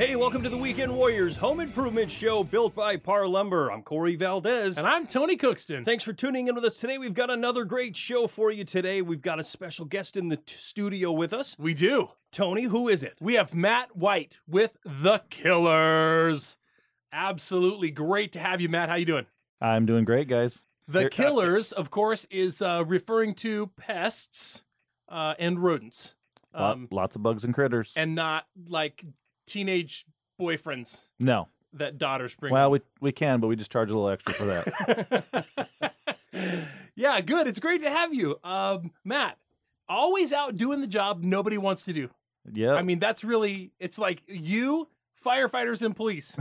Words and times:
Hey, 0.00 0.16
welcome 0.16 0.42
to 0.44 0.48
the 0.48 0.56
Weekend 0.56 0.96
Warriors 0.96 1.36
Home 1.36 1.60
Improvement 1.60 2.10
Show 2.10 2.42
built 2.42 2.74
by 2.74 2.96
Par 2.96 3.26
Lumber. 3.26 3.70
I'm 3.70 3.82
Corey 3.82 4.16
Valdez. 4.16 4.78
And 4.78 4.86
I'm 4.86 5.06
Tony 5.06 5.36
Cookston. 5.36 5.84
Thanks 5.84 6.02
for 6.02 6.14
tuning 6.14 6.48
in 6.48 6.54
with 6.54 6.64
us 6.64 6.78
today. 6.78 6.96
We've 6.96 7.12
got 7.12 7.28
another 7.28 7.64
great 7.64 7.94
show 7.94 8.26
for 8.26 8.50
you 8.50 8.64
today. 8.64 9.02
We've 9.02 9.20
got 9.20 9.38
a 9.38 9.44
special 9.44 9.84
guest 9.84 10.16
in 10.16 10.28
the 10.28 10.38
t- 10.38 10.54
studio 10.54 11.12
with 11.12 11.34
us. 11.34 11.54
We 11.58 11.74
do. 11.74 12.12
Tony, 12.32 12.62
who 12.62 12.88
is 12.88 13.02
it? 13.02 13.18
We 13.20 13.34
have 13.34 13.54
Matt 13.54 13.94
White 13.94 14.40
with 14.48 14.78
The 14.86 15.22
Killers. 15.28 16.56
Absolutely 17.12 17.90
great 17.90 18.32
to 18.32 18.40
have 18.40 18.62
you, 18.62 18.70
Matt. 18.70 18.88
How 18.88 18.94
you 18.94 19.04
doing? 19.04 19.26
I'm 19.60 19.84
doing 19.84 20.06
great, 20.06 20.28
guys. 20.28 20.64
The 20.88 21.00
Here- 21.00 21.10
Killers, 21.10 21.72
of 21.72 21.90
course, 21.90 22.24
is 22.30 22.62
uh, 22.62 22.84
referring 22.86 23.34
to 23.34 23.66
pests 23.76 24.64
uh, 25.10 25.34
and 25.38 25.58
rodents, 25.58 26.14
Lot- 26.54 26.72
um, 26.72 26.88
lots 26.90 27.16
of 27.16 27.22
bugs 27.22 27.44
and 27.44 27.52
critters. 27.52 27.92
and 27.96 28.14
not 28.14 28.46
like 28.66 29.04
teenage 29.50 30.04
boyfriends 30.40 31.06
no, 31.18 31.48
that 31.72 31.98
daughters 31.98 32.34
bring. 32.34 32.52
well, 32.52 32.70
we 32.70 32.80
we 33.00 33.12
can, 33.12 33.40
but 33.40 33.48
we 33.48 33.56
just 33.56 33.70
charge 33.72 33.90
a 33.90 33.94
little 33.94 34.08
extra 34.08 34.32
for 34.32 34.44
that. 34.44 35.92
yeah, 36.94 37.20
good. 37.20 37.46
It's 37.46 37.58
great 37.60 37.80
to 37.82 37.90
have 37.90 38.14
you, 38.14 38.38
um, 38.44 38.92
Matt. 39.04 39.38
Always 39.88 40.32
out 40.32 40.56
doing 40.56 40.80
the 40.80 40.86
job 40.86 41.24
nobody 41.24 41.58
wants 41.58 41.84
to 41.84 41.92
do. 41.92 42.10
yeah, 42.52 42.74
I 42.74 42.82
mean, 42.82 43.00
that's 43.00 43.24
really, 43.24 43.72
it's 43.80 43.98
like 43.98 44.22
you, 44.28 44.86
firefighters, 45.24 45.84
and 45.84 45.96
police. 45.96 46.38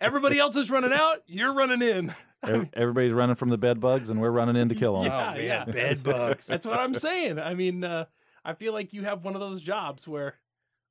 Everybody 0.00 0.38
else 0.38 0.54
is 0.54 0.70
running 0.70 0.92
out, 0.92 1.22
you're 1.26 1.52
running 1.52 1.82
in. 1.82 2.14
Ev- 2.44 2.70
everybody's 2.74 3.12
running 3.12 3.34
from 3.34 3.48
the 3.48 3.58
bed 3.58 3.80
bugs, 3.80 4.10
and 4.10 4.20
we're 4.20 4.30
running 4.30 4.54
in 4.54 4.68
to 4.68 4.74
kill 4.74 5.02
them. 5.02 5.10
Yeah, 5.12 5.34
oh, 5.34 5.40
yeah. 5.40 5.64
bed 5.64 5.98
bugs. 6.04 6.46
That's 6.46 6.66
what 6.66 6.78
I'm 6.78 6.94
saying. 6.94 7.38
I 7.40 7.54
mean, 7.54 7.82
uh, 7.82 8.04
I 8.44 8.52
feel 8.52 8.72
like 8.72 8.92
you 8.92 9.02
have 9.02 9.24
one 9.24 9.34
of 9.34 9.40
those 9.40 9.60
jobs 9.60 10.06
where 10.06 10.34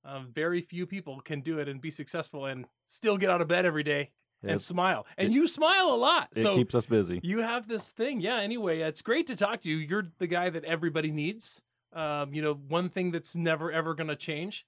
um, 0.05 0.29
very 0.31 0.61
few 0.61 0.85
people 0.85 1.19
can 1.21 1.41
do 1.41 1.59
it 1.59 1.67
and 1.69 1.79
be 1.81 1.89
successful 1.91 2.45
and 2.45 2.65
still 2.85 3.17
get 3.17 3.29
out 3.29 3.41
of 3.41 3.47
bed 3.47 3.65
every 3.65 3.83
day 3.83 4.11
and 4.41 4.51
It- 4.51 4.59
smile. 4.59 5.05
And 5.17 5.33
you 5.33 5.47
smile 5.47 5.89
a 5.93 5.95
lot. 5.95 6.29
It 6.35 6.41
so 6.41 6.55
keeps 6.55 6.75
us 6.75 6.85
busy. 6.85 7.19
you 7.23 7.39
have 7.39 7.67
this 7.67 7.91
thing. 7.91 8.19
Yeah, 8.21 8.39
anyway, 8.41 8.79
it's 8.81 9.01
great 9.01 9.27
to 9.27 9.35
talk 9.37 9.61
to 9.61 9.69
you. 9.69 9.77
You're 9.77 10.07
the 10.19 10.27
guy 10.27 10.49
that 10.49 10.65
everybody 10.65 11.11
needs. 11.11 11.61
Um, 11.93 12.33
you 12.33 12.41
know, 12.41 12.53
one 12.55 12.89
thing 12.89 13.11
that's 13.11 13.35
never 13.35 13.71
ever 13.71 13.93
going 13.93 14.07
to 14.09 14.15
change 14.15 14.65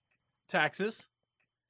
taxes 0.47 1.07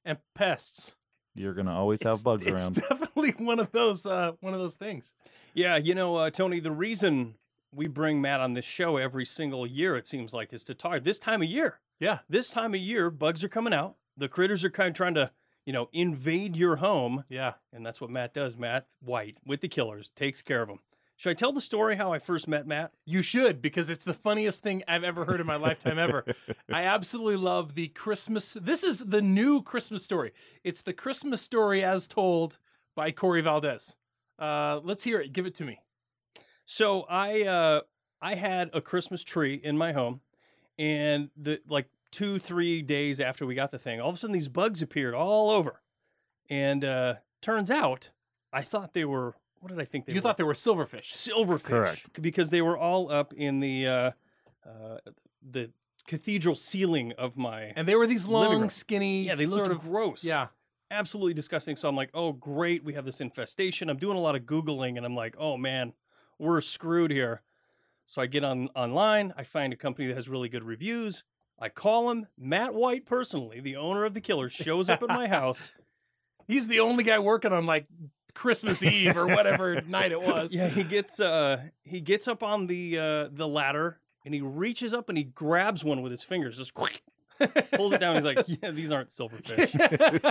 and 0.03 0.17
pests. 0.35 0.95
You're 1.38 1.53
gonna 1.53 1.73
always 1.75 2.02
have 2.03 2.13
It's- 2.13 2.23
bugs 2.23 2.44
it's 2.44 2.61
around. 2.69 2.77
It's 2.77 2.88
definitely 2.88 3.31
one 3.45 3.59
of 3.59 3.72
those 3.72 4.05
uh, 4.05 4.33
one 4.39 4.53
of 4.53 4.59
those 4.59 4.77
things. 4.77 5.13
Yeah, 5.53 5.75
you 5.77 5.94
know, 5.95 6.16
uh, 6.16 6.29
Tony, 6.29 6.59
the 6.59 6.72
reason 6.72 7.35
we 7.73 7.88
bring 7.88 8.22
Matt 8.22 8.39
on 8.39 8.53
this 8.53 8.63
show 8.63 8.95
every 8.97 9.25
single 9.25 9.67
year, 9.67 9.97
it 9.97 10.07
seems 10.07 10.33
like, 10.33 10.53
is 10.53 10.63
to 10.66 10.73
talk 10.73 11.02
this 11.02 11.19
time 11.19 11.41
of 11.41 11.50
year. 11.50 11.79
Yeah. 11.99 12.19
This 12.29 12.49
time 12.49 12.73
of 12.73 12.79
year, 12.79 13.09
bugs 13.09 13.43
are 13.43 13.49
coming 13.49 13.73
out. 13.73 13.95
The 14.17 14.27
critters 14.27 14.63
are 14.63 14.69
kind 14.69 14.89
of 14.89 14.95
trying 14.95 15.15
to, 15.15 15.31
you 15.65 15.73
know, 15.73 15.89
invade 15.93 16.55
your 16.55 16.77
home. 16.77 17.23
Yeah. 17.29 17.53
And 17.73 17.85
that's 17.85 17.99
what 18.01 18.09
Matt 18.09 18.33
does. 18.33 18.57
Matt 18.57 18.88
White 18.99 19.38
with 19.45 19.61
the 19.61 19.67
killers 19.67 20.09
takes 20.09 20.41
care 20.41 20.61
of 20.61 20.67
them. 20.67 20.79
Should 21.17 21.29
I 21.29 21.33
tell 21.33 21.53
the 21.53 21.61
story 21.61 21.95
how 21.95 22.11
I 22.11 22.19
first 22.19 22.45
met 22.45 22.67
Matt? 22.67 22.91
You 23.05 23.21
should 23.21 23.61
because 23.61 23.89
it's 23.89 24.03
the 24.03 24.13
funniest 24.13 24.63
thing 24.63 24.83
I've 24.85 25.05
ever 25.05 25.23
heard 25.23 25.39
in 25.39 25.47
my 25.47 25.55
lifetime 25.55 25.97
ever. 25.97 26.25
I 26.69 26.83
absolutely 26.83 27.38
love 27.38 27.75
the 27.75 27.88
Christmas. 27.88 28.57
This 28.62 28.83
is 28.83 29.06
the 29.06 29.22
new 29.22 29.62
Christmas 29.62 30.03
story. 30.03 30.33
It's 30.63 30.81
the 30.81 30.91
Christmas 30.91 31.41
story 31.41 31.83
as 31.83 32.07
told 32.07 32.59
by 32.95 33.12
Corey 33.12 33.39
Valdez. 33.41 33.95
Uh, 34.38 34.81
let's 34.83 35.06
hear 35.06 35.22
it. 35.22 35.31
Give 35.31 35.45
it 35.45 35.56
to 35.56 35.63
me. 35.63 35.79
So 36.66 37.06
I 37.09 37.44
uh 37.44 37.81
I 38.22 38.35
had 38.35 38.69
a 38.73 38.81
Christmas 38.81 39.23
tree 39.23 39.53
in 39.53 39.77
my 39.77 39.94
home 39.94 40.19
and 40.78 41.30
the 41.38 41.59
like 41.68 41.90
2 42.12 42.40
3 42.40 42.81
days 42.81 43.19
after 43.19 43.46
we 43.46 43.56
got 43.56 43.72
the 43.72 43.80
thing 43.80 44.00
all 44.02 44.09
of 44.09 44.16
a 44.16 44.18
sudden 44.18 44.34
these 44.34 44.47
bugs 44.47 44.81
appeared 44.81 45.13
all 45.13 45.50
over. 45.50 45.81
And 46.50 46.84
uh 46.84 47.16
turns 47.41 47.69
out 47.72 48.12
I 48.53 48.62
thought 48.62 48.94
they 48.94 49.06
were 49.06 49.36
what 49.59 49.69
did 49.69 49.80
I 49.80 49.86
think 49.86 50.06
they 50.06 50.13
you 50.13 50.18
were? 50.18 50.22
thought 50.22 50.38
they 50.38 50.44
were 50.44 50.53
silverfish. 50.53 51.12
silverfish 51.12 51.63
Correct. 51.63 52.22
because 52.22 52.50
they 52.52 52.62
were 52.62 52.78
all 52.78 53.12
up 53.12 53.34
in 53.34 53.59
the 53.59 53.88
uh 53.88 54.12
uh 54.68 54.97
the 55.41 55.72
cathedral 56.08 56.56
ceiling 56.56 57.13
of 57.18 57.36
my 57.38 57.74
And 57.75 57.88
they 57.88 57.96
were 57.96 58.06
these 58.07 58.28
Living 58.28 58.59
long, 58.59 58.69
skinny, 58.69 59.24
Yeah, 59.25 59.36
they 59.36 59.46
looked 59.47 59.66
sort 59.66 59.75
of 59.75 59.81
gross. 59.84 60.24
Yeah. 60.24 60.47
absolutely 60.92 61.34
disgusting. 61.34 61.75
So 61.75 61.90
I'm 61.90 61.96
like, 61.96 62.12
oh, 62.13 62.31
great, 62.31 62.84
we 62.84 62.94
have 62.94 63.06
this 63.06 63.19
infestation. 63.22 63.90
I'm 63.90 63.97
doing 63.97 64.16
a 64.16 64.22
lot 64.22 64.36
of 64.36 64.44
Googling 64.44 64.97
and 64.97 65.06
I'm 65.06 65.16
like, 65.16 65.36
oh 65.40 65.57
man, 65.57 65.94
we're 66.38 66.62
screwed 66.62 67.09
here. 67.12 67.42
So 68.05 68.21
I 68.21 68.27
get 68.27 68.43
on 68.43 68.69
online, 68.75 69.33
I 69.35 69.43
find 69.43 69.73
a 69.73 69.75
company 69.75 70.07
that 70.07 70.16
has 70.16 70.29
really 70.29 70.49
good 70.49 70.63
reviews. 70.63 71.23
I 71.59 71.69
call 71.69 72.11
him, 72.11 72.27
Matt 72.38 72.73
White 72.73 73.05
personally, 73.05 73.59
the 73.61 73.77
owner 73.77 74.05
of 74.05 74.13
the 74.13 74.21
killer, 74.21 74.49
shows 74.49 74.89
up 74.89 75.01
at 75.01 75.09
my 75.09 75.27
house. 75.27 75.73
He's 76.47 76.67
the 76.67 76.79
only 76.81 77.03
guy 77.03 77.17
working 77.17 77.51
on 77.51 77.65
like 77.65 77.88
Christmas 78.35 78.83
Eve 78.83 79.17
or 79.17 79.25
whatever 79.27 79.81
night 79.81 80.11
it 80.11 80.21
was. 80.21 80.53
Yeah, 80.53 80.67
he 80.67 80.83
gets 80.83 81.19
uh 81.19 81.63
he 81.83 82.01
gets 82.01 82.27
up 82.27 82.44
on 82.44 82.67
the 82.67 82.99
uh 82.99 83.27
the 83.31 83.47
ladder 83.47 83.99
and 84.25 84.33
he 84.33 84.41
reaches 84.41 84.94
up 84.94 85.09
and 85.09 85.17
he 85.17 85.23
grabs 85.23 85.83
one 85.83 86.01
with 86.01 86.11
his 86.11 86.23
fingers, 86.23 86.57
just 86.57 86.73
pulls 87.71 87.94
it 87.94 87.99
down. 87.99 88.15
He's 88.15 88.25
like, 88.25 88.45
Yeah, 88.47 88.71
these 88.71 88.91
aren't 88.91 89.09
silverfish. 89.09 89.75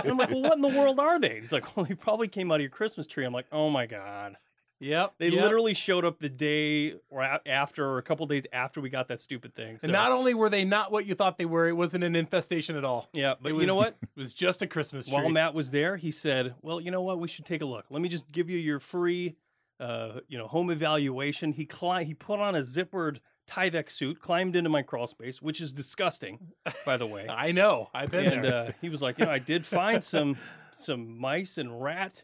I'm 0.05 0.17
like, 0.17 0.29
well, 0.29 0.41
what 0.43 0.53
in 0.53 0.61
the 0.61 0.67
world 0.69 0.99
are 0.99 1.19
they? 1.19 1.39
He's 1.39 1.51
like, 1.51 1.75
well, 1.75 1.85
they 1.85 1.95
probably 1.95 2.27
came 2.27 2.51
out 2.51 2.55
of 2.55 2.61
your 2.61 2.69
Christmas 2.69 3.07
tree. 3.07 3.25
I'm 3.25 3.33
like, 3.33 3.47
oh 3.51 3.69
my 3.69 3.85
god. 3.85 4.37
Yep. 4.79 5.13
They 5.19 5.29
yep. 5.29 5.41
literally 5.41 5.73
showed 5.73 6.03
up 6.05 6.19
the 6.19 6.29
day 6.29 6.95
or 7.09 7.23
after, 7.45 7.85
or 7.85 7.97
a 7.97 8.01
couple 8.01 8.25
days 8.25 8.45
after 8.51 8.81
we 8.81 8.89
got 8.89 9.07
that 9.07 9.19
stupid 9.19 9.53
thing. 9.53 9.79
So, 9.79 9.85
And 9.85 9.93
not 9.93 10.11
only 10.11 10.33
were 10.33 10.49
they 10.49 10.65
not 10.65 10.91
what 10.91 11.05
you 11.05 11.15
thought 11.15 11.37
they 11.37 11.45
were, 11.45 11.67
it 11.67 11.73
wasn't 11.73 12.03
an 12.03 12.15
infestation 12.15 12.75
at 12.75 12.83
all. 12.83 13.09
yeah, 13.13 13.35
but 13.41 13.51
It 13.53 13.55
you 13.55 13.65
know 13.65 13.75
what? 13.77 13.95
It 14.01 14.19
was 14.19 14.33
just 14.33 14.61
a 14.61 14.67
Christmas 14.67 15.07
tree. 15.07 15.15
While 15.15 15.29
Matt 15.29 15.53
was 15.53 15.71
there, 15.71 15.97
he 15.97 16.11
said, 16.11 16.55
"Well, 16.61 16.79
you 16.79 16.91
know 16.91 17.01
what? 17.01 17.19
We 17.19 17.27
should 17.27 17.45
take 17.45 17.61
a 17.61 17.65
look. 17.65 17.85
Let 17.89 18.01
me 18.01 18.09
just 18.09 18.31
give 18.31 18.49
you 18.49 18.57
your 18.57 18.79
free, 18.79 19.35
uh, 19.79 20.19
you 20.27 20.37
know, 20.37 20.47
home 20.47 20.69
evaluation." 20.71 21.51
He 21.53 21.65
cli- 21.65 22.05
he 22.05 22.13
put 22.13 22.39
on 22.39 22.55
a 22.55 22.59
zippered 22.59 23.19
Tyvek 23.49 23.89
suit, 23.89 24.19
climbed 24.19 24.55
into 24.55 24.69
my 24.69 24.81
crawl 24.81 25.07
space, 25.07 25.41
which 25.41 25.59
is 25.61 25.73
disgusting, 25.73 26.39
by 26.85 26.97
the 26.97 27.05
way. 27.07 27.27
I 27.29 27.51
know. 27.51 27.89
I've 27.93 28.09
been 28.11 28.31
and 28.31 28.43
there. 28.43 28.53
uh, 28.53 28.71
he 28.81 28.89
was 28.89 29.01
like, 29.01 29.17
"You 29.19 29.25
know, 29.25 29.31
I 29.31 29.39
did 29.39 29.65
find 29.65 30.03
some 30.13 30.37
some 30.71 31.17
mice 31.19 31.57
and 31.57 31.81
rat 31.81 32.23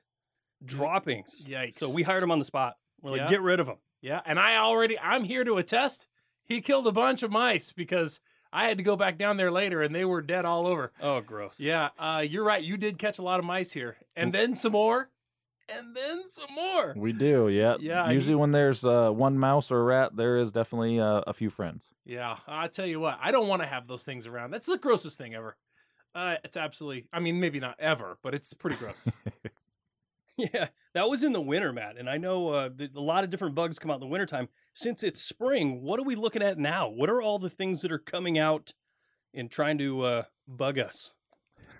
droppings." 0.64 1.46
Yikes. 1.46 1.74
So 1.74 1.94
we 1.94 2.04
hired 2.04 2.24
him 2.24 2.32
on 2.32 2.40
the 2.40 2.46
spot. 2.46 2.78
We're 3.02 3.12
like, 3.12 3.22
Yeah. 3.22 3.28
"Get 3.28 3.42
rid 3.42 3.60
of 3.60 3.68
him. 3.68 3.78
yeah, 4.02 4.22
and 4.26 4.40
I 4.40 4.58
already 4.58 4.98
I'm 5.00 5.24
here 5.24 5.44
to 5.44 5.56
attest 5.58 6.08
he 6.44 6.60
killed 6.62 6.86
a 6.88 6.92
bunch 6.92 7.24
of 7.24 7.32
mice 7.32 7.72
because 7.72 8.20
I 8.52 8.66
had 8.66 8.78
to 8.78 8.84
go 8.84 8.96
back 8.98 9.18
down 9.18 9.38
there 9.38 9.52
later 9.52 9.82
and 9.82 9.96
they 9.96 10.04
were 10.04 10.22
dead 10.22 10.44
all 10.44 10.68
over. 10.68 10.92
Oh, 11.02 11.22
gross. 11.22 11.60
Yeah, 11.62 11.90
uh, 11.98 12.26
you're 12.28 12.44
right. 12.44 12.62
You 12.64 12.76
did 12.78 12.98
catch 12.98 13.18
a 13.20 13.22
lot 13.24 13.40
of 13.40 13.46
mice 13.46 13.72
here, 13.72 13.96
and 14.16 14.34
then 14.34 14.56
some 14.56 14.74
more, 14.74 15.10
and 15.74 15.96
then 15.96 16.24
some 16.28 16.54
more. 16.54 16.94
We 16.98 17.14
do, 17.14 17.48
yeah. 17.48 17.78
Yeah, 17.80 18.04
I- 18.04 18.12
Usually, 18.12 18.36
when 18.36 18.52
there's 18.52 18.84
uh, 18.84 19.12
one 19.12 19.38
mouse 19.38 19.72
or 19.72 19.80
a 19.80 19.84
rat, 19.84 20.16
there 20.18 20.38
is 20.38 20.52
definitely 20.52 21.00
uh, 21.00 21.22
a 21.26 21.32
few 21.34 21.50
friends. 21.50 21.94
Yeah, 22.06 22.38
I 22.46 22.68
tell 22.68 22.86
you 22.88 23.00
what, 23.00 23.18
I 23.22 23.32
don't 23.32 23.48
want 23.48 23.62
to 23.62 23.68
have 23.68 23.88
those 23.88 24.04
things 24.04 24.28
around. 24.28 24.52
That's 24.52 24.66
the 24.68 24.78
grossest 24.78 25.18
thing 25.18 25.34
ever. 25.34 25.56
Uh, 26.14 26.36
it's 26.44 26.58
absolutely. 26.58 27.08
I 27.14 27.22
mean, 27.22 27.40
maybe 27.40 27.62
not 27.62 27.76
ever, 27.80 28.18
but 28.22 28.34
it's 28.36 28.54
pretty 28.54 28.76
gross. 28.76 29.08
Yeah, 30.54 30.70
that 30.94 31.08
was 31.08 31.24
in 31.24 31.34
the 31.34 31.42
winter, 31.42 31.72
Matt. 31.72 31.98
And 31.98 32.10
I 32.10 32.18
know 32.18 32.50
uh, 32.50 32.70
a 32.96 33.00
lot 33.00 33.24
of 33.24 33.30
different 33.30 33.56
bugs 33.56 33.80
come 33.80 33.92
out 33.92 33.96
in 33.96 34.02
the 34.02 34.08
wintertime. 34.08 34.50
Since 34.74 35.04
it's 35.04 35.22
spring, 35.22 35.82
what 35.84 36.00
are 36.00 36.04
we 36.06 36.16
looking 36.16 36.42
at 36.42 36.58
now? 36.58 36.90
What 36.90 37.10
are 37.10 37.22
all 37.22 37.38
the 37.38 37.50
things 37.50 37.82
that 37.82 37.92
are 37.92 38.00
coming 38.00 38.40
out 38.40 38.74
and 39.34 39.52
trying 39.52 39.78
to 39.80 40.02
uh, 40.02 40.24
bug 40.48 40.80
us? 40.80 41.12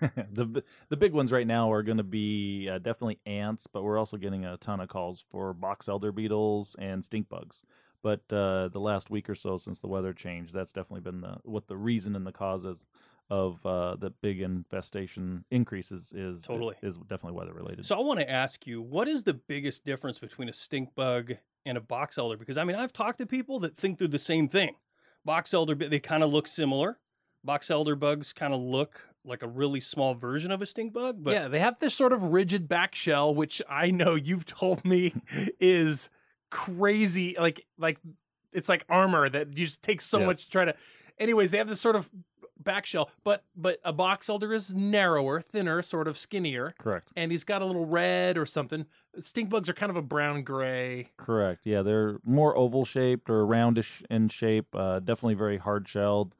the 0.32 0.64
the 0.88 0.96
big 0.96 1.12
ones 1.12 1.30
right 1.30 1.46
now 1.46 1.70
are 1.70 1.82
going 1.82 1.98
to 1.98 2.02
be 2.04 2.68
uh, 2.68 2.78
definitely 2.78 3.20
ants, 3.24 3.66
but 3.66 3.82
we're 3.82 3.98
also 3.98 4.16
getting 4.16 4.44
a 4.44 4.56
ton 4.56 4.80
of 4.80 4.88
calls 4.88 5.24
for 5.30 5.52
box 5.54 5.88
elder 5.88 6.10
beetles 6.12 6.74
and 6.78 7.04
stink 7.04 7.28
bugs. 7.28 7.64
But 8.02 8.20
uh, 8.32 8.68
the 8.68 8.80
last 8.80 9.10
week 9.10 9.30
or 9.30 9.36
so 9.36 9.56
since 9.58 9.80
the 9.80 9.86
weather 9.86 10.12
changed, 10.12 10.52
that's 10.52 10.72
definitely 10.72 11.02
been 11.02 11.20
the 11.20 11.38
what 11.44 11.68
the 11.68 11.76
reason 11.76 12.16
and 12.16 12.26
the 12.26 12.32
causes 12.32 12.88
of 13.32 13.64
uh, 13.64 13.96
the 13.96 14.10
big 14.10 14.42
infestation 14.42 15.42
increases 15.50 16.12
is 16.14 16.42
Totally. 16.42 16.74
is 16.82 16.98
definitely 16.98 17.32
weather 17.32 17.54
related. 17.54 17.86
So 17.86 17.96
I 17.96 18.00
want 18.00 18.20
to 18.20 18.30
ask 18.30 18.66
you, 18.66 18.82
what 18.82 19.08
is 19.08 19.22
the 19.22 19.32
biggest 19.32 19.86
difference 19.86 20.18
between 20.18 20.50
a 20.50 20.52
stink 20.52 20.94
bug 20.94 21.32
and 21.64 21.78
a 21.78 21.80
box 21.80 22.18
elder? 22.18 22.36
Because 22.36 22.58
I 22.58 22.64
mean, 22.64 22.76
I've 22.76 22.92
talked 22.92 23.16
to 23.18 23.26
people 23.26 23.58
that 23.60 23.74
think 23.74 23.96
they're 23.96 24.06
the 24.06 24.18
same 24.18 24.48
thing. 24.48 24.74
Box 25.24 25.54
elder, 25.54 25.74
they 25.74 25.98
kind 25.98 26.22
of 26.22 26.30
look 26.30 26.46
similar. 26.46 26.98
Box 27.42 27.70
elder 27.70 27.96
bugs 27.96 28.34
kind 28.34 28.52
of 28.52 28.60
look 28.60 29.08
like 29.24 29.42
a 29.42 29.48
really 29.48 29.80
small 29.80 30.12
version 30.12 30.50
of 30.50 30.60
a 30.60 30.66
stink 30.66 30.92
bug, 30.92 31.22
but 31.22 31.32
yeah, 31.32 31.48
they 31.48 31.60
have 31.60 31.78
this 31.78 31.94
sort 31.94 32.12
of 32.12 32.24
rigid 32.24 32.68
back 32.68 32.94
shell, 32.94 33.34
which 33.34 33.62
I 33.66 33.90
know 33.90 34.14
you've 34.14 34.44
told 34.46 34.84
me 34.84 35.14
is 35.58 36.10
crazy. 36.50 37.34
Like, 37.40 37.64
like 37.78 37.98
it's 38.52 38.68
like 38.68 38.84
armor 38.90 39.30
that 39.30 39.56
you 39.56 39.64
just 39.64 39.82
take 39.82 40.02
so 40.02 40.20
much 40.20 40.44
to 40.44 40.50
try 40.50 40.64
to. 40.66 40.74
Anyways, 41.18 41.50
they 41.50 41.58
have 41.58 41.68
this 41.68 41.80
sort 41.80 41.96
of 41.96 42.10
back 42.64 42.86
shell, 42.86 43.10
but 43.24 43.44
but 43.56 43.78
a 43.84 43.92
box 43.92 44.28
elder 44.28 44.52
is 44.52 44.74
narrower, 44.74 45.40
thinner, 45.40 45.82
sort 45.82 46.08
of 46.08 46.16
skinnier, 46.18 46.74
Correct. 46.78 47.10
and 47.16 47.30
he's 47.30 47.44
got 47.44 47.62
a 47.62 47.64
little 47.64 47.86
red 47.86 48.36
or 48.38 48.46
something. 48.46 48.86
Stink 49.18 49.50
bugs 49.50 49.68
are 49.68 49.74
kind 49.74 49.90
of 49.90 49.96
a 49.96 50.02
brown 50.02 50.42
gray. 50.42 51.06
Correct. 51.16 51.66
Yeah, 51.66 51.82
they're 51.82 52.18
more 52.24 52.56
oval 52.56 52.84
shaped 52.84 53.28
or 53.28 53.44
roundish 53.46 54.02
in 54.08 54.28
shape. 54.28 54.74
Uh, 54.74 55.00
definitely 55.00 55.34
very 55.34 55.58
hard 55.58 55.86
shelled, 55.86 56.34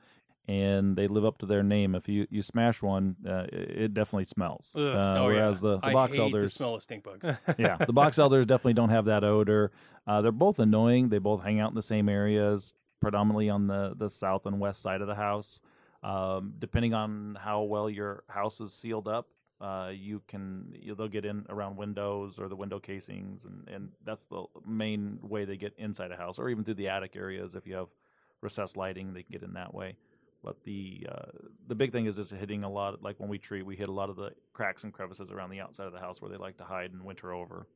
and 0.48 0.96
they 0.96 1.06
live 1.06 1.24
up 1.24 1.38
to 1.38 1.46
their 1.46 1.62
name. 1.62 1.94
If 1.94 2.08
you, 2.08 2.26
you 2.30 2.42
smash 2.42 2.82
one, 2.82 3.16
uh, 3.28 3.44
it, 3.52 3.70
it 3.84 3.94
definitely 3.94 4.24
smells. 4.24 4.74
Ugh. 4.76 4.82
Uh, 4.82 5.16
Oh, 5.20 5.28
yeah. 5.28 5.34
whereas 5.36 5.60
the, 5.60 5.78
the 5.78 5.86
I 5.86 5.92
box 5.92 6.12
hate 6.14 6.20
elders, 6.20 6.42
the 6.44 6.48
smell 6.48 6.74
of 6.74 6.82
stink 6.82 7.04
bugs. 7.04 7.28
yeah, 7.58 7.76
the 7.76 7.92
box 7.92 8.18
elders 8.18 8.46
definitely 8.46 8.74
don't 8.74 8.88
have 8.90 9.04
that 9.04 9.22
odor. 9.24 9.70
Uh, 10.06 10.20
they're 10.22 10.32
both 10.32 10.58
annoying. 10.58 11.10
They 11.10 11.18
both 11.18 11.42
hang 11.42 11.60
out 11.60 11.70
in 11.70 11.74
the 11.76 11.82
same 11.82 12.08
areas, 12.08 12.74
predominantly 13.00 13.50
on 13.50 13.66
the 13.66 13.94
the 13.96 14.08
south 14.08 14.46
and 14.46 14.58
west 14.60 14.80
side 14.82 15.00
of 15.00 15.06
the 15.08 15.14
house. 15.14 15.60
Um, 16.02 16.54
depending 16.58 16.94
on 16.94 17.36
how 17.40 17.62
well 17.62 17.88
your 17.88 18.24
house 18.28 18.60
is 18.60 18.74
sealed 18.74 19.06
up, 19.06 19.28
uh, 19.60 19.92
you 19.94 20.22
can 20.26 20.74
you, 20.74 20.94
they'll 20.96 21.06
get 21.06 21.24
in 21.24 21.46
around 21.48 21.76
windows 21.76 22.40
or 22.40 22.48
the 22.48 22.56
window 22.56 22.80
casings, 22.80 23.44
and, 23.44 23.68
and 23.68 23.90
that's 24.04 24.26
the 24.26 24.44
main 24.66 25.18
way 25.22 25.44
they 25.44 25.56
get 25.56 25.74
inside 25.78 26.10
a 26.10 26.16
house, 26.16 26.40
or 26.40 26.48
even 26.48 26.64
through 26.64 26.74
the 26.74 26.88
attic 26.88 27.14
areas. 27.14 27.54
If 27.54 27.66
you 27.66 27.76
have 27.76 27.94
recessed 28.40 28.76
lighting, 28.76 29.12
they 29.12 29.22
can 29.22 29.32
get 29.32 29.42
in 29.42 29.52
that 29.54 29.72
way. 29.72 29.96
But 30.42 30.64
the 30.64 31.06
uh, 31.08 31.30
the 31.68 31.76
big 31.76 31.92
thing 31.92 32.06
is 32.06 32.16
just 32.16 32.32
hitting 32.32 32.64
a 32.64 32.70
lot. 32.70 33.00
Like 33.02 33.20
when 33.20 33.28
we 33.28 33.38
treat, 33.38 33.64
we 33.64 33.76
hit 33.76 33.86
a 33.86 33.92
lot 33.92 34.10
of 34.10 34.16
the 34.16 34.32
cracks 34.52 34.82
and 34.82 34.92
crevices 34.92 35.30
around 35.30 35.50
the 35.50 35.60
outside 35.60 35.86
of 35.86 35.92
the 35.92 36.00
house 36.00 36.20
where 36.20 36.30
they 36.30 36.36
like 36.36 36.56
to 36.56 36.64
hide 36.64 36.92
and 36.92 37.04
winter 37.04 37.32
over. 37.32 37.68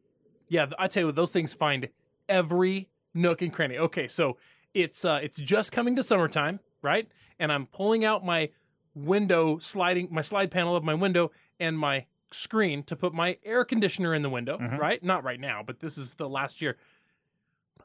Yeah, 0.49 0.67
I 0.77 0.89
tell 0.89 1.05
you 1.05 1.13
those 1.13 1.33
things 1.33 1.55
find 1.55 1.89
every 2.29 2.89
nook 3.15 3.43
and 3.43 3.53
cranny. 3.53 3.79
Okay, 3.79 4.09
so 4.09 4.37
it's 4.75 5.05
uh 5.05 5.21
it's 5.23 5.39
just 5.39 5.71
coming 5.71 5.95
to 5.95 6.03
summertime, 6.03 6.59
right? 6.83 7.09
And 7.39 7.53
I'm 7.53 7.67
pulling 7.67 8.05
out 8.05 8.25
my 8.25 8.51
window 8.95 9.59
sliding 9.59 10.09
my 10.11 10.21
slide 10.23 10.51
panel 10.51 10.75
of 10.77 10.83
my 10.85 10.95
window 10.95 11.31
and 11.61 11.79
my 11.79 12.07
screen 12.31 12.83
to 12.85 12.97
put 12.97 13.13
my 13.15 13.39
air 13.45 13.65
conditioner 13.65 14.15
in 14.15 14.23
the 14.23 14.31
window, 14.31 14.59
Mhm. 14.59 14.79
right? 14.79 15.03
Not 15.03 15.23
right 15.25 15.39
now, 15.41 15.63
but 15.63 15.81
this 15.81 15.97
is 15.99 16.15
the 16.17 16.29
last 16.29 16.61
year. 16.63 16.77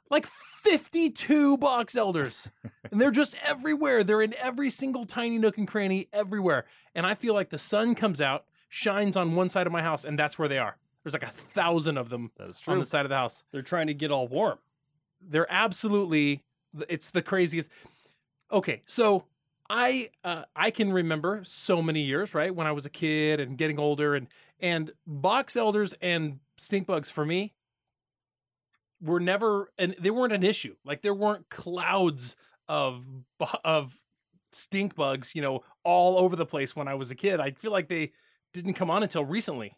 Like 0.09 0.25
52 0.25 1.57
box 1.57 1.95
elders. 1.95 2.49
and 2.91 2.99
they're 2.99 3.11
just 3.11 3.35
everywhere. 3.43 4.03
They're 4.03 4.21
in 4.21 4.33
every 4.41 4.69
single 4.69 5.05
tiny 5.05 5.37
nook 5.37 5.57
and 5.57 5.67
cranny 5.67 6.07
everywhere. 6.11 6.65
And 6.95 7.05
I 7.05 7.13
feel 7.13 7.33
like 7.33 7.49
the 7.49 7.57
sun 7.57 7.95
comes 7.95 8.19
out, 8.19 8.45
shines 8.67 9.15
on 9.15 9.35
one 9.35 9.49
side 9.49 9.67
of 9.67 9.73
my 9.73 9.81
house, 9.81 10.03
and 10.03 10.17
that's 10.19 10.37
where 10.39 10.47
they 10.47 10.57
are. 10.59 10.77
There's 11.03 11.13
like 11.13 11.23
a 11.23 11.27
thousand 11.27 11.97
of 11.97 12.09
them 12.09 12.31
on 12.67 12.79
the 12.79 12.85
side 12.85 13.05
of 13.05 13.09
the 13.09 13.15
house. 13.15 13.43
They're 13.51 13.61
trying 13.61 13.87
to 13.87 13.93
get 13.93 14.11
all 14.11 14.27
warm. 14.27 14.59
They're 15.21 15.51
absolutely 15.51 16.43
it's 16.87 17.11
the 17.11 17.21
craziest. 17.21 17.69
Okay, 18.51 18.81
so 18.85 19.25
I 19.69 20.09
uh, 20.23 20.43
I 20.55 20.71
can 20.71 20.91
remember 20.91 21.41
so 21.43 21.81
many 21.81 22.01
years, 22.01 22.33
right, 22.35 22.53
when 22.53 22.67
I 22.67 22.71
was 22.71 22.85
a 22.85 22.89
kid 22.89 23.39
and 23.39 23.57
getting 23.57 23.79
older 23.79 24.15
and 24.15 24.27
and 24.59 24.91
box 25.07 25.55
elders 25.55 25.93
and 26.01 26.39
stink 26.57 26.85
bugs 26.87 27.09
for 27.09 27.25
me 27.25 27.53
were 29.01 29.19
never 29.19 29.71
and 29.77 29.95
they 29.99 30.11
weren't 30.11 30.33
an 30.33 30.43
issue. 30.43 30.75
Like 30.83 31.01
there 31.01 31.13
weren't 31.13 31.49
clouds 31.49 32.35
of 32.67 33.05
of 33.63 33.95
stink 34.51 34.95
bugs, 34.95 35.33
you 35.35 35.41
know, 35.41 35.61
all 35.83 36.17
over 36.17 36.35
the 36.35 36.45
place 36.45 36.75
when 36.75 36.87
I 36.87 36.95
was 36.95 37.09
a 37.11 37.15
kid. 37.15 37.39
I 37.39 37.51
feel 37.51 37.71
like 37.71 37.87
they 37.87 38.11
didn't 38.53 38.73
come 38.73 38.89
on 38.89 39.03
until 39.03 39.23
recently. 39.23 39.73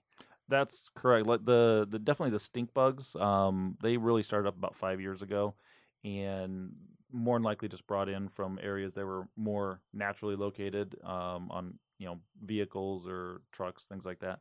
That's 0.50 0.90
correct. 0.94 1.26
Like 1.26 1.46
the 1.46 1.88
the 1.90 2.00
definitely 2.00 2.32
the 2.32 2.40
stink 2.40 2.74
bugs. 2.74 3.16
Um, 3.16 3.78
they 3.82 3.98
really 3.98 4.24
started 4.24 4.48
up 4.48 4.58
about 4.58 4.76
five 4.76 5.00
years 5.00 5.22
ago, 5.22 5.56
and 6.04 6.74
more 7.14 7.38
than 7.38 7.44
likely 7.44 7.70
just 7.70 7.88
brought 7.88 8.10
in 8.10 8.28
from 8.28 8.60
areas 8.62 8.96
that 8.96 9.06
were 9.06 9.28
more 9.38 9.82
naturally 9.94 10.36
located 10.36 10.96
um, 11.04 11.50
on 11.52 11.80
you 12.00 12.08
know 12.08 12.20
vehicles 12.44 13.08
or 13.08 13.42
trucks, 13.52 13.86
things 13.86 14.06
like 14.06 14.20
that. 14.20 14.40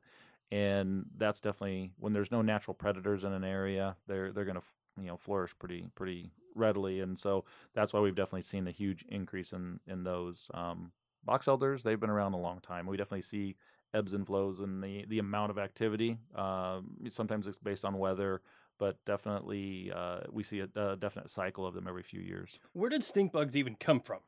And 0.51 1.07
that's 1.17 1.41
definitely 1.41 1.93
when 1.99 2.13
there's 2.13 2.31
no 2.31 2.43
natural 2.43 2.75
predators 2.75 3.25
in 3.25 3.33
an 3.33 3.45
area, 3.45 3.97
they're 4.07 4.33
they're 4.33 4.45
gonna 4.45 4.59
f- 4.59 4.75
you 5.01 5.07
know 5.07 5.17
flourish 5.17 5.55
pretty 5.59 5.87
pretty 5.95 6.33
readily, 6.55 7.01
and 7.01 7.19
so 7.19 7.45
that's 7.75 7.93
why 7.93 8.01
we've 8.01 8.15
definitely 8.15 8.43
seen 8.43 8.67
a 8.69 8.73
huge 8.73 9.05
increase 9.09 9.53
in 9.53 9.81
in 9.87 10.05
those. 10.05 10.51
Um, 10.55 10.93
box 11.25 11.49
elders, 11.49 11.83
they've 11.83 12.01
been 12.01 12.11
around 12.11 12.35
a 12.35 12.39
long 12.39 12.61
time. 12.61 12.87
We 12.87 12.97
definitely 12.97 13.23
see 13.23 13.57
ebbs 13.95 14.15
and 14.15 14.27
flows 14.27 14.61
in 14.61 14.81
the 14.81 15.05
the 15.09 15.19
amount 15.19 15.51
of 15.51 15.59
activity. 15.59 16.19
Um, 16.35 16.97
sometimes 17.11 17.47
it's 17.47 17.59
based 17.59 17.85
on 17.85 17.99
weather, 17.99 18.43
but 18.82 18.96
definitely 19.05 19.93
uh, 19.94 20.23
we 20.32 20.43
see 20.43 20.58
a, 20.58 20.69
a 20.75 20.96
definite 20.96 21.31
cycle 21.31 21.64
of 21.64 21.73
them 21.73 21.87
every 21.87 22.02
few 22.02 22.20
years. 22.20 22.58
Where 22.73 22.90
did 22.90 23.05
stink 23.05 23.31
bugs 23.31 23.56
even 23.56 23.76
come 23.76 24.00
from? 24.00 24.19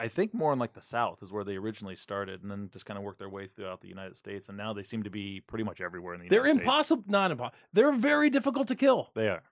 I 0.00 0.08
think 0.08 0.32
more 0.32 0.54
in 0.54 0.58
like 0.58 0.72
the 0.72 0.80
South 0.80 1.22
is 1.22 1.30
where 1.30 1.44
they 1.44 1.56
originally 1.56 1.94
started, 1.94 2.40
and 2.40 2.50
then 2.50 2.70
just 2.72 2.86
kind 2.86 2.96
of 2.96 3.04
worked 3.04 3.18
their 3.18 3.28
way 3.28 3.46
throughout 3.46 3.82
the 3.82 3.88
United 3.88 4.16
States, 4.16 4.48
and 4.48 4.56
now 4.56 4.72
they 4.72 4.84
seem 4.84 5.02
to 5.02 5.10
be 5.10 5.42
pretty 5.46 5.64
much 5.64 5.82
everywhere 5.82 6.14
in 6.14 6.20
the 6.20 6.24
United 6.24 6.34
States. 6.34 6.42
They're 6.42 6.46
United 6.46 6.64
States. 6.64 6.96
impossible 6.96 7.04
not 7.08 7.30
impossible. 7.30 7.58
They're 7.74 7.92
very 7.92 8.30
difficult 8.30 8.68
to 8.68 8.74
kill. 8.74 9.10
They 9.14 9.28
are. 9.28 9.42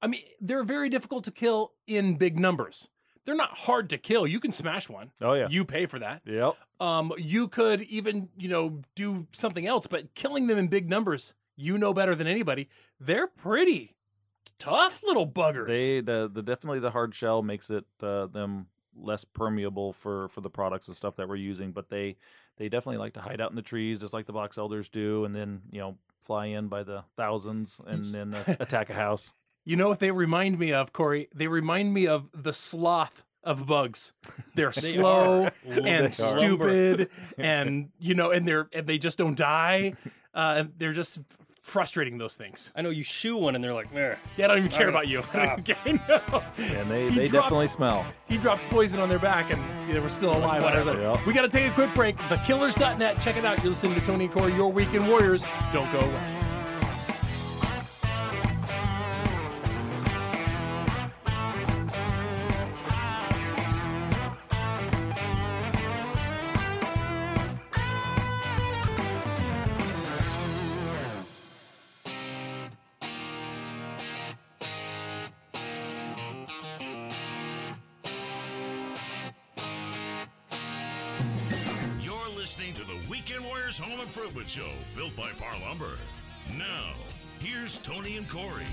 I 0.00 0.06
mean, 0.06 0.20
they're 0.40 0.62
very 0.62 0.88
difficult 0.88 1.24
to 1.24 1.32
kill 1.32 1.72
in 1.88 2.14
big 2.14 2.38
numbers. 2.38 2.90
They're 3.24 3.34
not 3.34 3.58
hard 3.58 3.90
to 3.90 3.98
kill. 3.98 4.24
You 4.24 4.38
can 4.38 4.52
smash 4.52 4.88
one. 4.88 5.10
Oh 5.20 5.32
yeah. 5.32 5.48
You 5.50 5.64
pay 5.64 5.86
for 5.86 5.98
that. 5.98 6.22
Yep. 6.26 6.54
Um, 6.78 7.12
you 7.18 7.48
could 7.48 7.80
even, 7.82 8.28
you 8.36 8.48
know, 8.48 8.82
do 8.94 9.26
something 9.32 9.66
else, 9.66 9.88
but 9.88 10.14
killing 10.14 10.46
them 10.46 10.58
in 10.58 10.68
big 10.68 10.88
numbers, 10.88 11.34
you 11.56 11.78
know 11.78 11.92
better 11.92 12.14
than 12.14 12.26
anybody. 12.26 12.68
They're 13.00 13.26
pretty 13.26 13.96
tough 14.58 15.02
little 15.04 15.26
buggers. 15.26 15.72
They 15.72 16.00
the 16.00 16.30
the 16.32 16.42
definitely 16.42 16.80
the 16.80 16.90
hard 16.90 17.14
shell 17.14 17.42
makes 17.42 17.70
it 17.70 17.84
uh, 18.02 18.26
them 18.26 18.66
less 18.96 19.24
permeable 19.24 19.92
for 19.92 20.28
for 20.28 20.40
the 20.40 20.50
products 20.50 20.88
and 20.88 20.96
stuff 20.96 21.16
that 21.16 21.28
we're 21.28 21.36
using, 21.36 21.72
but 21.72 21.88
they 21.90 22.16
they 22.58 22.68
definitely 22.68 22.98
like 22.98 23.14
to 23.14 23.20
hide 23.20 23.40
out 23.40 23.50
in 23.50 23.56
the 23.56 23.62
trees 23.62 24.00
just 24.00 24.12
like 24.12 24.26
the 24.26 24.32
box 24.32 24.58
elders 24.58 24.88
do, 24.88 25.24
and 25.24 25.34
then 25.34 25.62
you 25.70 25.80
know 25.80 25.96
fly 26.20 26.46
in 26.46 26.68
by 26.68 26.82
the 26.82 27.04
thousands 27.16 27.80
and 27.86 28.06
then 28.14 28.34
uh, 28.34 28.44
attack 28.60 28.90
a 28.90 28.94
house. 28.94 29.34
you 29.64 29.76
know 29.76 29.88
what 29.88 29.98
they 29.98 30.10
remind 30.10 30.58
me 30.58 30.72
of, 30.72 30.92
Corey? 30.92 31.28
They 31.34 31.48
remind 31.48 31.92
me 31.92 32.06
of 32.06 32.30
the 32.32 32.52
sloth 32.52 33.24
of 33.44 33.66
bugs. 33.66 34.12
They're 34.54 34.70
They 34.74 34.80
slow 34.80 35.44
are 35.44 35.52
and 35.66 36.06
They 36.06 36.10
stupid, 36.10 37.10
and 37.38 37.90
you 37.98 38.14
know, 38.14 38.30
and 38.30 38.46
they're 38.46 38.68
and 38.72 38.86
they 38.86 38.98
just 38.98 39.18
don't 39.18 39.36
die. 39.36 39.94
Uh, 40.34 40.54
and 40.58 40.72
they're 40.78 40.92
just 40.92 41.20
frustrating 41.60 42.16
those 42.18 42.36
things. 42.36 42.72
I 42.74 42.80
know 42.82 42.88
you 42.90 43.04
shoe 43.04 43.36
one 43.36 43.54
and 43.54 43.62
they're 43.62 43.74
like, 43.74 43.92
Meh. 43.92 44.16
Yeah, 44.36 44.46
I 44.46 44.48
don't 44.48 44.58
even 44.58 44.70
care 44.70 44.88
about 44.88 45.06
you. 45.08 45.22
I 45.34 45.46
don't 45.56 45.68
even 45.68 45.98
care. 45.98 46.02
No. 46.08 46.42
And 46.58 46.90
they, 46.90 47.08
He 47.10 47.18
they 47.18 47.26
dropped- 47.26 47.44
definitely 47.44 47.66
smell. 47.68 48.04
He 48.28 48.38
dropped 48.38 48.64
poison 48.70 48.98
on 48.98 49.08
their 49.10 49.18
back 49.20 49.52
and 49.52 49.62
they 49.88 50.00
were 50.00 50.08
still 50.08 50.34
alive. 50.36 50.62
Whatever. 50.62 50.98
Yep. 50.98 51.26
We 51.26 51.34
got 51.34 51.42
to 51.42 51.48
take 51.48 51.70
a 51.70 51.74
quick 51.74 51.94
break. 51.94 52.16
Thekillers.net. 52.28 53.20
Check 53.20 53.36
it 53.36 53.44
out. 53.44 53.58
You're 53.62 53.68
listening 53.72 53.94
to 54.00 54.04
Tony 54.04 54.24
and 54.24 54.32
Corey, 54.34 54.54
Your 54.54 54.72
Weekend 54.72 55.06
Warriors. 55.06 55.48
Don't 55.70 55.92
go 55.92 56.00
away. 56.00 56.41
Here's 87.72 87.86
Tony 87.86 88.16
and 88.16 88.28
Corey. 88.28 88.64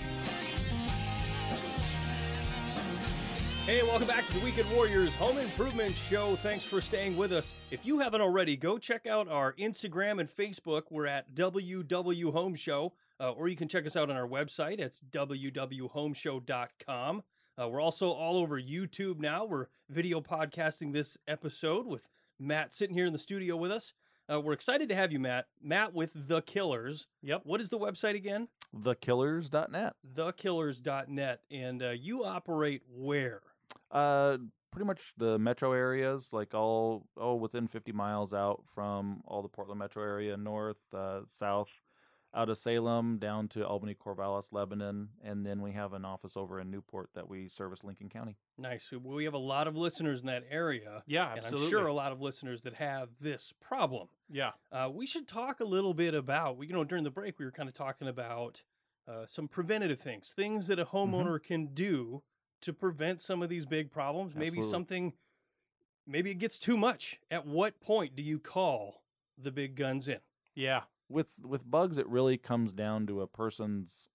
Hey, 3.65 3.83
welcome 3.83 4.07
back 4.07 4.25
to 4.27 4.33
the 4.33 4.39
Weekend 4.39 4.71
Warriors 4.71 5.13
Home 5.15 5.37
Improvement 5.37 5.93
Show. 5.95 6.35
Thanks 6.37 6.65
for 6.65 6.81
staying 6.81 7.15
with 7.15 7.31
us. 7.31 7.53
If 7.69 7.85
you 7.85 7.99
haven't 7.99 8.21
already, 8.21 8.57
go 8.57 8.79
check 8.79 9.05
out 9.05 9.29
our 9.29 9.53
Instagram 9.53 10.19
and 10.19 10.27
Facebook. 10.27 10.85
We're 10.89 11.05
at 11.05 11.35
WW 11.35 12.33
Home 12.33 12.55
Show, 12.55 12.93
uh, 13.19 13.29
or 13.31 13.47
you 13.47 13.55
can 13.55 13.67
check 13.67 13.85
us 13.85 13.95
out 13.95 14.09
on 14.09 14.15
our 14.15 14.27
website. 14.27 14.79
It's 14.79 15.01
www.homeshow.com. 15.01 17.23
Uh, 17.61 17.67
we're 17.67 17.81
also 17.81 18.09
all 18.09 18.37
over 18.37 18.59
YouTube 18.59 19.19
now. 19.19 19.45
We're 19.45 19.67
video 19.89 20.21
podcasting 20.21 20.93
this 20.93 21.17
episode 21.27 21.85
with 21.85 22.09
Matt 22.39 22.73
sitting 22.73 22.95
here 22.95 23.05
in 23.05 23.13
the 23.13 23.19
studio 23.19 23.55
with 23.55 23.71
us. 23.71 23.93
Uh, 24.31 24.39
we're 24.39 24.53
excited 24.53 24.89
to 24.89 24.95
have 24.95 25.11
you, 25.11 25.19
Matt. 25.19 25.47
Matt 25.61 25.93
with 25.93 26.27
The 26.27 26.41
Killers. 26.41 27.07
Yep. 27.23 27.41
What 27.45 27.61
is 27.61 27.69
the 27.69 27.79
website 27.79 28.15
again? 28.15 28.47
Thekillers.net. 28.79 29.93
TheKillers.net. 30.15 31.41
And 31.49 31.81
uh, 31.81 31.89
you 31.89 32.23
operate 32.23 32.83
where? 32.87 33.41
Uh, 33.89 34.37
pretty 34.71 34.85
much 34.85 35.13
the 35.17 35.39
metro 35.39 35.73
areas, 35.73 36.31
like 36.31 36.53
all 36.53 37.07
oh 37.17 37.35
within 37.35 37.67
50 37.67 37.91
miles 37.91 38.33
out 38.33 38.61
from 38.65 39.21
all 39.25 39.41
the 39.41 39.49
Portland 39.49 39.79
metro 39.79 40.03
area, 40.03 40.37
north, 40.37 40.77
uh, 40.93 41.21
south, 41.25 41.81
out 42.33 42.47
of 42.49 42.57
Salem 42.57 43.17
down 43.17 43.47
to 43.49 43.65
Albany, 43.65 43.95
Corvallis, 43.95 44.53
Lebanon, 44.53 45.09
and 45.23 45.45
then 45.45 45.61
we 45.61 45.71
have 45.71 45.93
an 45.93 46.05
office 46.05 46.37
over 46.37 46.59
in 46.59 46.69
Newport 46.69 47.09
that 47.15 47.27
we 47.27 47.47
service 47.47 47.83
Lincoln 47.83 48.07
County. 48.09 48.37
Nice. 48.57 48.91
We 48.91 49.23
have 49.23 49.33
a 49.33 49.37
lot 49.39 49.67
of 49.67 49.75
listeners 49.75 50.21
in 50.21 50.27
that 50.27 50.43
area. 50.51 51.03
Yeah, 51.07 51.29
And 51.31 51.39
absolutely. 51.39 51.65
I'm 51.65 51.69
sure 51.71 51.87
a 51.87 51.93
lot 51.93 52.11
of 52.11 52.21
listeners 52.21 52.61
that 52.63 52.75
have 52.75 53.09
this 53.19 53.51
problem. 53.59 54.09
yeah. 54.29 54.51
Uh, 54.71 54.89
we 54.93 55.07
should 55.07 55.27
talk 55.27 55.59
a 55.59 55.65
little 55.65 55.93
bit 55.95 56.13
about, 56.13 56.57
you 56.61 56.73
know, 56.73 56.83
during 56.83 57.03
the 57.03 57.09
break, 57.11 57.39
we 57.39 57.45
were 57.45 57.51
kind 57.51 57.67
of 57.67 57.73
talking 57.73 58.07
about 58.07 58.61
uh, 59.07 59.25
some 59.25 59.47
preventative 59.47 59.99
things, 59.99 60.31
things 60.35 60.67
that 60.67 60.77
a 60.79 60.85
Mm-hmm. 60.85 60.97
homeowner 61.15 61.41
can 61.43 61.73
do 61.73 62.21
to 62.61 62.73
prevent 62.73 63.21
some 63.21 63.41
of 63.41 63.49
these 63.49 63.65
big 63.65 63.89
problems. 63.89 64.35
Maybe 64.35 64.59
Absolutely. 64.59 64.69
something, 64.69 65.13
maybe 66.05 66.29
it 66.29 66.37
gets 66.37 66.59
too 66.59 66.77
much. 66.77 67.19
At 67.31 67.47
what 67.47 67.79
point 67.81 68.15
do 68.15 68.21
you 68.21 68.37
call 68.37 69.01
the 69.35 69.51
big 69.51 69.75
guns 69.75 70.07
in? 70.07 70.19
Yeah. 70.53 70.81
With 71.09 71.31
with 71.43 71.69
bugs, 71.69 71.97
it 71.97 72.07
really 72.07 72.37
comes 72.37 72.71
down 72.71 73.07
to 73.07 73.21
a 73.21 73.27
person's 73.27 74.09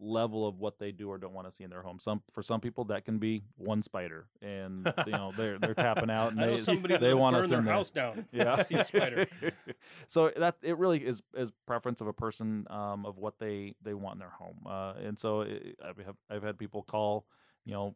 level 0.00 0.46
of 0.46 0.58
what 0.58 0.78
they 0.78 0.92
do 0.92 1.08
or 1.08 1.18
don't 1.18 1.32
want 1.32 1.48
to 1.48 1.52
see 1.52 1.64
in 1.64 1.70
their 1.70 1.82
home. 1.82 1.98
Some 1.98 2.22
for 2.30 2.42
some 2.42 2.60
people 2.60 2.84
that 2.86 3.04
can 3.04 3.18
be 3.18 3.44
one 3.56 3.82
spider, 3.82 4.26
and 4.40 4.92
you 5.06 5.12
know 5.12 5.32
they're 5.36 5.58
they're 5.58 5.74
tapping 5.88 6.10
out 6.10 6.32
and 6.32 6.40
they 6.40 6.56
somebody 6.58 6.96
they 6.96 7.14
want 7.14 7.34
burn 7.34 7.44
us 7.44 7.50
their 7.50 7.62
house 7.62 7.90
down. 7.90 8.26
yeah 8.32 8.56
to 8.56 8.64
see 8.64 8.76
a 8.76 8.84
spider. 8.84 9.26
so 10.06 10.30
that 10.36 10.56
it 10.62 10.78
really 10.78 11.04
is 11.04 11.22
is 11.36 11.52
preference 11.66 12.00
of 12.00 12.06
a 12.06 12.12
person 12.12 12.66
um, 12.70 13.04
of 13.06 13.16
what 13.18 13.38
they 13.38 13.74
they 13.82 13.94
want 13.94 14.14
in 14.14 14.18
their 14.20 14.30
home 14.30 14.58
uh, 14.66 14.94
and 15.02 15.18
so 15.18 15.42
it, 15.42 15.76
i've 15.84 15.98
have, 15.98 16.16
i've 16.30 16.42
had 16.42 16.58
people 16.58 16.82
call 16.82 17.26
you 17.64 17.72
know 17.72 17.94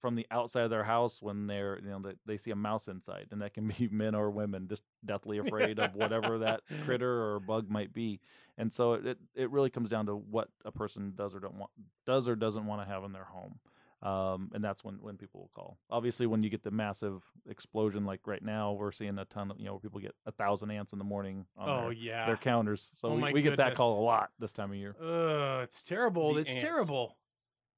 from 0.00 0.14
the 0.14 0.26
outside 0.30 0.62
of 0.62 0.70
their 0.70 0.84
house 0.84 1.20
when 1.20 1.46
they're 1.46 1.78
you 1.82 1.88
know 1.90 2.00
they, 2.00 2.14
they 2.26 2.36
see 2.36 2.50
a 2.50 2.56
mouse 2.56 2.88
inside 2.88 3.26
and 3.30 3.40
that 3.42 3.54
can 3.54 3.68
be 3.78 3.88
men 3.90 4.14
or 4.14 4.30
women 4.30 4.66
just 4.68 4.82
deathly 5.04 5.38
afraid 5.44 5.78
of 5.78 5.94
whatever 5.94 6.38
that 6.38 6.62
critter 6.84 7.22
or 7.34 7.40
bug 7.40 7.68
might 7.70 7.92
be 7.92 8.20
and 8.58 8.72
so 8.72 8.94
it 8.94 9.18
it 9.34 9.50
really 9.50 9.70
comes 9.70 9.88
down 9.90 10.06
to 10.06 10.14
what 10.14 10.48
a 10.64 10.72
person 10.72 11.12
does 11.14 11.34
or 11.34 11.40
don't 11.40 11.56
want 11.56 11.70
does 12.06 12.28
or 12.28 12.34
doesn't 12.36 12.66
want 12.66 12.80
to 12.82 12.88
have 12.92 13.04
in 13.04 13.12
their 13.12 13.24
home 13.24 13.58
um, 14.02 14.50
and 14.54 14.64
that's 14.64 14.82
when, 14.82 14.94
when 15.02 15.18
people 15.18 15.40
will 15.40 15.50
call. 15.54 15.76
Obviously, 15.90 16.26
when 16.26 16.42
you 16.42 16.48
get 16.48 16.62
the 16.62 16.70
massive 16.70 17.22
explosion 17.46 18.06
like 18.06 18.26
right 18.26 18.42
now, 18.42 18.72
we're 18.72 18.92
seeing 18.92 19.18
a 19.18 19.26
ton 19.26 19.50
of 19.50 19.58
you 19.60 19.66
know 19.66 19.72
where 19.72 19.80
people 19.80 20.00
get 20.00 20.14
a 20.24 20.32
thousand 20.32 20.70
ants 20.70 20.94
in 20.94 20.98
the 20.98 21.04
morning 21.04 21.44
on 21.58 21.68
Oh 21.68 21.82
their, 21.82 21.92
yeah. 21.92 22.24
their 22.24 22.38
counters. 22.38 22.90
So 22.94 23.10
Oh, 23.10 23.16
we, 23.16 23.34
we 23.34 23.42
get 23.42 23.58
that 23.58 23.74
call 23.74 24.00
a 24.00 24.02
lot 24.02 24.30
this 24.38 24.54
time 24.54 24.70
of 24.70 24.76
year. 24.78 24.96
Ugh, 24.98 25.64
it's 25.64 25.82
terrible. 25.82 26.32
The 26.32 26.40
it's 26.40 26.52
ants. 26.52 26.62
terrible. 26.62 27.18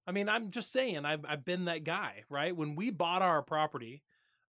I 0.07 0.13
mean, 0.13 0.29
I'm 0.29 0.51
just 0.51 0.73
saying, 0.73 1.05
I've 1.05 1.25
I've 1.27 1.45
been 1.45 1.65
that 1.67 1.85
guy, 1.85 2.25
right? 2.29 2.57
When 2.57 2.75
we 2.75 2.91
bought 2.91 3.23
our 3.23 3.43
property, 3.43 4.03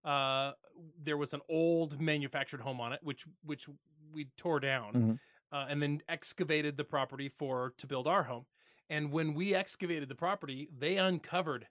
uh, 0.04 0.54
there 1.00 1.18
was 1.18 1.34
an 1.34 1.42
old 1.50 2.00
manufactured 2.02 2.62
home 2.62 2.82
on 2.82 2.94
it, 2.94 3.00
which 3.04 3.26
which 3.44 3.68
we 4.12 4.26
tore 4.38 4.60
down, 4.60 4.94
Mhm. 4.94 5.20
uh, 5.52 5.66
and 5.70 5.82
then 5.82 6.02
excavated 6.08 6.78
the 6.78 6.84
property 6.84 7.30
for 7.30 7.74
to 7.78 7.88
build 7.88 8.08
our 8.08 8.24
home. 8.24 8.46
And 8.90 9.12
when 9.12 9.34
we 9.34 9.56
excavated 9.56 10.10
the 10.10 10.16
property, 10.16 10.70
they 10.76 10.98
uncovered 10.98 11.68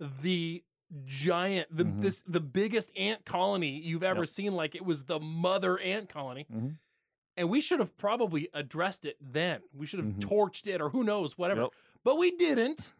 the 0.00 0.64
giant, 1.04 1.68
the 1.74 1.84
Mhm. 1.84 2.00
this 2.00 2.22
the 2.22 2.40
biggest 2.40 2.96
ant 2.96 3.24
colony 3.26 3.78
you've 3.80 4.02
ever 4.02 4.20
Yep. 4.22 4.28
seen. 4.28 4.52
Like 4.54 4.74
it 4.74 4.84
was 4.84 5.04
the 5.04 5.20
mother 5.20 5.78
ant 5.78 6.08
colony. 6.08 6.46
Mhm. 6.50 6.78
And 7.36 7.48
we 7.50 7.60
should 7.60 7.78
have 7.78 7.96
probably 7.96 8.48
addressed 8.52 9.04
it 9.04 9.16
then. 9.20 9.62
We 9.72 9.86
should 9.86 10.00
have 10.00 10.08
Mhm. 10.14 10.20
torched 10.20 10.66
it 10.66 10.80
or 10.80 10.88
who 10.90 11.04
knows, 11.04 11.38
whatever. 11.38 11.62
Yep. 11.62 11.70
But 12.02 12.16
we 12.16 12.32
didn't. 12.32 12.92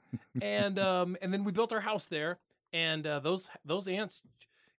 And 0.43 0.79
um, 0.79 1.17
and 1.23 1.33
then 1.33 1.45
we 1.45 1.53
built 1.53 1.73
our 1.73 1.81
house 1.81 2.09
there. 2.09 2.39
And 2.73 3.07
uh, 3.07 3.21
those 3.21 3.49
those 3.65 3.89
ants, 3.89 4.23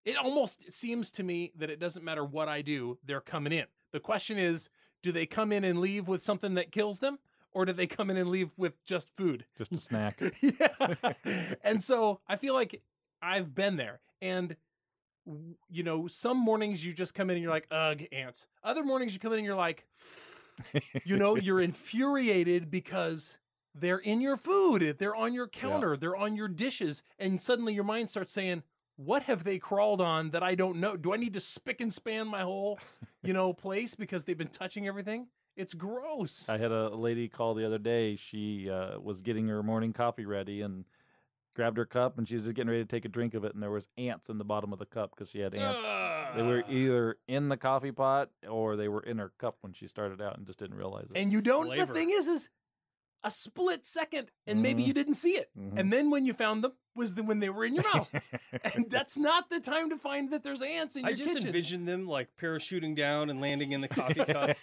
it 0.05 0.15
almost 0.17 0.71
seems 0.71 1.12
to 1.12 1.24
me 1.24 1.51
that 1.55 1.69
it 1.69 1.79
doesn't 1.79 2.03
matter 2.03 2.24
what 2.24 2.48
I 2.48 2.62
do, 2.62 3.00
they're 3.03 3.21
coming 3.21 3.51
in. 3.51 3.65
The 3.91 4.00
question 4.00 4.38
is, 4.38 4.69
do 5.01 5.12
they 5.12 5.25
come 5.25 5.51
in 5.51 5.63
and 5.63 5.79
leave 5.79 6.07
with 6.07 6.21
something 6.21 6.53
that 6.55 6.71
kills 6.71 7.00
them, 7.00 7.19
or 7.51 7.65
do 7.65 7.74
they 7.74 7.88
come 7.88 8.09
in 8.09 8.17
and 8.17 8.29
leave 8.29 8.51
with 8.57 8.83
just 8.86 9.15
food? 9.15 9.45
Just 9.57 9.71
a 9.71 9.77
snack. 9.77 10.21
yeah. 10.41 11.13
and 11.63 11.81
so 11.81 12.19
I 12.27 12.36
feel 12.36 12.53
like 12.53 12.81
I've 13.21 13.55
been 13.55 13.77
there. 13.77 14.00
And, 14.21 14.55
you 15.69 15.83
know, 15.83 16.07
some 16.07 16.38
mornings 16.38 16.86
you 16.86 16.93
just 16.93 17.15
come 17.15 17.29
in 17.29 17.36
and 17.38 17.43
you're 17.43 17.53
like, 17.53 17.67
ugh, 17.71 18.03
ants. 18.12 18.48
Other 18.63 18.83
mornings 18.83 19.13
you 19.13 19.19
come 19.19 19.31
in 19.33 19.39
and 19.39 19.45
you're 19.45 19.55
like, 19.55 19.88
you 21.05 21.17
know, 21.17 21.36
you're 21.36 21.62
infuriated 21.62 22.69
because 22.69 23.39
they're 23.76 23.98
in 24.00 24.22
your 24.22 24.38
food, 24.38 24.98
they're 24.98 25.16
on 25.16 25.34
your 25.34 25.48
counter, 25.48 25.96
they're 25.96 26.16
on 26.16 26.36
your 26.36 26.48
dishes. 26.48 27.04
And 27.18 27.42
suddenly 27.42 27.74
your 27.74 27.84
mind 27.84 28.10
starts 28.10 28.32
saying, 28.32 28.64
what 28.96 29.24
have 29.24 29.44
they 29.46 29.60
crawled 29.60 30.02
on 30.02 30.32
that 30.32 30.44
I 30.44 30.56
don't 30.56 30.78
know? 30.78 30.98
Do 30.98 31.14
I 31.14 31.18
need 31.18 31.34
to 31.34 31.40
spick 31.40 31.80
and 31.80 31.94
span 31.94 32.28
my 32.28 32.42
whole, 32.42 32.80
you 33.24 33.34
know, 33.34 33.54
place 33.54 33.96
because 33.96 34.26
they've 34.26 34.38
been 34.38 34.50
touching 34.50 34.88
everything? 34.88 35.28
It's 35.56 35.74
gross. 35.74 36.50
I 36.50 36.58
had 36.58 36.72
a 36.72 36.90
lady 36.96 37.28
call 37.28 37.54
the 37.54 37.66
other 37.66 37.78
day. 37.78 38.16
She 38.16 38.70
uh, 38.70 39.00
was 39.00 39.22
getting 39.22 39.48
her 39.48 39.64
morning 39.64 39.94
coffee 39.94 40.26
ready 40.26 40.62
and 40.62 40.86
grabbed 41.56 41.78
her 41.78 41.86
cup 41.86 42.18
and 42.18 42.28
she 42.28 42.36
was 42.36 42.44
just 42.44 42.56
getting 42.56 42.70
ready 42.70 42.84
to 42.84 42.88
take 42.88 43.06
a 43.06 43.10
drink 43.10 43.34
of 43.34 43.44
it 43.44 43.54
and 43.54 43.62
there 43.62 43.72
was 43.72 43.90
ants 43.98 44.30
in 44.30 44.38
the 44.38 44.46
bottom 44.46 44.72
of 44.72 44.80
the 44.80 44.86
cup 44.86 45.12
because 45.12 45.30
she 45.30 45.40
had 45.40 45.56
ants. 45.56 45.86
They 46.36 46.44
were 46.44 46.64
either 46.70 47.18
in 47.28 47.50
the 47.50 47.58
coffee 47.58 47.92
pot 47.92 48.30
or 48.48 48.76
they 48.76 48.88
were 48.88 49.02
in 49.02 49.18
her 49.18 49.32
cup 49.38 49.58
when 49.62 49.74
she 49.74 49.88
started 49.88 50.22
out 50.22 50.38
and 50.38 50.46
just 50.46 50.60
didn't 50.60 50.78
realize 50.78 51.08
it. 51.10 51.18
And 51.18 51.32
you 51.32 51.42
don't. 51.42 51.68
Flavor. 51.68 51.86
The 51.86 51.94
thing 51.94 52.12
is, 52.12 52.28
is 52.28 52.50
a 53.24 53.32
split 53.32 53.86
second, 53.86 54.32
and 54.48 54.62
maybe 54.62 54.84
Mhm. 54.84 54.88
you 54.88 54.94
didn't 54.94 55.14
see 55.16 55.32
it, 55.32 55.50
Mhm. 55.58 55.78
and 55.80 55.92
then 55.94 56.10
when 56.10 56.26
you 56.26 56.34
found 56.34 56.64
them 56.64 56.74
was 56.96 57.16
the, 57.16 57.24
when 57.24 57.40
they 57.40 57.50
were 57.50 57.64
in 57.66 57.76
your 57.76 57.84
mouth, 57.94 58.10
and 58.76 58.90
that's 58.90 59.18
not 59.18 59.50
the 59.50 59.60
time 59.60 59.90
to 59.90 59.98
find 59.98 60.32
that 60.32 60.44
there's 60.44 60.62
ants 60.62 60.96
in 60.96 61.06
I 61.06 61.10
your 61.10 61.18
just 61.18 61.46
envisioned 61.46 61.88
them 61.88 62.08
like 62.08 62.30
parachuting 62.38 62.96
down 62.96 63.30
and 63.30 63.40
landing 63.40 63.72
in 63.72 63.82
the 63.82 63.88
coffee 63.88 64.26
cup 64.26 64.58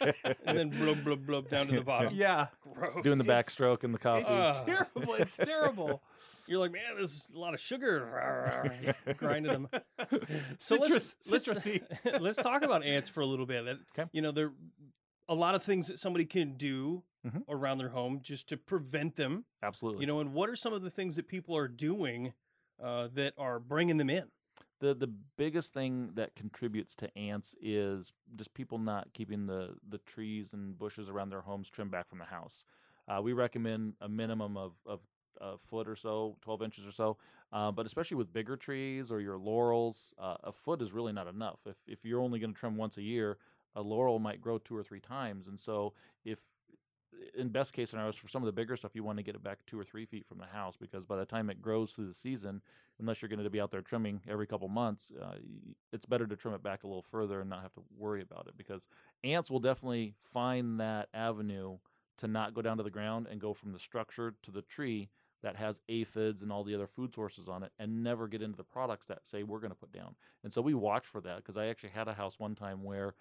and 0.44 0.58
then 0.58 0.68
blub, 0.70 1.02
blub, 1.04 1.24
blub 1.26 1.48
down 1.48 1.66
to 1.68 1.74
the 1.76 1.80
bottom. 1.82 2.12
yeah, 2.14 2.48
Gross. 2.60 3.02
Doing 3.02 3.18
the 3.18 3.24
backstroke 3.24 3.84
in 3.84 3.92
the 3.92 3.98
coffee. 3.98 4.22
it's 4.22 4.30
Ugh. 4.32 4.66
terrible. 4.66 5.14
It's 5.14 5.36
terrible. 5.36 6.02
You're 6.48 6.60
like, 6.60 6.72
man, 6.72 6.82
there's 6.94 7.30
a 7.34 7.38
lot 7.38 7.54
of 7.54 7.60
sugar 7.60 8.94
grinding 9.16 9.52
them. 9.52 9.68
So 10.58 10.76
Citrus, 10.76 11.16
let's, 11.30 11.48
citrusy. 11.48 11.82
Let's, 12.04 12.20
let's 12.20 12.38
talk 12.38 12.62
about 12.62 12.84
ants 12.84 13.08
for 13.08 13.20
a 13.20 13.26
little 13.26 13.46
bit. 13.46 13.66
Okay. 13.98 14.08
You 14.12 14.22
know, 14.22 14.30
there 14.30 14.52
a 15.28 15.34
lot 15.34 15.54
of 15.56 15.62
things 15.64 15.88
that 15.88 15.98
somebody 15.98 16.24
can 16.24 16.56
do 16.56 17.02
Mhm. 17.26 17.42
around 17.48 17.78
their 17.78 17.90
home 17.90 18.20
just 18.22 18.48
to 18.48 18.56
prevent 18.56 19.16
them. 19.16 19.44
Absolutely. 19.62 20.02
You 20.02 20.06
know, 20.06 20.20
and 20.20 20.32
what 20.32 20.48
are 20.48 20.56
some 20.56 20.72
of 20.72 20.82
the 20.82 20.90
things 20.90 21.16
that 21.16 21.28
people 21.28 21.56
are 21.56 21.68
doing 21.68 22.32
uh, 22.82 23.08
that 23.14 23.34
are 23.38 23.58
bringing 23.58 23.96
them 23.96 24.10
in? 24.10 24.30
the 24.80 24.94
the 24.94 25.06
biggest 25.06 25.72
thing 25.72 26.12
that 26.14 26.34
contributes 26.34 26.94
to 26.96 27.18
ants 27.18 27.54
is 27.60 28.12
just 28.36 28.52
people 28.54 28.78
not 28.78 29.12
keeping 29.14 29.46
the 29.46 29.74
the 29.88 29.98
trees 29.98 30.52
and 30.52 30.78
bushes 30.78 31.08
around 31.08 31.30
their 31.30 31.40
homes 31.42 31.70
trimmed 31.70 31.90
back 31.90 32.08
from 32.08 32.18
the 32.18 32.26
house. 32.26 32.64
Uh, 33.08 33.20
we 33.22 33.32
recommend 33.32 33.94
a 34.00 34.08
minimum 34.08 34.56
of 34.56 34.74
of 34.86 35.00
a 35.40 35.58
foot 35.58 35.88
or 35.88 35.96
so, 35.96 36.36
twelve 36.40 36.62
inches 36.62 36.86
or 36.86 36.92
so. 36.92 37.16
Uh, 37.52 37.70
but 37.70 37.86
especially 37.86 38.16
with 38.16 38.32
bigger 38.32 38.56
trees 38.56 39.10
or 39.12 39.20
your 39.20 39.38
laurels, 39.38 40.12
uh, 40.18 40.36
a 40.44 40.52
foot 40.52 40.82
is 40.82 40.92
really 40.92 41.12
not 41.12 41.26
enough. 41.26 41.62
If 41.66 41.78
if 41.86 42.04
you're 42.04 42.20
only 42.20 42.38
going 42.38 42.52
to 42.54 42.58
trim 42.58 42.76
once 42.76 42.96
a 42.98 43.02
year, 43.02 43.38
a 43.74 43.82
laurel 43.82 44.18
might 44.18 44.40
grow 44.40 44.58
two 44.58 44.76
or 44.76 44.82
three 44.82 45.00
times, 45.00 45.46
and 45.48 45.58
so 45.60 45.94
if 46.24 46.48
in 47.36 47.48
best 47.48 47.72
case 47.72 47.90
scenarios 47.90 48.16
for 48.16 48.28
some 48.28 48.42
of 48.42 48.46
the 48.46 48.52
bigger 48.52 48.76
stuff 48.76 48.94
you 48.94 49.04
want 49.04 49.18
to 49.18 49.22
get 49.22 49.34
it 49.34 49.42
back 49.42 49.58
two 49.66 49.78
or 49.78 49.84
three 49.84 50.04
feet 50.04 50.26
from 50.26 50.38
the 50.38 50.46
house 50.46 50.76
because 50.76 51.06
by 51.06 51.16
the 51.16 51.24
time 51.24 51.50
it 51.50 51.60
grows 51.60 51.92
through 51.92 52.06
the 52.06 52.14
season 52.14 52.62
unless 52.98 53.20
you're 53.20 53.28
going 53.28 53.42
to 53.42 53.50
be 53.50 53.60
out 53.60 53.70
there 53.70 53.82
trimming 53.82 54.22
every 54.28 54.46
couple 54.46 54.68
months, 54.68 55.12
uh, 55.20 55.34
it's 55.92 56.06
better 56.06 56.26
to 56.26 56.36
trim 56.36 56.54
it 56.54 56.62
back 56.62 56.82
a 56.82 56.86
little 56.86 57.02
further 57.02 57.40
and 57.40 57.50
not 57.50 57.62
have 57.62 57.74
to 57.74 57.82
worry 57.96 58.22
about 58.22 58.46
it 58.48 58.56
because 58.56 58.88
ants 59.22 59.50
will 59.50 59.60
definitely 59.60 60.14
find 60.18 60.80
that 60.80 61.08
avenue 61.12 61.78
to 62.16 62.26
not 62.26 62.54
go 62.54 62.62
down 62.62 62.78
to 62.78 62.82
the 62.82 62.90
ground 62.90 63.26
and 63.30 63.40
go 63.40 63.52
from 63.52 63.72
the 63.72 63.78
structure 63.78 64.34
to 64.42 64.50
the 64.50 64.62
tree 64.62 65.10
that 65.42 65.56
has 65.56 65.82
aphids 65.88 66.42
and 66.42 66.50
all 66.50 66.64
the 66.64 66.74
other 66.74 66.86
food 66.86 67.14
sources 67.14 67.48
on 67.48 67.62
it 67.62 67.70
and 67.78 68.02
never 68.02 68.26
get 68.26 68.42
into 68.42 68.56
the 68.56 68.64
products 68.64 69.06
that 69.06 69.28
say 69.28 69.42
we're 69.42 69.60
going 69.60 69.70
to 69.70 69.76
put 69.76 69.92
down. 69.92 70.14
And 70.42 70.52
so 70.52 70.62
we 70.62 70.74
watch 70.74 71.04
for 71.04 71.20
that 71.20 71.36
because 71.36 71.56
I 71.56 71.66
actually 71.66 71.90
had 71.90 72.08
a 72.08 72.14
house 72.14 72.38
one 72.38 72.54
time 72.54 72.82
where 72.82 73.14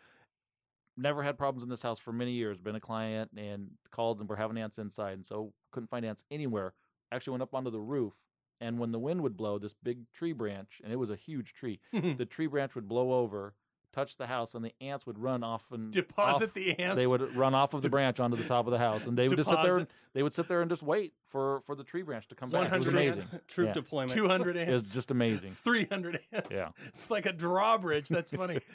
never 0.98 1.24
had 1.24 1.38
problems 1.38 1.64
in 1.64 1.70
this 1.70 1.82
house 1.82 2.00
for 2.00 2.12
many 2.14 2.32
years, 2.32 2.60
been 2.60 2.76
a 2.76 2.80
client 2.80 3.32
and 3.38 3.72
called 3.92 4.20
and 4.20 4.30
we're 4.30 4.36
having 4.36 4.58
ants 4.58 4.78
inside 4.78 5.14
and 5.14 5.26
so 5.26 5.54
couldn't 5.72 5.88
find 5.88 6.06
ants 6.06 6.24
anywhere. 6.32 6.74
Actually 7.12 7.32
went 7.32 7.44
up 7.44 7.54
onto 7.54 7.70
the 7.70 7.80
roof 7.80 8.14
and 8.62 8.80
when 8.80 8.92
the 8.92 9.00
wind 9.00 9.22
would 9.22 9.36
blow, 9.36 9.60
this 9.60 9.74
big 9.74 10.10
tree 10.14 10.32
branch, 10.34 10.80
and 10.84 10.94
it 10.94 10.96
was 10.96 11.10
a 11.10 11.16
huge 11.18 11.54
tree, 11.54 11.80
the 11.92 12.26
tree 12.26 12.48
branch 12.48 12.74
would 12.76 12.88
blow 12.88 13.12
over, 13.12 13.54
touch 13.92 14.16
the 14.16 14.28
house, 14.28 14.56
and 14.56 14.64
the 14.64 14.72
ants 14.80 15.06
would 15.06 15.20
run 15.20 15.44
off 15.44 15.72
and 15.72 15.92
Deposit 15.92 16.46
off- 16.50 16.54
the 16.54 16.80
ants. 16.80 16.96
They 17.04 17.08
would 17.10 17.36
run 17.36 17.54
off 17.54 17.74
of 17.74 17.82
the 17.82 17.90
branch 17.90 18.22
onto 18.22 18.38
the 18.38 18.46
top 18.48 18.66
of 18.66 18.72
the 18.72 18.78
house, 18.78 19.08
and 19.08 19.18
they 19.18 19.28
would 19.28 19.36
just 19.38 19.50
sit 19.50 19.60
there. 19.62 19.80
And, 19.80 19.88
they 20.14 20.24
would 20.24 20.34
sit 20.34 20.48
there 20.48 20.62
and 20.62 20.70
just 20.70 20.84
wait 20.84 21.12
for 21.26 21.60
for 21.62 21.76
the 21.76 21.84
tree 21.84 22.02
branch 22.02 22.30
to 22.30 22.36
come 22.36 22.50
back. 22.50 22.62
100 22.72 22.96
ants. 22.96 23.40
Troop 23.48 23.68
Yeah. 23.68 23.74
deployment. 23.74 24.12
200 24.12 24.56
It 24.56 24.68
was 24.70 24.82
ants. 24.84 24.94
just 24.94 25.12
amazing. 25.12 25.52
300 25.52 26.20
ants. 26.32 26.56
Yeah. 26.56 26.68
It's 26.88 27.12
like 27.12 27.26
a 27.26 27.34
drawbridge. 27.34 28.08
That's 28.08 28.32
funny. 28.32 28.60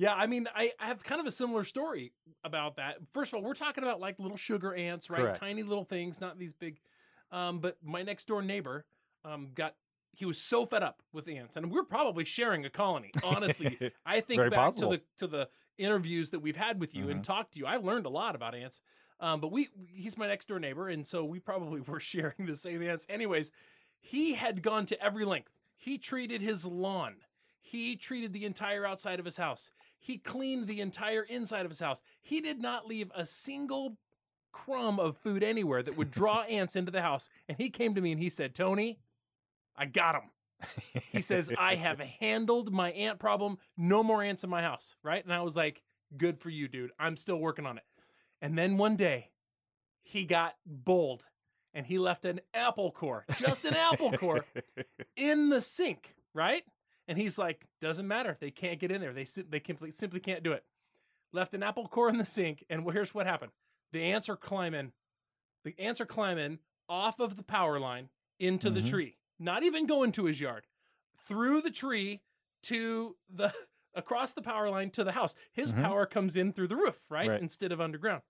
yeah, 0.00 0.14
I 0.14 0.26
mean, 0.26 0.48
I, 0.54 0.72
I 0.80 0.86
have 0.86 1.04
kind 1.04 1.20
of 1.20 1.26
a 1.26 1.30
similar 1.30 1.62
story 1.62 2.12
about 2.42 2.76
that. 2.76 2.96
First 3.10 3.34
of 3.34 3.36
all, 3.36 3.42
we're 3.44 3.52
talking 3.54 3.84
about 3.84 4.00
like 4.00 4.18
little 4.18 4.38
sugar 4.38 4.74
ants, 4.74 5.10
right? 5.10 5.20
Correct. 5.20 5.38
Tiny 5.38 5.62
little 5.62 5.84
things, 5.84 6.22
not 6.22 6.38
these 6.38 6.54
big. 6.54 6.78
Um, 7.30 7.58
but 7.58 7.76
my 7.84 8.02
next 8.02 8.26
door 8.26 8.40
neighbor 8.40 8.86
um, 9.26 9.50
got, 9.54 9.74
he 10.12 10.24
was 10.24 10.40
so 10.40 10.64
fed 10.64 10.82
up 10.82 11.02
with 11.12 11.28
ants, 11.28 11.54
and 11.56 11.70
we're 11.70 11.84
probably 11.84 12.24
sharing 12.24 12.64
a 12.64 12.70
colony. 12.70 13.10
Honestly, 13.22 13.78
I 14.06 14.20
think 14.20 14.40
back 14.40 14.52
possible. 14.54 14.92
to 14.92 14.96
the 14.96 15.02
to 15.18 15.26
the 15.26 15.48
interviews 15.76 16.30
that 16.30 16.40
we've 16.40 16.56
had 16.56 16.80
with 16.80 16.94
you 16.94 17.10
and 17.10 17.20
Mhm. 17.20 17.24
talked 17.24 17.52
to 17.54 17.60
you. 17.60 17.66
I 17.66 17.76
learned 17.76 18.06
a 18.06 18.10
lot 18.10 18.34
about 18.34 18.54
ants. 18.54 18.80
Um, 19.20 19.38
but 19.40 19.52
we 19.52 19.68
he's 19.92 20.16
my 20.16 20.26
next 20.26 20.48
door 20.48 20.58
neighbor, 20.58 20.88
and 20.88 21.06
so 21.06 21.26
we 21.26 21.40
probably 21.40 21.80
were 21.86 22.00
sharing 22.00 22.46
the 22.46 22.56
same 22.56 22.82
ants. 22.82 23.06
Anyways, 23.10 23.52
he 24.00 24.32
had 24.34 24.62
gone 24.62 24.86
to 24.86 25.02
every 25.04 25.26
length. 25.26 25.52
He 25.76 25.98
treated 25.98 26.40
his 26.40 26.66
lawn. 26.66 27.16
He 27.60 27.96
treated 27.96 28.32
the 28.32 28.46
entire 28.46 28.86
outside 28.86 29.18
of 29.18 29.26
his 29.26 29.36
house. 29.36 29.70
He 30.00 30.16
cleaned 30.16 30.66
the 30.66 30.80
entire 30.80 31.22
inside 31.22 31.66
of 31.66 31.70
his 31.70 31.80
house. 31.80 32.02
He 32.20 32.40
did 32.40 32.60
not 32.60 32.88
leave 32.88 33.12
a 33.14 33.26
single 33.26 33.98
crumb 34.50 34.98
of 34.98 35.16
food 35.16 35.42
anywhere 35.42 35.82
that 35.82 35.96
would 35.96 36.10
draw 36.10 36.40
ants 36.50 36.74
into 36.74 36.90
the 36.90 37.02
house. 37.02 37.28
And 37.48 37.58
he 37.58 37.70
came 37.70 37.94
to 37.94 38.00
me 38.00 38.12
and 38.12 38.20
he 38.20 38.30
said, 38.30 38.54
Tony, 38.54 38.98
I 39.76 39.86
got 39.86 40.14
him. 40.14 40.30
He 41.10 41.20
says, 41.20 41.50
I 41.56 41.74
have 41.76 42.00
handled 42.20 42.72
my 42.72 42.90
ant 42.92 43.18
problem. 43.18 43.58
No 43.76 44.02
more 44.02 44.22
ants 44.22 44.42
in 44.42 44.50
my 44.50 44.62
house. 44.62 44.96
Right. 45.02 45.22
And 45.22 45.32
I 45.32 45.42
was 45.42 45.56
like, 45.56 45.82
good 46.16 46.40
for 46.40 46.50
you, 46.50 46.66
dude. 46.66 46.90
I'm 46.98 47.16
still 47.16 47.38
working 47.38 47.66
on 47.66 47.78
it. 47.78 47.84
And 48.42 48.56
then 48.56 48.78
one 48.78 48.96
day 48.96 49.30
he 50.00 50.24
got 50.24 50.56
bold 50.66 51.26
and 51.72 51.86
he 51.86 51.98
left 51.98 52.24
an 52.24 52.40
apple 52.52 52.90
core, 52.90 53.24
just 53.38 53.64
an 53.64 53.74
apple 53.74 54.12
core, 54.12 54.44
in 55.16 55.50
the 55.50 55.60
sink. 55.60 56.14
Right. 56.34 56.62
And 57.10 57.18
he's 57.18 57.38
like, 57.40 57.66
doesn't 57.80 58.06
matter. 58.06 58.36
They 58.40 58.52
can't 58.52 58.78
get 58.78 58.92
in 58.92 59.00
there. 59.00 59.12
They, 59.12 59.24
they 59.48 59.60
simply, 59.60 59.90
simply 59.90 60.20
can't 60.20 60.44
do 60.44 60.52
it. 60.52 60.64
Left 61.32 61.54
an 61.54 61.62
apple 61.64 61.88
core 61.88 62.08
in 62.08 62.18
the 62.18 62.24
sink. 62.24 62.64
And 62.70 62.88
here's 62.92 63.12
what 63.12 63.26
happened 63.26 63.50
the 63.92 64.00
ants 64.00 64.28
are 64.28 64.36
climbing. 64.36 64.92
The 65.64 65.74
ants 65.76 66.00
are 66.00 66.06
climbing 66.06 66.60
off 66.88 67.18
of 67.18 67.34
the 67.34 67.42
power 67.42 67.80
line 67.80 68.10
into 68.38 68.70
the 68.70 68.78
Mhm. 68.80 68.90
tree, 68.90 69.16
not 69.40 69.64
even 69.64 69.86
going 69.86 70.12
to 70.12 70.26
his 70.26 70.40
yard, 70.40 70.68
through 71.16 71.62
the 71.62 71.70
tree 71.72 72.20
to 72.62 73.16
the 73.28 73.52
across 73.94 74.32
the 74.32 74.42
power 74.42 74.70
line 74.70 74.90
to 74.90 75.02
the 75.02 75.10
house. 75.12 75.34
His 75.52 75.72
Mhm. 75.72 75.82
power 75.82 76.06
comes 76.06 76.36
in 76.36 76.52
through 76.52 76.68
the 76.68 76.76
roof, 76.76 77.10
right? 77.10 77.28
Right. 77.28 77.40
Instead 77.42 77.72
of 77.72 77.80
underground. 77.80 78.22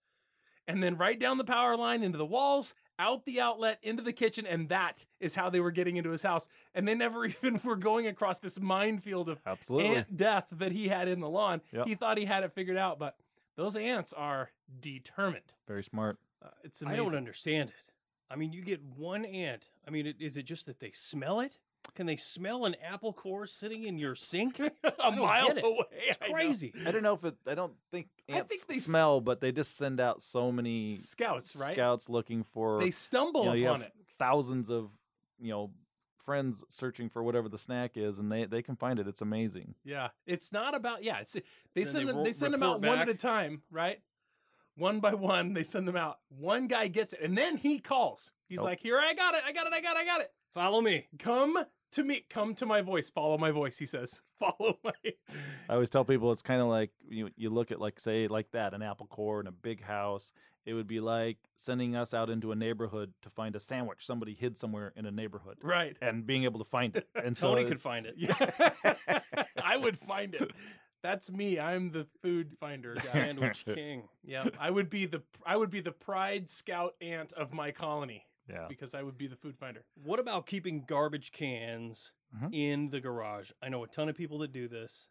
And 0.66 0.82
then 0.82 0.96
right 0.96 1.18
down 1.20 1.36
the 1.36 1.44
power 1.44 1.76
line 1.76 2.02
into 2.02 2.16
the 2.16 2.24
walls, 2.24 2.74
out 3.00 3.24
the 3.24 3.40
outlet, 3.40 3.78
into 3.82 4.02
the 4.02 4.12
kitchen, 4.12 4.46
and 4.46 4.68
that 4.68 5.06
is 5.18 5.34
how 5.34 5.50
they 5.50 5.58
were 5.58 5.70
getting 5.70 5.96
into 5.96 6.10
his 6.10 6.22
house. 6.22 6.48
And 6.74 6.86
they 6.86 6.94
never 6.94 7.24
even 7.42 7.60
were 7.64 7.76
going 7.76 8.06
across 8.06 8.38
this 8.38 8.60
minefield 8.60 9.28
of 9.28 9.40
Absolutely. 9.44 9.96
ant 9.96 10.16
death 10.16 10.48
that 10.52 10.72
he 10.72 10.88
had 10.88 11.08
in 11.08 11.20
the 11.20 11.28
lawn. 11.28 11.62
Yep. 11.72 11.86
He 11.86 11.94
thought 11.94 12.18
he 12.18 12.26
had 12.26 12.44
it 12.44 12.52
figured 12.52 12.76
out, 12.76 12.98
but 12.98 13.16
those 13.56 13.76
ants 13.76 14.12
are 14.12 14.50
determined. 14.78 15.54
Very 15.66 15.82
smart. 15.82 16.18
Uh, 16.42 16.48
it's 16.62 16.82
I 16.84 16.96
don't 16.96 17.14
understand 17.14 17.70
it. 17.70 17.92
I 18.30 18.36
mean, 18.36 18.52
you 18.52 18.62
get 18.62 18.80
one 18.82 19.24
ant. 19.24 19.70
I 19.86 19.90
mean, 19.90 20.06
it, 20.06 20.16
is 20.20 20.36
it 20.36 20.44
just 20.44 20.66
that 20.66 20.78
they 20.78 20.92
smell 20.92 21.40
it? 21.40 21.58
Can 21.94 22.06
they 22.06 22.16
smell 22.16 22.64
an 22.64 22.74
apple 22.82 23.12
core 23.12 23.46
sitting 23.46 23.84
in 23.84 23.98
your 23.98 24.14
sink? 24.14 24.58
a 24.84 24.92
don't 24.98 25.18
mile 25.18 25.48
get 25.48 25.58
it. 25.58 25.64
away. 25.64 25.84
It's 25.92 26.18
I 26.22 26.30
crazy. 26.30 26.72
I 26.86 26.90
don't 26.90 27.02
know 27.02 27.14
if 27.14 27.24
it. 27.24 27.36
I 27.46 27.54
don't 27.54 27.74
think 27.90 28.08
I 28.28 28.40
think 28.42 28.66
they 28.68 28.76
s- 28.76 28.84
smell, 28.84 29.20
but 29.20 29.40
they 29.40 29.52
just 29.52 29.76
send 29.76 30.00
out 30.00 30.22
so 30.22 30.50
many 30.52 30.92
Scouts, 30.94 31.56
right? 31.56 31.72
scouts 31.74 32.08
looking 32.08 32.42
for. 32.42 32.78
They 32.80 32.90
stumble 32.90 33.42
you 33.42 33.48
know, 33.48 33.54
you 33.54 33.66
upon 33.68 33.80
have 33.80 33.88
it. 33.88 33.94
thousands 34.18 34.70
of 34.70 34.90
you 35.38 35.50
know 35.50 35.70
friends 36.18 36.62
searching 36.68 37.08
for 37.08 37.22
whatever 37.22 37.48
the 37.48 37.58
snack 37.58 37.96
is, 37.96 38.18
and 38.18 38.30
they 38.30 38.44
they 38.44 38.62
can 38.62 38.76
find 38.76 38.98
it. 38.98 39.08
It's 39.08 39.22
amazing. 39.22 39.74
Yeah, 39.84 40.08
it's 40.26 40.52
not 40.52 40.74
about 40.74 41.02
yeah. 41.04 41.20
It's 41.20 41.36
they 41.74 41.84
send 41.84 42.02
they 42.06 42.12
them. 42.12 42.16
ro- 42.18 42.24
They 42.24 42.32
send 42.32 42.54
them 42.54 42.62
out 42.62 42.80
report 42.80 42.98
one 42.98 43.08
at 43.08 43.08
a 43.08 43.14
time, 43.14 43.62
right? 43.70 43.98
One 44.76 45.00
by 45.00 45.12
one, 45.14 45.52
they 45.52 45.62
send 45.64 45.86
them 45.86 45.96
out. 45.96 46.18
One 46.28 46.66
guy 46.66 46.86
gets 46.88 47.12
it, 47.12 47.20
and 47.22 47.36
then 47.36 47.56
he 47.58 47.80
calls. 47.80 48.32
He's 48.48 48.60
Oh. 48.60 48.64
like, 48.64 48.80
"Here, 48.80 48.98
I 48.98 49.12
got 49.14 49.34
it. 49.34 49.42
I 49.44 49.52
got 49.52 49.66
it. 49.66 49.72
I 49.74 49.80
got 49.82 49.96
it. 49.96 50.00
I 50.00 50.04
got 50.06 50.20
it. 50.22 50.30
Follow 50.54 50.80
me. 50.80 51.06
Come 51.18 51.58
to 51.92 52.04
me. 52.04 52.24
Come 52.30 52.54
to 52.56 52.66
my 52.66 52.80
voice. 52.82 53.10
Follow 53.10 53.38
my 53.38 53.50
voice." 53.50 53.78
He 53.78 53.86
says, 53.86 54.20
"Follow 54.38 54.78
my." 54.84 54.92
I 55.68 55.74
always 55.74 55.90
tell 55.90 56.04
people 56.04 56.32
it's 56.32 56.42
kind 56.42 56.60
of 56.60 56.68
like 56.68 56.90
you 57.08 57.30
you 57.36 57.50
look 57.50 57.70
at 57.72 57.80
like 57.80 57.98
say 58.00 58.28
like 58.28 58.50
that 58.52 58.74
an 58.74 58.82
apple 58.82 59.06
core 59.06 59.40
in 59.40 59.46
a 59.46 59.52
big 59.52 59.82
house. 59.82 60.32
It 60.66 60.74
would 60.74 60.86
be 60.86 61.00
like 61.00 61.38
sending 61.56 61.96
us 61.96 62.12
out 62.12 62.28
into 62.28 62.52
a 62.52 62.54
neighborhood 62.54 63.14
to 63.22 63.30
find 63.30 63.56
a 63.56 63.60
sandwich 63.60 64.04
somebody 64.04 64.34
hid 64.34 64.58
somewhere 64.58 64.92
in 64.94 65.06
a 65.06 65.10
neighborhood 65.10 65.56
Right. 65.62 65.96
and 66.02 66.26
being 66.26 66.44
able 66.44 66.58
to 66.58 66.66
find 66.68 66.94
it. 66.96 67.08
And 67.24 67.36
so 67.36 67.48
Tony 67.48 67.62
it's- 67.62 67.70
could 67.72 67.80
find 67.80 68.04
it. 68.06 68.14
Yeah. 68.18 69.22
I 69.64 69.78
would 69.78 69.98
find 69.98 70.34
it. 70.34 70.52
That's 71.02 71.30
me. 71.32 71.58
I'm 71.58 71.92
the 71.92 72.06
food 72.22 72.52
finder 72.60 72.94
guy. 72.94 73.00
Sandwich 73.00 73.64
king. 73.64 74.08
Yeah, 74.22 74.48
I 74.60 74.70
would 74.70 74.90
be 74.90 75.06
the 75.06 75.22
I 75.46 75.56
would 75.56 75.70
be 75.70 75.80
the 75.80 75.92
pride 75.92 76.50
scout 76.50 76.94
ant 77.00 77.32
of 77.32 77.54
my 77.54 77.70
colony 77.72 78.26
yeah. 78.50 78.66
because 78.68 78.94
I 78.94 79.02
would 79.02 79.16
be 79.18 79.26
the 79.26 79.36
food 79.36 79.56
finder. 79.56 79.84
What 80.02 80.18
about 80.20 80.46
keeping 80.46 80.84
garbage 80.86 81.32
cans 81.32 82.12
Mhm. 82.34 82.50
in 82.52 82.90
the 82.90 83.00
garage? 83.00 83.50
I 83.62 83.68
know 83.68 83.82
a 83.84 83.86
ton 83.88 84.08
of 84.08 84.16
people 84.16 84.38
that 84.38 84.52
do 84.52 84.68
this, 84.68 85.08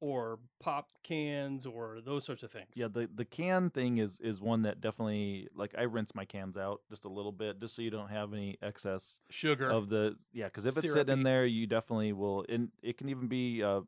or 0.00 0.38
pop 0.60 0.92
cans, 1.02 1.64
or 1.64 2.00
those 2.02 2.24
sorts 2.24 2.42
of 2.42 2.52
things. 2.52 2.70
Yeah, 2.76 2.88
the 2.88 3.08
the 3.12 3.24
can 3.24 3.70
thing 3.70 3.96
is 3.98 4.20
is 4.20 4.40
one 4.40 4.62
that 4.62 4.80
definitely 4.80 5.48
like 5.54 5.74
I 5.76 5.82
rinse 5.82 6.14
my 6.14 6.24
cans 6.26 6.56
out 6.58 6.82
just 6.90 7.04
a 7.04 7.08
little 7.08 7.32
bit 7.32 7.58
just 7.60 7.74
so 7.74 7.82
you 7.82 7.90
don't 7.90 8.08
have 8.10 8.32
any 8.34 8.58
excess 8.60 9.20
Sugar. 9.30 9.70
of 9.70 9.88
the 9.88 10.16
yeah 10.32 10.46
because 10.46 10.66
if 10.66 10.76
it's 10.76 10.92
sitting 10.92 11.12
in 11.14 11.22
there 11.22 11.46
you 11.46 11.66
definitely 11.66 12.12
will 12.12 12.44
and 12.48 12.70
it 12.82 12.98
can 12.98 13.08
even 13.08 13.26
be 13.26 13.62
uh, 13.62 13.80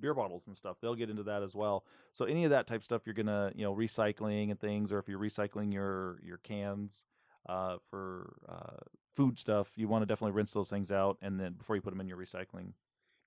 beer 0.00 0.14
bottles 0.14 0.46
and 0.46 0.56
stuff 0.56 0.78
they'll 0.80 0.94
get 0.94 1.10
into 1.10 1.22
that 1.24 1.42
as 1.42 1.54
well 1.54 1.84
so 2.10 2.24
any 2.24 2.44
of 2.44 2.50
that 2.50 2.66
type 2.66 2.82
stuff 2.82 3.02
you're 3.04 3.12
gonna 3.14 3.52
you 3.54 3.62
know 3.62 3.74
recycling 3.76 4.50
and 4.50 4.58
things 4.58 4.90
or 4.90 4.98
if 4.98 5.08
you're 5.08 5.18
recycling 5.20 5.74
your 5.74 6.18
your 6.22 6.38
cans 6.38 7.04
uh, 7.48 7.76
for 7.90 8.34
uh, 8.48 8.76
food 9.14 9.38
stuff 9.38 9.72
you 9.76 9.88
want 9.88 10.02
to 10.02 10.06
definitely 10.06 10.32
rinse 10.32 10.52
those 10.52 10.70
things 10.70 10.92
out 10.92 11.16
and 11.22 11.38
then 11.40 11.52
before 11.54 11.74
you 11.76 11.82
put 11.82 11.90
them 11.90 12.00
in 12.00 12.08
your 12.08 12.16
recycling 12.18 12.72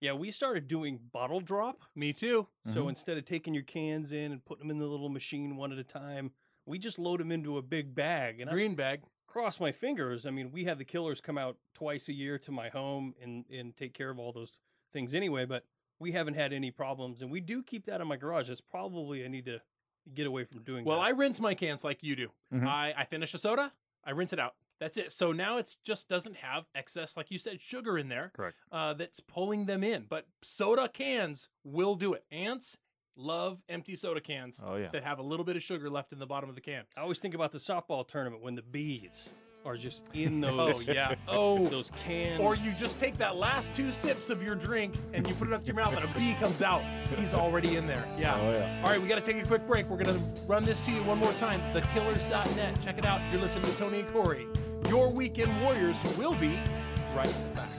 Yeah, 0.01 0.13
we 0.13 0.31
started 0.31 0.67
doing 0.67 0.99
bottle 1.11 1.39
drop. 1.39 1.81
Me 1.95 2.11
too. 2.13 2.47
So 2.67 2.85
Mhm. 2.85 2.89
instead 2.89 3.17
of 3.17 3.23
taking 3.25 3.53
your 3.53 3.63
cans 3.63 4.11
in 4.11 4.31
and 4.33 4.43
putting 4.43 4.67
them 4.67 4.71
in 4.71 4.79
the 4.79 4.87
little 4.87 5.07
machine 5.09 5.55
one 5.55 5.71
at 5.71 5.77
a 5.77 5.83
time, 5.83 6.31
we 6.65 6.77
just 6.77 6.99
load 6.99 7.19
them 7.21 7.31
into 7.31 7.57
a 7.57 7.61
big 7.61 7.95
bag. 7.95 8.41
And 8.41 8.49
I 8.49 8.53
Green 8.53 8.75
bag. 8.75 9.03
cross 9.27 9.59
my 9.61 9.71
fingers. 9.71 10.25
I 10.25 10.31
mean, 10.31 10.51
we 10.51 10.65
have 10.65 10.77
the 10.77 10.83
killers 10.85 11.21
come 11.21 11.37
out 11.37 11.57
twice 11.73 12.09
a 12.09 12.13
year 12.13 12.37
to 12.39 12.51
my 12.51 12.67
home 12.69 13.15
and, 13.21 13.45
and 13.49 13.75
take 13.77 13.93
care 13.93 14.09
of 14.09 14.19
all 14.19 14.33
those 14.33 14.59
things 14.91 15.13
anyway, 15.13 15.45
but 15.45 15.65
we 15.99 16.11
haven't 16.11 16.33
had 16.35 16.51
any 16.53 16.69
problems. 16.71 17.21
And 17.21 17.31
we 17.31 17.39
do 17.39 17.63
keep 17.63 17.85
that 17.85 18.01
in 18.01 18.07
my 18.07 18.17
garage. 18.17 18.49
That's 18.49 18.59
probably 18.61 19.23
I 19.23 19.29
need 19.29 19.45
to 19.45 19.61
get 20.13 20.27
away 20.27 20.43
from 20.43 20.63
doing 20.63 20.83
Well, 20.83 20.97
that. 20.99 21.05
I 21.05 21.09
rinse 21.11 21.39
my 21.39 21.55
cans 21.55 21.83
like 21.85 22.03
you 22.03 22.15
do. 22.17 22.33
Mhm. 22.51 22.67
I, 22.67 22.93
I 22.97 23.05
finish 23.05 23.33
a 23.33 23.37
soda, 23.37 23.71
I 24.05 24.11
rinse 24.11 24.33
it 24.33 24.39
out. 24.39 24.55
That's 24.79 24.97
it. 24.97 25.11
So 25.11 25.31
now 25.31 25.57
it 25.57 25.75
just 25.85 26.09
doesn't 26.09 26.37
have 26.37 26.65
excess, 26.75 27.15
like 27.15 27.31
you 27.31 27.37
said, 27.37 27.61
sugar 27.61 27.97
in 27.97 28.09
there. 28.09 28.31
Correct. 28.35 28.57
Uh, 28.71 28.93
that's 28.93 29.19
pulling 29.19 29.65
them 29.65 29.83
in. 29.83 30.07
But 30.09 30.27
soda 30.41 30.89
cans 30.89 31.47
will 31.63 31.95
do 31.95 32.13
it. 32.13 32.25
Ants 32.31 32.77
love 33.15 33.61
empty 33.69 33.93
soda 33.93 34.19
cans 34.19 34.59
oh 34.65 34.75
yeah 34.75 34.89
that 34.91 35.03
have 35.03 35.19
a 35.19 35.21
little 35.21 35.45
bit 35.45 35.55
of 35.55 35.61
sugar 35.61 35.87
left 35.87 36.13
in 36.13 36.19
the 36.19 36.25
bottom 36.25 36.49
of 36.49 36.55
the 36.55 36.61
can. 36.61 36.83
I 36.97 37.01
always 37.01 37.19
think 37.19 37.35
about 37.35 37.51
the 37.51 37.59
softball 37.59 38.07
tournament 38.07 38.41
when 38.41 38.55
the 38.55 38.63
bees 38.63 39.31
are 39.65 39.77
just 39.77 40.05
in 40.13 40.41
those. 40.41 40.53
Oh 40.53 40.71
those 40.71 40.87
yeah. 40.87 41.15
Oh. 41.27 41.65
those 41.65 41.91
cans. 42.05 42.39
Or 42.41 42.55
you 42.55 42.71
just 42.73 42.99
take 42.99 43.17
that 43.17 43.35
last 43.35 43.73
two 43.73 43.91
sips 43.91 44.29
of 44.29 44.43
your 44.43 44.55
drink 44.55 44.93
and 45.13 45.27
you 45.27 45.33
put 45.35 45.47
it 45.47 45.53
up 45.53 45.61
to 45.61 45.67
your 45.67 45.75
mouth 45.75 45.95
and 45.95 46.03
a 46.03 46.19
bee 46.19 46.33
comes 46.35 46.61
out. 46.61 46.81
He's 47.17 47.33
already 47.33 47.75
in 47.75 47.87
there. 47.87 48.03
Yeah. 48.17 48.35
oh 48.39 48.51
yeah 48.53 48.81
All 48.83 48.89
right, 48.91 49.01
we 49.01 49.07
got 49.07 49.21
to 49.21 49.33
take 49.33 49.41
a 49.43 49.47
quick 49.47 49.65
break. 49.67 49.89
We're 49.89 50.03
going 50.03 50.17
to 50.17 50.41
run 50.47 50.63
this 50.65 50.79
to 50.85 50.91
you 50.91 51.03
one 51.03 51.17
more 51.17 51.33
time. 51.33 51.59
Thekillers.net. 51.73 52.79
Check 52.81 52.97
it 52.97 53.05
out. 53.05 53.19
You're 53.31 53.41
listening 53.41 53.71
to 53.71 53.77
Tony 53.77 54.01
and 54.01 54.09
Corey. 54.13 54.47
Your 54.89 55.11
weekend 55.11 55.61
warriors 55.63 56.03
will 56.17 56.35
be 56.35 56.59
right 57.15 57.33
back. 57.55 57.69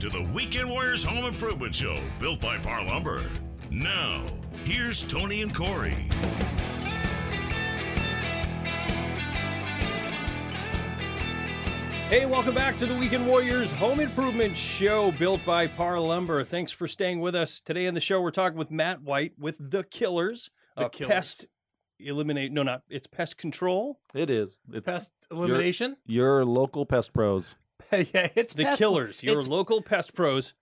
To 0.00 0.08
the 0.08 0.22
Weekend 0.32 0.70
Warriors 0.70 1.04
Home 1.04 1.26
Improvement 1.26 1.74
Show, 1.74 1.98
built 2.18 2.40
by 2.40 2.56
Par 2.56 2.82
Lumber. 2.82 3.22
Now, 3.70 4.24
here's 4.64 5.02
Tony 5.02 5.42
and 5.42 5.54
Corey. 5.54 6.08
Hey, 12.08 12.24
welcome 12.24 12.54
back 12.54 12.78
to 12.78 12.86
the 12.86 12.94
Weekend 12.94 13.26
Warriors 13.26 13.72
Home 13.72 14.00
Improvement 14.00 14.56
Show 14.56 15.12
built 15.12 15.44
by 15.44 15.66
Par 15.66 16.00
Lumber. 16.00 16.44
Thanks 16.44 16.72
for 16.72 16.88
staying 16.88 17.20
with 17.20 17.34
us. 17.34 17.60
Today 17.60 17.86
on 17.86 17.92
the 17.92 18.00
show, 18.00 18.22
we're 18.22 18.30
talking 18.30 18.56
with 18.58 18.70
Matt 18.70 19.02
White 19.02 19.34
with 19.38 19.70
The 19.70 19.84
Killers. 19.84 20.50
The 20.78 20.86
uh, 20.86 20.88
Killers. 20.88 21.12
Pest 21.12 21.48
eliminate, 21.98 22.52
no, 22.52 22.62
not, 22.62 22.82
it's 22.88 23.06
pest 23.06 23.36
control. 23.36 24.00
it 24.14 24.30
is 24.30 24.60
it's 24.72 24.86
Pest 24.86 25.12
elimination. 25.30 25.98
your 26.06 26.46
local 26.46 26.86
pest 26.86 27.12
pros 27.12 27.56
yeah, 27.92 28.28
it's 28.34 28.52
The 28.54 28.64
pest- 28.64 28.78
Killers, 28.78 29.22
your 29.22 29.32
it's- 29.32 29.48
local 29.48 29.82
pest 29.82 30.14
pros. 30.14 30.54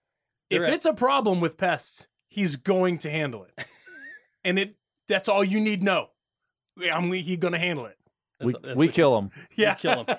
If 0.49 0.59
They're 0.61 0.67
at- 0.67 0.73
it's 0.73 0.85
a 0.85 0.93
problem 0.93 1.39
with 1.39 1.57
pests, 1.57 2.07
he's 2.27 2.55
going 2.55 2.97
to 2.99 3.09
handle 3.09 3.43
it. 3.43 3.63
and 4.45 4.57
it 4.59 4.75
that's 5.07 5.27
all 5.29 5.43
you 5.43 5.59
need 5.59 5.79
to 5.79 5.85
know. 5.85 6.09
I'm 6.91 7.11
he's 7.11 7.37
going 7.37 7.53
to 7.53 7.59
handle 7.59 7.85
it. 7.85 7.97
we, 8.41 8.51
That's- 8.53 8.67
that's 8.69 8.77
we 8.79 8.87
what- 8.87 8.95
kill 8.95 9.15
them 9.15 9.31
Yeah. 9.55 9.73
kill 9.75 10.03
him. 10.05 10.15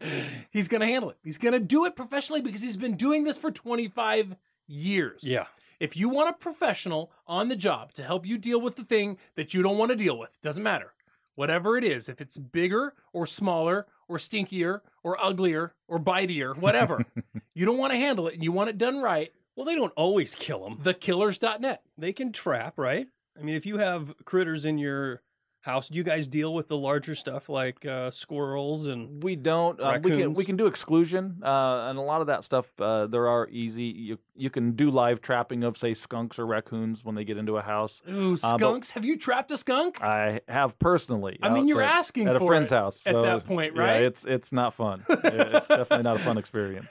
he's 0.50 0.68
going 0.68 0.80
to 0.80 0.86
handle 0.86 1.10
it. 1.10 1.18
He's 1.22 1.38
going 1.38 1.52
to 1.54 1.60
do 1.60 1.84
it 1.86 1.94
professionally 1.96 2.40
because 2.42 2.62
he's 2.62 2.76
been 2.76 2.96
doing 2.96 3.24
this 3.24 3.36
for 3.38 3.50
25 3.50 4.36
years. 4.66 5.22
Yeah. 5.24 5.46
If 5.78 5.96
you 5.96 6.08
want 6.10 6.30
a 6.30 6.38
professional 6.38 7.10
on 7.26 7.48
the 7.48 7.56
job 7.56 7.92
to 7.94 8.02
help 8.02 8.26
you 8.26 8.36
deal 8.38 8.60
with 8.60 8.76
the 8.76 8.84
thing 8.84 9.18
that 9.34 9.54
you 9.54 9.62
don't 9.62 9.78
want 9.78 9.90
to 9.90 9.96
deal 9.96 10.18
with, 10.18 10.38
doesn't 10.42 10.62
matter. 10.62 10.92
Whatever 11.34 11.76
it 11.76 11.84
is, 11.84 12.08
if 12.08 12.20
it's 12.20 12.36
bigger 12.36 12.94
or 13.12 13.26
smaller 13.26 13.86
or 14.08 14.18
stinkier 14.18 14.80
or 15.02 15.22
uglier 15.22 15.74
or 15.88 15.98
bitier, 16.00 16.56
whatever, 16.56 17.04
you 17.54 17.64
don't 17.64 17.78
want 17.78 17.92
to 17.92 17.98
handle 17.98 18.26
it 18.28 18.34
and 18.34 18.44
you 18.44 18.52
want 18.52 18.68
it 18.70 18.76
done 18.78 18.98
right, 19.00 19.32
Well, 19.56 19.64
they 19.66 19.74
don't 19.74 19.92
always 19.96 20.34
kill 20.34 20.64
them. 20.64 20.78
thekillers.net. 20.82 21.82
They 21.96 22.12
can 22.12 22.32
trap, 22.32 22.74
right? 22.78 23.06
I 23.38 23.42
mean, 23.42 23.54
if 23.54 23.64
you 23.64 23.78
have 23.78 24.14
critters 24.24 24.64
in 24.64 24.78
your 24.78 25.22
house, 25.62 25.88
do 25.88 25.96
you 25.98 26.02
guys 26.04 26.26
deal 26.28 26.54
with 26.54 26.68
the 26.68 26.76
larger 26.76 27.14
stuff 27.14 27.48
like 27.48 27.84
uh, 27.84 28.10
squirrels 28.10 28.86
and 28.86 29.22
We 29.22 29.36
don't. 29.36 29.78
Uh, 29.80 29.98
we 30.02 30.10
can 30.10 30.32
we 30.32 30.44
can 30.44 30.56
do 30.56 30.66
exclusion, 30.66 31.40
uh, 31.42 31.88
and 31.90 31.98
a 31.98 32.02
lot 32.02 32.20
of 32.20 32.28
that 32.28 32.44
stuff. 32.44 32.72
Uh, 32.80 33.06
there 33.06 33.28
are 33.28 33.48
easy. 33.50 33.84
You 33.84 34.18
you 34.34 34.48
can 34.50 34.72
do 34.72 34.90
live 34.90 35.20
trapping 35.20 35.62
of 35.64 35.76
say 35.76 35.92
skunks 35.94 36.38
or 36.38 36.46
raccoons 36.46 37.04
when 37.04 37.14
they 37.14 37.24
get 37.24 37.36
into 37.36 37.56
a 37.58 37.62
house. 37.62 38.00
Ooh, 38.10 38.32
Uh, 38.34 38.36
skunks. 38.36 38.92
Have 38.92 39.04
you 39.04 39.18
trapped 39.18 39.50
a 39.50 39.56
skunk? 39.56 40.02
I 40.02 40.40
have 40.48 40.78
personally. 40.78 41.38
I 41.42 41.50
mean, 41.50 41.68
you're 41.68 41.82
at- 41.82 41.96
asking 41.98 42.28
at 42.28 42.36
a 42.36 42.40
friend's 42.40 42.70
house 42.70 43.06
at 43.06 43.12
so, 43.12 43.22
that 43.22 43.44
point, 43.46 43.74
yeah, 43.76 43.82
right? 43.82 44.02
it's 44.02 44.24
it's 44.24 44.52
not 44.52 44.72
fun. 44.74 45.02
It's 45.08 45.68
definitely 45.68 46.04
not 46.04 46.16
a 46.16 46.20
fun 46.20 46.38
experience. 46.44 46.90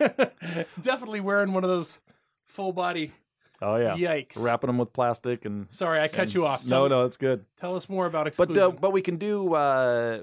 Definitely 0.82 1.22
wearing 1.22 1.54
one 1.54 1.64
of 1.64 1.70
those 1.70 2.02
full 2.46 2.72
body. 2.74 3.14
Oh 3.62 3.76
yeah, 3.76 3.96
Yikes. 3.96 4.44
wrapping 4.46 4.68
them 4.70 4.78
with 4.78 4.94
plastic 4.94 5.44
and. 5.44 5.70
Sorry, 5.70 6.00
I 6.00 6.08
cut 6.08 6.20
and- 6.20 6.34
you 6.34 6.46
off. 6.46 6.64
No, 6.66 6.88
Tell- 6.88 7.00
no, 7.00 7.04
it's 7.04 7.18
good. 7.18 7.44
Tell 7.58 7.76
us 7.76 7.90
more 7.90 8.06
about 8.06 8.24
But 8.24 8.28
exclusion. 8.50 8.58
uh, 8.64 8.70
but 8.72 8.94
we 8.94 9.02
can 9.02 9.18
do 9.18 9.54
uh, 9.54 10.22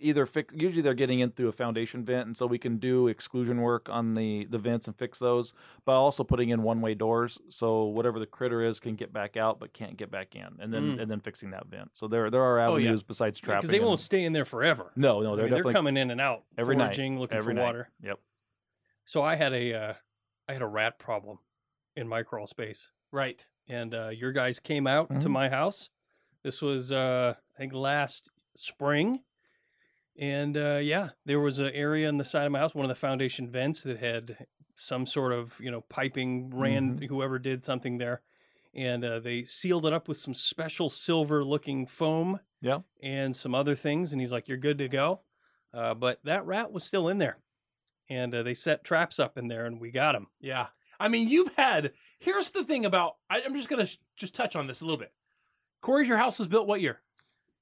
either 0.00 0.26
fix. 0.26 0.54
Usually 0.56 0.80
they're 0.82 0.94
getting 0.94 1.18
in 1.18 1.30
through 1.32 1.48
a 1.48 1.52
foundation 1.52 2.04
vent, 2.04 2.26
and 2.28 2.36
so 2.36 2.46
we 2.46 2.58
can 2.58 2.76
do 2.78 3.08
exclusion 3.08 3.62
work 3.62 3.88
on 3.88 4.14
the 4.14 4.44
the 4.44 4.58
vents 4.58 4.86
and 4.86 4.96
fix 4.96 5.18
those. 5.18 5.54
But 5.84 5.92
also 5.94 6.22
putting 6.22 6.50
in 6.50 6.62
one 6.62 6.80
way 6.80 6.94
doors, 6.94 7.40
so 7.48 7.84
whatever 7.84 8.20
the 8.20 8.26
critter 8.26 8.62
is 8.62 8.78
can 8.78 8.94
get 8.94 9.12
back 9.12 9.36
out, 9.36 9.58
but 9.58 9.72
can't 9.72 9.96
get 9.96 10.10
back 10.10 10.36
in, 10.36 10.46
and 10.60 10.72
then 10.72 10.82
Mm. 10.96 11.02
and 11.02 11.10
then 11.10 11.18
fixing 11.20 11.50
that 11.50 11.66
vent. 11.66 11.90
So 11.94 12.06
there 12.06 12.30
there 12.30 12.42
are 12.42 12.60
Oh, 12.60 12.76
yeah. 12.76 12.84
avenues 12.90 13.02
besides 13.02 13.40
trapping. 13.40 13.62
because 13.62 13.70
they 13.70 13.80
won't 13.80 13.98
stay 14.00 14.22
in 14.24 14.32
there 14.32 14.44
forever. 14.44 14.92
No, 14.94 15.20
no, 15.20 15.34
they're 15.34 15.46
mean, 15.48 15.62
they're 15.62 15.72
coming 15.72 15.96
in 15.96 16.12
and 16.12 16.20
out 16.20 16.44
every 16.56 16.76
night, 16.76 16.96
looking 16.96 17.36
every 17.36 17.50
for 17.54 17.54
night. 17.54 17.62
water. 17.64 17.90
Yep. 18.04 18.20
So 19.04 19.22
I 19.22 19.34
had 19.34 19.52
a 19.52 19.74
uh, 19.74 19.94
I 20.48 20.52
had 20.52 20.62
a 20.62 20.66
rat 20.66 20.98
problem 21.00 21.38
in 21.98 22.08
my 22.08 22.22
crawl 22.22 22.46
space, 22.46 22.90
right. 23.12 23.46
and 23.68 23.94
uh, 23.94 24.08
your 24.08 24.32
guys 24.32 24.60
came 24.60 24.86
out 24.86 25.08
to 25.20 25.26
Mhm. 25.28 25.32
my 25.32 25.48
house. 25.48 25.90
This 26.42 26.62
was 26.62 26.90
uh, 26.92 27.34
I 27.54 27.58
think 27.58 27.74
last 27.74 28.30
spring, 28.56 29.22
and 30.16 30.56
uh, 30.56 30.78
yeah, 30.82 31.10
there 31.26 31.40
was 31.40 31.58
an 31.58 31.70
area 31.74 32.08
in 32.08 32.16
the 32.16 32.24
side 32.24 32.46
of 32.46 32.52
my 32.52 32.58
house, 32.60 32.74
one 32.74 32.84
of 32.84 32.88
the 32.88 32.94
foundation 32.94 33.48
vents 33.50 33.82
that 33.82 33.98
had 33.98 34.46
some 34.74 35.06
sort 35.06 35.32
of 35.32 35.58
you 35.60 35.70
know 35.70 35.80
piping 35.82 36.50
ran. 36.56 36.98
Whoever 36.98 37.38
did 37.38 37.64
something 37.64 37.98
there, 37.98 38.22
and 38.74 39.04
uh, 39.04 39.18
they 39.20 39.42
sealed 39.44 39.86
it 39.86 39.92
up 39.92 40.08
with 40.08 40.18
some 40.18 40.34
special 40.34 40.88
silver 40.90 41.44
looking 41.44 41.86
foam 41.86 42.40
Yeah. 42.60 42.80
and 43.02 43.34
some 43.34 43.54
other 43.54 43.74
things. 43.74 44.12
And 44.12 44.20
he's 44.20 44.32
like, 44.32 44.48
"You're 44.48 44.56
good 44.58 44.78
to 44.78 44.88
go." 44.88 45.22
Uh, 45.74 45.94
but 45.94 46.20
that 46.24 46.46
rat 46.46 46.72
was 46.72 46.84
still 46.84 47.08
in 47.08 47.18
there, 47.18 47.38
and 48.08 48.34
uh, 48.34 48.42
they 48.42 48.54
set 48.54 48.84
traps 48.84 49.18
up 49.18 49.36
in 49.36 49.48
there, 49.48 49.66
and 49.66 49.80
we 49.80 49.90
got 49.90 50.14
him. 50.14 50.28
Yeah. 50.40 50.68
I 51.00 51.08
mean, 51.08 51.28
you've 51.28 51.54
had. 51.56 51.92
Here's 52.18 52.50
the 52.50 52.64
thing 52.64 52.84
about. 52.84 53.16
I, 53.30 53.42
I'm 53.44 53.54
just 53.54 53.68
gonna 53.68 53.86
sh- 53.86 53.98
just 54.16 54.34
touch 54.34 54.56
on 54.56 54.66
this 54.66 54.80
a 54.80 54.84
little 54.84 54.98
bit. 54.98 55.12
Corey, 55.80 56.06
your 56.06 56.16
house 56.18 56.38
was 56.38 56.48
built 56.48 56.66
what 56.66 56.80
year? 56.80 57.00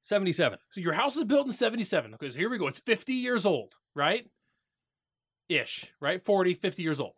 Seventy-seven. 0.00 0.58
So 0.70 0.80
your 0.80 0.94
house 0.94 1.16
is 1.16 1.24
built 1.24 1.46
in 1.46 1.52
77. 1.52 2.12
Because 2.12 2.34
here 2.34 2.48
we 2.48 2.58
go. 2.58 2.66
It's 2.68 2.78
50 2.78 3.12
years 3.12 3.44
old, 3.44 3.74
right? 3.94 4.26
Ish, 5.48 5.92
right? 6.00 6.20
40, 6.20 6.54
50 6.54 6.82
years 6.82 7.00
old, 7.00 7.14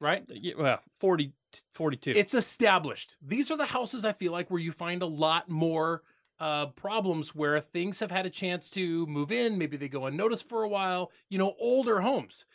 right? 0.00 0.22
Yeah, 0.30 0.54
well, 0.58 0.78
40, 0.94 1.32
42. 1.72 2.12
It's 2.12 2.34
established. 2.34 3.16
These 3.20 3.50
are 3.50 3.56
the 3.56 3.66
houses 3.66 4.04
I 4.04 4.12
feel 4.12 4.32
like 4.32 4.50
where 4.50 4.60
you 4.60 4.70
find 4.72 5.02
a 5.02 5.06
lot 5.06 5.48
more 5.48 6.02
uh, 6.38 6.66
problems 6.66 7.34
where 7.34 7.60
things 7.60 8.00
have 8.00 8.10
had 8.10 8.26
a 8.26 8.30
chance 8.30 8.70
to 8.70 9.06
move 9.06 9.30
in. 9.32 9.58
Maybe 9.58 9.76
they 9.76 9.88
go 9.88 10.06
unnoticed 10.06 10.48
for 10.48 10.62
a 10.62 10.68
while. 10.68 11.10
You 11.28 11.38
know, 11.38 11.54
older 11.58 12.00
homes. 12.00 12.46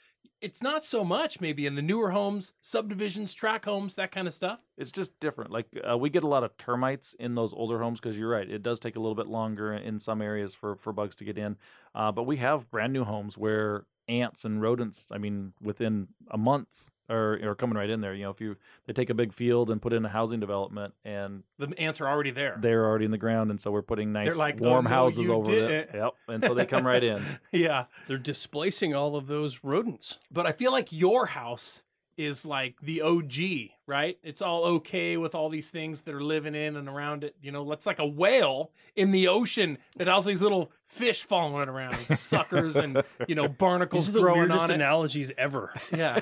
It's 0.42 0.62
not 0.62 0.84
so 0.84 1.04
much 1.04 1.42
maybe 1.42 1.66
in 1.66 1.76
the 1.76 1.82
newer 1.82 2.12
homes, 2.12 2.54
subdivisions, 2.62 3.34
track 3.34 3.66
homes, 3.66 3.96
that 3.96 4.12
kind 4.12 4.28
of 4.28 4.34
stuff. 4.34 4.60
It's 4.78 4.92
just 4.92 5.20
different. 5.20 5.52
Like 5.52 5.68
uh, 5.90 5.98
we 5.98 6.10
get 6.10 6.24
a 6.24 6.28
lot 6.28 6.44
of 6.44 6.58
termites 6.58 7.14
in 7.16 7.36
those 7.36 7.54
older 7.54 7.80
homes 7.80 8.00
because 8.00 8.18
you're 8.18 8.30
right. 8.30 8.50
It 8.50 8.62
does 8.62 8.80
take 8.80 8.96
a 8.96 9.00
little 9.00 9.16
bit 9.16 9.28
longer 9.28 9.74
in 9.74 10.00
some 10.00 10.22
areas 10.22 10.54
for 10.54 10.76
for 10.76 10.94
bugs 10.94 11.16
to 11.18 11.24
get 11.24 11.38
in. 11.38 11.58
Uh, 11.94 12.12
but 12.12 12.24
we 12.24 12.38
have 12.38 12.70
brand 12.70 12.94
new 12.94 13.04
homes 13.06 13.38
where 13.38 13.86
ants 14.08 14.46
and 14.46 14.62
rodents. 14.62 15.12
I 15.12 15.18
mean, 15.18 15.54
within 15.62 16.10
a 16.30 16.38
month 16.38 16.90
are 17.10 17.40
are 17.44 17.56
coming 17.56 17.78
right 17.78 17.90
in 17.90 18.02
there. 18.02 18.14
You 18.14 18.24
know, 18.24 18.30
if 18.32 18.42
you 18.42 18.58
they 18.86 18.94
take 18.94 19.10
a 19.10 19.14
big 19.14 19.32
field 19.32 19.70
and 19.70 19.82
put 19.82 19.94
in 19.94 20.04
a 20.06 20.10
housing 20.10 20.40
development, 20.40 20.94
and 21.06 21.44
The 21.58 21.74
ants 21.80 22.02
are 22.02 22.08
already 22.08 22.32
there. 22.32 22.58
they're 22.60 22.86
already 22.86 23.06
in 23.06 23.12
the 23.12 23.18
ground, 23.18 23.52
and 23.52 23.62
so 23.62 23.72
we're 23.72 23.82
putting 23.82 24.12
nice 24.12 24.36
like, 24.36 24.62
"Oh, 24.62 24.70
warm 24.70 24.84
no, 24.86 24.90
houses 24.90 25.28
you 25.28 25.34
over 25.34 25.52
didn't." 25.52 25.72
it. 25.72 25.90
Yep, 25.94 26.14
and 26.28 26.44
so 26.44 26.54
they 26.54 26.66
come 26.66 26.86
right 26.86 27.04
in. 27.04 27.24
yeah. 27.52 27.86
They're 28.08 28.18
displacing 28.18 28.94
all 28.94 29.16
of 29.16 29.28
those 29.28 29.60
rodents. 29.64 30.20
But 30.32 30.46
I 30.46 30.52
feel 30.52 30.72
like 30.72 30.90
your 30.92 31.28
house 31.28 31.84
is 32.18 32.46
like 32.46 32.76
the 32.82 33.02
OG, 33.02 33.72
right? 33.88 34.18
It's 34.24 34.42
all 34.42 34.64
okay 34.66 35.18
with 35.18 35.36
all 35.36 35.50
these 35.50 35.72
things 35.72 36.04
that 36.04 36.16
are 36.16 36.24
living 36.24 36.56
in 36.56 36.76
and 36.76 36.88
around 36.88 37.24
it. 37.24 37.36
You 37.42 37.52
know, 37.52 37.72
it's 37.72 37.86
like 37.86 38.00
a 38.00 38.06
whale 38.08 38.72
in 38.96 39.12
the 39.12 39.28
ocean 39.28 39.78
that 39.98 40.08
has 40.08 40.26
these 40.26 40.42
little 40.42 40.72
fish 40.84 41.24
following 41.24 41.68
around, 41.68 41.98
suckers 41.98 42.76
and, 42.76 43.02
you 43.28 43.36
know, 43.36 43.48
barnacles 43.60 44.08
These 44.08 44.16
are 44.16 44.20
the 44.20 44.22
growing 44.22 44.40
weirdest 44.40 44.66
on 44.66 44.72
it. 44.72 44.76
analogies 44.76 45.32
ever. 45.38 45.74
Yeah. 45.96 46.22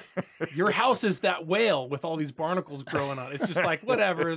Your 0.53 0.71
house 0.71 1.03
is 1.03 1.21
that 1.21 1.45
whale 1.45 1.88
with 1.88 2.03
all 2.06 2.15
these 2.15 2.32
barnacles 2.32 2.84
growing 2.84 3.19
on 3.19 3.32
it. 3.32 3.36
It's 3.36 3.47
just 3.47 3.63
like, 3.63 3.84
whatever. 3.84 4.36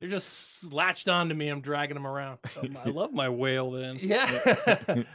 They're 0.00 0.10
just 0.10 0.72
latched 0.72 1.08
onto 1.08 1.34
me. 1.34 1.48
I'm 1.48 1.60
dragging 1.60 1.94
them 1.94 2.06
around. 2.06 2.38
Um, 2.56 2.78
I 2.84 2.88
love 2.88 3.12
my 3.12 3.28
whale 3.28 3.70
then. 3.72 3.98
Yeah. 4.00 4.30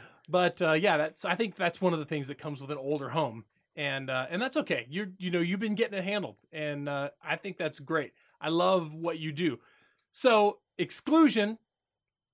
but 0.30 0.62
uh, 0.62 0.74
yeah, 0.74 0.98
that's 0.98 1.24
I 1.26 1.36
think 1.36 1.56
that's 1.56 1.80
one 1.80 1.94
of 1.94 2.00
the 2.00 2.06
things 2.06 2.28
that 2.28 2.38
comes 2.38 2.60
with 2.60 2.70
an 2.70 2.78
older 2.78 3.10
home. 3.10 3.46
And 3.80 4.10
uh, 4.10 4.26
and 4.30 4.42
that's 4.42 4.58
okay. 4.58 4.86
You 4.90 5.14
you 5.18 5.32
know 5.32 5.40
you've 5.40 5.62
been 5.62 5.74
getting 5.74 5.98
it 5.98 6.04
handled, 6.04 6.36
and 6.52 6.90
uh, 6.90 7.12
I 7.24 7.38
think 7.38 7.58
that's 7.58 7.80
great. 7.80 8.12
I 8.42 8.50
love 8.50 8.94
what 8.94 9.20
you 9.20 9.32
do. 9.32 9.60
So 10.12 10.58
exclusion, 10.78 11.60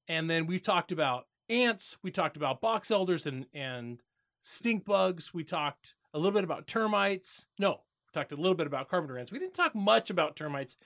and 0.08 0.28
then 0.28 0.48
we've 0.48 0.64
talked 0.64 0.92
about 0.92 1.28
ants. 1.48 2.00
We 2.02 2.10
talked 2.10 2.36
about 2.36 2.62
box 2.62 2.90
elders 2.90 3.28
and 3.28 3.46
and 3.54 4.02
stink 4.42 4.86
bugs. 4.86 5.36
We 5.36 5.44
talked 5.44 5.94
a 6.16 6.18
little 6.18 6.32
bit 6.32 6.44
about 6.44 6.66
termites. 6.66 7.46
No, 7.60 7.74
we 7.74 8.20
talked 8.20 8.32
a 8.32 8.38
little 8.38 8.56
bit 8.56 8.66
about 8.66 8.90
carpenter 8.90 9.20
ants. 9.20 9.32
We 9.32 9.38
didn't 9.38 9.54
talk 9.54 9.76
much 9.76 10.10
about 10.10 10.36
termites. 10.36 10.80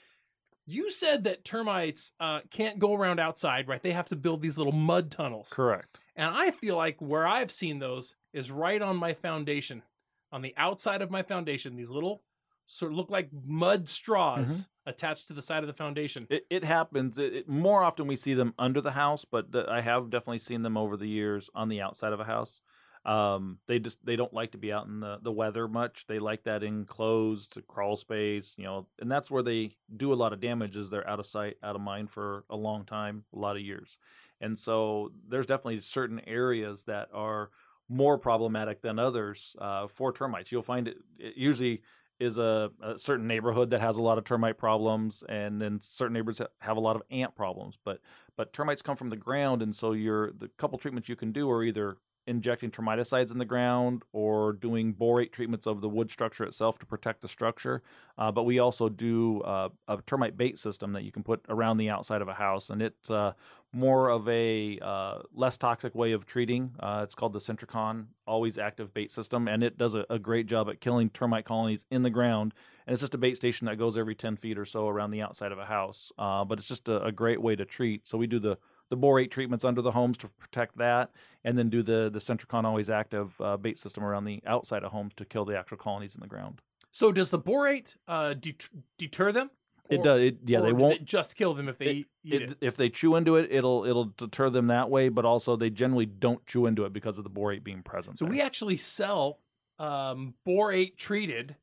You 0.65 0.91
said 0.91 1.23
that 1.23 1.45
termites 1.45 2.11
uh, 2.19 2.41
can't 2.51 2.79
go 2.79 2.93
around 2.93 3.21
outside, 3.21 3.69
right? 3.69 3.81
They 3.81 3.93
have 3.93 4.09
to 4.09 4.17
build 4.17 4.41
these 4.41 4.57
little 4.57 4.73
mud 4.73 5.09
tunnels. 5.09 5.53
Correct. 5.53 6.03
And 6.17 6.35
I 6.35 6.51
feel 6.51 6.75
like 6.75 7.01
where 7.01 7.25
I've 7.25 7.49
seen 7.49 7.79
those 7.79 8.17
is 8.33 8.51
right 8.51 8.81
on 8.81 8.97
my 8.97 9.13
foundation, 9.13 9.83
on 10.31 10.41
the 10.41 10.53
outside 10.57 11.01
of 11.01 11.11
my 11.11 11.23
foundation. 11.23 11.75
These 11.75 11.91
little 11.91 12.23
sort 12.67 12.91
of 12.91 12.97
look 12.97 13.09
like 13.09 13.29
mud 13.45 13.87
straws 13.87 14.67
attached 14.85 15.27
to 15.27 15.33
the 15.33 15.41
side 15.41 15.63
of 15.63 15.67
the 15.67 15.73
foundation. 15.73 16.27
It, 16.29 16.45
it 16.49 16.63
happens. 16.63 17.17
It, 17.17 17.33
it- 17.35 17.49
more 17.49 17.83
often 17.83 18.07
we 18.07 18.15
see 18.15 18.33
them 18.35 18.53
under 18.59 18.81
the 18.81 18.91
house, 18.91 19.25
but 19.25 19.51
the, 19.51 19.65
I 19.69 19.81
have 19.81 20.09
definitely 20.09 20.37
seen 20.39 20.61
them 20.61 20.77
over 20.77 20.95
the 20.97 21.07
years 21.07 21.49
on 21.55 21.69
the 21.69 21.81
outside 21.81 22.13
of 22.13 22.19
a 22.19 22.25
house. 22.25 22.61
Um, 23.05 23.59
they 23.67 23.79
just 23.79 24.05
they 24.05 24.17
don't 24.17 24.33
like 24.33 24.51
to 24.51 24.57
be 24.57 24.73
out 24.73 24.85
in 24.85 24.99
the, 24.99 25.19
the 25.21 25.31
weather 25.31 25.67
much. 25.69 26.05
They 26.05 26.19
like 26.19 26.43
that 26.43 26.63
enclosed 26.63 27.57
crawl 27.67 27.95
space, 27.95 28.55
you 28.57 28.65
know, 28.65 28.87
and 28.99 29.09
that's 29.09 29.31
where 29.31 29.41
they 29.41 29.77
do 29.95 30.11
a 30.11 30.15
lot 30.15 30.33
of 30.33 30.41
damage. 30.41 30.75
Is 30.75 30.89
they're 30.89 31.09
out 31.09 31.19
of 31.19 31.25
sight, 31.25 31.55
out 31.63 31.75
of 31.75 31.81
mind 31.81 32.09
for 32.11 32.43
a 32.49 32.57
long 32.57 32.83
time, 32.83 33.23
a 33.33 33.39
lot 33.39 33.55
of 33.55 33.61
years, 33.61 33.97
and 34.41 34.59
so 34.59 35.11
there's 35.27 35.45
definitely 35.45 35.79
certain 35.79 36.19
areas 36.27 36.83
that 36.83 37.07
are 37.13 37.51
more 37.89 38.17
problematic 38.17 38.81
than 38.81 38.99
others 38.99 39.55
uh, 39.59 39.87
for 39.87 40.13
termites. 40.13 40.51
You'll 40.51 40.61
find 40.61 40.87
it, 40.87 40.97
it 41.17 41.35
usually 41.35 41.81
is 42.19 42.37
a, 42.37 42.69
a 42.81 42.97
certain 42.97 43.27
neighborhood 43.27 43.69
that 43.71 43.81
has 43.81 43.97
a 43.97 44.03
lot 44.03 44.17
of 44.17 44.25
termite 44.25 44.57
problems, 44.57 45.23
and 45.27 45.61
then 45.61 45.79
certain 45.81 46.13
neighborhoods 46.13 46.41
have 46.59 46.77
a 46.77 46.81
lot 46.81 46.95
of 46.95 47.01
ant 47.09 47.35
problems. 47.35 47.77
But 47.83 47.99
but 48.35 48.53
termites 48.53 48.81
come 48.81 48.95
from 48.95 49.09
the 49.09 49.15
ground, 49.15 49.61
and 49.61 49.75
so 49.75 49.93
you're 49.93 50.31
the 50.31 50.49
couple 50.57 50.77
treatments 50.77 51.09
you 51.09 51.15
can 51.15 51.31
do 51.31 51.49
are 51.49 51.63
either 51.63 51.97
injecting 52.29 52.69
termiticides 52.69 53.31
in 53.31 53.39
the 53.39 53.45
ground 53.45 54.03
or 54.13 54.53
doing 54.53 54.93
borate 54.93 55.31
treatments 55.31 55.65
of 55.65 55.81
the 55.81 55.89
wood 55.89 56.11
structure 56.11 56.43
itself 56.43 56.77
to 56.77 56.85
protect 56.85 57.21
the 57.21 57.27
structure. 57.27 57.81
Uh, 58.17 58.31
but 58.31 58.43
we 58.43 58.59
also 58.59 58.87
do 58.87 59.41
uh, 59.41 59.69
a 59.87 59.97
termite 60.05 60.37
bait 60.37 60.57
system 60.59 60.93
that 60.93 61.03
you 61.03 61.11
can 61.11 61.23
put 61.23 61.43
around 61.49 61.77
the 61.77 61.89
outside 61.89 62.21
of 62.21 62.27
a 62.27 62.35
house, 62.35 62.69
and 62.69 62.81
it's 62.81 63.09
uh, 63.09 63.33
more 63.73 64.09
of 64.09 64.27
a 64.29 64.77
uh, 64.81 65.19
less 65.33 65.57
toxic 65.57 65.95
way 65.95 66.11
of 66.11 66.25
treating. 66.25 66.75
Uh, 66.79 67.01
it's 67.03 67.15
called 67.15 67.33
the 67.33 67.39
Sentricon 67.39 68.05
Always 68.27 68.59
Active 68.59 68.93
Bait 68.93 69.11
System, 69.11 69.47
and 69.47 69.63
it 69.63 69.77
does 69.77 69.95
a, 69.95 70.05
a 70.09 70.19
great 70.19 70.45
job 70.45 70.69
at 70.69 70.79
killing 70.79 71.09
termite 71.09 71.45
colonies 71.45 71.87
in 71.89 72.03
the 72.03 72.09
ground. 72.11 72.53
And 72.85 72.93
it's 72.93 73.01
just 73.01 73.15
a 73.15 73.19
bait 73.19 73.37
station 73.37 73.65
that 73.65 73.77
goes 73.77 73.97
every 73.97 74.15
10 74.15 74.37
feet 74.37 74.57
or 74.57 74.65
so 74.65 74.87
around 74.87 75.11
the 75.11 75.21
outside 75.21 75.51
of 75.51 75.59
a 75.59 75.65
house. 75.65 76.11
Uh, 76.17 76.45
but 76.45 76.59
it's 76.59 76.67
just 76.67 76.89
a, 76.89 77.03
a 77.03 77.11
great 77.11 77.41
way 77.41 77.55
to 77.55 77.65
treat. 77.65 78.07
So 78.07 78.17
we 78.17 78.27
do 78.27 78.39
the 78.39 78.57
the 78.89 78.97
borate 78.97 79.31
treatments 79.31 79.63
under 79.63 79.81
the 79.81 79.91
homes 79.91 80.17
to 80.17 80.27
protect 80.39 80.77
that, 80.77 81.11
and 81.43 81.57
then 81.57 81.69
do 81.69 81.81
the 81.81 82.09
the 82.09 82.19
Sentricon 82.19 82.63
Always 82.65 82.89
Active 82.89 83.39
uh, 83.41 83.57
bait 83.57 83.77
system 83.77 84.03
around 84.03 84.25
the 84.25 84.41
outside 84.45 84.83
of 84.83 84.91
homes 84.91 85.13
to 85.15 85.25
kill 85.25 85.45
the 85.45 85.57
actual 85.57 85.77
colonies 85.77 86.15
in 86.15 86.21
the 86.21 86.27
ground. 86.27 86.61
So 86.91 87.11
does 87.11 87.31
the 87.31 87.39
borate 87.39 87.95
uh, 88.07 88.33
det- 88.33 88.69
deter 88.97 89.31
them? 89.31 89.51
It 89.89 90.03
does. 90.03 90.19
It, 90.21 90.37
yeah, 90.45 90.59
or 90.59 90.61
they 90.61 90.71
does 90.71 90.81
won't. 90.81 90.95
it 90.97 91.05
just 91.05 91.35
kill 91.35 91.53
them 91.53 91.67
if 91.67 91.77
they 91.79 91.85
it- 91.85 91.95
eat, 91.95 92.07
eat 92.23 92.33
it- 92.33 92.49
it. 92.51 92.57
If 92.61 92.75
they 92.77 92.89
chew 92.89 93.15
into 93.15 93.35
it, 93.37 93.47
it'll 93.51 93.85
it'll 93.85 94.13
deter 94.17 94.49
them 94.49 94.67
that 94.67 94.89
way. 94.89 95.09
But 95.09 95.25
also, 95.25 95.55
they 95.55 95.69
generally 95.69 96.05
don't 96.05 96.45
chew 96.45 96.65
into 96.65 96.85
it 96.85 96.93
because 96.93 97.17
of 97.17 97.23
the 97.23 97.29
borate 97.29 97.63
being 97.63 97.81
present. 97.83 98.17
So 98.19 98.25
there. 98.25 98.31
we 98.31 98.41
actually 98.41 98.77
sell 98.77 99.39
um, 99.79 100.35
borate 100.47 100.97
treated 100.97 101.55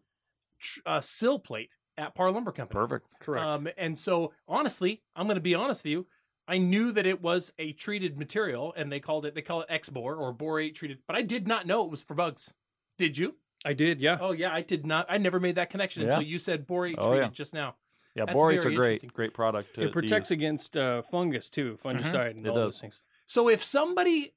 tr- 0.60 0.80
uh, 0.86 1.00
sill 1.00 1.38
plate 1.38 1.76
at 1.98 2.14
Par 2.14 2.30
Lumber 2.32 2.50
Company. 2.52 2.78
perfect. 2.80 3.06
Correct. 3.20 3.44
Um, 3.46 3.68
and 3.78 3.98
so, 3.98 4.32
honestly, 4.48 5.02
I'm 5.14 5.26
going 5.26 5.36
to 5.36 5.40
be 5.40 5.54
honest 5.54 5.84
with 5.84 5.90
you. 5.92 6.06
I 6.48 6.58
knew 6.58 6.92
that 6.92 7.06
it 7.06 7.20
was 7.20 7.52
a 7.58 7.72
treated 7.72 8.18
material, 8.18 8.72
and 8.76 8.90
they 8.92 9.00
called 9.00 9.26
it 9.26 9.34
they 9.34 9.42
call 9.42 9.60
it 9.62 9.66
X-Bor 9.68 10.14
or 10.14 10.32
borate 10.34 10.74
treated, 10.74 10.98
but 11.06 11.16
I 11.16 11.22
did 11.22 11.46
not 11.48 11.66
know 11.66 11.84
it 11.84 11.90
was 11.90 12.02
for 12.02 12.14
bugs. 12.14 12.54
Did 12.98 13.18
you? 13.18 13.36
I 13.64 13.72
did, 13.72 14.00
yeah. 14.00 14.18
Oh 14.20 14.32
yeah, 14.32 14.52
I 14.52 14.62
did 14.62 14.86
not. 14.86 15.06
I 15.08 15.18
never 15.18 15.40
made 15.40 15.56
that 15.56 15.70
connection 15.70 16.02
Yeah. 16.02 16.08
until 16.10 16.22
you 16.22 16.38
said 16.38 16.66
borate 16.68 16.94
Oh, 16.98 17.08
treated 17.10 17.24
yeah. 17.26 17.30
just 17.32 17.52
now. 17.54 17.74
Yeah, 18.14 18.24
That's 18.26 18.38
borates 18.40 18.58
are 18.60 18.62
very 18.70 18.76
great. 18.76 19.12
Great 19.12 19.34
product. 19.34 19.74
To, 19.74 19.82
it 19.82 19.92
protects 19.92 20.28
to 20.28 20.34
use. 20.34 20.38
against 20.40 20.76
uh, 20.76 21.02
fungus 21.02 21.50
too, 21.50 21.76
fungicide, 21.82 22.30
and 22.30 22.46
It 22.46 22.48
all 22.48 22.54
does. 22.54 22.64
those 22.74 22.80
things. 22.80 23.02
So 23.26 23.48
if 23.48 23.62
somebody 23.62 24.32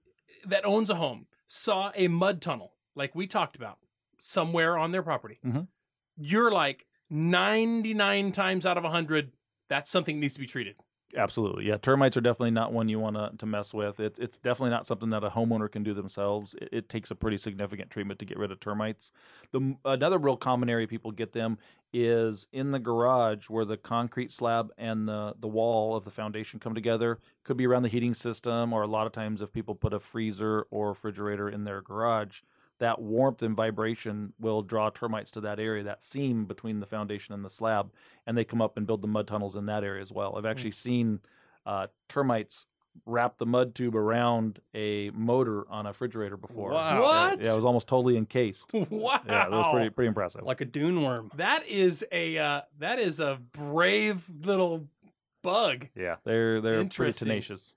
that 0.45 0.65
owns 0.65 0.89
a 0.89 0.95
home 0.95 1.28
saw 1.48 1.91
a 1.95 2.08
mud 2.10 2.41
tunnel, 2.41 2.74
like 2.95 3.13
we 3.15 3.28
talked 3.28 3.56
about, 3.56 3.78
somewhere 4.17 4.78
on 4.78 4.91
their 4.91 5.04
property, 5.04 5.39
Mhm. 5.45 5.67
you're 6.17 6.52
like 6.52 6.88
99 7.10 8.32
times 8.32 8.65
out 8.65 8.78
of 8.78 8.84
100, 8.84 9.32
that's 9.67 9.89
something 9.89 10.15
that 10.17 10.22
needs 10.22 10.34
to 10.34 10.39
be 10.39 10.48
treated. 10.48 10.76
Absolutely, 11.17 11.65
yeah. 11.65 11.78
Termites 11.78 12.17
are 12.17 12.22
definitely 12.22 12.52
not 12.52 12.72
one 12.72 12.88
you 12.88 13.00
want 13.00 13.15
to 13.15 13.32
to 13.39 13.45
mess 13.48 13.74
with. 13.74 14.00
It's 14.00 14.19
it's 14.19 14.38
definitely 14.38 14.69
not 14.69 14.86
something 14.86 15.10
that 15.10 15.24
a 15.24 15.30
homeowner 15.32 15.72
can 15.72 15.82
do 15.82 15.95
themselves. 15.95 16.54
It, 16.62 16.69
it 16.72 16.89
takes 16.89 17.10
a 17.10 17.15
pretty 17.15 17.39
significant 17.39 17.89
treatment 17.89 18.19
to 18.19 18.26
get 18.26 18.38
rid 18.38 18.52
of 18.52 18.60
termites. 18.60 19.12
The 19.52 19.76
another 19.86 20.19
real 20.19 20.38
common 20.38 20.69
area 20.69 20.88
people 20.88 21.12
get 21.12 21.34
them 21.34 21.58
is 21.91 22.48
in 22.54 22.69
the 22.69 22.78
garage 22.80 23.50
where 23.50 23.65
the 23.65 23.76
concrete 23.76 24.32
slab 24.32 24.69
and 24.78 25.08
the 25.08 25.34
the 25.39 25.48
wall 25.48 25.95
of 25.95 26.04
the 26.06 26.12
foundation 26.12 26.60
come 26.60 26.76
together. 26.76 27.17
Could 27.43 27.58
be 27.58 27.65
around 27.65 27.82
the 27.84 27.89
heating 27.89 28.13
system, 28.13 28.72
or 28.72 28.84
a 28.84 28.88
lot 28.88 29.08
of 29.08 29.12
times 29.12 29.41
if 29.41 29.52
people 29.52 29.74
put 29.74 29.93
a 29.93 30.00
freezer 30.00 30.67
or 30.69 30.89
refrigerator 30.89 31.50
in 31.50 31.63
their 31.63 31.82
garage, 31.82 32.41
that 32.80 33.02
warmth 33.02 33.42
and 33.42 33.56
vibration 33.56 34.34
will 34.39 34.62
draw 34.62 34.89
termites 34.89 35.32
to 35.32 35.42
that 35.42 35.60
area, 35.60 35.84
that 35.84 36.02
seam 36.02 36.46
between 36.46 36.80
the 36.80 36.86
foundation 36.86 37.34
and 37.34 37.46
the 37.46 37.50
slab, 37.50 37.92
and 38.26 38.38
they 38.38 38.44
come 38.44 38.62
up 38.62 38.78
and 38.78 38.88
build 38.88 39.02
the 39.02 39.08
mud 39.08 39.28
tunnels 39.28 39.56
in 39.56 39.65
that 39.68 39.84
area 39.84 40.02
as 40.02 40.12
well. 40.12 40.36
I've 40.38 40.46
actually 40.46 40.72
seen 40.72 41.20
uh, 41.65 41.88
termites 42.08 42.65
wrap 43.06 43.38
the 43.38 43.46
mud 43.46 43.76
tube 43.76 43.96
around 43.96 44.60
a 44.74 45.10
motor 45.12 45.70
on 45.70 45.86
a 45.86 45.89
refrigerator 45.89 46.38
before. 46.38 46.72
Wow. 46.72 47.02
What? 47.02 47.46
Yeah, 47.46 47.54
it 47.54 47.56
was 47.56 47.65
almost 47.65 47.88
totally 47.88 48.18
encased. 48.18 48.74
wow. 48.74 48.86
Yeah, 49.26 49.50
that 49.50 49.52
was 49.52 49.72
pretty 49.74 49.89
pretty 49.89 50.08
impressive. 50.08 50.44
Like 50.44 50.62
a 50.62 50.65
dune 50.65 51.02
worm. 51.02 51.32
That 51.36 51.68
is 51.68 52.06
a 52.12 52.38
uh, 52.38 52.62
that 52.80 53.00
is 53.00 53.20
a 53.20 53.39
brave 53.52 54.28
little 54.44 54.88
bug. 55.44 55.88
yeah, 55.96 56.15
they're 56.24 56.62
they're 56.62 56.86
pretty 56.86 57.13
tenacious. 57.13 57.76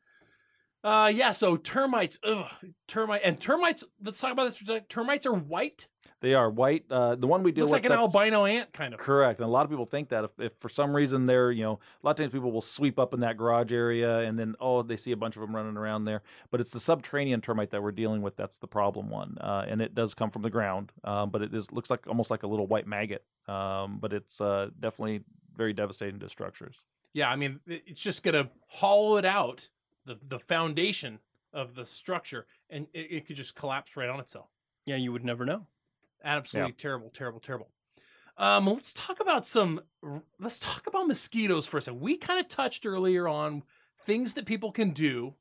Uh, 0.84 1.12
yeah. 1.14 1.30
So 1.30 1.56
termites, 1.56 2.18
ugh, 2.24 2.46
termite 2.88 3.22
and 3.24 3.40
termites. 3.40 3.84
Let's 4.04 4.20
talk 4.20 4.32
about 4.32 4.44
this. 4.44 4.56
for 4.56 4.64
a 4.64 4.76
sec. 4.76 4.88
Termites 4.88 5.26
are 5.26 5.34
white. 5.34 5.88
They 6.20 6.34
are 6.34 6.48
white. 6.48 6.84
Uh, 6.88 7.16
the 7.16 7.26
one 7.26 7.42
we 7.42 7.50
deal 7.50 7.62
Looks 7.62 7.72
with 7.72 7.82
like 7.82 7.90
an 7.92 7.98
albino 7.98 8.44
ant, 8.44 8.72
kind 8.72 8.94
of. 8.94 9.00
Correct. 9.00 9.40
And 9.40 9.46
a 9.46 9.50
lot 9.50 9.64
of 9.64 9.70
people 9.70 9.86
think 9.86 10.10
that 10.10 10.22
if, 10.24 10.30
if 10.38 10.52
for 10.52 10.68
some 10.68 10.94
reason 10.94 11.26
they're, 11.26 11.50
you 11.50 11.64
know, 11.64 11.72
a 11.72 12.06
lot 12.06 12.12
of 12.12 12.16
times 12.16 12.32
people 12.32 12.52
will 12.52 12.60
sweep 12.60 12.98
up 12.98 13.12
in 13.12 13.20
that 13.20 13.36
garage 13.36 13.72
area 13.72 14.20
and 14.20 14.38
then, 14.38 14.54
oh, 14.60 14.82
they 14.82 14.96
see 14.96 15.10
a 15.10 15.16
bunch 15.16 15.36
of 15.36 15.42
them 15.42 15.54
running 15.54 15.76
around 15.76 16.04
there. 16.04 16.22
But 16.52 16.60
it's 16.60 16.72
the 16.72 16.78
subterranean 16.78 17.40
termite 17.40 17.70
that 17.70 17.82
we're 17.82 17.90
dealing 17.90 18.22
with 18.22 18.36
that's 18.36 18.58
the 18.58 18.68
problem 18.68 19.10
one. 19.10 19.36
Uh, 19.40 19.64
and 19.66 19.82
it 19.82 19.96
does 19.96 20.14
come 20.14 20.30
from 20.30 20.42
the 20.42 20.50
ground, 20.50 20.92
um, 21.02 21.30
but 21.30 21.42
it 21.42 21.52
is 21.52 21.72
looks 21.72 21.90
like 21.90 22.06
almost 22.06 22.30
like 22.30 22.44
a 22.44 22.46
little 22.46 22.68
white 22.68 22.86
maggot. 22.86 23.24
Um, 23.48 23.98
but 24.00 24.12
it's 24.12 24.40
uh, 24.40 24.68
definitely 24.78 25.22
very 25.56 25.72
devastating 25.72 26.20
to 26.20 26.28
structures. 26.28 26.78
Yeah, 27.14 27.30
I 27.30 27.36
mean, 27.36 27.60
it's 27.66 28.00
just 28.00 28.22
gonna 28.22 28.50
hollow 28.68 29.16
it 29.16 29.24
out, 29.24 29.68
the 30.04 30.14
the 30.14 30.38
foundation 30.38 31.20
of 31.52 31.74
the 31.74 31.84
structure, 31.84 32.46
and 32.70 32.86
it, 32.92 33.08
it 33.10 33.26
could 33.26 33.36
just 33.36 33.54
collapse 33.54 33.96
right 33.96 34.08
on 34.08 34.20
itself. 34.20 34.48
Yeah, 34.86 34.96
you 34.96 35.12
would 35.12 35.24
never 35.24 35.44
know. 35.44 35.66
Absolutely 36.24 36.72
terrible, 36.72 37.10
terrible, 37.10 37.40
terrible. 37.40 37.68
Um, 38.36 38.66
let's 38.66 38.92
talk 38.92 39.20
about 39.20 39.44
some. 39.44 39.80
Let's 40.38 40.58
talk 40.58 40.86
about 40.86 41.06
mosquitoes 41.06 41.66
for 41.66 41.76
a 41.76 41.80
second. 41.80 42.00
We 42.00 42.16
kind 42.16 42.40
of 42.40 42.48
touched 42.48 42.86
earlier 42.86 43.28
on 43.28 43.62
things 43.98 44.34
that 44.34 44.46
people 44.46 44.72
can 44.72 44.90
do 44.90 45.34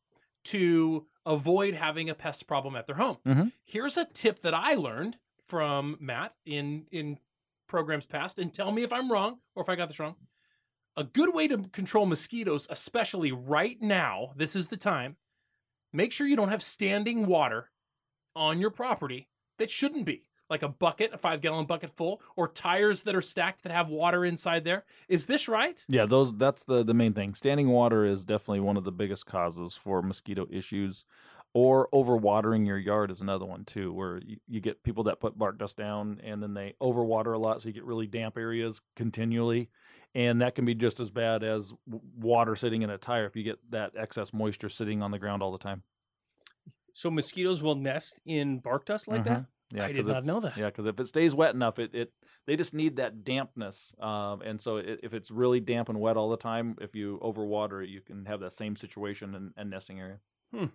to 0.45 1.07
avoid 1.25 1.75
having 1.75 2.09
a 2.09 2.15
pest 2.15 2.47
problem 2.47 2.75
at 2.75 2.87
their 2.87 2.95
home. 2.97 3.17
Mhm. 3.25 3.51
Here's 3.63 3.95
a 3.97 4.05
tip 4.05 4.39
that 4.39 4.53
I 4.53 4.73
learned 4.73 5.17
from 5.37 5.97
Matt 5.99 6.35
in 6.45 6.87
in 6.91 7.19
programs 7.67 8.05
past, 8.05 8.37
and 8.39 8.53
tell 8.53 8.71
me 8.71 8.83
if 8.83 8.91
I'm 8.91 9.11
wrong 9.11 9.39
or 9.55 9.63
if 9.63 9.69
I 9.69 9.75
got 9.75 9.87
this 9.87 9.99
wrong. 9.99 10.15
A 11.01 11.03
good 11.03 11.33
way 11.33 11.47
to 11.47 11.57
control 11.57 12.05
mosquitoes, 12.05 12.67
especially 12.69 13.31
right 13.31 13.81
now, 13.81 14.33
this 14.35 14.55
is 14.55 14.67
the 14.67 14.77
time. 14.77 15.15
Make 15.91 16.13
sure 16.13 16.27
you 16.27 16.35
don't 16.35 16.49
have 16.49 16.61
standing 16.61 17.25
water 17.25 17.71
on 18.35 18.61
your 18.61 18.69
property 18.69 19.27
that 19.57 19.71
shouldn't 19.71 20.05
be 20.05 20.27
like 20.47 20.61
a 20.61 20.69
bucket, 20.69 21.11
a 21.11 21.17
five 21.17 21.41
gallon 21.41 21.65
bucket 21.65 21.89
full, 21.89 22.21
or 22.35 22.47
tires 22.47 23.01
that 23.01 23.15
are 23.15 23.21
stacked 23.21 23.63
that 23.63 23.71
have 23.71 23.89
water 23.89 24.23
inside 24.23 24.63
there. 24.63 24.85
Is 25.09 25.25
this 25.25 25.49
right? 25.49 25.83
Yeah, 25.89 26.05
those 26.05 26.37
that's 26.37 26.65
the 26.65 26.83
the 26.83 26.93
main 26.93 27.13
thing. 27.13 27.33
Standing 27.33 27.69
water 27.69 28.05
is 28.05 28.23
definitely 28.23 28.59
one 28.59 28.77
of 28.77 28.83
the 28.83 28.91
biggest 28.91 29.25
causes 29.25 29.75
for 29.75 30.03
mosquito 30.03 30.45
issues. 30.51 31.05
Or 31.53 31.89
overwatering 31.91 32.65
your 32.65 32.77
yard 32.77 33.09
is 33.09 33.21
another 33.21 33.45
one 33.45 33.65
too, 33.65 33.91
where 33.91 34.19
you, 34.19 34.37
you 34.47 34.61
get 34.61 34.83
people 34.83 35.03
that 35.05 35.19
put 35.19 35.37
bark 35.37 35.57
dust 35.57 35.77
down 35.77 36.21
and 36.23 36.41
then 36.41 36.53
they 36.53 36.75
overwater 36.79 37.33
a 37.33 37.39
lot, 37.39 37.61
so 37.61 37.67
you 37.67 37.73
get 37.73 37.83
really 37.83 38.07
damp 38.07 38.37
areas 38.37 38.81
continually, 38.95 39.69
and 40.13 40.41
that 40.41 40.55
can 40.55 40.65
be 40.65 40.75
just 40.75 40.99
as 40.99 41.11
bad 41.11 41.43
as 41.43 41.73
water 42.17 42.55
sitting 42.55 42.81
in 42.81 42.89
a 42.89 42.97
tire 42.97 43.25
if 43.25 43.35
you 43.35 43.43
get 43.43 43.59
that 43.71 43.93
excess 43.97 44.33
moisture 44.33 44.69
sitting 44.69 45.01
on 45.01 45.11
the 45.11 45.19
ground 45.19 45.41
all 45.41 45.51
the 45.51 45.57
time. 45.57 45.83
So 46.93 47.09
mosquitoes 47.09 47.61
will 47.61 47.75
nest 47.75 48.19
in 48.25 48.59
bark 48.59 48.85
dust 48.85 49.07
like 49.07 49.23
that? 49.23 49.41
Mhm. 49.41 49.47
Yeah, 49.73 49.85
I 49.85 49.91
did 49.93 50.05
not 50.05 50.25
know 50.25 50.41
that. 50.41 50.57
Yeah, 50.57 50.65
because 50.65 50.85
if 50.85 50.99
it 50.99 51.07
stays 51.07 51.33
wet 51.33 51.55
enough, 51.55 51.79
it, 51.79 51.95
it 51.95 52.11
they 52.45 52.57
just 52.57 52.73
need 52.73 52.97
that 52.97 53.23
dampness, 53.23 53.95
um, 54.01 54.41
and 54.41 54.59
so 54.59 54.77
it, 54.77 54.99
if 55.01 55.13
it's 55.13 55.31
really 55.31 55.61
damp 55.61 55.87
and 55.87 56.01
wet 56.01 56.17
all 56.17 56.29
the 56.29 56.35
time, 56.35 56.75
if 56.81 56.93
you 56.95 57.19
overwater 57.23 57.81
it, 57.81 57.89
you 57.89 58.01
can 58.01 58.25
have 58.25 58.41
that 58.41 58.51
same 58.51 58.75
situation 58.75 59.33
and, 59.33 59.53
and 59.55 59.69
nesting 59.69 59.99
area. 59.99 60.19
Hmm. 60.53 60.65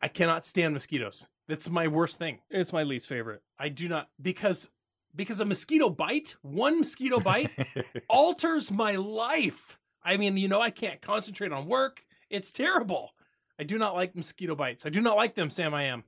I 0.00 0.08
cannot 0.08 0.44
stand 0.44 0.72
mosquitoes. 0.72 1.30
That's 1.46 1.70
my 1.70 1.86
worst 1.86 2.18
thing. 2.18 2.40
It's 2.50 2.72
my 2.72 2.82
least 2.82 3.08
favorite. 3.08 3.42
I 3.58 3.68
do 3.68 3.88
not 3.88 4.08
because 4.20 4.70
because 5.14 5.40
a 5.40 5.44
mosquito 5.44 5.90
bite, 5.90 6.36
one 6.42 6.78
mosquito 6.80 7.20
bite 7.20 7.50
alters 8.08 8.70
my 8.70 8.96
life. 8.96 9.78
I 10.02 10.16
mean, 10.16 10.36
you 10.36 10.48
know, 10.48 10.60
I 10.60 10.70
can't 10.70 11.00
concentrate 11.00 11.52
on 11.52 11.66
work. 11.66 12.04
It's 12.30 12.50
terrible. 12.52 13.12
I 13.58 13.64
do 13.64 13.78
not 13.78 13.94
like 13.94 14.16
mosquito 14.16 14.54
bites. 14.56 14.86
I 14.86 14.88
do 14.88 15.00
not 15.00 15.16
like 15.16 15.34
them, 15.34 15.50
Sam. 15.50 15.74
I 15.74 15.84
am. 15.84 16.04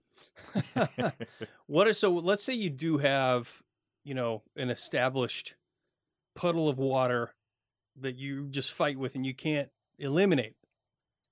What 1.66 1.88
is 1.88 1.98
so 1.98 2.12
let's 2.12 2.44
say 2.44 2.52
you 2.52 2.70
do 2.70 2.98
have, 2.98 3.62
you 4.04 4.14
know, 4.14 4.42
an 4.56 4.70
established 4.70 5.54
puddle 6.36 6.68
of 6.68 6.78
water 6.78 7.34
that 8.00 8.16
you 8.16 8.48
just 8.48 8.72
fight 8.72 8.98
with 8.98 9.14
and 9.14 9.24
you 9.24 9.34
can't 9.34 9.70
eliminate. 9.98 10.54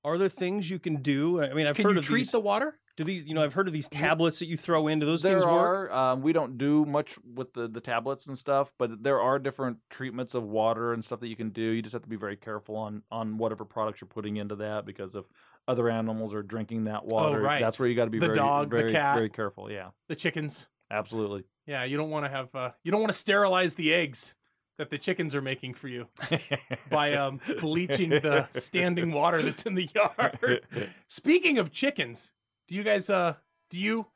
Are 0.04 0.16
there 0.18 0.28
things 0.28 0.70
you 0.70 0.78
can 0.78 0.96
do? 1.02 1.42
I 1.42 1.52
mean, 1.52 1.66
I've 1.66 1.76
Can 1.76 1.84
heard 1.84 1.92
you 1.94 1.98
of 2.00 2.04
treat 2.04 2.20
these. 2.20 2.30
the 2.32 2.40
water? 2.40 2.78
Do 2.96 3.04
these, 3.04 3.24
you 3.24 3.34
know, 3.34 3.42
I've 3.42 3.54
heard 3.54 3.66
of 3.68 3.72
these 3.72 3.88
tablets 3.88 4.38
that 4.40 4.46
you 4.48 4.56
throw 4.56 4.86
into 4.86 5.06
those 5.06 5.22
there 5.22 5.32
things 5.38 5.46
work. 5.46 5.90
are. 5.90 5.92
Um, 6.12 6.20
we 6.22 6.32
don't 6.34 6.58
do 6.58 6.84
much 6.84 7.16
with 7.24 7.54
the, 7.54 7.66
the 7.68 7.80
tablets 7.80 8.26
and 8.26 8.36
stuff, 8.36 8.72
but 8.78 9.02
there 9.02 9.20
are 9.20 9.38
different 9.38 9.78
treatments 9.88 10.34
of 10.34 10.42
water 10.44 10.92
and 10.92 11.02
stuff 11.04 11.20
that 11.20 11.28
you 11.28 11.36
can 11.36 11.50
do. 11.50 11.62
You 11.62 11.80
just 11.82 11.94
have 11.94 12.02
to 12.02 12.08
be 12.08 12.16
very 12.16 12.36
careful 12.36 12.76
on 12.76 13.02
on 13.10 13.38
whatever 13.38 13.64
products 13.64 14.00
you're 14.02 14.08
putting 14.08 14.36
into 14.36 14.56
that 14.56 14.84
because 14.84 15.16
if 15.16 15.24
other 15.66 15.88
animals 15.88 16.34
are 16.34 16.42
drinking 16.42 16.84
that 16.84 17.06
water, 17.06 17.40
Oh, 17.40 17.42
right. 17.42 17.60
that's 17.60 17.78
where 17.78 17.88
you 17.88 17.94
got 17.94 18.04
to 18.04 18.10
be 18.10 18.18
The 18.18 18.26
very, 18.26 18.36
dog, 18.36 18.70
the 18.70 18.76
very, 18.78 18.92
cat. 18.92 19.14
very 19.16 19.30
careful. 19.30 19.70
Yeah, 19.70 19.90
The 20.08 20.16
chickens. 20.16 20.68
absolutely. 20.90 21.44
Yeah, 21.66 21.84
you 21.84 21.96
don't 21.96 22.10
want 22.10 22.26
to 22.26 22.28
have. 22.30 22.54
Uh, 22.54 22.70
you 22.84 22.90
don't 22.90 23.00
want 23.00 23.12
to 23.12 23.18
sterilize 23.18 23.76
the 23.76 23.94
eggs 23.94 24.34
that 24.78 24.90
the 24.90 24.98
chickens 24.98 25.34
are 25.34 25.42
making 25.42 25.74
for 25.74 25.86
you 25.88 26.08
by 26.90 27.14
um, 27.14 27.40
bleaching 27.60 28.10
the 28.10 28.46
standing 28.50 29.12
water 29.12 29.40
that's 29.42 29.64
in 29.64 29.74
the 29.76 29.88
yard. 29.94 30.60
Speaking 31.06 31.58
of 31.58 31.70
chickens, 31.70 32.32
do 32.72 32.78
you 32.78 32.84
guys 32.84 33.10
uh 33.10 33.34
do 33.68 33.78
you 33.78 34.06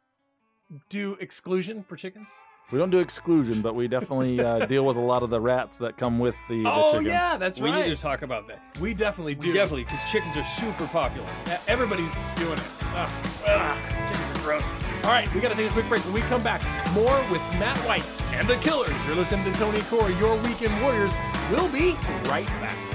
do 0.88 1.14
exclusion 1.20 1.82
for 1.82 1.94
chickens? 1.94 2.40
We 2.72 2.78
don't 2.78 2.88
do 2.88 3.00
exclusion, 3.00 3.60
but 3.60 3.74
we 3.74 3.86
definitely 3.86 4.40
uh, 4.40 4.64
deal 4.66 4.86
with 4.86 4.96
a 4.96 5.00
lot 5.00 5.22
of 5.22 5.28
the 5.28 5.38
rats 5.38 5.76
that 5.78 5.98
come 5.98 6.18
with 6.18 6.34
the, 6.48 6.62
the 6.62 6.72
oh 6.72 6.92
chickens. 6.92 7.06
yeah, 7.06 7.36
that's 7.38 7.60
we 7.60 7.68
right. 7.68 7.84
We 7.84 7.90
need 7.90 7.96
to 7.96 8.02
talk 8.02 8.22
about 8.22 8.48
that. 8.48 8.78
we 8.80 8.94
definitely 8.94 9.34
do. 9.34 9.52
Definitely, 9.52 9.84
because 9.84 10.10
chickens 10.10 10.38
are 10.38 10.42
super 10.42 10.86
popular. 10.86 11.28
Yeah, 11.46 11.60
Everybody's 11.68 12.24
doing 12.38 12.58
it. 12.58 12.64
Ugh, 12.94 13.10
ugh, 13.46 14.08
chickens 14.08 14.30
are 14.30 14.42
gross. 14.42 14.68
All 15.04 15.10
right, 15.10 15.32
we 15.34 15.40
got 15.40 15.50
to 15.50 15.56
take 15.56 15.68
a 15.68 15.72
quick 15.74 15.86
break. 15.90 16.02
When 16.06 16.14
we 16.14 16.22
come 16.22 16.42
back, 16.42 16.62
more 16.94 17.14
with 17.30 17.42
Matt 17.60 17.76
White 17.86 18.06
and 18.32 18.48
the 18.48 18.56
Killers. 18.56 19.06
You're 19.06 19.16
listening 19.16 19.52
to 19.52 19.58
Tony 19.58 19.80
and 19.80 19.86
Corey, 19.88 20.14
your 20.14 20.34
weekend 20.38 20.80
warriors. 20.82 21.18
We'll 21.50 21.70
be 21.70 21.94
right 22.24 22.46
back. 22.62 22.85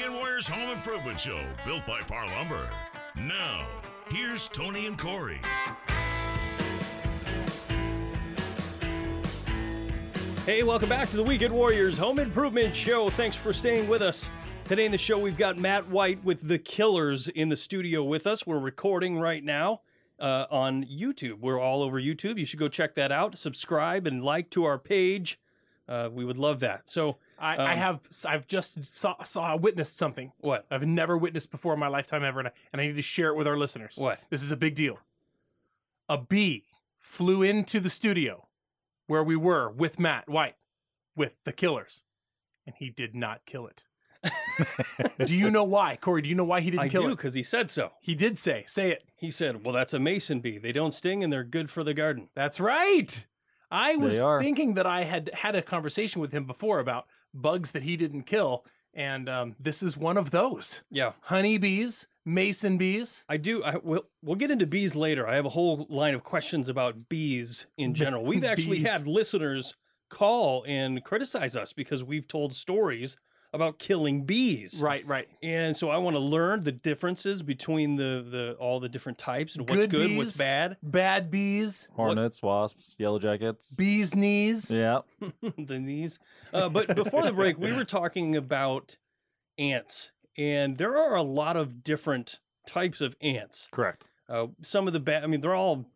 Weekend 0.00 0.16
Warriors 0.16 0.48
Home 0.48 0.70
Improvement 0.70 1.20
Show, 1.20 1.46
built 1.62 1.84
by 1.84 2.00
Par 2.00 2.24
Lumber. 2.24 2.70
Now, 3.16 3.66
here's 4.08 4.48
Tony 4.48 4.86
and 4.86 4.98
Corey. 4.98 5.42
Hey, 10.46 10.62
welcome 10.62 10.88
back 10.88 11.10
to 11.10 11.18
the 11.18 11.22
Weekend 11.22 11.52
Warriors 11.52 11.98
Home 11.98 12.18
Improvement 12.18 12.74
Show. 12.74 13.10
Thanks 13.10 13.36
for 13.36 13.52
staying 13.52 13.88
with 13.88 14.00
us. 14.00 14.30
Today 14.64 14.86
in 14.86 14.90
the 14.90 14.96
show, 14.96 15.18
we've 15.18 15.36
got 15.36 15.58
Matt 15.58 15.86
White 15.90 16.24
with 16.24 16.48
The 16.48 16.58
Killers 16.58 17.28
in 17.28 17.50
the 17.50 17.56
studio 17.56 18.02
with 18.02 18.26
us. 18.26 18.46
We're 18.46 18.58
recording 18.58 19.18
right 19.20 19.44
now 19.44 19.82
uh, 20.18 20.46
on 20.50 20.82
YouTube. 20.84 21.40
We're 21.40 21.60
all 21.60 21.82
over 21.82 22.00
YouTube. 22.00 22.38
You 22.38 22.46
should 22.46 22.58
go 22.58 22.68
check 22.68 22.94
that 22.94 23.12
out. 23.12 23.36
Subscribe 23.36 24.06
and 24.06 24.24
like 24.24 24.48
to 24.52 24.64
our 24.64 24.78
page. 24.78 25.38
Uh, 25.86 26.08
we 26.10 26.24
would 26.24 26.38
love 26.38 26.60
that. 26.60 26.88
So, 26.88 27.18
I, 27.40 27.56
I 27.56 27.72
Um, 27.72 27.78
have 27.78 28.08
I've 28.28 28.46
just 28.46 28.84
saw, 28.84 29.22
saw 29.24 29.56
witnessed 29.56 29.96
something 29.96 30.32
what? 30.38 30.66
I've 30.70 30.86
never 30.86 31.16
witnessed 31.16 31.50
before 31.50 31.74
in 31.74 31.80
my 31.80 31.88
lifetime 31.88 32.22
ever, 32.22 32.40
and 32.40 32.48
I, 32.48 32.52
and 32.72 32.80
I 32.80 32.86
need 32.86 32.96
to 32.96 33.02
share 33.02 33.28
it 33.28 33.36
with 33.36 33.46
our 33.46 33.56
listeners. 33.56 33.94
What? 33.96 34.22
This 34.30 34.42
is 34.42 34.52
a 34.52 34.56
big 34.56 34.74
deal. 34.74 34.98
A 36.08 36.18
bee 36.18 36.64
flew 36.98 37.42
into 37.42 37.80
the 37.80 37.90
studio 37.90 38.48
where 39.06 39.24
we 39.24 39.36
were 39.36 39.70
with 39.70 39.98
Matt 39.98 40.28
White, 40.28 40.56
with 41.16 41.42
the 41.44 41.52
killers, 41.52 42.04
and 42.66 42.74
he 42.78 42.90
did 42.90 43.14
not 43.16 43.46
kill 43.46 43.66
it. 43.66 43.84
do 45.24 45.34
you 45.34 45.50
know 45.50 45.64
why, 45.64 45.96
Corey? 45.96 46.20
Do 46.20 46.28
you 46.28 46.34
know 46.34 46.44
why 46.44 46.60
he 46.60 46.70
didn't 46.70 46.82
I 46.82 46.88
kill 46.88 47.02
do 47.02 47.08
it? 47.08 47.16
because 47.16 47.32
he 47.32 47.42
said 47.42 47.70
so. 47.70 47.92
He 48.02 48.14
did 48.14 48.36
say, 48.36 48.64
"Say 48.66 48.90
it." 48.90 49.04
He 49.16 49.30
said, 49.30 49.64
Well, 49.64 49.74
that's 49.74 49.94
a 49.94 49.98
mason 49.98 50.40
bee. 50.40 50.58
They 50.58 50.72
don't 50.72 50.92
sting 50.92 51.22
and 51.22 51.32
they're 51.32 51.44
good 51.44 51.70
for 51.70 51.84
the 51.84 51.94
garden. 51.94 52.28
That's 52.34 52.58
right. 52.60 53.26
I 53.70 53.96
was 53.96 54.20
thinking 54.40 54.74
that 54.74 54.86
I 54.86 55.04
had 55.04 55.30
had 55.34 55.54
a 55.54 55.62
conversation 55.62 56.20
with 56.20 56.32
him 56.32 56.44
before 56.44 56.80
about 56.80 57.06
bugs 57.34 57.72
that 57.72 57.82
he 57.82 57.96
didn't 57.96 58.22
kill, 58.22 58.64
and 58.94 59.28
um, 59.28 59.56
this 59.58 59.82
is 59.82 59.96
one 59.96 60.16
of 60.16 60.30
those. 60.30 60.82
Yeah. 60.90 61.12
Honeybees, 61.22 62.08
mason 62.24 62.78
bees. 62.78 63.24
I 63.28 63.36
do. 63.36 63.62
I, 63.62 63.76
we'll, 63.82 64.04
we'll 64.22 64.36
get 64.36 64.50
into 64.50 64.66
bees 64.66 64.96
later. 64.96 65.26
I 65.28 65.36
have 65.36 65.46
a 65.46 65.50
whole 65.50 65.86
line 65.88 66.14
of 66.14 66.24
questions 66.24 66.68
about 66.68 67.08
bees 67.08 67.66
in 67.76 67.94
general. 67.94 68.24
We've 68.24 68.44
actually 68.44 68.80
had 68.80 69.06
listeners 69.06 69.74
call 70.08 70.64
and 70.66 71.02
criticize 71.04 71.56
us 71.56 71.72
because 71.72 72.02
we've 72.02 72.26
told 72.26 72.54
stories 72.54 73.16
about 73.52 73.78
killing 73.78 74.24
bees. 74.24 74.80
Right, 74.82 75.06
right. 75.06 75.28
And 75.42 75.74
so 75.76 75.90
I 75.90 75.98
want 75.98 76.14
to 76.16 76.20
learn 76.20 76.62
the 76.62 76.72
differences 76.72 77.42
between 77.42 77.96
the, 77.96 78.24
the 78.28 78.56
all 78.58 78.80
the 78.80 78.88
different 78.88 79.18
types 79.18 79.56
and 79.56 79.68
what's 79.68 79.82
Good 79.82 79.90
good, 79.90 80.16
what's 80.16 80.38
bad. 80.38 80.76
Bad 80.82 81.30
bees, 81.30 81.88
Hornets, 81.94 82.42
wasps, 82.42 82.96
yellow 82.98 83.18
jackets. 83.18 83.74
bees 83.76 84.14
knees. 84.14 84.72
Yeah. 84.72 85.00
the 85.58 85.78
knees. 85.78 86.18
Uh, 86.52 86.68
but 86.68 86.94
before 86.94 87.24
the 87.24 87.32
break, 87.32 87.58
we 87.58 87.72
were 87.72 87.84
talking 87.84 88.36
about 88.36 88.96
ants, 89.58 90.12
and 90.36 90.76
there 90.78 90.96
are 90.96 91.16
a 91.16 91.22
lot 91.22 91.56
of 91.56 91.82
different 91.82 92.40
types 92.66 93.00
of 93.00 93.16
ants. 93.20 93.68
Correct. 93.70 94.04
Uh, 94.28 94.46
some 94.62 94.86
of 94.86 94.92
the 94.92 95.00
bad, 95.00 95.24
I 95.24 95.26
mean, 95.26 95.40
they're 95.40 95.54
all 95.56 95.86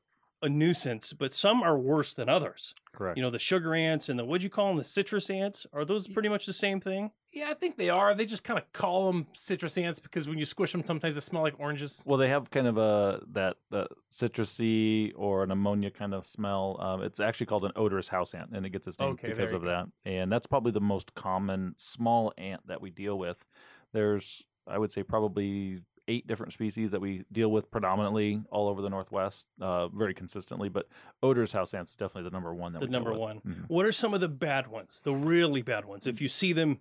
a 0.45 0.49
nuisance, 0.49 1.13
but 1.13 1.33
some 1.33 1.63
are 1.63 1.79
worse 1.79 2.15
than 2.15 2.29
others. 2.29 2.75
Correct. 2.93 3.17
You 3.17 3.23
know, 3.25 3.31
the 3.31 3.39
sugar 3.39 3.75
ants 3.75 4.09
and 4.09 4.19
the 4.19 4.25
what'd 4.25 4.45
you 4.45 4.51
call 4.51 4.69
them? 4.69 4.77
The 4.77 4.85
citrus 4.85 5.29
ants. 5.31 5.67
Are 5.73 5.85
those 5.85 6.07
pretty 6.07 6.29
much 6.29 6.47
the 6.47 6.53
same 6.53 6.81
thing? 6.81 7.11
Yeah, 7.33 7.51
I 7.51 7.55
think 7.55 7.77
they 7.77 7.91
are. 7.91 8.15
They 8.15 8.27
just 8.27 8.45
kind 8.45 8.59
of 8.59 8.73
call 8.73 9.11
them 9.11 9.27
citrus 9.33 9.77
ants 9.77 9.99
because 9.99 10.29
when 10.29 10.39
you 10.39 10.45
squish 10.45 10.71
them, 10.71 10.85
sometimes 10.85 11.15
they 11.15 11.21
smell 11.21 11.43
like 11.43 11.59
oranges. 11.59 12.05
Well, 12.07 12.19
they 12.19 12.29
have 12.29 12.51
kind 12.51 12.69
of 12.69 12.79
a 12.79 13.21
that 13.33 13.57
uh, 13.73 13.87
citrusy 14.13 15.13
or 15.17 15.43
an 15.43 15.51
ammonia 15.51 15.91
kind 15.91 16.15
of 16.15 16.25
smell. 16.25 16.77
Um, 16.81 17.03
it's 17.03 17.19
actually 17.19 17.47
called 17.47 17.65
an 17.65 17.73
odorous 17.75 18.09
house 18.09 18.35
ant, 18.35 18.51
and 18.53 18.65
it 18.65 18.71
gets 18.71 18.87
its 18.87 19.01
name 19.01 19.11
Okay, 19.15 19.31
because 19.31 19.53
of 19.53 19.63
you 19.63 19.69
that. 19.69 19.87
And 20.05 20.31
that's 20.31 20.47
probably 20.47 20.71
the 20.71 20.81
most 20.81 21.15
common 21.15 21.75
small 21.77 22.33
ant 22.39 22.67
that 22.69 22.81
we 22.81 22.91
deal 22.91 23.19
with. 23.19 23.45
There's, 23.93 24.45
I 24.69 24.79
would 24.79 24.93
say, 24.93 25.03
probably 25.03 25.81
eight 26.09 26.27
different 26.27 26.53
species 26.53 26.91
that 26.91 27.01
we 27.01 27.25
deal 27.33 27.51
with 27.51 27.71
predominantly 27.71 28.43
all 28.51 28.69
over 28.69 28.83
the 28.83 28.91
Northwest, 28.91 29.47
uh, 29.61 29.89
very 29.89 30.15
consistently. 30.15 30.69
But 30.69 30.87
odorous 31.23 31.53
house 31.53 31.73
ants 31.75 31.93
is 31.93 31.97
definitely 31.97 32.29
the 32.29 32.35
number 32.35 32.55
one. 32.55 32.73
That 32.73 32.81
The 32.81 32.87
we 32.87 32.91
deal 32.91 33.01
number 33.01 33.11
with. 33.13 33.21
one. 33.21 33.41
Mhm. 33.41 33.65
What 33.69 33.87
are 33.87 33.93
some 33.93 34.13
of 34.15 34.21
the 34.21 34.29
bad 34.29 34.67
ones? 34.67 35.01
The 35.03 35.15
really 35.15 35.63
bad 35.63 35.85
ones. 35.85 36.07
If 36.07 36.21
you 36.21 36.29
see 36.29 36.53
them, 36.53 36.81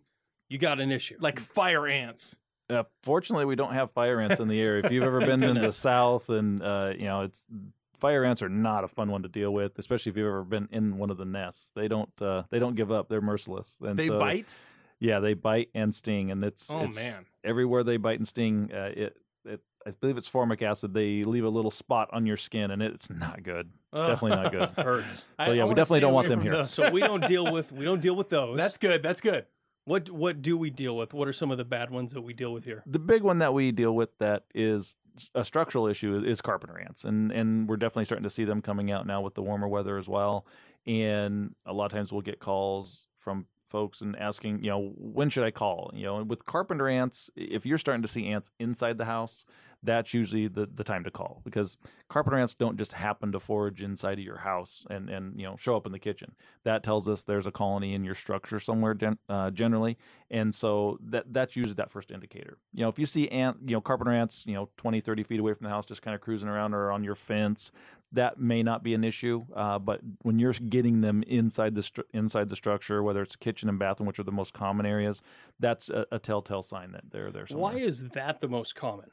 you 0.49 0.57
got 0.57 0.79
an 0.79 0.91
issue. 0.91 1.15
Like 1.19 1.39
fire 1.39 1.87
ants. 1.87 2.41
Uh, 2.69 2.83
fortunately, 3.01 3.45
we 3.45 3.55
don't 3.55 3.73
have 3.73 3.91
fire 3.91 4.19
ants 4.19 4.39
in 4.39 4.47
the 4.47 4.59
area. 4.61 4.83
If 4.85 4.91
you've 4.91 5.03
ever 5.03 5.19
been 5.25 5.43
in 5.43 5.55
the 5.61 5.71
south, 5.71 6.29
and 6.29 6.61
uh, 6.61 6.93
you 6.97 7.05
know, 7.05 7.21
it's 7.21 7.47
fire 7.95 8.23
ants 8.25 8.41
are 8.41 8.49
not 8.49 8.83
a 8.83 8.87
fun 8.87 9.09
one 9.11 9.23
to 9.23 9.29
deal 9.29 9.53
with, 9.53 9.77
especially 9.79 10.09
if 10.11 10.17
you've 10.17 10.27
ever 10.27 10.43
been 10.43 10.67
in 10.71 10.97
one 10.97 11.09
of 11.09 11.17
the 11.17 11.25
nests. 11.25 11.71
They 11.73 11.87
don't 11.87 12.09
uh, 12.21 12.43
they 12.49 12.59
don't 12.59 12.75
give 12.75 12.91
up. 12.91 13.07
They're 13.09 13.21
merciless. 13.21 13.79
And 13.81 13.97
They 13.97 14.07
so- 14.07 14.17
bite. 14.19 14.57
Yeah, 15.03 15.19
they 15.19 15.33
bite 15.33 15.69
and 15.75 15.93
sting, 15.93 16.31
and 16.31 16.43
it's 16.43 16.71
Oh, 16.71 16.83
it's 16.83 16.97
man. 17.13 17.25
everywhere 17.43 17.83
they 17.83 17.97
bite 17.97 18.17
and 18.19 18.27
sting. 18.27 18.69
Uh, 18.73 18.91
it 18.95 19.17
it 19.45 19.61
I 19.85 19.91
believe 19.99 20.17
it's 20.17 20.29
formic 20.29 20.61
acid. 20.61 20.93
They 20.93 21.23
leave 21.23 21.43
a 21.43 21.49
little 21.49 21.71
spot 21.71 22.09
on 22.13 22.25
your 22.25 22.37
skin, 22.37 22.71
and 22.71 22.81
it's 22.81 23.09
not 23.09 23.43
good. 23.43 23.69
Ugh. 23.91 24.07
Definitely 24.07 24.41
not 24.43 24.51
good. 24.53 24.69
hurts. 24.85 25.27
I- 25.37 25.45
So, 25.47 25.51
I 25.51 25.55
yeah, 25.55 25.65
we 25.65 25.75
definitely 25.75 25.99
don't 25.99 26.13
want 26.13 26.29
them 26.29 26.41
here. 26.41 26.53
those. 26.53 26.71
So 26.71 26.89
we 26.89 27.01
don't 27.01 27.25
deal 27.27 27.51
with 27.51 27.71
we 27.73 27.83
don't 27.83 28.01
deal 28.01 28.15
with 28.15 28.29
those. 28.37 28.57
That's 28.57 28.77
good. 28.77 29.03
That's 29.03 29.19
good. 29.21 29.45
what 29.83 30.09
what 30.09 30.41
do 30.41 30.57
we 30.57 30.69
deal 30.69 30.95
with? 30.95 31.13
What 31.13 31.27
are 31.27 31.33
some 31.33 31.51
of 31.51 31.57
the 31.57 31.65
bad 31.65 31.91
ones 31.91 32.13
that 32.13 32.21
we 32.21 32.31
deal 32.33 32.53
with 32.53 32.63
here? 32.63 32.81
the 32.85 32.99
big 32.99 33.23
one 33.23 33.39
that 33.39 33.53
we 33.53 33.71
deal 33.73 33.93
with 33.93 34.17
that 34.19 34.45
is 34.55 34.95
a 35.35 35.43
structural 35.43 35.85
issue 35.87 36.23
is 36.25 36.41
carpenter 36.41 36.79
ants 36.79 37.03
and 37.03 37.29
and 37.33 37.67
we're 37.67 37.75
definitely 37.77 38.05
starting 38.05 38.23
to 38.23 38.29
see 38.31 38.45
them 38.45 38.61
coming 38.61 38.89
out 38.89 39.05
now 39.05 39.19
with 39.21 39.33
the 39.35 39.41
warmer 39.43 39.67
weather 39.67 39.97
as 39.99 40.07
well 40.07 40.43
and 40.87 41.53
a 41.65 41.73
lot 41.73 41.85
of 41.85 41.91
times 41.91 42.11
we'll 42.11 42.21
get 42.21 42.39
calls 42.39 43.07
from 43.15 43.45
folks 43.73 44.01
and 44.01 44.15
asking 44.17 44.63
you 44.63 44.69
know 44.69 44.93
when 44.97 45.29
should 45.29 45.43
i 45.43 45.51
call? 45.51 45.91
You 45.93 46.05
know 46.05 46.17
and 46.17 46.29
with 46.29 46.45
carpenter 46.45 46.87
ants 46.87 47.29
if 47.35 47.65
you're 47.65 47.79
starting 47.79 48.03
to 48.03 48.07
see 48.07 48.27
ants 48.27 48.51
inside 48.59 48.97
the 48.97 49.05
house 49.05 49.45
that's 49.83 50.13
usually 50.13 50.47
the, 50.47 50.67
the 50.73 50.83
time 50.83 51.03
to 51.03 51.11
call 51.11 51.41
because 51.43 51.77
carpenter 52.07 52.39
ants 52.39 52.53
don't 52.53 52.77
just 52.77 52.93
happen 52.93 53.31
to 53.33 53.39
forage 53.39 53.81
inside 53.81 54.17
of 54.17 54.23
your 54.23 54.37
house 54.37 54.85
and, 54.89 55.09
and 55.09 55.39
you 55.39 55.45
know 55.45 55.57
show 55.59 55.75
up 55.75 55.85
in 55.85 55.91
the 55.91 55.99
kitchen. 55.99 56.35
That 56.63 56.83
tells 56.83 57.09
us 57.09 57.23
there's 57.23 57.47
a 57.47 57.51
colony 57.51 57.93
in 57.93 58.03
your 58.03 58.13
structure 58.13 58.59
somewhere 58.59 58.95
uh, 59.27 59.51
generally 59.51 59.97
and 60.31 60.55
so 60.55 60.97
that 61.01 61.33
that's 61.33 61.55
usually 61.55 61.75
that 61.75 61.91
first 61.91 62.11
indicator. 62.11 62.57
You 62.71 62.83
know 62.83 62.89
if 62.89 62.97
you 62.97 63.05
see 63.05 63.27
ant 63.29 63.57
you 63.65 63.75
know 63.75 63.81
carpenter 63.81 64.13
ants 64.13 64.45
you 64.47 64.53
know 64.53 64.69
20 64.77 65.01
30 65.01 65.23
feet 65.23 65.39
away 65.39 65.53
from 65.53 65.65
the 65.65 65.71
house 65.71 65.85
just 65.85 66.01
kind 66.01 66.15
of 66.15 66.21
cruising 66.21 66.47
around 66.47 66.73
or 66.73 66.91
on 66.91 67.03
your 67.03 67.15
fence 67.15 67.71
that 68.13 68.39
may 68.39 68.63
not 68.63 68.83
be 68.83 68.93
an 68.93 69.03
issue 69.03 69.43
uh, 69.55 69.77
but 69.79 69.99
when 70.21 70.39
you're 70.39 70.53
getting 70.53 71.01
them 71.01 71.23
inside 71.23 71.75
the 71.75 71.81
stru- 71.81 72.03
inside 72.13 72.49
the 72.49 72.55
structure 72.55 73.03
whether 73.03 73.21
it's 73.21 73.35
kitchen 73.35 73.67
and 73.67 73.77
bathroom 73.79 74.07
which 74.07 74.19
are 74.19 74.23
the 74.23 74.31
most 74.31 74.53
common 74.53 74.85
areas 74.85 75.21
that's 75.59 75.89
a, 75.89 76.05
a 76.11 76.19
telltale 76.19 76.63
sign 76.63 76.91
that 76.91 77.03
they're 77.11 77.31
there 77.31 77.47
somewhere 77.47 77.73
Why 77.73 77.79
is 77.79 78.09
that 78.09 78.39
the 78.39 78.47
most 78.47 78.75
common? 78.75 79.09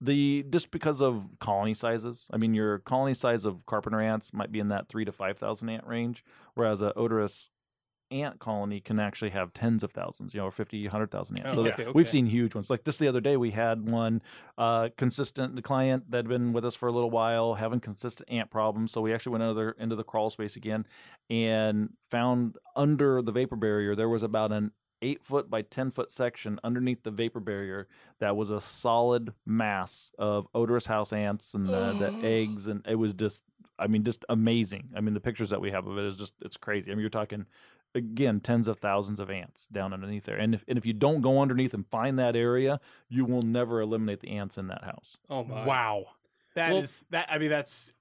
the 0.00 0.44
just 0.50 0.70
because 0.70 1.00
of 1.00 1.38
colony 1.38 1.72
sizes. 1.72 2.28
I 2.32 2.36
mean, 2.36 2.52
your 2.52 2.80
colony 2.80 3.14
size 3.14 3.44
of 3.44 3.64
carpenter 3.64 4.00
ants 4.00 4.32
might 4.32 4.52
be 4.52 4.58
in 4.60 4.68
that 4.68 4.88
three 4.88 5.04
to 5.04 5.12
five 5.12 5.38
thousand 5.38 5.68
ant 5.70 5.86
range, 5.86 6.24
whereas 6.54 6.82
a 6.82 6.92
odorous 6.94 7.48
ant 8.14 8.38
colony 8.38 8.80
can 8.80 8.98
actually 9.00 9.30
have 9.30 9.52
tens 9.52 9.82
of 9.82 9.90
thousands, 9.90 10.32
you 10.32 10.40
know, 10.40 10.46
or 10.46 10.50
50, 10.50 10.84
100,000 10.84 11.36
ants. 11.38 11.50
Oh, 11.52 11.54
so 11.54 11.60
okay, 11.70 11.82
okay. 11.82 11.92
we've 11.94 12.08
seen 12.08 12.26
huge 12.26 12.54
ones. 12.54 12.70
Like 12.70 12.84
just 12.84 12.98
the 13.00 13.08
other 13.08 13.20
day, 13.20 13.36
we 13.36 13.50
had 13.50 13.88
one 13.88 14.22
uh, 14.56 14.88
consistent 14.96 15.56
the 15.56 15.62
client 15.62 16.10
that 16.10 16.18
had 16.18 16.28
been 16.28 16.52
with 16.52 16.64
us 16.64 16.76
for 16.76 16.88
a 16.88 16.92
little 16.92 17.10
while, 17.10 17.54
having 17.54 17.80
consistent 17.80 18.30
ant 18.30 18.50
problems. 18.50 18.92
So 18.92 19.00
we 19.00 19.12
actually 19.12 19.32
went 19.32 19.42
into 19.44 19.54
the, 19.54 19.82
into 19.82 19.96
the 19.96 20.04
crawl 20.04 20.30
space 20.30 20.56
again 20.56 20.86
and 21.28 21.90
found 22.08 22.56
under 22.76 23.20
the 23.20 23.32
vapor 23.32 23.56
barrier 23.56 23.94
there 23.96 24.08
was 24.08 24.22
about 24.22 24.52
an 24.52 24.70
eight 25.02 25.22
foot 25.22 25.50
by 25.50 25.60
10 25.60 25.90
foot 25.90 26.10
section 26.10 26.58
underneath 26.64 27.02
the 27.02 27.10
vapor 27.10 27.40
barrier 27.40 27.86
that 28.20 28.36
was 28.36 28.50
a 28.50 28.60
solid 28.60 29.34
mass 29.44 30.10
of 30.18 30.46
odorous 30.54 30.86
house 30.86 31.12
ants 31.12 31.52
and 31.52 31.68
uh, 31.74 31.92
the 31.92 32.10
Oh. 32.10 32.18
eggs. 32.22 32.68
And 32.68 32.86
it 32.86 32.94
was 32.94 33.12
just, 33.12 33.44
I 33.78 33.86
mean, 33.86 34.02
just 34.04 34.24
amazing. 34.30 34.90
I 34.96 35.00
mean, 35.02 35.12
the 35.12 35.20
pictures 35.20 35.50
that 35.50 35.60
we 35.60 35.72
have 35.72 35.86
of 35.86 35.98
it 35.98 36.04
is 36.06 36.16
just, 36.16 36.32
it's 36.40 36.56
crazy. 36.56 36.90
I 36.90 36.94
mean, 36.94 37.02
you're 37.02 37.10
talking, 37.10 37.44
again, 37.94 38.40
tens 38.40 38.68
of 38.68 38.78
thousands 38.78 39.20
of 39.20 39.30
ants 39.30 39.66
down 39.66 39.92
underneath 39.92 40.24
there. 40.24 40.36
And 40.36 40.54
if, 40.54 40.64
and 40.68 40.76
if 40.78 40.84
you 40.86 40.92
don't 40.92 41.20
go 41.20 41.40
underneath 41.40 41.74
and 41.74 41.86
find 41.86 42.18
that 42.18 42.34
area, 42.36 42.80
you 43.08 43.24
will 43.24 43.42
never 43.42 43.80
eliminate 43.80 44.20
the 44.20 44.30
ants 44.30 44.58
in 44.58 44.66
that 44.68 44.84
house. 44.84 45.16
Oh 45.30 45.44
my! 45.44 45.64
Wow. 45.66 46.04
That 46.54 46.72
is 46.72 47.06
Well- 47.10 47.20
that. 47.20 47.32
I 47.32 47.38
mean, 47.38 47.50
that's 47.50 47.92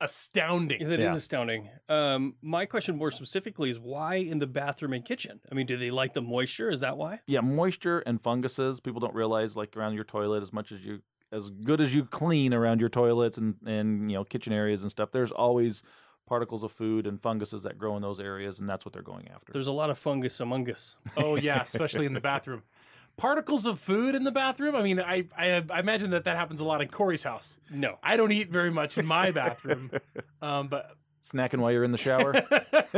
astounding. 0.00 0.86
That 0.88 1.00
is 1.00 1.10
Yeah. 1.12 1.16
astounding. 1.16 1.70
Um, 1.88 2.36
my 2.42 2.66
question 2.66 2.96
more 2.96 3.10
specifically 3.10 3.70
is 3.70 3.78
why 3.78 4.16
in 4.16 4.38
the 4.40 4.46
bathroom 4.46 4.92
and 4.92 5.04
kitchen? 5.04 5.40
I 5.50 5.54
mean, 5.54 5.66
do 5.66 5.76
they 5.76 5.90
like 5.90 6.12
the 6.12 6.20
moisture? 6.22 6.68
Is 6.70 6.80
that 6.80 6.96
why? 6.98 7.20
Yeah, 7.26 7.40
moisture 7.40 8.00
and 8.00 8.20
funguses. 8.20 8.80
People 8.80 9.00
don't 9.00 9.14
realize 9.14 9.56
like 9.56 9.76
around 9.76 9.94
your 9.94 10.04
toilet 10.04 10.42
as 10.42 10.52
much 10.52 10.70
as 10.72 10.84
you 10.84 11.00
as 11.32 11.50
good 11.50 11.80
as 11.80 11.92
you 11.94 12.04
clean 12.04 12.54
around 12.54 12.78
your 12.80 12.88
toilets 12.88 13.36
and 13.38 13.56
and 13.66 14.10
you 14.10 14.16
know 14.16 14.24
kitchen 14.24 14.52
areas 14.52 14.82
and 14.82 14.90
stuff. 14.90 15.10
There's 15.12 15.32
always 15.32 15.82
particles 16.26 16.62
of 16.64 16.72
food 16.72 17.06
and 17.06 17.20
funguses 17.20 17.62
that 17.62 17.78
grow 17.78 17.96
in 17.96 18.02
those 18.02 18.18
areas, 18.20 18.58
and 18.60 18.68
that's 18.68 18.84
what 18.84 18.92
they're 18.92 19.02
going 19.02 19.28
after. 19.32 19.52
There's 19.52 19.66
a 19.68 19.72
lot 19.72 19.90
of 19.90 19.98
fungus 19.98 20.40
among 20.40 20.68
us. 20.70 20.96
Oh 21.16 21.36
yeah, 21.36 21.62
especially 21.62 22.06
in 22.06 22.12
the 22.14 22.20
bathroom. 22.20 22.62
Particles 23.16 23.64
of 23.64 23.78
food 23.78 24.14
in 24.14 24.24
the 24.24 24.30
bathroom. 24.32 24.76
I 24.76 24.82
mean, 24.82 25.00
I, 25.00 25.24
I 25.38 25.64
I 25.70 25.80
imagine 25.80 26.10
that 26.10 26.24
that 26.24 26.36
happens 26.36 26.60
a 26.60 26.64
lot 26.66 26.82
in 26.82 26.88
Corey's 26.88 27.22
house. 27.22 27.58
No. 27.70 27.98
I 28.02 28.16
don't 28.18 28.30
eat 28.32 28.50
very 28.50 28.70
much 28.70 28.98
in 28.98 29.06
my 29.06 29.30
bathroom, 29.30 29.90
um, 30.42 30.68
but 30.68 30.90
snacking 31.22 31.58
while 31.60 31.72
you're 31.72 31.84
in 31.84 31.92
the 31.92 31.98
shower. 31.98 32.34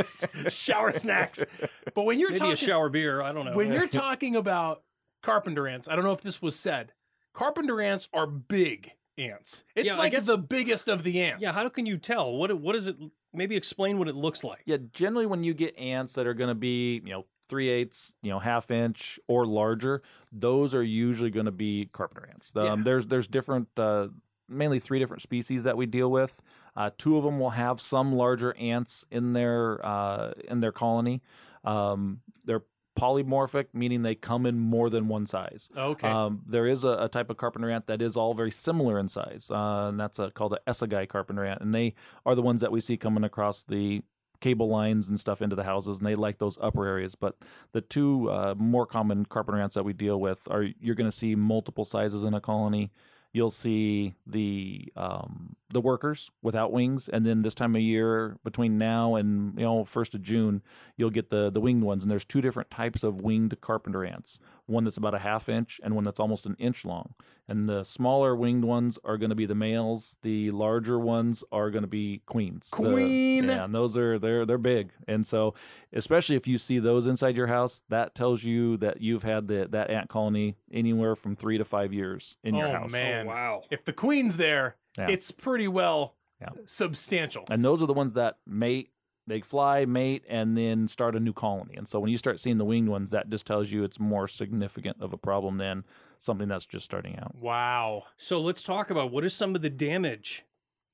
shower 0.49 0.91
snacks. 0.93 1.45
But 1.93 2.03
when 2.05 2.19
you're 2.19 2.29
Maybe 2.31 2.39
talking 2.39 2.53
a 2.53 2.57
shower 2.57 2.89
beer. 2.89 3.21
I 3.21 3.31
don't 3.31 3.45
know. 3.45 3.53
when 3.55 3.71
you're 3.71 3.87
talking 3.87 4.35
about 4.35 4.83
carpenter 5.21 5.67
ants, 5.67 5.87
I 5.89 5.95
don't 5.95 6.03
know 6.05 6.11
if 6.11 6.21
this 6.21 6.41
was 6.41 6.57
said. 6.57 6.93
Carpenter 7.33 7.79
ants 7.81 8.09
are 8.13 8.27
big 8.27 8.91
ants. 9.17 9.63
It's 9.75 9.93
Yeah, 9.93 9.99
like 9.99 10.11
guess- 10.11 10.27
the 10.27 10.37
biggest 10.37 10.87
of 10.89 11.03
the 11.03 11.21
ants. 11.21 11.41
yeah, 11.41 11.51
how 11.53 11.69
can 11.69 11.85
you 11.85 11.97
tell? 11.97 12.35
What 12.35 12.53
what 12.59 12.75
is 12.75 12.87
it? 12.87 12.97
Maybe 13.33 13.55
explain 13.55 13.99
what 13.99 14.07
it 14.07 14.15
looks 14.15 14.43
like. 14.43 14.63
yeah, 14.65 14.77
generally 14.91 15.25
when 15.25 15.43
you 15.43 15.53
get 15.53 15.77
ants 15.77 16.15
that 16.15 16.25
are 16.25 16.33
going 16.33 16.47
to 16.47 16.55
be, 16.55 17.01
you 17.05 17.11
know, 17.11 17.25
three 17.47 17.69
eighths, 17.69 18.15
you 18.21 18.29
know, 18.29 18.39
half 18.39 18.71
inch 18.71 19.19
or 19.27 19.45
larger, 19.45 20.01
those 20.31 20.73
are 20.73 20.83
usually 20.83 21.29
going 21.29 21.45
to 21.45 21.51
be 21.51 21.89
carpenter 21.91 22.27
ants. 22.31 22.53
Um, 22.55 22.65
Yeah. 22.65 22.83
There's 22.83 23.07
there's 23.07 23.27
different, 23.27 23.67
uh, 23.77 24.07
mainly 24.47 24.79
three 24.79 24.99
different 24.99 25.21
species 25.21 25.63
that 25.63 25.77
we 25.77 25.85
deal 25.85 26.09
with. 26.09 26.41
Uh, 26.75 26.89
two 26.97 27.17
of 27.17 27.23
them 27.23 27.39
will 27.39 27.51
have 27.51 27.79
some 27.81 28.13
larger 28.13 28.55
ants 28.57 29.05
in 29.11 29.33
their 29.33 29.85
uh, 29.85 30.33
in 30.47 30.59
their 30.59 30.71
colony. 30.71 31.21
Um, 31.63 32.21
they're 32.45 32.63
polymorphic, 32.99 33.67
meaning 33.73 34.01
they 34.01 34.15
come 34.15 34.45
in 34.45 34.59
more 34.59 34.89
than 34.89 35.07
one 35.07 35.25
size. 35.25 35.69
Okay. 35.75 36.07
Um, 36.07 36.41
there 36.45 36.67
is 36.67 36.83
a, 36.83 36.91
a 36.91 37.09
type 37.09 37.29
of 37.29 37.37
carpenter 37.37 37.69
ant 37.69 37.87
that 37.87 38.01
is 38.01 38.17
all 38.17 38.33
very 38.33 38.51
similar 38.51 38.99
in 38.99 39.07
size, 39.07 39.49
uh, 39.51 39.87
and 39.89 39.99
that's 39.99 40.19
a, 40.19 40.31
called 40.31 40.53
a 40.53 40.59
Essigi 40.69 41.07
carpenter 41.07 41.45
ant, 41.45 41.61
and 41.61 41.73
they 41.73 41.95
are 42.25 42.35
the 42.35 42.41
ones 42.41 42.61
that 42.61 42.71
we 42.71 42.79
see 42.79 42.97
coming 42.97 43.23
across 43.23 43.63
the 43.63 44.01
cable 44.41 44.69
lines 44.69 45.09
and 45.09 45.19
stuff 45.19 45.41
into 45.41 45.55
the 45.55 45.63
houses, 45.63 45.97
and 45.97 46.07
they 46.07 46.15
like 46.15 46.37
those 46.37 46.57
upper 46.61 46.85
areas. 46.85 47.15
But 47.15 47.37
the 47.71 47.81
two 47.81 48.29
uh, 48.29 48.55
more 48.57 48.85
common 48.85 49.25
carpenter 49.25 49.61
ants 49.61 49.75
that 49.75 49.83
we 49.83 49.93
deal 49.93 50.19
with 50.19 50.47
are 50.49 50.65
you're 50.79 50.95
going 50.95 51.09
to 51.09 51.15
see 51.15 51.35
multiple 51.35 51.85
sizes 51.85 52.23
in 52.23 52.33
a 52.33 52.41
colony. 52.41 52.91
You'll 53.31 53.51
see 53.51 54.15
the 54.25 54.91
um, 54.95 55.55
the 55.69 55.81
workers 55.81 56.31
without 56.41 56.71
wings, 56.71 57.07
and 57.07 57.25
then 57.25 57.43
this 57.43 57.53
time 57.53 57.75
of 57.75 57.81
year, 57.81 58.37
between 58.43 58.79
now 58.79 59.15
and 59.15 59.57
you 59.57 59.65
know 59.65 59.85
first 59.85 60.15
of 60.15 60.23
June, 60.23 60.63
you'll 60.97 61.11
get 61.11 61.29
the 61.29 61.51
the 61.51 61.61
winged 61.61 61.83
ones. 61.83 62.03
And 62.03 62.09
there's 62.09 62.25
two 62.25 62.41
different 62.41 62.71
types 62.71 63.03
of 63.03 63.21
winged 63.21 63.59
carpenter 63.61 64.03
ants. 64.03 64.39
One 64.69 64.83
that's 64.83 64.97
about 64.97 65.15
a 65.15 65.19
half 65.19 65.49
inch, 65.49 65.81
and 65.83 65.95
one 65.95 66.03
that's 66.03 66.19
almost 66.19 66.45
an 66.45 66.55
inch 66.59 66.85
long. 66.85 67.13
And 67.47 67.67
the 67.67 67.83
smaller 67.83 68.35
winged 68.35 68.63
ones 68.63 68.99
are 69.03 69.17
going 69.17 69.31
to 69.31 69.35
be 69.35 69.47
the 69.47 69.55
males. 69.55 70.17
The 70.21 70.51
larger 70.51 70.99
ones 70.99 71.43
are 71.51 71.71
going 71.71 71.81
to 71.81 71.87
be 71.87 72.21
queens. 72.27 72.69
The- 72.69 72.75
Queen! 72.77 73.45
yeah, 73.45 73.65
and 73.65 73.73
those 73.73 73.97
are 73.97 74.19
they're 74.19 74.45
they're 74.45 74.59
big. 74.59 74.91
And 75.07 75.25
so, 75.25 75.55
especially 75.91 76.35
if 76.35 76.47
you 76.47 76.57
see 76.59 76.77
those 76.77 77.07
inside 77.07 77.35
your 77.35 77.47
house, 77.47 77.81
that 77.89 78.13
tells 78.13 78.43
you 78.43 78.77
that 78.77 79.01
you've 79.01 79.23
had 79.23 79.47
the, 79.47 79.67
that 79.71 79.89
ant 79.89 80.09
colony 80.09 80.55
anywhere 80.71 81.15
from 81.15 81.35
three 81.35 81.57
to 81.57 81.65
five 81.65 81.91
years 81.91 82.37
in 82.43 82.53
your 82.53 82.67
Oh, 82.67 82.71
house. 82.71 82.91
man. 82.91 83.25
Oh, 83.25 83.29
wow. 83.29 83.63
if 83.71 83.83
the 83.83 83.93
queen's 83.93 84.37
there, 84.37 84.75
Yeah. 84.97 85.07
it's 85.09 85.31
pretty 85.31 85.67
well 85.67 86.15
Yeah. 86.39 86.49
substantial. 86.65 87.45
And 87.49 87.63
those 87.63 87.81
are 87.81 87.87
the 87.87 87.93
ones 87.93 88.13
that 88.13 88.37
mate, 88.45 88.91
they 89.29 89.41
fly, 89.41 89.85
mate, 89.85 90.23
and 90.27 90.57
then 90.57 90.87
start 90.87 91.15
a 91.15 91.19
new 91.19 91.33
colony. 91.33 91.75
And 91.75 91.87
so 91.87 91.99
when 91.99 92.09
you 92.09 92.17
start 92.17 92.39
seeing 92.39 92.57
the 92.57 92.65
winged 92.65 92.89
ones, 92.89 93.11
that 93.11 93.29
just 93.29 93.47
tells 93.47 93.71
you 93.71 93.83
it's 93.83 93.99
more 93.99 94.27
significant 94.27 94.97
of 94.99 95.13
a 95.13 95.17
problem 95.17 95.57
than 95.57 95.85
something 96.17 96.47
that's 96.47 96.65
just 96.65 96.85
starting 96.85 97.17
out. 97.17 97.35
Wow. 97.35 98.03
So 98.17 98.41
let's 98.41 98.61
talk 98.63 98.89
about 98.89 99.11
what 99.11 99.23
is 99.23 99.33
some 99.33 99.55
of 99.55 99.61
the 99.61 99.69
damage 99.69 100.45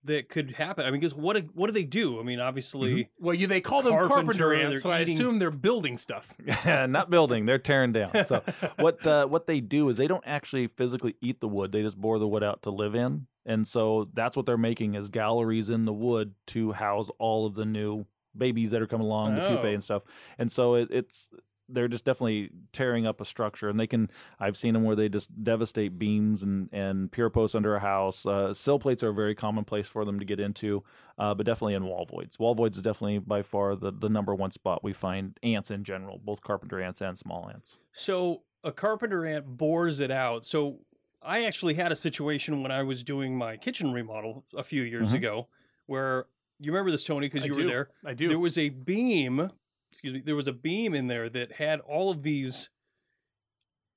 that 0.03 0.29
could 0.29 0.51
happen. 0.51 0.86
I 0.86 0.91
mean, 0.91 0.99
because 0.99 1.15
what 1.15 1.36
do- 1.36 1.49
what 1.55 1.65
do 1.67 1.73
they 1.73 1.83
do? 1.83 2.19
I 2.19 2.23
mean, 2.23 2.39
obviously, 2.39 3.09
Well, 3.19 3.33
you 3.33 3.47
they 3.47 3.59
call 3.61 3.81
them 3.81 3.93
carpenter, 3.93 4.13
Carpenter, 4.13 4.53
ants, 4.53 4.81
so 4.83 4.89
they're 4.89 4.97
I 4.97 5.01
assume 5.01 5.39
they're 5.39 5.49
building 5.49 5.97
stuff. 5.97 6.38
Not 6.65 7.09
building, 7.09 7.45
they're 7.45 7.57
tearing 7.57 7.91
down. 7.91 8.11
So 8.25 8.43
what 8.77 9.05
uh, 9.07 9.25
what 9.25 9.47
they 9.47 9.61
do 9.61 9.89
is 9.89 9.97
they 9.97 10.07
don't 10.07 10.23
actually 10.27 10.67
physically 10.67 11.15
eat 11.21 11.41
the 11.41 11.47
wood; 11.47 11.71
they 11.71 11.81
just 11.81 11.97
bore 11.97 12.19
the 12.19 12.27
wood 12.27 12.43
out 12.43 12.61
to 12.63 12.69
live 12.69 12.93
in. 12.93 13.27
And 13.47 13.67
so 13.67 14.09
that's 14.13 14.36
what 14.36 14.45
they're 14.47 14.57
making 14.57 14.95
is 14.95 15.09
galleries 15.09 15.69
in 15.69 15.86
the 15.86 15.93
wood 15.93 16.33
to 16.47 16.71
house 16.73 17.09
all 17.19 17.45
of 17.45 17.53
the 17.55 17.65
new 17.65 18.05
babies 18.38 18.71
that 18.71 18.81
are 18.81 18.88
coming 18.88 19.07
along, 19.07 19.36
the 19.36 19.45
Oh. 19.45 19.57
pupae 19.57 19.73
and 19.73 19.83
stuff. 19.83 20.03
And 20.38 20.51
so 20.51 20.75
it, 20.75 20.89
it's 20.91 21.29
they're 21.67 21.88
just 21.88 22.05
definitely 22.05 22.51
tearing 22.73 23.07
up 23.07 23.19
a 23.19 23.25
structure, 23.25 23.69
and 23.69 23.79
they 23.79 23.88
can. 23.88 24.07
I've 24.39 24.55
seen 24.55 24.73
them 24.75 24.83
where 24.83 24.95
they 24.95 25.09
just 25.09 25.43
devastate 25.43 25.97
beams 25.97 26.43
and 26.43 26.69
and 26.71 27.11
pier 27.11 27.29
posts 27.31 27.55
under 27.55 27.75
a 27.75 27.79
house. 27.79 28.23
Uh, 28.25 28.53
sill 28.53 28.77
plates 28.77 29.01
are 29.03 29.09
a 29.09 29.13
very 29.13 29.33
common 29.33 29.63
place 29.65 29.88
for 29.88 30.05
them 30.05 30.19
to 30.19 30.25
get 30.25 30.39
into, 30.39 30.83
uh, 31.17 31.33
but 31.33 31.47
definitely 31.47 31.73
in 31.73 31.86
wall 31.86 32.05
voids. 32.05 32.38
Wall 32.38 32.53
voids 32.53 32.77
is 32.77 32.83
definitely 32.83 33.17
by 33.17 33.41
far 33.41 33.75
the 33.75 33.91
the 33.91 34.09
number 34.09 34.36
one 34.36 34.51
spot 34.51 34.83
we 34.83 34.93
find 34.93 35.39
ants 35.41 35.71
in 35.71 35.83
general, 35.83 36.19
both 36.23 36.41
carpenter 36.41 36.79
ants 36.79 37.01
and 37.01 37.17
small 37.17 37.49
ants. 37.51 37.77
so 37.91 38.43
a 38.63 38.71
carpenter 38.71 39.25
ant 39.25 39.45
bores 39.57 39.99
it 39.99 40.11
out. 40.11 40.45
So 40.45 40.81
I 41.21 41.45
actually 41.45 41.73
had 41.75 41.91
a 41.91 41.95
situation 41.95 42.61
when 42.61 42.71
I 42.71 42.83
was 42.83 43.03
doing 43.03 43.36
my 43.38 43.57
kitchen 43.57 43.91
remodel 43.91 44.43
a 44.55 44.63
few 44.63 44.83
years 44.83 45.13
Mhm. 45.13 45.17
ago 45.17 45.47
where 45.88 46.25
you 46.60 46.72
remember 46.72 46.91
this, 46.91 47.03
Tony, 47.06 47.28
because 47.28 47.43
I 47.43 47.47
you 47.47 47.56
do. 47.56 47.62
were 47.62 47.68
there. 47.68 47.89
I 48.06 48.14
do. 48.14 48.28
There 48.30 48.39
was 48.39 48.58
a 48.58 48.70
beam, 48.70 49.49
excuse 49.91 50.14
me, 50.14 50.22
there 50.22 50.36
was 50.36 50.47
a 50.47 50.53
beam 50.53 50.93
in 50.93 51.08
there 51.08 51.30
that 51.30 51.53
had 51.53 51.80
all 51.82 52.10
of 52.12 52.24
these 52.24 52.70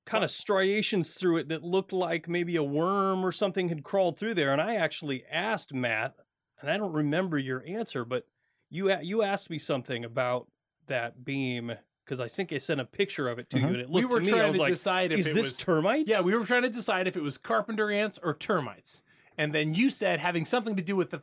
kind 0.05 0.23
of 0.23 0.31
striations 0.31 1.13
through 1.13 1.37
it 1.37 1.49
that 1.49 1.63
looked 1.63 1.93
like 1.93 2.27
maybe 2.27 2.55
a 2.55 2.63
worm 2.63 3.23
or 3.23 3.31
something 3.31 3.69
had 3.69 3.83
crawled 3.83 4.17
through 4.17 4.33
there. 4.33 4.51
And 4.51 4.61
I 4.61 4.75
actually 4.75 5.23
asked 5.31 5.73
Matt, 5.73 6.15
and 6.61 6.69
I 6.71 6.77
don't 6.77 6.93
remember 6.93 7.37
your 7.37 7.63
answer, 7.67 8.03
but 8.05 8.25
you 8.71 8.91
you 9.01 9.21
asked 9.23 9.49
me 9.49 9.57
something 9.59 10.03
about 10.03 10.47
that 10.87 11.23
beam 11.23 11.73
because 12.03 12.19
I 12.19 12.27
think 12.27 12.51
I 12.51 12.57
sent 12.57 12.81
a 12.81 12.85
picture 12.85 13.27
of 13.27 13.37
it 13.37 13.49
to 13.51 13.59
you, 13.59 13.65
Mhm. 13.65 13.69
and 13.69 13.77
it 13.77 13.89
looked 13.89 14.11
we 14.11 14.15
were 14.15 14.19
to 14.25 14.31
me. 14.31 14.33
I 14.33 14.37
trying 14.39 14.47
was 14.49 14.57
to 14.57 14.63
like, 14.63 14.71
decide 14.71 15.11
if 15.11 15.19
"Is 15.19 15.27
it 15.27 15.35
this 15.35 15.51
was 15.51 15.57
termites?" 15.59 16.09
Yeah, 16.09 16.21
we 16.21 16.35
were 16.35 16.43
trying 16.43 16.63
to 16.63 16.69
decide 16.69 17.07
if 17.07 17.15
it 17.15 17.21
was 17.21 17.37
carpenter 17.37 17.91
ants 17.91 18.17
or 18.21 18.33
termites. 18.33 19.03
And 19.37 19.53
then 19.53 19.73
you 19.75 19.89
said 19.91 20.19
having 20.19 20.43
something 20.43 20.75
to 20.75 20.81
do 20.81 20.95
with 20.95 21.11
the 21.11 21.21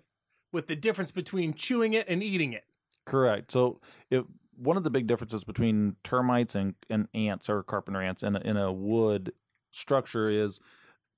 with 0.56 0.66
the 0.66 0.74
difference 0.74 1.12
between 1.12 1.54
chewing 1.54 1.92
it 1.92 2.08
and 2.08 2.22
eating 2.22 2.52
it. 2.52 2.64
Correct. 3.04 3.52
So 3.52 3.78
one 4.56 4.76
of 4.76 4.82
the 4.84 4.90
big 4.90 5.06
differences 5.06 5.44
between 5.44 5.96
termites 6.02 6.54
and, 6.54 6.74
and 6.90 7.08
ants 7.14 7.48
or 7.48 7.62
carpenter 7.62 8.02
ants 8.02 8.22
in 8.22 8.34
a, 8.34 8.40
in 8.40 8.56
a 8.56 8.72
wood 8.72 9.32
structure 9.70 10.30
is 10.30 10.60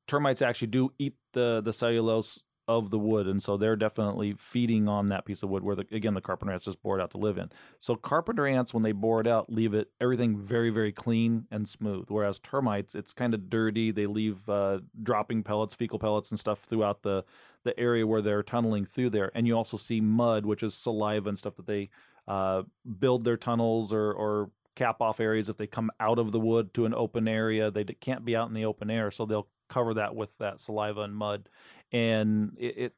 termites 0.06 0.42
actually 0.42 0.68
do 0.68 0.92
eat 0.98 1.14
the 1.32 1.60
the 1.64 1.72
cellulose 1.72 2.42
of 2.66 2.90
the 2.90 2.98
wood, 2.98 3.26
and 3.26 3.42
so 3.42 3.56
they're 3.56 3.76
definitely 3.76 4.34
feeding 4.34 4.88
on 4.88 5.08
that 5.08 5.24
piece 5.24 5.42
of 5.42 5.48
wood. 5.48 5.62
Where 5.62 5.74
the, 5.74 5.86
again 5.90 6.12
the 6.12 6.20
carpenter 6.20 6.52
ants 6.52 6.66
just 6.66 6.82
bore 6.82 6.98
it 6.98 7.02
out 7.02 7.12
to 7.12 7.18
live 7.18 7.38
in. 7.38 7.50
So 7.78 7.96
carpenter 7.96 8.46
ants, 8.46 8.74
when 8.74 8.82
they 8.82 8.92
bore 8.92 9.20
it 9.20 9.26
out, 9.26 9.50
leave 9.50 9.72
it 9.72 9.88
everything 10.00 10.36
very 10.36 10.70
very 10.70 10.92
clean 10.92 11.46
and 11.50 11.66
smooth. 11.68 12.06
Whereas 12.08 12.38
termites, 12.38 12.94
it's 12.94 13.14
kind 13.14 13.32
of 13.32 13.48
dirty. 13.48 13.90
They 13.90 14.06
leave 14.06 14.48
uh, 14.48 14.80
dropping 15.02 15.44
pellets, 15.44 15.74
fecal 15.74 15.98
pellets, 15.98 16.30
and 16.30 16.38
stuff 16.38 16.60
throughout 16.60 17.02
the 17.02 17.24
the 17.64 17.78
area 17.78 18.06
where 18.06 18.22
they're 18.22 18.42
tunneling 18.42 18.84
through 18.84 19.10
there. 19.10 19.30
And 19.34 19.46
you 19.46 19.56
also 19.56 19.76
see 19.76 20.00
mud, 20.00 20.46
which 20.46 20.62
is 20.62 20.74
saliva 20.74 21.28
and 21.28 21.38
stuff 21.38 21.56
that 21.56 21.66
they 21.66 21.90
uh, 22.26 22.62
build 22.98 23.24
their 23.24 23.36
tunnels 23.36 23.92
or, 23.92 24.12
or 24.12 24.50
cap 24.74 25.00
off 25.00 25.20
areas 25.20 25.48
if 25.48 25.56
they 25.56 25.66
come 25.66 25.90
out 25.98 26.18
of 26.18 26.32
the 26.32 26.40
wood 26.40 26.72
to 26.74 26.84
an 26.84 26.94
open 26.94 27.26
area. 27.26 27.70
They 27.70 27.84
can't 27.84 28.24
be 28.24 28.36
out 28.36 28.48
in 28.48 28.54
the 28.54 28.64
open 28.64 28.90
air, 28.90 29.10
so 29.10 29.26
they'll 29.26 29.48
cover 29.68 29.94
that 29.94 30.14
with 30.14 30.38
that 30.38 30.60
saliva 30.60 31.02
and 31.02 31.16
mud. 31.16 31.48
And 31.92 32.52
it, 32.58 32.78
it 32.78 32.94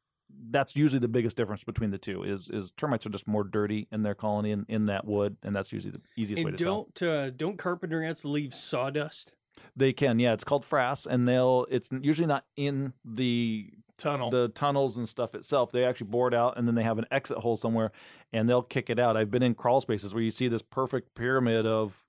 that's 0.50 0.76
usually 0.76 1.00
the 1.00 1.08
biggest 1.08 1.36
difference 1.36 1.64
between 1.64 1.90
the 1.90 1.98
two 1.98 2.22
is 2.22 2.48
is 2.48 2.70
termites 2.72 3.06
are 3.06 3.10
just 3.10 3.26
more 3.26 3.44
dirty 3.44 3.88
in 3.90 4.02
their 4.02 4.14
colony 4.14 4.52
in, 4.52 4.64
in 4.68 4.86
that 4.86 5.04
wood, 5.04 5.36
and 5.42 5.54
that's 5.54 5.72
usually 5.72 5.92
the 5.92 6.00
easiest 6.16 6.44
way 6.44 6.50
And 6.50 6.58
to 6.58 6.64
tell. 6.64 6.88
don't 6.98 7.02
uh, 7.02 7.30
don't 7.30 7.56
carpenter 7.56 8.02
ants 8.02 8.24
leave 8.24 8.54
sawdust? 8.54 9.32
They 9.76 9.92
can, 9.92 10.18
yeah. 10.18 10.32
It's 10.32 10.44
called 10.44 10.64
frass, 10.64 11.06
and 11.06 11.26
they'll. 11.26 11.66
It's 11.70 11.90
usually 12.00 12.28
not 12.28 12.44
in 12.56 12.92
the 13.04 13.72
Tunnel. 14.00 14.30
the 14.30 14.48
tunnels 14.48 14.96
and 14.96 15.08
stuff 15.08 15.34
itself. 15.34 15.70
They 15.72 15.84
actually 15.84 16.08
bore 16.08 16.28
it 16.28 16.34
out 16.34 16.56
and 16.56 16.66
then 16.66 16.74
they 16.74 16.82
have 16.82 16.98
an 16.98 17.06
exit 17.10 17.38
hole 17.38 17.56
somewhere 17.56 17.92
and 18.32 18.48
they'll 18.48 18.62
kick 18.62 18.90
it 18.90 18.98
out. 18.98 19.16
I've 19.16 19.30
been 19.30 19.42
in 19.42 19.54
crawl 19.54 19.80
spaces 19.80 20.14
where 20.14 20.22
you 20.22 20.30
see 20.30 20.48
this 20.48 20.62
perfect 20.62 21.14
pyramid 21.14 21.66
of 21.66 22.04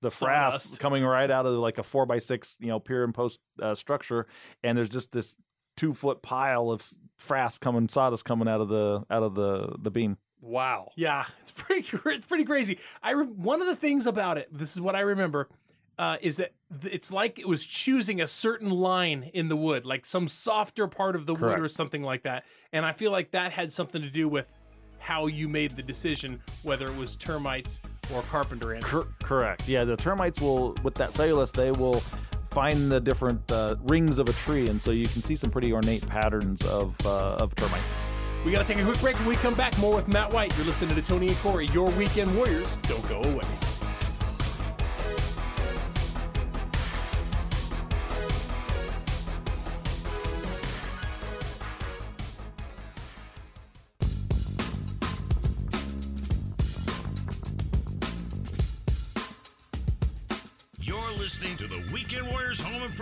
the 0.00 0.08
frass 0.08 0.78
coming 0.80 1.04
right 1.04 1.30
out 1.30 1.46
of 1.46 1.52
like 1.54 1.78
a 1.78 1.82
four 1.82 2.06
by 2.06 2.18
six, 2.18 2.56
you 2.60 2.68
know, 2.68 2.80
pier 2.80 3.04
and 3.04 3.14
post 3.14 3.40
uh, 3.60 3.74
structure, 3.74 4.26
and 4.62 4.76
there's 4.76 4.88
just 4.88 5.12
this 5.12 5.36
two 5.76 5.92
foot 5.92 6.22
pile 6.22 6.70
of 6.70 6.82
frass 7.20 7.58
coming, 7.58 7.88
sawdust 7.88 8.24
coming 8.24 8.48
out 8.48 8.60
of 8.60 8.68
the 8.68 9.04
out 9.10 9.22
of 9.22 9.34
the 9.34 9.76
the 9.78 9.90
beam. 9.90 10.16
Wow. 10.40 10.90
Yeah, 10.96 11.24
it's 11.40 11.52
pretty 11.52 11.86
it's 12.06 12.26
pretty 12.26 12.44
crazy. 12.44 12.78
I 13.02 13.12
re- 13.12 13.26
one 13.26 13.62
of 13.62 13.68
the 13.68 13.76
things 13.76 14.08
about 14.08 14.38
it, 14.38 14.48
this 14.52 14.72
is 14.72 14.80
what 14.80 14.96
I 14.96 15.00
remember, 15.00 15.48
uh, 15.98 16.16
is 16.20 16.38
that 16.38 16.52
it's 16.84 17.12
like 17.12 17.38
it 17.38 17.46
was 17.46 17.66
choosing 17.66 18.20
a 18.20 18.26
certain 18.26 18.70
line 18.70 19.30
in 19.34 19.48
the 19.48 19.56
wood, 19.56 19.84
like 19.84 20.06
some 20.06 20.28
softer 20.28 20.86
part 20.86 21.14
of 21.16 21.26
the 21.26 21.34
wood 21.34 21.60
or 21.60 21.68
something 21.68 22.02
like 22.02 22.22
that. 22.22 22.44
And 22.72 22.86
I 22.86 22.92
feel 22.92 23.12
like 23.12 23.32
that 23.32 23.52
had 23.52 23.72
something 23.72 24.00
to 24.00 24.10
do 24.10 24.28
with 24.28 24.54
how 24.98 25.26
you 25.26 25.48
made 25.48 25.74
the 25.76 25.82
decision 25.82 26.40
whether 26.62 26.86
it 26.86 26.96
was 26.96 27.16
termites 27.16 27.80
or 28.14 28.22
carpenter 28.22 28.72
ants. 28.74 28.90
Cor- 28.90 29.08
correct. 29.22 29.68
Yeah, 29.68 29.84
the 29.84 29.96
termites 29.96 30.40
will 30.40 30.74
with 30.82 30.94
that 30.94 31.12
cellulose 31.12 31.52
they 31.52 31.72
will 31.72 32.00
find 32.44 32.90
the 32.92 33.00
different 33.00 33.50
uh, 33.50 33.76
rings 33.84 34.18
of 34.18 34.28
a 34.28 34.32
tree, 34.32 34.68
and 34.68 34.80
so 34.80 34.90
you 34.90 35.06
can 35.06 35.22
see 35.22 35.34
some 35.34 35.50
pretty 35.50 35.72
ornate 35.72 36.06
patterns 36.06 36.64
of 36.66 36.96
uh, 37.04 37.36
of 37.36 37.54
termites. 37.54 37.84
We 38.44 38.50
got 38.50 38.66
to 38.66 38.72
take 38.72 38.82
a 38.82 38.84
quick 38.84 39.00
break. 39.00 39.18
When 39.18 39.28
we 39.28 39.36
come 39.36 39.54
back, 39.54 39.76
more 39.78 39.94
with 39.94 40.08
Matt 40.08 40.32
White. 40.32 40.56
You're 40.56 40.66
listening 40.66 40.94
to 40.96 41.02
Tony 41.02 41.28
and 41.28 41.36
Corey, 41.38 41.66
your 41.72 41.90
weekend 41.90 42.36
warriors. 42.36 42.78
Don't 42.78 43.06
go 43.08 43.20
away. 43.22 43.44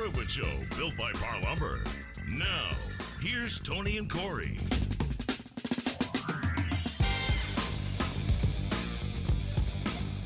Improvement 0.00 0.30
Show, 0.30 0.78
built 0.78 0.96
by 0.96 1.12
Parr 1.12 1.42
Lumber. 1.42 1.80
Now, 2.26 2.70
here's 3.20 3.58
Tony 3.58 3.98
and 3.98 4.10
Corey. 4.10 4.56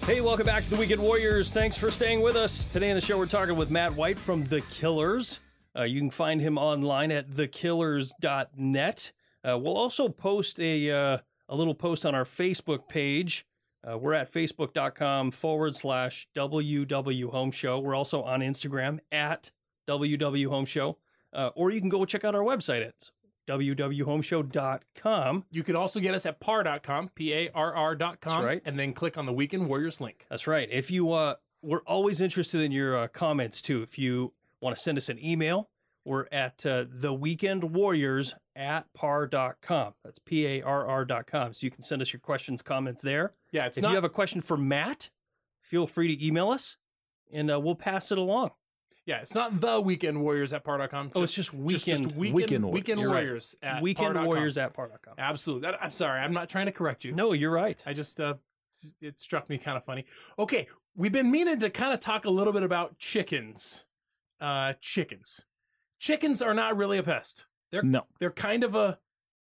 Hey, 0.06 0.20
welcome 0.20 0.46
back 0.46 0.62
to 0.62 0.70
the 0.70 0.76
Weekend 0.76 1.02
Warriors. 1.02 1.50
Thanks 1.50 1.76
for 1.76 1.90
staying 1.90 2.20
with 2.22 2.36
us. 2.36 2.66
Today 2.66 2.90
in 2.90 2.94
the 2.94 3.00
show, 3.00 3.18
we're 3.18 3.26
talking 3.26 3.56
with 3.56 3.68
Matt 3.68 3.96
White 3.96 4.16
from 4.16 4.44
The 4.44 4.60
Killers. 4.60 5.40
Uh, 5.76 5.82
you 5.82 5.98
can 5.98 6.10
find 6.10 6.40
him 6.40 6.56
online 6.56 7.10
at 7.10 7.30
thekillers.net. 7.32 9.12
Uh, 9.42 9.58
we'll 9.58 9.76
also 9.76 10.08
post 10.08 10.60
a, 10.60 10.90
uh, 10.92 11.18
a 11.48 11.56
little 11.56 11.74
post 11.74 12.06
on 12.06 12.14
our 12.14 12.22
Facebook 12.22 12.88
page. 12.88 13.44
Uh, 13.82 13.98
we're 13.98 14.14
at 14.14 14.32
facebook.com 14.32 15.32
forward 15.32 15.74
slash 15.74 16.28
WW 16.36 17.30
Home 17.32 17.50
Show. 17.50 17.80
We're 17.80 17.96
also 17.96 18.22
on 18.22 18.38
Instagram 18.38 19.00
at 19.10 19.50
WW 19.86 20.48
Home 20.48 20.64
Show. 20.64 20.98
Uh, 21.32 21.50
or 21.54 21.70
you 21.70 21.80
can 21.80 21.88
go 21.88 22.04
check 22.04 22.24
out 22.24 22.34
our 22.34 22.42
website 22.42 22.86
at 22.86 23.10
wwhomeshow.com. 23.46 25.44
You 25.50 25.62
can 25.62 25.76
also 25.76 26.00
get 26.00 26.14
us 26.14 26.26
at 26.26 26.40
parr.com, 26.40 27.10
P 27.10 27.32
A 27.32 27.50
R 27.54 27.74
R.com, 27.74 28.16
That's 28.20 28.44
right. 28.44 28.62
and 28.64 28.78
then 28.78 28.92
click 28.92 29.18
on 29.18 29.26
the 29.26 29.32
Weekend 29.32 29.68
Warriors 29.68 30.00
link. 30.00 30.26
That's 30.28 30.46
right. 30.46 30.68
If 30.70 30.90
you, 30.90 31.12
uh, 31.12 31.34
we're 31.62 31.82
always 31.86 32.20
interested 32.20 32.60
in 32.60 32.72
your 32.72 32.96
uh, 32.96 33.08
comments 33.08 33.60
too. 33.60 33.82
If 33.82 33.98
you 33.98 34.32
want 34.60 34.76
to 34.76 34.82
send 34.82 34.98
us 34.98 35.08
an 35.08 35.22
email, 35.24 35.68
we're 36.04 36.26
at 36.30 36.64
uh, 36.66 36.84
the 36.88 37.12
weekend 37.14 37.74
warriors 37.74 38.34
at 38.54 38.92
parr.com. 38.94 39.94
That's 40.04 40.18
P 40.18 40.46
A 40.46 40.62
R 40.62 40.86
R.com. 40.86 41.54
So 41.54 41.64
you 41.64 41.70
can 41.70 41.82
send 41.82 42.02
us 42.02 42.12
your 42.12 42.20
questions, 42.20 42.62
comments 42.62 43.02
there. 43.02 43.32
Yeah, 43.52 43.66
it's 43.66 43.78
if 43.78 43.82
not. 43.82 43.90
you 43.90 43.94
have 43.96 44.04
a 44.04 44.08
question 44.10 44.40
for 44.40 44.56
Matt, 44.56 45.10
feel 45.62 45.86
free 45.86 46.14
to 46.14 46.26
email 46.26 46.50
us 46.50 46.76
and 47.32 47.50
uh, 47.50 47.58
we'll 47.58 47.74
pass 47.74 48.12
it 48.12 48.18
along. 48.18 48.50
Yeah, 49.06 49.18
it's 49.20 49.34
not 49.34 49.60
the 49.60 49.80
Weekend 49.80 50.22
Warriors 50.22 50.52
at 50.54 50.64
parr.com. 50.64 51.10
Oh, 51.14 51.22
it's 51.22 51.34
just 51.34 51.50
just, 51.50 51.86
weekend, 51.86 52.04
just 52.04 52.16
weekend, 52.16 52.34
Weekend 52.34 52.70
weekend, 52.70 53.00
Warriors. 53.00 53.54
Right. 53.62 53.68
At 53.76 53.82
weekend 53.82 54.14
parr.com. 54.14 54.26
warriors 54.26 54.56
at 54.58 54.72
parr.com. 54.72 55.14
Absolutely. 55.18 55.70
That- 55.70 55.82
I'm 55.82 55.90
sorry. 55.90 56.20
I'm 56.20 56.32
not 56.32 56.48
trying 56.48 56.66
to 56.66 56.72
correct 56.72 57.04
you. 57.04 57.12
No, 57.12 57.32
you're 57.32 57.50
right. 57.52 57.82
I 57.86 57.92
just 57.92 58.18
uh 58.20 58.34
it 59.02 59.20
struck 59.20 59.48
me 59.50 59.58
kind 59.58 59.76
of 59.76 59.84
funny. 59.84 60.04
Okay, 60.38 60.66
we've 60.96 61.12
been 61.12 61.30
meaning 61.30 61.58
to 61.60 61.70
kind 61.70 61.92
of 61.92 62.00
talk 62.00 62.24
a 62.24 62.30
little 62.30 62.52
bit 62.52 62.62
about 62.62 62.98
chickens. 62.98 63.84
Uh 64.40 64.72
chickens. 64.80 65.44
Chickens 66.00 66.40
are 66.42 66.54
not 66.54 66.76
really 66.76 66.98
a 66.98 67.02
pest. 67.02 67.46
They're 67.70 67.82
No. 67.82 68.04
they're 68.20 68.30
kind 68.30 68.64
of 68.64 68.74
a 68.74 68.98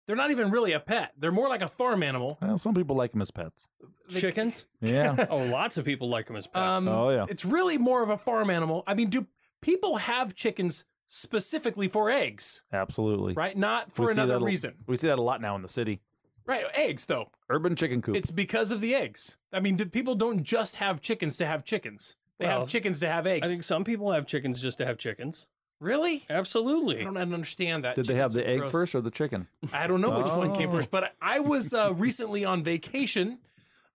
they're 0.06 0.16
not 0.16 0.32
even 0.32 0.50
really 0.50 0.72
a 0.72 0.80
pet. 0.80 1.12
They're 1.16 1.30
more 1.30 1.48
like 1.48 1.62
a 1.62 1.68
farm 1.68 2.02
animal. 2.02 2.36
Well, 2.42 2.58
some 2.58 2.74
people 2.74 2.96
like 2.96 3.12
them 3.12 3.22
as 3.22 3.30
pets. 3.30 3.68
Chickens? 4.10 4.66
Yeah. 4.80 5.26
Oh, 5.30 5.36
lots 5.46 5.78
of 5.78 5.84
people 5.84 6.08
like 6.10 6.26
them 6.26 6.34
as 6.34 6.48
pets. 6.48 6.86
Um, 6.88 6.92
oh 6.92 7.10
yeah. 7.10 7.24
It's 7.28 7.44
really 7.44 7.78
more 7.78 8.02
of 8.02 8.10
a 8.10 8.18
farm 8.18 8.50
animal. 8.50 8.82
I 8.88 8.94
mean, 8.94 9.08
do 9.08 9.26
people 9.62 9.96
have 9.96 10.34
chickens 10.34 10.84
specifically 11.06 11.88
for 11.88 12.10
eggs, 12.10 12.62
Absolutely. 12.72 13.32
right? 13.34 13.56
Not 13.56 13.90
for 13.92 14.06
We 14.06 14.12
another 14.12 14.34
that 14.34 14.42
a- 14.42 14.44
reason. 14.44 14.74
We 14.86 14.96
see 14.96 15.06
that 15.06 15.18
a 15.18 15.22
lot 15.22 15.40
now 15.40 15.56
in 15.56 15.62
the 15.62 15.68
city. 15.68 16.00
Right, 16.44 16.64
eggs 16.74 17.06
though. 17.06 17.30
Urban 17.48 17.76
chicken 17.76 18.02
coop. 18.02 18.16
It's 18.16 18.30
because 18.30 18.72
of 18.72 18.80
the 18.80 18.94
eggs. 18.94 19.38
I 19.52 19.60
mean, 19.60 19.76
people 19.90 20.14
don't 20.16 20.42
just 20.42 20.76
have 20.76 21.00
chickens 21.00 21.36
to 21.38 21.46
have 21.46 21.64
chickens. 21.64 22.16
They 22.38 22.46
Well, 22.46 22.60
have 22.60 22.68
chickens 22.68 22.98
to 23.00 23.08
have 23.08 23.26
eggs. 23.26 23.46
I 23.46 23.50
think 23.50 23.62
some 23.62 23.84
people 23.84 24.10
have 24.12 24.26
chickens 24.26 24.60
just 24.60 24.78
to 24.78 24.84
have 24.86 24.98
chickens. 24.98 25.46
really? 25.78 26.24
Absolutely. 26.30 27.00
I 27.00 27.04
don't 27.04 27.16
understand 27.16 27.84
that. 27.84 27.94
Did 27.96 28.06
they 28.06 28.14
have 28.14 28.32
the 28.32 28.46
egg 28.48 28.60
gross. 28.60 28.72
first 28.72 28.94
or 28.94 29.00
the 29.00 29.10
chicken? 29.10 29.48
I 29.72 29.86
don't 29.88 30.00
know 30.00 30.16
which 30.18 30.30
one 30.32 30.54
came 30.54 30.68
Oh. 30.68 30.72
first, 30.72 30.90
but 30.92 31.12
I 31.20 31.40
was 31.40 31.74
uh, 31.74 31.92
recently 31.96 32.44
on 32.44 32.62
vacation 32.64 33.38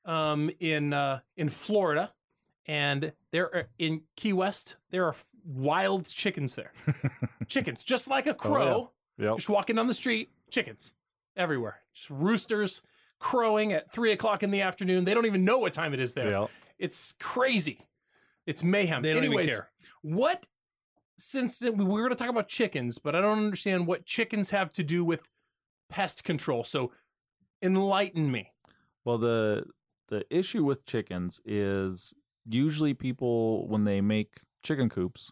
um, 0.06 0.50
in 0.60 0.94
uh, 0.94 1.20
in 1.36 1.50
Florida, 1.50 2.14
and 2.68 3.14
there 3.32 3.54
are, 3.56 3.70
in 3.80 4.02
Key 4.16 4.34
West 4.34 4.78
there 4.90 5.06
are 5.06 5.16
wild 5.46 6.08
chickens 6.08 6.56
there. 6.56 6.72
chickens, 7.48 7.84
just 7.84 8.10
like 8.10 8.28
a 8.28 8.32
oh, 8.32 8.36
crow, 8.36 8.92
Yep. 9.18 9.38
just 9.38 9.50
walking 9.50 9.76
down 9.76 9.88
the 9.88 9.94
street. 9.94 10.30
Chickens 10.52 10.96
everywhere, 11.36 11.82
just 11.94 12.10
roosters 12.10 12.84
crowing 13.20 13.74
at 13.74 13.92
three 13.92 14.12
o'clock 14.12 14.44
in 14.44 14.52
the 14.52 14.62
afternoon. 14.62 15.06
They 15.06 15.14
don't 15.14 15.26
even 15.26 15.44
know 15.44 15.58
what 15.58 15.74
time 15.74 15.94
it 15.94 16.00
is 16.00 16.14
there. 16.14 16.30
Yep. 16.30 16.50
It's 16.78 17.16
crazy. 17.20 17.88
It's 18.46 18.64
mayhem. 18.64 19.02
They 19.02 19.14
don't 19.14 19.26
even 19.26 19.46
care. 19.46 19.70
What? 20.02 20.48
Since 21.18 21.64
we 21.64 21.72
were 21.72 22.02
going 22.02 22.10
to 22.12 22.16
talk 22.16 22.30
about 22.30 22.48
chickens, 22.48 23.00
but 23.00 23.16
I 23.16 23.22
don't 23.22 23.40
understand 23.40 23.88
what 23.88 24.06
chickens 24.06 24.52
have 24.52 24.72
to 24.74 24.84
do 24.84 25.04
with 25.04 25.30
pest 25.90 26.24
control. 26.24 26.64
So, 26.64 26.92
enlighten 27.62 28.32
me. 28.32 28.52
Well, 29.04 29.18
the 29.18 29.66
the 30.10 30.26
issue 30.30 30.64
with 30.64 30.86
chickens 30.86 31.42
is 31.44 32.14
usually 32.48 32.94
people 32.94 33.68
when 33.68 33.84
they 33.84 34.02
make 34.02 34.42
chicken 34.64 34.90
coops 34.90 35.32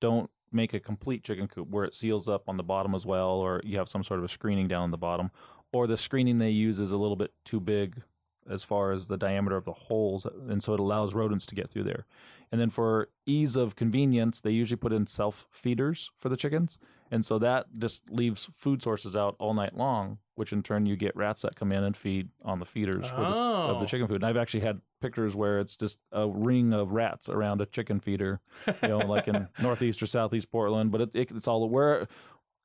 don't 0.00 0.30
make 0.52 0.72
a 0.74 0.80
complete 0.80 1.24
chicken 1.24 1.48
coop 1.48 1.68
where 1.68 1.84
it 1.84 1.94
seals 1.94 2.28
up 2.28 2.48
on 2.48 2.56
the 2.56 2.62
bottom 2.62 2.94
as 2.94 3.06
well, 3.06 3.30
or 3.30 3.60
you 3.64 3.78
have 3.78 3.88
some 3.88 4.02
sort 4.02 4.18
of 4.18 4.24
a 4.24 4.28
screening 4.28 4.68
down 4.68 4.90
the 4.90 4.98
bottom, 4.98 5.30
or 5.72 5.86
the 5.86 5.96
screening 5.96 6.38
they 6.38 6.50
use 6.50 6.80
is 6.80 6.92
a 6.92 6.98
little 6.98 7.16
bit 7.16 7.32
too 7.44 7.60
big 7.60 8.02
as 8.48 8.62
far 8.62 8.92
as 8.92 9.08
the 9.08 9.16
diameter 9.16 9.56
of 9.56 9.64
the 9.64 9.72
holes, 9.72 10.24
and 10.24 10.62
so 10.62 10.72
it 10.72 10.80
allows 10.80 11.14
rodents 11.14 11.46
to 11.46 11.54
get 11.54 11.68
through 11.68 11.82
there. 11.82 12.06
And 12.52 12.60
then 12.60 12.70
for 12.70 13.08
ease 13.26 13.56
of 13.56 13.74
convenience, 13.74 14.40
they 14.40 14.52
usually 14.52 14.76
put 14.76 14.92
in 14.92 15.06
self 15.06 15.46
feeders 15.50 16.10
for 16.14 16.28
the 16.28 16.36
chickens. 16.36 16.78
And 17.10 17.24
so 17.24 17.38
that 17.38 17.66
just 17.78 18.10
leaves 18.10 18.44
food 18.46 18.82
sources 18.82 19.16
out 19.16 19.36
all 19.38 19.54
night 19.54 19.76
long, 19.76 20.18
which 20.34 20.52
in 20.52 20.62
turn 20.62 20.86
you 20.86 20.96
get 20.96 21.14
rats 21.16 21.42
that 21.42 21.54
come 21.56 21.70
in 21.72 21.84
and 21.84 21.96
feed 21.96 22.30
on 22.44 22.58
the 22.58 22.64
feeders 22.66 23.08
for 23.10 23.16
the, 23.16 23.26
of 23.26 23.76
Oh. 23.76 23.80
the 23.80 23.86
chicken 23.86 24.06
food. 24.06 24.16
And 24.16 24.24
I've 24.24 24.36
actually 24.36 24.60
had 24.60 24.80
pictures 25.00 25.36
where 25.36 25.58
it's 25.60 25.76
just 25.76 25.98
a 26.12 26.26
ring 26.28 26.72
of 26.72 26.92
rats 26.92 27.28
around 27.28 27.60
a 27.60 27.66
chicken 27.66 28.00
feeder, 28.00 28.40
you 28.82 28.88
know, 28.88 28.98
like 28.98 29.28
in 29.28 29.48
northeast 29.62 30.02
or 30.02 30.06
southeast 30.06 30.50
Portland. 30.50 30.90
But 30.90 31.00
it, 31.02 31.14
it, 31.14 31.30
it's 31.30 31.46
all 31.48 31.68
where 31.68 32.08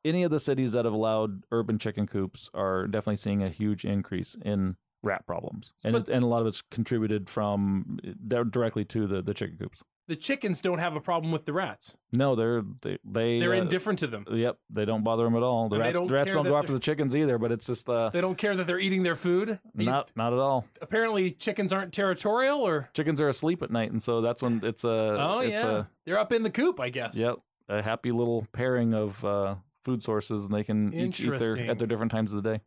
any 0.03 0.23
of 0.23 0.31
the 0.31 0.39
cities 0.39 0.71
that 0.71 0.85
have 0.85 0.93
allowed 0.93 1.43
urban 1.51 1.77
chicken 1.77 2.07
coops 2.07 2.49
are 2.53 2.87
definitely 2.87 3.17
seeing 3.17 3.43
a 3.43 3.49
huge 3.49 3.85
increase 3.85 4.35
in 4.43 4.77
rat 5.03 5.25
problems, 5.27 5.73
and 5.83 5.93
But- 5.93 6.09
it, 6.09 6.09
and 6.09 6.23
a 6.23 6.27
lot 6.27 6.41
of 6.41 6.47
it's 6.47 6.61
contributed 6.61 7.29
from 7.29 7.97
eh, 8.03 8.13
directly 8.49 8.85
to 8.85 9.05
the, 9.07 9.21
the 9.21 9.33
chicken 9.33 9.57
coops. 9.57 9.83
The 10.11 10.17
chickens 10.17 10.59
don't 10.59 10.79
have 10.79 10.97
a 10.97 10.99
problem 10.99 11.31
with 11.31 11.45
the 11.45 11.53
rats. 11.53 11.95
No, 12.11 12.35
they're 12.35 12.61
they, 12.81 12.97
they 13.05 13.39
They're 13.39 13.53
uh, 13.53 13.59
indifferent 13.61 13.99
to 13.99 14.07
them. 14.07 14.25
Yep, 14.29 14.57
they 14.69 14.83
don't 14.83 15.05
bother 15.05 15.23
them 15.23 15.37
at 15.37 15.41
all. 15.41 15.69
The 15.69 15.75
And 15.75 15.85
rats, 15.85 15.97
don't 15.97 16.07
the 16.09 16.13
rats 16.13 16.33
don't 16.33 16.43
go 16.43 16.57
after 16.57 16.73
the 16.73 16.81
chickens 16.81 17.15
either. 17.15 17.37
But 17.37 17.53
it's 17.53 17.67
just 17.67 17.89
uh, 17.89 18.09
They 18.09 18.19
don't 18.19 18.37
care 18.37 18.53
that 18.53 18.67
they're 18.67 18.77
eating 18.77 19.03
their 19.03 19.15
food. 19.15 19.61
not 19.73 20.11
not 20.17 20.33
at 20.33 20.39
all. 20.39 20.65
Apparently, 20.81 21.31
chickens 21.31 21.71
aren't 21.71 21.93
territorial, 21.93 22.59
or 22.59 22.89
Chickens 22.93 23.21
are 23.21 23.29
asleep 23.29 23.61
at 23.63 23.71
night, 23.71 23.89
and 23.91 24.03
so 24.03 24.19
that's 24.19 24.41
when 24.41 24.59
it's 24.65 24.83
a 24.83 25.15
oh 25.17 25.39
it's 25.39 25.63
yeah, 25.63 25.71
a 25.71 25.85
they're 26.05 26.19
up 26.19 26.33
in 26.33 26.43
the 26.43 26.51
coop, 26.51 26.81
I 26.81 26.89
guess. 26.89 27.17
Yep, 27.17 27.37
a 27.69 27.81
happy 27.81 28.11
little 28.11 28.45
pairing 28.51 28.93
of 28.93 29.23
uh, 29.23 29.55
food 29.81 30.03
sources, 30.03 30.47
and 30.47 30.53
they 30.53 30.65
can 30.65 30.93
each 30.93 31.21
eat 31.21 31.39
their 31.39 31.57
at 31.69 31.77
their 31.77 31.87
different 31.87 32.11
times 32.11 32.33
of 32.33 32.43
the 32.43 32.57
day. 32.57 32.61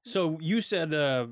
So 0.00 0.38
you 0.40 0.62
said 0.62 0.94
uh, 0.94 1.26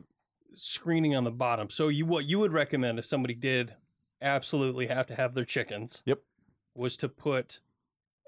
screening 0.54 1.16
on 1.16 1.24
the 1.24 1.30
bottom. 1.30 1.70
So 1.70 1.88
you 1.88 2.04
what 2.04 2.26
you 2.26 2.40
would 2.40 2.52
recommend 2.52 2.98
if 2.98 3.07
somebody 3.07 3.34
did 3.34 3.74
absolutely 4.20 4.86
have 4.86 5.06
to 5.06 5.14
have 5.14 5.34
their 5.34 5.44
chickens? 5.44 6.02
Yep. 6.06 6.20
Was 6.74 6.96
to 6.98 7.08
put 7.08 7.60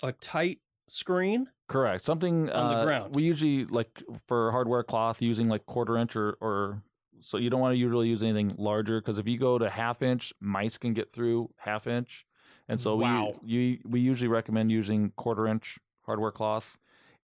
a 0.03 0.13
tight 0.13 0.61
screen. 0.87 1.49
Correct. 1.69 2.03
Something 2.03 2.49
On 2.51 2.71
the 2.71 2.79
uh, 2.79 2.85
ground. 2.85 3.15
We 3.15 3.23
usually 3.25 3.67
like 3.67 4.03
for 4.27 4.51
hardware 4.53 4.83
cloth 4.83 5.21
using 5.21 5.49
like 5.49 5.67
quarter 5.67 5.97
inch 5.99 6.17
or 6.17 6.39
or 6.41 6.83
so 7.21 7.37
you 7.37 7.51
don't 7.51 7.61
want 7.61 7.73
to 7.73 7.79
usually 7.79 8.09
use 8.09 8.23
anything 8.23 8.55
larger 8.59 9.01
because 9.01 9.19
if 9.19 9.27
you 9.27 9.39
go 9.39 9.59
to 9.59 9.69
half 9.69 10.03
inch, 10.03 10.33
mice 10.41 10.79
can 10.79 10.95
get 10.95 11.11
through 11.11 11.51
half 11.59 11.87
inch, 11.87 12.25
and 12.69 12.81
so 12.81 12.97
Wow. 12.97 13.35
we 13.43 13.53
you 13.53 13.79
we 13.85 14.01
usually 14.01 14.29
recommend 14.29 14.71
using 14.71 15.11
quarter 15.17 15.47
inch 15.47 15.79
hardware 16.03 16.33
cloth. 16.33 16.79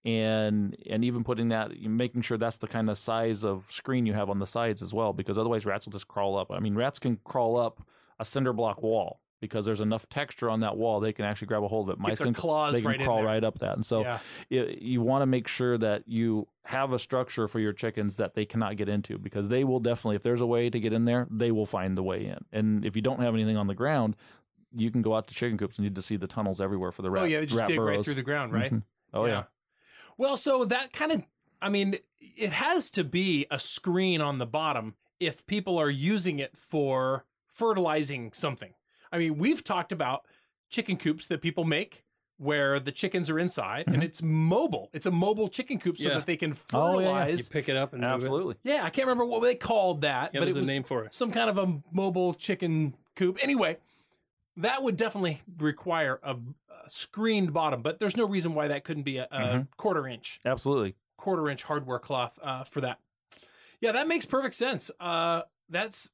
And 0.06 0.76
and 0.90 1.02
even 1.02 1.24
putting 1.24 1.48
that, 1.48 1.70
making 1.80 2.20
sure 2.20 2.36
that's 2.36 2.58
the 2.58 2.66
kind 2.66 2.90
of 2.90 2.98
size 2.98 3.42
of 3.42 3.62
screen 3.62 4.04
you 4.04 4.12
have 4.12 4.28
on 4.28 4.38
the 4.38 4.46
sides 4.46 4.82
as 4.82 4.92
well, 4.92 5.14
because 5.14 5.38
otherwise 5.38 5.64
rats 5.64 5.86
will 5.86 5.92
just 5.94 6.08
crawl 6.08 6.36
up. 6.36 6.50
I 6.50 6.58
mean, 6.58 6.74
rats 6.74 6.98
can 6.98 7.20
crawl 7.24 7.56
up 7.56 7.80
a 8.18 8.24
cinder 8.24 8.52
block 8.52 8.82
wall 8.82 9.20
because 9.40 9.66
there's 9.66 9.80
enough 9.80 10.08
texture 10.08 10.48
on 10.48 10.60
that 10.60 10.76
wall 10.76 11.00
they 11.00 11.12
can 11.12 11.24
actually 11.24 11.46
grab 11.46 11.62
a 11.62 11.68
hold 11.68 11.88
of 11.88 11.96
it. 11.96 12.02
Get 12.02 12.08
Mice 12.08 12.18
can 12.18 12.34
claws 12.34 12.74
they 12.74 12.80
can 12.80 12.90
right 12.90 13.00
crawl 13.00 13.22
right 13.22 13.44
up 13.44 13.58
that, 13.58 13.74
and 13.74 13.84
so 13.84 14.02
yeah. 14.02 14.18
you, 14.48 14.76
you 14.80 15.00
want 15.00 15.22
to 15.22 15.26
make 15.26 15.48
sure 15.48 15.76
that 15.78 16.04
you 16.06 16.48
have 16.64 16.92
a 16.92 16.98
structure 16.98 17.46
for 17.46 17.60
your 17.60 17.72
chickens 17.72 18.16
that 18.16 18.34
they 18.34 18.44
cannot 18.44 18.76
get 18.76 18.88
into 18.88 19.18
because 19.18 19.48
they 19.50 19.64
will 19.64 19.80
definitely 19.80 20.16
if 20.16 20.22
there's 20.22 20.40
a 20.40 20.46
way 20.46 20.70
to 20.70 20.80
get 20.80 20.92
in 20.92 21.04
there 21.04 21.26
they 21.30 21.50
will 21.50 21.66
find 21.66 21.96
the 21.96 22.02
way 22.02 22.24
in 22.24 22.38
and 22.52 22.86
if 22.86 22.96
you 22.96 23.02
don't 23.02 23.20
have 23.20 23.34
anything 23.34 23.56
on 23.58 23.66
the 23.66 23.74
ground 23.74 24.16
you 24.74 24.90
can 24.90 25.02
go 25.02 25.14
out 25.14 25.28
to 25.28 25.34
chicken 25.34 25.58
coops 25.58 25.78
and 25.78 25.84
you 25.84 25.90
just 25.90 26.08
see 26.08 26.16
the 26.16 26.26
tunnels 26.26 26.60
everywhere 26.60 26.90
for 26.90 27.02
the 27.02 27.10
rat 27.10 27.24
oh 27.24 27.26
yeah, 27.26 27.40
they 27.40 27.46
just 27.46 27.66
dig 27.66 27.78
right 27.78 28.04
through 28.04 28.14
the 28.14 28.22
ground, 28.22 28.52
right? 28.52 28.72
Mhm. 28.72 28.82
oh 29.12 29.26
yeah. 29.26 29.44
Well, 30.16 30.36
so 30.36 30.64
that 30.64 30.92
kind 30.92 31.12
of, 31.12 31.26
I 31.60 31.68
mean, 31.68 31.96
it 32.20 32.52
has 32.52 32.90
to 32.92 33.04
be 33.04 33.46
a 33.50 33.58
screen 33.58 34.20
on 34.20 34.38
the 34.38 34.46
bottom 34.46 34.94
if 35.18 35.46
people 35.46 35.78
are 35.78 35.90
using 35.90 36.38
it 36.38 36.56
for 36.56 37.24
fertilizing 37.59 38.32
something. 38.32 38.74
I 39.12 39.18
mean, 39.18 39.38
we've 39.38 39.62
talked 39.64 39.92
about 39.92 40.26
chicken 40.70 40.96
coops 40.96 41.28
that 41.28 41.40
people 41.40 41.64
make 41.64 42.05
where 42.36 42.80
the 42.80 42.90
chickens 42.90 43.30
are 43.30 43.38
inside 43.38 43.84
and 43.86 44.02
it's 44.02 44.20
mobile. 44.20 44.90
It's 44.92 45.07
a 45.07 45.11
mobile 45.12 45.48
chicken 45.48 45.78
coop 45.78 45.96
so 45.96 46.09
Yeah. 46.09 46.16
that 46.16 46.26
they 46.26 46.36
can 46.36 46.52
Oh, 46.72 46.98
yeah, 46.98 47.07
yeah. 47.07 47.12
fertilize. 47.24 47.48
You 47.48 47.52
pick 47.52 47.68
it 47.68 47.76
up 47.76 47.92
and 47.92 48.02
move 48.02 48.11
it. 48.11 48.14
absolutely 48.14 48.55
Yeah, 48.64 48.82
I 48.84 48.90
can't 48.90 49.07
remember 49.07 49.24
what 49.24 49.40
they 49.42 49.55
called 49.55 50.00
that, 50.02 50.32
Yeah, 50.34 50.40
but 50.40 50.46
there's 50.46 50.57
it 50.57 50.61
a 50.61 50.62
was 50.62 50.68
name 50.68 50.82
for 50.82 51.05
it. 51.05 51.14
some 51.14 51.30
kind 51.30 51.48
of 51.48 51.57
a 51.59 51.80
mobile 51.92 52.34
chicken 52.34 52.96
coop. 53.14 53.38
Anyway, 53.40 53.78
that 54.57 54.82
would 54.82 54.96
definitely 54.96 55.42
require 55.59 56.18
a, 56.24 56.32
a 56.32 56.90
screened 56.90 57.52
bottom, 57.52 57.82
but 57.82 58.00
there's 58.00 58.16
no 58.16 58.26
reason 58.26 58.52
why 58.55 58.66
that 58.66 58.82
couldn't 58.82 59.05
be 59.05 59.18
a, 59.18 59.28
a 59.30 59.38
Mhm. 59.40 59.68
quarter 59.76 60.09
inch, 60.09 60.40
Absolutely. 60.44 60.96
quarter 61.16 61.48
inch 61.48 61.62
hardware 61.62 62.00
cloth 62.00 62.36
uh, 62.42 62.64
for 62.64 62.80
that. 62.80 62.98
Yeah, 63.80 63.92
that 63.92 64.09
makes 64.09 64.26
perfect 64.26 64.55
sense. 64.55 64.90
Uh, 64.98 65.42
that's 65.68 66.07
he- 66.07 66.11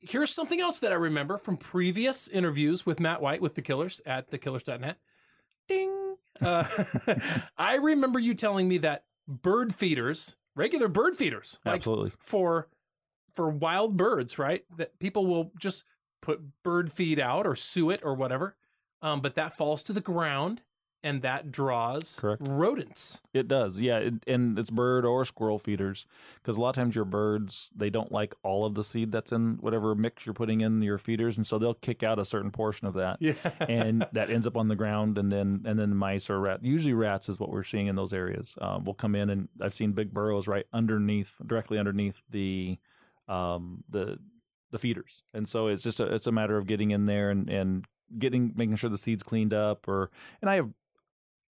here's 0.00 0.30
something 0.30 0.60
else 0.60 0.80
that 0.80 0.92
I 0.92 0.96
remember 0.96 1.38
from 1.38 1.56
previous 1.56 2.28
interviews 2.28 2.84
with 2.84 3.00
Matt 3.00 3.22
White 3.22 3.40
with 3.40 3.54
the 3.54 3.62
Killers 3.62 4.00
at 4.04 4.30
thekillers.net. 4.30 4.98
Ding. 5.66 6.16
Uh, 6.40 6.64
I 7.58 7.76
remember 7.76 8.18
you 8.18 8.34
telling 8.34 8.68
me 8.68 8.78
that 8.78 9.04
bird 9.28 9.74
feeders, 9.74 10.36
regular 10.54 10.88
bird 10.88 11.14
feeders, 11.14 11.60
like 11.64 11.76
Absolutely. 11.76 12.12
for 12.18 12.68
for 13.32 13.48
wild 13.48 13.96
birds, 13.96 14.38
right? 14.38 14.64
That 14.76 14.98
people 14.98 15.26
will 15.26 15.52
just 15.58 15.84
put 16.20 16.40
bird 16.62 16.90
feed 16.90 17.18
out 17.18 17.46
or 17.46 17.54
suet 17.54 18.00
or 18.02 18.14
whatever, 18.14 18.56
um, 19.00 19.20
but 19.20 19.34
that 19.36 19.54
falls 19.54 19.82
to 19.84 19.92
the 19.92 20.00
ground 20.00 20.62
and 21.02 21.22
that 21.22 21.50
draws 21.50 22.20
Correct. 22.20 22.42
rodents. 22.44 23.22
It 23.34 23.48
does, 23.48 23.80
yeah, 23.80 23.98
it, 23.98 24.14
and 24.26 24.58
it's 24.58 24.70
bird 24.70 25.04
or 25.04 25.24
squirrel 25.24 25.58
feeders 25.58 26.06
because 26.36 26.56
a 26.56 26.60
lot 26.60 26.70
of 26.70 26.74
times 26.76 26.94
your 26.94 27.04
birds 27.04 27.70
they 27.74 27.90
don't 27.90 28.12
like 28.12 28.34
all 28.42 28.64
of 28.64 28.74
the 28.74 28.84
seed 28.84 29.12
that's 29.12 29.32
in 29.32 29.58
whatever 29.60 29.94
mix 29.94 30.26
you're 30.26 30.34
putting 30.34 30.60
in 30.60 30.82
your 30.82 30.98
feeders, 30.98 31.36
and 31.36 31.46
so 31.46 31.58
they'll 31.58 31.74
kick 31.74 32.02
out 32.02 32.18
a 32.18 32.24
certain 32.24 32.50
portion 32.50 32.86
of 32.86 32.94
that, 32.94 33.16
Yeah, 33.20 33.34
and 33.60 34.06
that 34.12 34.30
ends 34.30 34.46
up 34.46 34.56
on 34.56 34.68
the 34.68 34.76
ground, 34.76 35.18
and 35.18 35.30
then 35.32 35.62
and 35.64 35.78
then 35.78 35.96
mice 35.96 36.30
or 36.30 36.40
rat. 36.40 36.60
Usually 36.62 36.94
rats 36.94 37.28
is 37.28 37.38
what 37.38 37.50
we're 37.50 37.62
seeing 37.62 37.86
in 37.86 37.96
those 37.96 38.12
areas. 38.12 38.56
Um, 38.60 38.84
will 38.84 38.94
come 38.94 39.14
in, 39.14 39.30
and 39.30 39.48
I've 39.60 39.74
seen 39.74 39.92
big 39.92 40.12
burrows 40.12 40.48
right 40.48 40.66
underneath, 40.72 41.36
directly 41.44 41.78
underneath 41.78 42.22
the 42.30 42.78
um, 43.28 43.84
the 43.88 44.18
the 44.70 44.78
feeders, 44.78 45.22
and 45.34 45.48
so 45.48 45.66
it's 45.68 45.82
just 45.82 46.00
a, 46.00 46.12
it's 46.12 46.26
a 46.26 46.32
matter 46.32 46.56
of 46.56 46.66
getting 46.66 46.90
in 46.90 47.06
there 47.06 47.30
and 47.30 47.48
and 47.50 47.86
getting 48.18 48.52
making 48.56 48.76
sure 48.76 48.90
the 48.90 48.98
seed's 48.98 49.22
cleaned 49.22 49.54
up, 49.54 49.88
or 49.88 50.10
and 50.40 50.50
I 50.50 50.56
have 50.56 50.70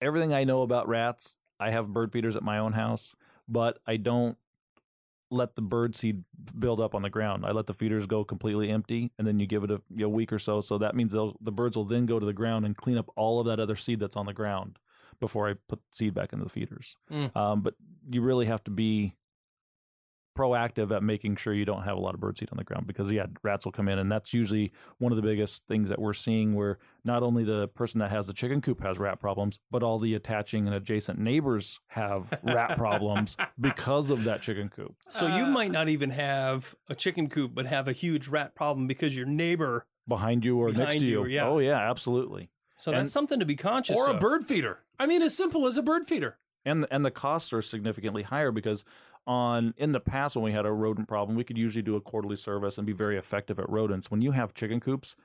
everything 0.02 0.34
I 0.34 0.44
know 0.44 0.62
about 0.62 0.88
rats. 0.88 1.38
I 1.58 1.70
have 1.70 1.88
bird 1.88 2.12
feeders 2.12 2.36
at 2.36 2.42
my 2.42 2.58
own 2.58 2.72
house, 2.72 3.14
but 3.48 3.78
I 3.86 3.96
don't 3.96 4.36
let 5.30 5.54
the 5.54 5.62
bird 5.62 5.96
seed 5.96 6.24
build 6.58 6.80
up 6.80 6.94
on 6.94 7.00
the 7.02 7.08
ground. 7.08 7.46
I 7.46 7.52
let 7.52 7.66
the 7.66 7.72
feeders 7.72 8.06
go 8.06 8.24
completely 8.24 8.68
empty, 8.68 9.10
and 9.16 9.26
then 9.26 9.38
you 9.38 9.46
give 9.46 9.64
it 9.64 9.70
a, 9.70 9.80
you 9.88 10.02
know, 10.02 10.08
week 10.08 10.32
or 10.32 10.38
so. 10.38 10.60
So 10.60 10.76
that 10.78 10.94
means 10.94 11.12
they'll, 11.12 11.36
the 11.40 11.52
birds 11.52 11.76
will 11.76 11.86
then 11.86 12.04
go 12.04 12.18
to 12.18 12.26
the 12.26 12.34
ground 12.34 12.66
and 12.66 12.76
clean 12.76 12.98
up 12.98 13.08
all 13.16 13.40
of 13.40 13.46
that 13.46 13.58
other 13.58 13.76
seed 13.76 14.00
that's 14.00 14.16
on 14.16 14.26
the 14.26 14.34
ground 14.34 14.78
before 15.20 15.48
I 15.48 15.54
put 15.68 15.80
seed 15.90 16.12
back 16.12 16.32
into 16.32 16.44
the 16.44 16.50
feeders. 16.50 16.96
Mm. 17.10 17.34
Um, 17.34 17.62
but 17.62 17.74
you 18.10 18.20
really 18.20 18.46
have 18.46 18.62
to 18.64 18.70
be 18.70 19.14
proactive 20.34 20.90
at 20.94 21.02
making 21.02 21.36
sure 21.36 21.52
you 21.52 21.64
don't 21.64 21.82
have 21.82 21.96
a 21.96 22.00
lot 22.00 22.14
of 22.14 22.20
birdseed 22.20 22.50
on 22.52 22.56
the 22.56 22.64
ground 22.64 22.86
because 22.86 23.12
yeah 23.12 23.26
rats 23.42 23.64
will 23.64 23.72
come 23.72 23.88
in 23.88 23.98
and 23.98 24.10
that's 24.10 24.32
usually 24.32 24.70
one 24.98 25.12
of 25.12 25.16
the 25.16 25.22
biggest 25.22 25.66
things 25.66 25.88
that 25.90 26.00
we're 26.00 26.12
seeing 26.14 26.54
where 26.54 26.78
not 27.04 27.22
only 27.22 27.44
the 27.44 27.68
person 27.68 27.98
that 27.98 28.10
has 28.10 28.26
the 28.26 28.32
chicken 28.32 28.60
coop 28.60 28.82
has 28.82 28.98
rat 28.98 29.20
problems 29.20 29.60
but 29.70 29.82
all 29.82 29.98
the 29.98 30.14
attaching 30.14 30.66
and 30.66 30.74
adjacent 30.74 31.18
neighbors 31.18 31.80
have 31.88 32.32
rat 32.42 32.76
problems 32.78 33.36
because 33.60 34.10
of 34.10 34.24
that 34.24 34.40
chicken 34.42 34.68
coop 34.68 34.94
So 35.08 35.26
you 35.26 35.44
Uh, 35.44 35.50
might 35.50 35.70
not 35.70 35.88
even 35.88 36.10
have 36.10 36.74
a 36.88 36.94
chicken 36.94 37.28
coop, 37.28 37.52
but 37.54 37.66
have 37.66 37.86
a 37.86 37.92
huge 37.92 38.28
rat 38.28 38.54
problem 38.54 38.86
because 38.86 39.16
your 39.16 39.26
neighbor. 39.26 39.86
behind 40.08 40.44
you 40.44 40.58
or 40.58 40.72
next 40.72 40.98
to 41.00 41.06
you, 41.06 41.24
you 41.24 41.30
yeah. 41.36 41.46
oh 41.46 41.58
yeah 41.58 41.78
absolutely 41.90 42.50
So 42.76 42.90
And- 42.90 43.00
that's 43.00 43.12
something 43.12 43.38
to 43.38 43.46
be 43.46 43.54
conscious 43.56 44.00
of. 44.00 44.08
or 44.08 44.10
a 44.16 44.18
bird 44.18 44.42
feeder. 44.44 44.80
I 44.98 45.06
mean, 45.06 45.20
as 45.22 45.36
simple 45.36 45.66
as 45.66 45.76
a 45.76 45.82
bird 45.82 46.04
feeder. 46.06 46.38
and 46.64 46.86
and 46.90 47.04
the 47.04 47.10
costs 47.10 47.52
are 47.52 47.62
significantly 47.62 48.22
higher 48.22 48.50
because 48.52 48.84
on 49.26 49.74
in 49.76 49.92
the 49.92 50.00
past 50.00 50.34
when 50.36 50.44
we 50.44 50.52
had 50.52 50.66
a 50.66 50.72
rodent 50.72 51.06
problem 51.06 51.36
we 51.36 51.44
could 51.44 51.58
usually 51.58 51.82
do 51.82 51.94
a 51.94 52.00
quarterly 52.00 52.36
service 52.36 52.76
and 52.76 52.86
be 52.86 52.92
very 52.92 53.16
effective 53.16 53.58
at 53.58 53.68
rodents. 53.68 54.10
When 54.10 54.20
you 54.20 54.32
have 54.32 54.54
chicken 54.54 54.80
coops 54.80 55.16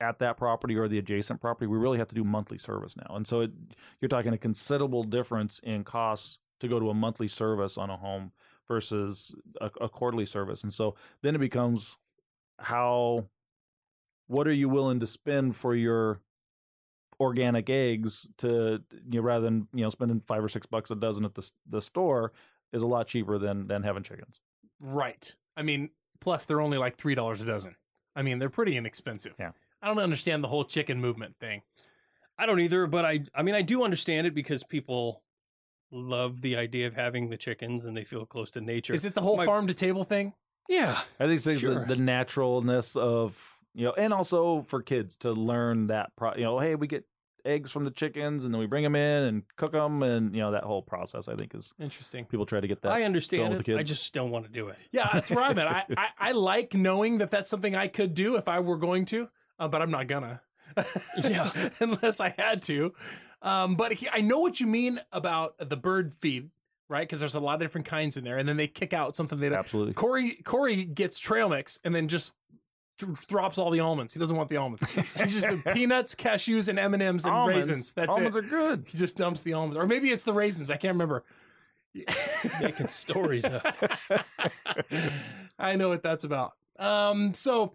at 0.00 0.18
that 0.18 0.36
property 0.36 0.76
or 0.76 0.88
the 0.88 0.98
adjacent 0.98 1.40
property 1.40 1.66
we 1.66 1.76
really 1.76 1.98
have 1.98 2.08
to 2.08 2.14
do 2.14 2.24
monthly 2.24 2.58
service 2.58 2.96
now. 2.96 3.14
And 3.14 3.26
so 3.26 3.40
it, 3.40 3.52
you're 4.00 4.08
talking 4.08 4.32
a 4.32 4.38
considerable 4.38 5.04
difference 5.04 5.58
in 5.60 5.84
costs 5.84 6.38
to 6.60 6.68
go 6.68 6.78
to 6.78 6.90
a 6.90 6.94
monthly 6.94 7.28
service 7.28 7.76
on 7.76 7.90
a 7.90 7.96
home 7.96 8.32
versus 8.68 9.34
a, 9.60 9.70
a 9.80 9.88
quarterly 9.88 10.26
service. 10.26 10.62
And 10.62 10.72
so 10.72 10.94
then 11.22 11.34
it 11.34 11.38
becomes 11.38 11.98
how 12.58 13.26
what 14.26 14.46
are 14.46 14.52
you 14.52 14.68
willing 14.68 15.00
to 15.00 15.06
spend 15.06 15.56
for 15.56 15.74
your 15.74 16.20
organic 17.18 17.68
eggs 17.68 18.30
to 18.38 18.82
you 19.10 19.20
know 19.20 19.22
rather 19.22 19.44
than 19.44 19.68
you 19.74 19.82
know 19.82 19.90
spending 19.90 20.20
five 20.20 20.42
or 20.42 20.48
six 20.48 20.66
bucks 20.66 20.90
a 20.90 20.94
dozen 20.94 21.24
at 21.24 21.34
the 21.34 21.50
the 21.68 21.80
store 21.80 22.32
is 22.72 22.82
a 22.82 22.86
lot 22.86 23.06
cheaper 23.06 23.38
than 23.38 23.66
than 23.66 23.82
having 23.82 24.02
chickens. 24.02 24.40
Right. 24.80 25.34
I 25.56 25.62
mean, 25.62 25.90
plus 26.20 26.46
they're 26.46 26.60
only 26.60 26.78
like 26.78 26.96
three 26.96 27.14
dollars 27.14 27.42
a 27.42 27.46
dozen. 27.46 27.76
I 28.16 28.22
mean, 28.22 28.38
they're 28.38 28.50
pretty 28.50 28.76
inexpensive. 28.76 29.34
Yeah. 29.38 29.52
I 29.82 29.88
don't 29.88 29.98
understand 29.98 30.42
the 30.44 30.48
whole 30.48 30.64
chicken 30.64 31.00
movement 31.00 31.36
thing. 31.40 31.62
I 32.38 32.46
don't 32.46 32.60
either, 32.60 32.86
but 32.86 33.04
I 33.04 33.20
I 33.34 33.42
mean 33.42 33.54
I 33.54 33.62
do 33.62 33.82
understand 33.84 34.26
it 34.26 34.34
because 34.34 34.64
people 34.64 35.22
love 35.92 36.40
the 36.42 36.56
idea 36.56 36.86
of 36.86 36.94
having 36.94 37.30
the 37.30 37.36
chickens 37.36 37.84
and 37.84 37.96
they 37.96 38.04
feel 38.04 38.24
close 38.24 38.50
to 38.52 38.60
nature. 38.60 38.94
Is 38.94 39.04
it 39.04 39.14
the 39.14 39.20
whole 39.20 39.36
My- 39.36 39.44
farm 39.44 39.66
to 39.66 39.74
table 39.74 40.04
thing? 40.04 40.34
yeah. 40.68 40.96
I 41.18 41.26
think 41.26 41.44
it's 41.44 41.58
Sure. 41.60 41.80
the, 41.86 41.94
the 41.94 42.00
naturalness 42.00 42.94
of 42.96 43.58
you 43.74 43.84
know, 43.86 43.92
and 43.92 44.12
also 44.12 44.62
for 44.62 44.82
kids 44.82 45.16
to 45.18 45.32
learn 45.32 45.86
that 45.88 46.10
pro- 46.16 46.34
you 46.34 46.42
know, 46.42 46.58
hey, 46.58 46.74
we 46.74 46.86
get 46.86 47.04
eggs 47.44 47.72
from 47.72 47.84
the 47.84 47.90
chickens 47.90 48.44
and 48.44 48.52
then 48.52 48.58
we 48.58 48.66
bring 48.66 48.84
them 48.84 48.96
in 48.96 49.24
and 49.24 49.42
cook 49.56 49.72
them 49.72 50.02
and 50.02 50.34
you 50.34 50.40
know 50.40 50.52
that 50.52 50.64
whole 50.64 50.82
process. 50.82 51.28
I 51.28 51.34
think 51.34 51.54
is 51.54 51.74
Interesting. 51.78 52.24
people 52.24 52.46
try 52.46 52.60
to 52.60 52.68
get 52.68 52.82
that. 52.82 52.92
I 52.92 53.02
understand 53.04 53.54
it. 53.54 53.76
I 53.76 53.82
just 53.82 54.12
don't 54.14 54.30
want 54.30 54.46
to 54.46 54.50
do 54.50 54.68
it. 54.68 54.76
Yeah, 54.92 55.08
that's 55.12 55.30
where 55.30 55.44
I'm 55.44 55.58
at. 55.58 55.68
I, 55.68 55.84
I, 55.96 56.08
I 56.18 56.32
like 56.32 56.74
knowing 56.74 57.18
that 57.18 57.30
that's 57.30 57.48
something 57.48 57.74
I 57.76 57.86
could 57.86 58.14
do 58.14 58.36
if 58.36 58.48
I 58.48 58.60
were 58.60 58.76
going 58.76 59.04
to, 59.06 59.28
uh, 59.58 59.68
but 59.68 59.82
I'm 59.82 59.90
not 59.90 60.06
gonna. 60.06 60.42
Yeah. 61.22 61.50
unless 61.80 62.20
I 62.20 62.34
had 62.36 62.62
to. 62.62 62.92
Um, 63.42 63.76
but 63.76 63.92
he, 63.94 64.08
I 64.12 64.20
know 64.20 64.40
what 64.40 64.60
you 64.60 64.66
mean 64.66 65.00
about 65.12 65.54
the 65.58 65.76
bird 65.76 66.12
feed, 66.12 66.50
right? 66.88 67.06
Because 67.06 67.20
there's 67.20 67.34
a 67.34 67.40
lot 67.40 67.54
of 67.54 67.60
different 67.60 67.86
kinds 67.86 68.16
in 68.16 68.24
there, 68.24 68.36
and 68.38 68.48
then 68.48 68.56
they 68.56 68.66
kick 68.68 68.92
out 68.92 69.16
something 69.16 69.38
they 69.38 69.48
don't. 69.48 69.58
Absolutely. 69.58 69.94
Corey 69.94 70.36
Corey 70.44 70.84
gets 70.84 71.18
trail 71.18 71.48
mix 71.48 71.80
and 71.84 71.94
then 71.94 72.08
just 72.08 72.36
drops 73.28 73.58
all 73.58 73.70
the 73.70 73.80
almonds. 73.80 74.14
He 74.14 74.20
doesn't 74.20 74.36
want 74.36 74.48
the 74.48 74.56
almonds. 74.56 74.92
He's 75.14 75.40
just 75.40 75.64
peanuts, 75.72 76.14
cashews, 76.14 76.68
and 76.68 76.78
M 76.78 76.94
and 76.94 77.02
M's 77.02 77.24
and 77.24 77.34
Almonds. 77.34 77.68
raisins. 77.70 77.94
That's 77.94 78.14
Almonds 78.14 78.36
it. 78.36 78.44
are 78.44 78.48
good. 78.48 78.84
he 78.88 78.98
just 78.98 79.16
dumps 79.16 79.42
the 79.42 79.52
almonds, 79.54 79.76
or 79.76 79.86
maybe 79.86 80.08
it's 80.10 80.24
the 80.24 80.32
raisins. 80.32 80.70
I 80.70 80.76
can't 80.76 80.94
remember. 80.94 81.24
Making 82.62 82.86
stories 82.86 83.44
up. 83.44 83.66
I 85.58 85.76
know 85.76 85.88
what 85.88 86.02
that's 86.02 86.24
about. 86.24 86.52
Um, 86.78 87.34
so 87.34 87.74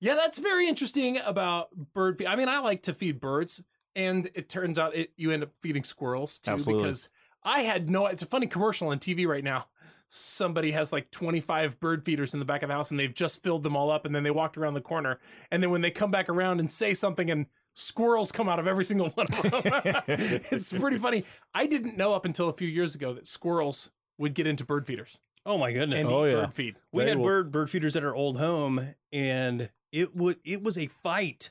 yeah, 0.00 0.14
that's 0.14 0.38
very 0.38 0.66
interesting 0.68 1.18
about 1.18 1.68
bird 1.92 2.16
feed. 2.16 2.26
I 2.26 2.36
mean, 2.36 2.48
I 2.48 2.58
like 2.60 2.82
to 2.82 2.94
feed 2.94 3.20
birds, 3.20 3.62
and 3.94 4.28
it 4.34 4.48
turns 4.48 4.78
out 4.78 4.94
it 4.94 5.10
you 5.16 5.30
end 5.30 5.42
up 5.42 5.50
feeding 5.60 5.84
squirrels 5.84 6.38
too 6.38 6.52
Absolutely. 6.52 6.84
because 6.84 7.10
I 7.44 7.60
had 7.60 7.90
no. 7.90 8.06
It's 8.06 8.22
a 8.22 8.26
funny 8.26 8.46
commercial 8.46 8.88
on 8.88 8.98
TV 8.98 9.26
right 9.26 9.44
now. 9.44 9.66
Somebody 10.14 10.72
has 10.72 10.92
like 10.92 11.10
25 11.10 11.80
bird 11.80 12.04
feeders 12.04 12.34
in 12.34 12.38
the 12.40 12.44
back 12.44 12.62
of 12.62 12.68
the 12.68 12.74
house, 12.74 12.90
and 12.90 13.00
they've 13.00 13.14
just 13.14 13.42
filled 13.42 13.62
them 13.62 13.74
all 13.74 13.90
up, 13.90 14.04
and 14.04 14.14
then 14.14 14.24
they 14.24 14.30
walked 14.30 14.58
around 14.58 14.74
the 14.74 14.82
corner, 14.82 15.18
and 15.50 15.62
then 15.62 15.70
when 15.70 15.80
they 15.80 15.90
come 15.90 16.10
back 16.10 16.28
around 16.28 16.60
and 16.60 16.70
say 16.70 16.92
something, 16.92 17.30
and 17.30 17.46
squirrels 17.72 18.30
come 18.30 18.46
out 18.46 18.58
of 18.58 18.66
every 18.66 18.84
single 18.84 19.08
one 19.10 19.26
of 19.32 19.42
them. 19.42 19.62
it's 20.06 20.70
pretty 20.78 20.98
funny. 20.98 21.24
I 21.54 21.66
didn't 21.66 21.96
know 21.96 22.12
up 22.12 22.26
until 22.26 22.50
a 22.50 22.52
few 22.52 22.68
years 22.68 22.94
ago 22.94 23.14
that 23.14 23.26
squirrels 23.26 23.90
would 24.18 24.34
get 24.34 24.46
into 24.46 24.64
bird 24.66 24.84
feeders 24.86 25.22
Oh 25.46 25.56
my 25.56 25.72
goodness. 25.72 26.06
and 26.06 26.14
Oh, 26.16 26.24
yeah. 26.24 26.34
bird 26.42 26.52
feed. 26.52 26.76
we 26.92 27.02
They 27.04 27.08
had 27.08 27.18
will- 27.18 27.24
bird 27.24 27.50
bird 27.50 27.70
feeders 27.70 27.96
at 27.96 28.04
our 28.04 28.14
old 28.14 28.36
home 28.38 28.94
and 29.10 29.70
it 29.90 30.14
would 30.14 30.36
it 30.44 30.62
was 30.62 30.76
a 30.76 30.86
fight 30.88 31.50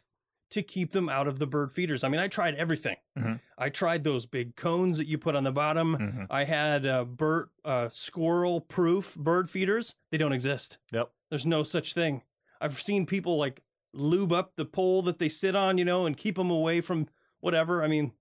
to 0.52 0.62
keep 0.62 0.92
them 0.92 1.10
out 1.10 1.28
of 1.28 1.40
the 1.40 1.48
bird 1.48 1.72
feeders. 1.72 2.04
I 2.04 2.10
mean, 2.10 2.20
I 2.20 2.28
tried 2.28 2.56
everything. 2.56 2.98
Mhm. 3.18 3.40
I 3.58 3.70
tried 3.70 4.04
those 4.04 4.26
big 4.26 4.56
cones 4.56 4.98
that 4.98 5.08
you 5.08 5.18
put 5.18 5.36
on 5.36 5.44
the 5.44 5.52
bottom. 5.52 5.98
Mhm. 5.98 6.28
I 6.30 6.44
had 6.46 6.86
uh, 6.86 7.04
bird 7.06 7.50
uh, 7.66 7.90
squirrel 7.90 8.62
proof 8.62 9.16
bird 9.16 9.50
feeders. 9.50 9.96
They 10.12 10.18
don't 10.18 10.34
exist. 10.34 10.78
Yep. 10.92 11.12
There's 11.30 11.46
no 11.46 11.64
such 11.64 11.94
thing. 11.94 12.24
I've 12.60 12.74
seen 12.74 13.06
people 13.06 13.38
like 13.38 13.62
lube 13.94 14.32
up 14.32 14.56
the 14.56 14.66
pole 14.66 15.02
that 15.04 15.20
they 15.20 15.28
sit 15.30 15.56
on, 15.56 15.78
you 15.78 15.86
know, 15.86 16.06
and 16.06 16.16
keep 16.16 16.36
them 16.36 16.50
away 16.52 16.80
from 16.82 17.08
whatever. 17.40 17.84
I 17.84 17.88
mean, 17.88 18.14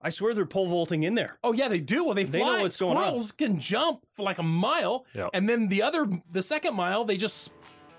I 0.00 0.08
swear 0.10 0.34
they're 0.34 0.46
pole 0.46 0.66
vaulting 0.66 1.02
in 1.04 1.14
there. 1.14 1.38
Oh 1.44 1.52
yeah, 1.52 1.68
they 1.68 1.80
do. 1.80 2.04
Well, 2.04 2.14
they 2.14 2.24
fly. 2.24 2.38
They 2.38 2.44
know 2.44 2.62
what's 2.62 2.80
going 2.80 2.96
on. 2.96 3.04
Squirrels 3.04 3.32
can 3.32 3.60
jump 3.60 4.04
for 4.10 4.22
like 4.24 4.38
a 4.38 4.42
mile, 4.42 5.06
Yep. 5.14 5.30
and 5.34 5.48
then 5.48 5.68
the 5.68 5.82
other, 5.82 6.08
the 6.30 6.42
second 6.42 6.74
mile, 6.74 7.04
they 7.04 7.16
just 7.16 7.52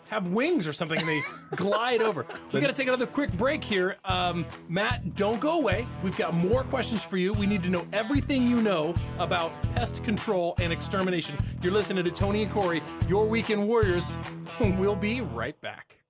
have 0.10 0.28
wings 0.30 0.68
or 0.68 0.74
something 0.74 1.00
and 1.00 1.08
they 1.08 1.22
glide 1.56 2.02
over. 2.02 2.26
We 2.52 2.62
got 2.62 2.68
to 2.68 2.74
take 2.74 2.88
another 2.88 3.06
quick 3.08 3.32
break 3.34 3.64
here. 3.64 3.98
Um, 4.06 4.46
Matt, 4.70 5.16
don't 5.16 5.40
go 5.40 5.60
away. 5.60 5.88
We've 6.04 6.18
got 6.18 6.34
more 6.34 6.64
questions 6.64 7.06
for 7.06 7.18
you. 7.18 7.34
We 7.34 7.46
need 7.46 7.64
to 7.64 7.70
know 7.70 7.88
everything 7.94 8.48
you 8.48 8.62
know 8.62 8.96
about 9.20 9.52
pest 9.76 10.04
control 10.04 10.56
and 10.60 10.72
extermination. 10.72 11.38
You're 11.62 11.74
listening 11.74 12.04
to 12.04 12.12
Tony 12.12 12.44
and 12.44 12.52
Corey, 12.52 12.82
your 13.08 13.28
weekend 13.28 13.68
warriors. 13.68 14.18
We'll 14.60 14.96
be 14.96 15.22
right 15.22 15.60
back. 15.62 16.03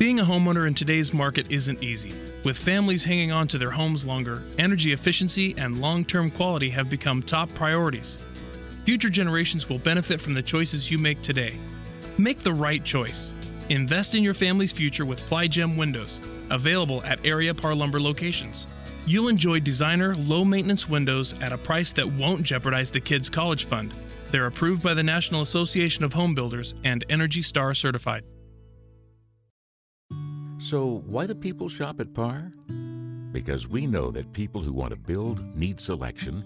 Being 0.00 0.18
a 0.18 0.24
homeowner 0.24 0.66
in 0.66 0.72
today's 0.72 1.12
market 1.12 1.52
isn't 1.52 1.82
easy. 1.82 2.10
With 2.42 2.56
families 2.56 3.04
hanging 3.04 3.32
on 3.32 3.46
to 3.48 3.58
their 3.58 3.70
homes 3.70 4.06
longer, 4.06 4.42
energy 4.56 4.94
efficiency 4.94 5.54
and 5.58 5.78
long 5.78 6.06
term 6.06 6.30
quality 6.30 6.70
have 6.70 6.88
become 6.88 7.22
top 7.22 7.52
priorities. 7.52 8.16
Future 8.86 9.10
generations 9.10 9.68
will 9.68 9.78
benefit 9.78 10.18
from 10.18 10.32
the 10.32 10.42
choices 10.42 10.90
you 10.90 10.96
make 10.96 11.20
today. 11.20 11.54
Make 12.16 12.38
the 12.38 12.54
right 12.54 12.82
choice. 12.82 13.34
Invest 13.68 14.14
in 14.14 14.22
your 14.22 14.32
family's 14.32 14.72
future 14.72 15.04
with 15.04 15.20
Ply 15.26 15.48
Gem 15.48 15.76
windows, 15.76 16.18
available 16.48 17.04
at 17.04 17.22
area 17.22 17.52
Parr 17.52 17.74
Lumber 17.74 18.00
locations. 18.00 18.68
You'll 19.06 19.28
enjoy 19.28 19.60
designer, 19.60 20.16
low 20.16 20.46
maintenance 20.46 20.88
windows 20.88 21.38
at 21.42 21.52
a 21.52 21.58
price 21.58 21.92
that 21.92 22.08
won't 22.08 22.42
jeopardize 22.42 22.90
the 22.90 23.00
kids' 23.00 23.28
college 23.28 23.66
fund. 23.66 23.92
They're 24.30 24.46
approved 24.46 24.82
by 24.82 24.94
the 24.94 25.02
National 25.02 25.42
Association 25.42 26.04
of 26.04 26.14
Home 26.14 26.34
Builders 26.34 26.72
and 26.84 27.04
Energy 27.10 27.42
Star 27.42 27.74
certified. 27.74 28.24
So, 30.70 31.02
why 31.04 31.26
do 31.26 31.34
people 31.34 31.68
shop 31.68 31.98
at 31.98 32.14
Parr? 32.14 32.52
Because 33.32 33.66
we 33.66 33.88
know 33.88 34.12
that 34.12 34.32
people 34.32 34.62
who 34.62 34.72
want 34.72 34.90
to 34.90 34.96
build 34.96 35.44
need 35.56 35.80
selection, 35.80 36.44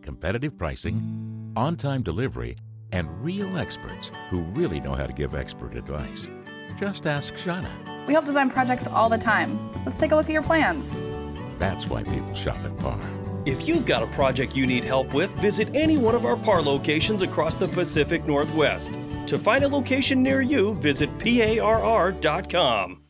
competitive 0.00 0.56
pricing, 0.56 1.52
on 1.56 1.74
time 1.74 2.04
delivery, 2.04 2.54
and 2.92 3.08
real 3.20 3.58
experts 3.58 4.12
who 4.30 4.42
really 4.42 4.78
know 4.78 4.94
how 4.94 5.08
to 5.08 5.12
give 5.12 5.34
expert 5.34 5.74
advice. 5.74 6.30
Just 6.78 7.08
ask 7.08 7.34
Shauna. 7.34 8.06
We 8.06 8.12
help 8.12 8.26
design 8.26 8.48
projects 8.48 8.86
all 8.86 9.08
the 9.08 9.18
time. 9.18 9.58
Let's 9.84 9.98
take 9.98 10.12
a 10.12 10.14
look 10.14 10.26
at 10.26 10.32
your 10.32 10.44
plans. 10.44 10.88
That's 11.58 11.88
why 11.88 12.04
people 12.04 12.32
shop 12.32 12.58
at 12.58 12.76
Parr. 12.76 13.00
If 13.44 13.66
you've 13.66 13.86
got 13.86 14.04
a 14.04 14.08
project 14.14 14.54
you 14.54 14.68
need 14.68 14.84
help 14.84 15.12
with, 15.12 15.32
visit 15.38 15.68
any 15.74 15.96
one 15.96 16.14
of 16.14 16.24
our 16.24 16.36
PARR 16.36 16.62
locations 16.62 17.22
across 17.22 17.56
the 17.56 17.66
Pacific 17.66 18.24
Northwest. 18.24 19.00
To 19.26 19.36
find 19.36 19.64
a 19.64 19.68
location 19.68 20.22
near 20.22 20.42
you, 20.42 20.74
visit 20.74 21.10
PARR.com. 21.18 23.03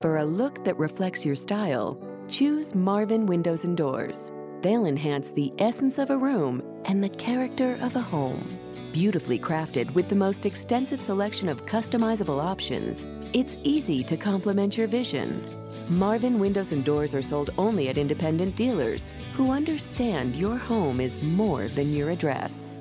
For 0.00 0.16
a 0.16 0.24
look 0.24 0.64
that 0.64 0.78
reflects 0.78 1.26
your 1.26 1.36
style, 1.36 2.00
choose 2.26 2.74
Marvin 2.74 3.26
Windows 3.26 3.64
and 3.64 3.76
Doors. 3.76 4.32
They'll 4.62 4.86
enhance 4.86 5.30
the 5.30 5.52
essence 5.58 5.98
of 5.98 6.08
a 6.08 6.16
room 6.16 6.62
and 6.86 7.04
the 7.04 7.10
character 7.10 7.76
of 7.82 7.94
a 7.96 8.00
home. 8.00 8.48
Beautifully 8.94 9.38
crafted 9.38 9.92
with 9.92 10.08
the 10.08 10.14
most 10.14 10.46
extensive 10.46 11.02
selection 11.02 11.50
of 11.50 11.66
customizable 11.66 12.42
options, 12.42 13.04
it's 13.34 13.58
easy 13.62 14.02
to 14.04 14.16
complement 14.16 14.74
your 14.74 14.86
vision. 14.86 15.44
Marvin 15.90 16.38
Windows 16.38 16.72
and 16.72 16.82
Doors 16.82 17.12
are 17.12 17.20
sold 17.20 17.50
only 17.58 17.90
at 17.90 17.98
independent 17.98 18.56
dealers 18.56 19.10
who 19.34 19.52
understand 19.52 20.34
your 20.34 20.56
home 20.56 20.98
is 20.98 21.22
more 21.22 21.68
than 21.68 21.92
your 21.92 22.08
address. 22.08 22.78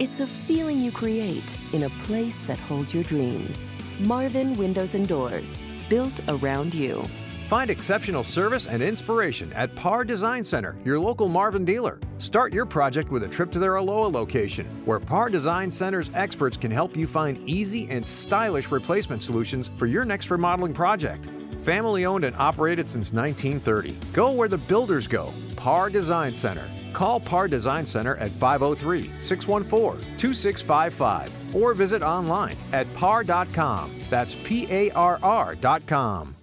It's 0.00 0.18
a 0.18 0.26
feeling 0.26 0.80
you 0.80 0.90
create 0.90 1.56
in 1.72 1.84
a 1.84 1.90
place 2.02 2.40
that 2.48 2.58
holds 2.58 2.92
your 2.92 3.04
dreams. 3.04 3.76
Marvin 4.00 4.54
Windows 4.54 4.94
and 4.94 5.06
Doors, 5.06 5.60
built 5.88 6.20
around 6.28 6.74
you. 6.74 7.04
Find 7.48 7.70
exceptional 7.70 8.22
service 8.22 8.66
and 8.66 8.82
inspiration 8.82 9.50
at 9.54 9.74
Parr 9.74 10.04
Design 10.04 10.44
Center, 10.44 10.76
your 10.84 10.98
local 11.00 11.28
Marvin 11.28 11.64
dealer. 11.64 11.98
Start 12.18 12.52
your 12.52 12.66
project 12.66 13.10
with 13.10 13.22
a 13.22 13.28
trip 13.28 13.50
to 13.52 13.58
their 13.58 13.76
Aloha 13.76 14.08
location, 14.08 14.66
where 14.84 15.00
Parr 15.00 15.30
Design 15.30 15.72
Center's 15.72 16.10
experts 16.12 16.58
can 16.58 16.70
help 16.70 16.94
you 16.94 17.06
find 17.06 17.38
easy 17.48 17.88
and 17.88 18.06
stylish 18.06 18.70
replacement 18.70 19.22
solutions 19.22 19.70
for 19.78 19.86
your 19.86 20.04
next 20.04 20.30
remodeling 20.30 20.74
project. 20.74 21.30
Family 21.64 22.04
owned 22.04 22.24
and 22.24 22.36
operated 22.36 22.88
since 22.88 23.14
1930. 23.14 23.96
Go 24.12 24.30
where 24.32 24.48
the 24.48 24.58
builders 24.58 25.06
go. 25.06 25.32
Parr 25.68 25.90
Design 25.90 26.32
Center. 26.34 26.66
Call 26.94 27.20
Parr 27.20 27.46
Design 27.46 27.84
Center 27.84 28.16
at 28.16 28.30
503 28.30 29.10
614 29.20 30.00
2655 30.16 31.54
or 31.54 31.74
visit 31.74 32.02
online 32.02 32.56
at 32.72 32.86
parr.com. 32.94 34.00
That's 34.08 34.34
P 34.44 34.66
A 34.70 34.90
R 34.92 35.18
R.com. 35.22 36.37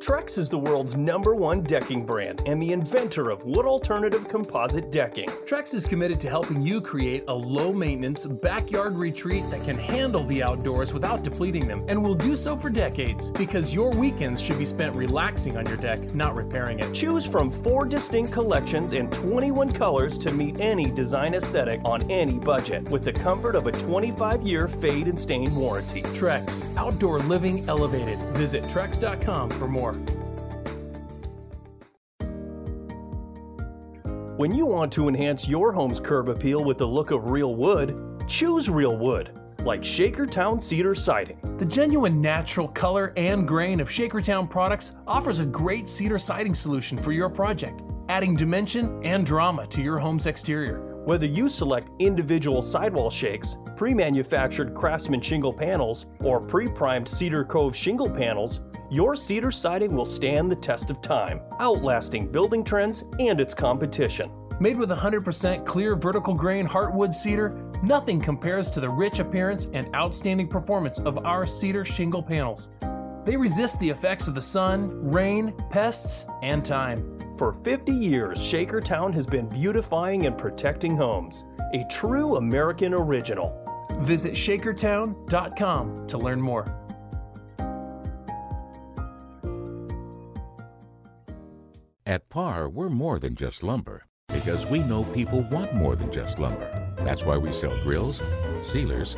Trex 0.00 0.38
is 0.38 0.48
the 0.48 0.58
world's 0.58 0.96
number 0.96 1.34
one 1.34 1.60
decking 1.60 2.06
brand 2.06 2.40
and 2.46 2.62
the 2.62 2.72
inventor 2.72 3.30
of 3.30 3.44
wood 3.44 3.66
alternative 3.66 4.28
composite 4.28 4.92
decking. 4.92 5.26
Trex 5.44 5.74
is 5.74 5.86
committed 5.86 6.20
to 6.20 6.30
helping 6.30 6.62
you 6.62 6.80
create 6.80 7.24
a 7.26 7.34
low 7.34 7.72
maintenance 7.72 8.24
backyard 8.24 8.94
retreat 8.94 9.42
that 9.50 9.60
can 9.64 9.76
handle 9.76 10.22
the 10.24 10.40
outdoors 10.40 10.94
without 10.94 11.24
depleting 11.24 11.66
them, 11.66 11.84
and 11.88 12.00
will 12.00 12.14
do 12.14 12.36
so 12.36 12.56
for 12.56 12.70
decades 12.70 13.32
because 13.32 13.74
your 13.74 13.92
weekends 13.96 14.40
should 14.40 14.56
be 14.56 14.64
spent 14.64 14.94
relaxing 14.94 15.56
on 15.56 15.66
your 15.66 15.76
deck, 15.78 15.98
not 16.14 16.36
repairing 16.36 16.78
it. 16.78 16.94
Choose 16.94 17.26
from 17.26 17.50
four 17.50 17.84
distinct 17.84 18.32
collections 18.32 18.92
and 18.92 19.10
21 19.10 19.72
colors 19.72 20.16
to 20.18 20.32
meet 20.32 20.60
any 20.60 20.90
design 20.92 21.34
aesthetic 21.34 21.80
on 21.84 22.08
any 22.08 22.38
budget 22.38 22.88
with 22.90 23.02
the 23.02 23.12
comfort 23.12 23.56
of 23.56 23.66
a 23.66 23.72
25 23.72 24.42
year 24.42 24.68
fade 24.68 25.08
and 25.08 25.18
stain 25.18 25.52
warranty. 25.56 26.02
Trex, 26.02 26.74
outdoor 26.76 27.18
living 27.20 27.68
elevated. 27.68 28.18
Visit 28.36 28.62
Trex.com 28.64 29.50
for 29.50 29.66
more. 29.66 29.87
When 34.36 34.54
you 34.54 34.66
want 34.66 34.92
to 34.92 35.08
enhance 35.08 35.48
your 35.48 35.72
home's 35.72 35.98
curb 35.98 36.28
appeal 36.28 36.62
with 36.62 36.78
the 36.78 36.86
look 36.86 37.10
of 37.10 37.30
real 37.30 37.56
wood, 37.56 38.24
choose 38.28 38.70
real 38.70 38.96
wood, 38.96 39.36
like 39.64 39.80
Shakertown 39.80 40.62
Cedar 40.62 40.94
Siding. 40.94 41.38
The 41.58 41.66
genuine 41.66 42.22
natural 42.22 42.68
color 42.68 43.12
and 43.16 43.48
grain 43.48 43.80
of 43.80 43.88
Shakertown 43.88 44.48
products 44.48 44.94
offers 45.08 45.40
a 45.40 45.46
great 45.46 45.88
cedar 45.88 46.18
siding 46.18 46.54
solution 46.54 46.96
for 46.96 47.10
your 47.10 47.28
project, 47.28 47.82
adding 48.08 48.36
dimension 48.36 49.00
and 49.04 49.26
drama 49.26 49.66
to 49.66 49.82
your 49.82 49.98
home's 49.98 50.28
exterior. 50.28 50.87
Whether 51.08 51.24
you 51.24 51.48
select 51.48 51.88
individual 52.00 52.60
sidewall 52.60 53.08
shakes, 53.08 53.56
pre 53.76 53.94
manufactured 53.94 54.74
Craftsman 54.74 55.22
shingle 55.22 55.54
panels, 55.54 56.04
or 56.20 56.38
pre 56.38 56.68
primed 56.68 57.08
Cedar 57.08 57.46
Cove 57.46 57.74
shingle 57.74 58.10
panels, 58.10 58.60
your 58.90 59.16
cedar 59.16 59.50
siding 59.50 59.96
will 59.96 60.04
stand 60.04 60.52
the 60.52 60.56
test 60.56 60.90
of 60.90 61.00
time, 61.00 61.40
outlasting 61.60 62.30
building 62.30 62.62
trends 62.62 63.04
and 63.20 63.40
its 63.40 63.54
competition. 63.54 64.30
Made 64.60 64.76
with 64.76 64.90
100% 64.90 65.64
clear 65.64 65.96
vertical 65.96 66.34
grain 66.34 66.68
heartwood 66.68 67.14
cedar, 67.14 67.58
nothing 67.82 68.20
compares 68.20 68.68
to 68.72 68.80
the 68.80 68.90
rich 68.90 69.18
appearance 69.18 69.70
and 69.72 69.88
outstanding 69.96 70.46
performance 70.46 70.98
of 70.98 71.24
our 71.24 71.46
cedar 71.46 71.86
shingle 71.86 72.22
panels. 72.22 72.68
They 73.24 73.38
resist 73.38 73.80
the 73.80 73.88
effects 73.88 74.28
of 74.28 74.34
the 74.34 74.42
sun, 74.42 74.90
rain, 75.10 75.54
pests, 75.70 76.26
and 76.42 76.62
time. 76.62 77.17
For 77.38 77.52
50 77.52 77.92
years, 77.92 78.40
Shakertown 78.40 79.14
has 79.14 79.24
been 79.24 79.48
beautifying 79.48 80.26
and 80.26 80.36
protecting 80.36 80.96
homes. 80.96 81.44
A 81.72 81.84
true 81.88 82.34
American 82.34 82.92
original. 82.92 83.86
Visit 84.00 84.32
shakertown.com 84.32 86.06
to 86.08 86.18
learn 86.18 86.40
more. 86.40 86.66
At 92.04 92.28
Parr, 92.28 92.68
we're 92.68 92.88
more 92.88 93.20
than 93.20 93.36
just 93.36 93.62
lumber 93.62 94.04
because 94.26 94.66
we 94.66 94.80
know 94.80 95.04
people 95.04 95.42
want 95.42 95.72
more 95.74 95.94
than 95.94 96.10
just 96.10 96.40
lumber. 96.40 96.92
That's 97.04 97.24
why 97.24 97.36
we 97.36 97.52
sell 97.52 97.80
grills, 97.84 98.20
sealers, 98.64 99.16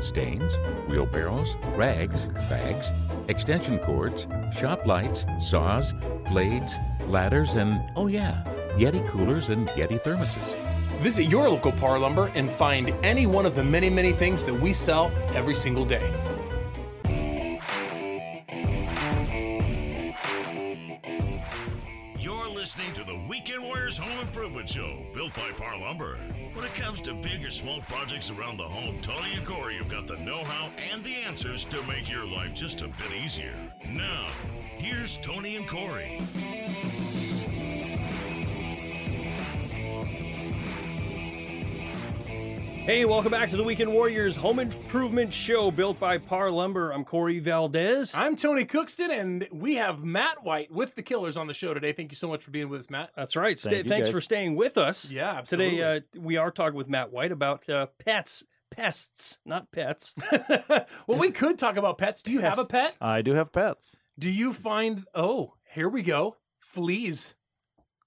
stains, 0.00 0.58
wheelbarrows, 0.86 1.56
rags, 1.76 2.28
bags, 2.50 2.92
extension 3.28 3.78
cords, 3.78 4.26
shop 4.52 4.84
lights, 4.86 5.24
saws, 5.38 5.94
blades, 6.28 6.74
ladders, 7.08 7.54
and 7.54 7.80
oh 7.96 8.06
yeah, 8.06 8.42
Yeti 8.76 9.06
coolers 9.08 9.48
and 9.48 9.68
Yeti 9.70 10.00
thermoses. 10.02 10.56
Visit 11.00 11.24
your 11.24 11.48
local 11.48 11.72
Parr 11.72 11.98
Lumber 11.98 12.30
and 12.34 12.48
find 12.48 12.90
any 13.02 13.26
one 13.26 13.44
of 13.44 13.54
the 13.54 13.64
many, 13.64 13.90
many 13.90 14.12
things 14.12 14.44
that 14.44 14.54
we 14.54 14.72
sell 14.72 15.12
every 15.34 15.54
single 15.54 15.84
day. 15.84 16.12
You're 22.18 22.48
listening 22.48 22.94
to 22.94 23.04
the 23.04 23.22
Weekend 23.28 23.62
Warriors 23.62 23.98
Home 23.98 24.20
Improvement 24.20 24.68
Show, 24.68 25.04
built 25.12 25.34
by 25.34 25.50
Parr 25.56 25.78
Lumber. 25.78 26.16
When 26.54 26.64
it 26.64 26.74
comes 26.74 27.00
to 27.02 27.12
big 27.12 27.44
or 27.44 27.50
small 27.50 27.80
projects 27.82 28.30
around 28.30 28.56
the 28.56 28.64
home, 28.64 28.98
Tony 29.02 29.34
and 29.34 29.44
Corey 29.44 29.74
have 29.74 29.90
got 29.90 30.06
the 30.06 30.16
know-how 30.18 30.70
and 30.90 31.04
the 31.04 31.16
answers 31.26 31.64
to 31.64 31.82
make 31.82 32.10
your 32.10 32.24
life 32.24 32.54
just 32.54 32.80
a 32.80 32.86
bit 32.86 33.12
easier. 33.22 33.52
Now, 33.90 34.26
here's 34.76 35.18
Tony 35.18 35.56
and 35.56 35.68
Corey. 35.68 36.20
Hey, 42.84 43.06
welcome 43.06 43.30
back 43.30 43.48
to 43.48 43.56
the 43.56 43.64
Weekend 43.64 43.90
Warriors 43.90 44.36
Home 44.36 44.58
Improvement 44.58 45.32
Show 45.32 45.70
built 45.70 45.98
by 45.98 46.18
Parr 46.18 46.50
Lumber. 46.50 46.90
I'm 46.92 47.02
Corey 47.02 47.38
Valdez. 47.38 48.14
I'm 48.14 48.36
Tony 48.36 48.66
Cookston, 48.66 49.08
and 49.08 49.48
we 49.50 49.76
have 49.76 50.04
Matt 50.04 50.44
White 50.44 50.70
with 50.70 50.94
the 50.94 51.02
Killers 51.02 51.38
on 51.38 51.46
the 51.46 51.54
show 51.54 51.72
today. 51.72 51.92
Thank 51.92 52.12
you 52.12 52.16
so 52.16 52.28
much 52.28 52.44
for 52.44 52.50
being 52.50 52.68
with 52.68 52.80
us, 52.80 52.90
Matt. 52.90 53.08
That's 53.16 53.36
right. 53.36 53.58
Stay, 53.58 53.70
Thank 53.70 53.84
you, 53.84 53.88
thanks 53.88 54.08
guys. 54.08 54.14
for 54.14 54.20
staying 54.20 54.56
with 54.56 54.76
us. 54.76 55.10
Yeah, 55.10 55.32
absolutely. 55.32 55.78
Today, 55.78 55.96
uh, 55.96 56.20
we 56.20 56.36
are 56.36 56.50
talking 56.50 56.76
with 56.76 56.90
Matt 56.90 57.10
White 57.10 57.32
about 57.32 57.66
uh, 57.70 57.86
pets, 58.04 58.44
pests, 58.70 59.38
not 59.46 59.72
pets. 59.72 60.14
well, 61.06 61.18
we 61.18 61.30
could 61.30 61.58
talk 61.58 61.78
about 61.78 61.96
pets. 61.96 62.22
Do 62.22 62.32
you 62.32 62.40
have 62.40 62.58
a 62.58 62.66
pet? 62.66 62.98
I 63.00 63.22
do 63.22 63.32
have 63.32 63.50
pets. 63.50 63.96
Do 64.18 64.30
you 64.30 64.52
find? 64.52 65.06
Oh, 65.14 65.54
here 65.72 65.88
we 65.88 66.02
go. 66.02 66.36
Fleas. 66.58 67.34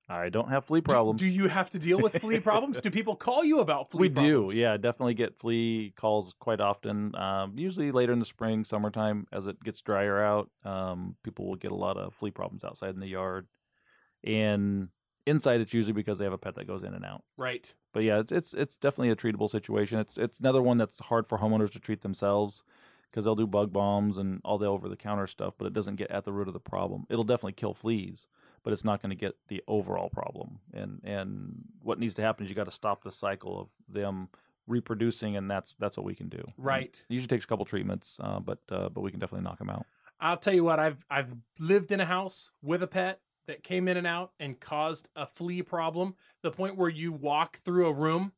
I 0.09 0.29
don't 0.29 0.49
have 0.49 0.63
flea 0.65 0.81
problems. 0.81 1.21
Do, 1.21 1.27
you 1.27 1.49
have 1.49 1.69
to 1.71 1.79
deal 1.79 1.99
with 1.99 2.17
flea 2.21 2.39
problems? 2.39 2.79
Do 2.79 2.89
people 2.89 3.15
call 3.15 3.43
you 3.43 3.59
about 3.59 3.89
flea 3.91 4.01
we 4.01 4.09
problems? 4.09 4.53
do, 4.53 4.59
yeah. 4.59 4.77
Definitely 4.77 5.15
get 5.15 5.37
flea 5.37 5.93
calls 5.97 6.33
quite 6.39 6.61
often. 6.61 7.13
Um, 7.15 7.53
usually 7.57 7.91
later 7.91 8.13
in 8.13 8.19
the 8.19 8.25
spring, 8.25 8.63
summertime, 8.63 9.27
as 9.33 9.47
it 9.47 9.61
gets 9.61 9.81
drier 9.81 10.21
out, 10.21 10.49
um, 10.63 11.17
people 11.23 11.45
will 11.45 11.55
get 11.55 11.71
a 11.71 11.75
lot 11.75 11.97
of 11.97 12.13
flea 12.13 12.31
problems 12.31 12.63
outside 12.63 12.93
in 12.93 13.01
the 13.01 13.07
yard. 13.07 13.47
And 14.23 14.89
inside, 15.25 15.59
it's 15.59 15.73
usually 15.73 15.93
because 15.93 16.19
they 16.19 16.25
have 16.25 16.33
a 16.33 16.37
pet 16.37 16.55
that 16.55 16.67
goes 16.67 16.83
in 16.83 16.93
and 16.93 17.05
out. 17.05 17.23
Right. 17.35 17.73
But 17.93 18.03
yeah, 18.03 18.19
it's 18.19 18.31
it's 18.31 18.53
it's 18.53 18.77
definitely 18.77 19.09
a 19.09 19.15
treatable 19.15 19.49
situation. 19.49 19.99
It's 19.99 20.17
it's 20.17 20.39
another 20.39 20.61
one 20.61 20.77
that's 20.77 20.99
hard 20.99 21.27
for 21.27 21.39
homeowners 21.39 21.71
to 21.71 21.79
treat 21.79 22.01
themselves 22.01 22.63
because 23.09 23.25
they'll 23.25 23.35
do 23.35 23.47
bug 23.47 23.73
bombs 23.73 24.17
and 24.17 24.41
all 24.43 24.57
the 24.57 24.65
over 24.65 24.87
the 24.87 24.95
counter 24.95 25.27
stuff, 25.27 25.53
but 25.57 25.65
it 25.65 25.73
doesn't 25.73 25.95
get 25.95 26.11
at 26.11 26.23
the 26.23 26.33
root 26.33 26.47
of 26.47 26.53
the 26.53 26.59
problem. 26.59 27.05
It'll 27.09 27.23
definitely 27.23 27.53
kill 27.53 27.73
fleas, 27.73 28.27
but 28.67 28.73
it's 28.73 28.83
not 28.83 29.01
going 29.01 29.11
to 29.11 29.15
get 29.15 29.33
the 29.47 29.63
overall 29.65 30.09
problem. 30.09 30.59
And 30.73 30.99
and 31.05 31.63
what 31.81 31.99
needs 31.99 32.13
to 32.15 32.21
happen 32.21 32.43
is 32.43 32.49
you 32.49 32.55
got 32.55 32.65
to 32.65 32.71
stop 32.71 33.01
the 33.01 33.13
cycle 33.13 33.57
of 33.57 33.71
them 33.87 34.27
reproducing, 34.67 35.37
and 35.37 35.49
that's 35.49 35.73
that's 35.79 35.95
what 35.95 36.05
we 36.05 36.13
can 36.13 36.27
do. 36.27 36.43
Right. 36.57 37.01
It 37.09 37.13
usually 37.13 37.29
takes 37.29 37.45
a 37.45 37.47
couple 37.47 37.63
treatments, 37.63 38.19
uh, 38.21 38.41
but 38.41 38.59
uh, 38.69 38.89
but 38.89 38.99
we 38.99 39.11
can 39.11 39.21
definitely 39.21 39.45
knock 39.45 39.59
them 39.59 39.69
out. 39.69 39.85
I'll 40.19 40.35
tell 40.35 40.53
you 40.53 40.65
what, 40.65 40.81
I've 40.81 41.05
I've 41.09 41.33
lived 41.61 41.93
in 41.93 42.01
a 42.01 42.05
house 42.05 42.51
with 42.61 42.83
a 42.83 42.87
pet 42.87 43.21
that 43.47 43.63
came 43.63 43.87
in 43.87 43.95
and 43.95 44.05
out 44.05 44.33
and 44.37 44.59
caused 44.59 45.07
a 45.15 45.25
flea 45.25 45.61
problem. 45.61 46.15
The 46.43 46.51
point 46.51 46.75
where 46.75 46.89
you 46.89 47.13
walk 47.13 47.59
through 47.59 47.87
a 47.87 47.93
room 47.93 48.33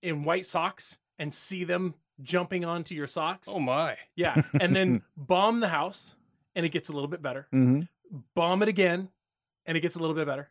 in 0.00 0.22
white 0.22 0.46
socks 0.46 1.00
and 1.18 1.34
see 1.34 1.64
them 1.64 1.94
jumping 2.22 2.64
onto 2.64 2.94
your 2.94 3.08
socks. 3.08 3.48
Oh 3.50 3.58
my! 3.58 3.96
Yeah, 4.14 4.42
and 4.60 4.76
then 4.76 5.02
bomb 5.16 5.58
the 5.58 5.70
house 5.70 6.18
and 6.54 6.64
it 6.64 6.68
gets 6.68 6.88
a 6.88 6.92
little 6.92 7.08
bit 7.08 7.20
better. 7.20 7.48
Mm-hmm. 7.52 7.80
Bomb 8.36 8.62
it 8.62 8.68
again 8.68 9.08
and 9.66 9.76
it 9.76 9.80
gets 9.80 9.96
a 9.96 10.00
little 10.00 10.16
bit 10.16 10.26
better. 10.26 10.50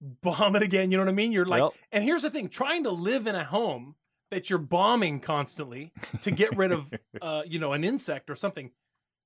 Bomb 0.00 0.56
it 0.56 0.62
again, 0.62 0.90
you 0.90 0.96
know 0.96 1.04
what 1.04 1.10
I 1.10 1.14
mean? 1.14 1.30
You're 1.32 1.44
like 1.46 1.60
Well- 1.60 1.74
and 1.92 2.02
here's 2.02 2.22
the 2.22 2.30
thing, 2.30 2.48
trying 2.48 2.82
to 2.84 2.90
live 2.90 3.26
in 3.26 3.34
a 3.36 3.44
home 3.44 3.94
that 4.30 4.50
you're 4.50 4.58
bombing 4.58 5.20
constantly 5.20 5.92
to 6.22 6.30
get 6.30 6.56
rid 6.56 6.72
of 6.72 6.92
uh, 7.22 7.42
you 7.46 7.58
know, 7.58 7.72
an 7.72 7.84
insect 7.84 8.28
or 8.30 8.34
something. 8.34 8.70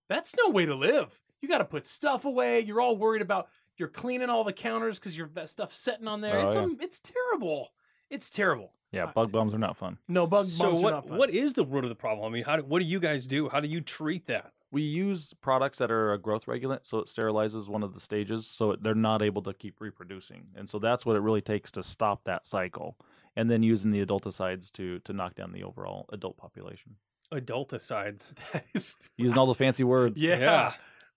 That's 0.09 0.37
no 0.37 0.51
way 0.51 0.67
to 0.67 0.75
live. 0.75 1.21
You 1.41 1.49
got 1.49 1.59
to 1.59 1.65
put 1.65 1.87
stuff 1.87 2.25
away. 2.25 2.61
You're 2.61 2.81
all 2.81 2.97
worried 2.97 3.23
about 3.23 3.49
you're 3.77 3.89
cleaning 3.89 4.31
all 4.31 4.45
the 4.45 4.53
counters 4.53 4.99
because 4.99 5.17
you're 5.17 5.29
that 5.29 5.49
stuff 5.49 5.73
sitting 5.73 6.09
on 6.09 6.21
there. 6.21 6.39
Oh, 6.39 6.47
it's 6.47 6.57
yeah. 6.57 6.63
um, 6.63 6.77
it's 6.81 6.99
terrible. 7.01 7.73
It's 8.11 8.31
terrible. 8.31 8.73
Yeah, 8.93 9.07
bug 9.07 9.33
bombs 9.33 9.53
are 9.53 9.59
not 9.59 9.77
fun. 9.77 9.99
No 10.09 10.27
bug 10.27 10.47
So 10.47 10.71
bombs 10.71 10.81
are 10.81 10.85
what? 10.85 10.91
not 10.93 11.09
fun. 11.09 11.19
What 11.19 11.31
is 11.31 11.53
the 11.55 11.65
root 11.67 11.85
of 11.85 11.91
the 11.91 11.97
problem? 11.97 12.27
I 12.27 12.33
mean, 12.35 12.45
how 12.45 12.57
do, 12.57 12.63
what 12.65 12.81
do 12.81 12.89
you 12.89 13.01
guys 13.01 13.27
do? 13.27 13.49
How 13.49 13.61
do 13.61 13.69
you 13.69 13.81
treat 13.81 14.27
that? 14.27 14.53
We 14.73 14.83
use 14.83 15.33
products 15.35 15.79
that 15.79 15.91
are 15.91 16.13
a 16.13 16.19
growth 16.19 16.49
regulant, 16.49 16.85
so 16.85 16.99
it 16.99 17.07
sterilizes 17.07 17.69
one 17.69 17.83
of 17.85 17.95
the 17.95 18.01
stages, 18.01 18.47
so 18.49 18.73
it- 18.73 18.83
they're 18.83 18.95
not 18.95 19.23
able 19.23 19.43
to 19.43 19.55
keep 19.55 19.81
reproducing, 19.81 20.49
and 20.57 20.69
so 20.69 20.79
that's 20.79 21.07
what 21.07 21.15
it 21.17 21.21
really 21.21 21.41
takes 21.41 21.71
to 21.73 21.83
stop 21.83 22.25
that 22.25 22.47
cycle. 22.47 22.99
And 23.37 23.51
then 23.51 23.63
using 23.63 23.91
the 23.91 24.05
adulticides 24.05 24.73
to 24.73 24.99
to 25.01 25.13
knock 25.13 25.35
down 25.35 25.53
the 25.53 25.63
overall 25.63 26.07
adult 26.13 26.37
population. 26.37 26.97
Adulticides. 27.33 28.33
That 28.53 28.65
is- 28.75 29.11
Using 29.17 29.39
all 29.39 29.47
the 29.47 29.55
fancy 29.65 29.85
words. 29.85 30.23
yeah. 30.23 30.39
Yeah. 30.39 30.73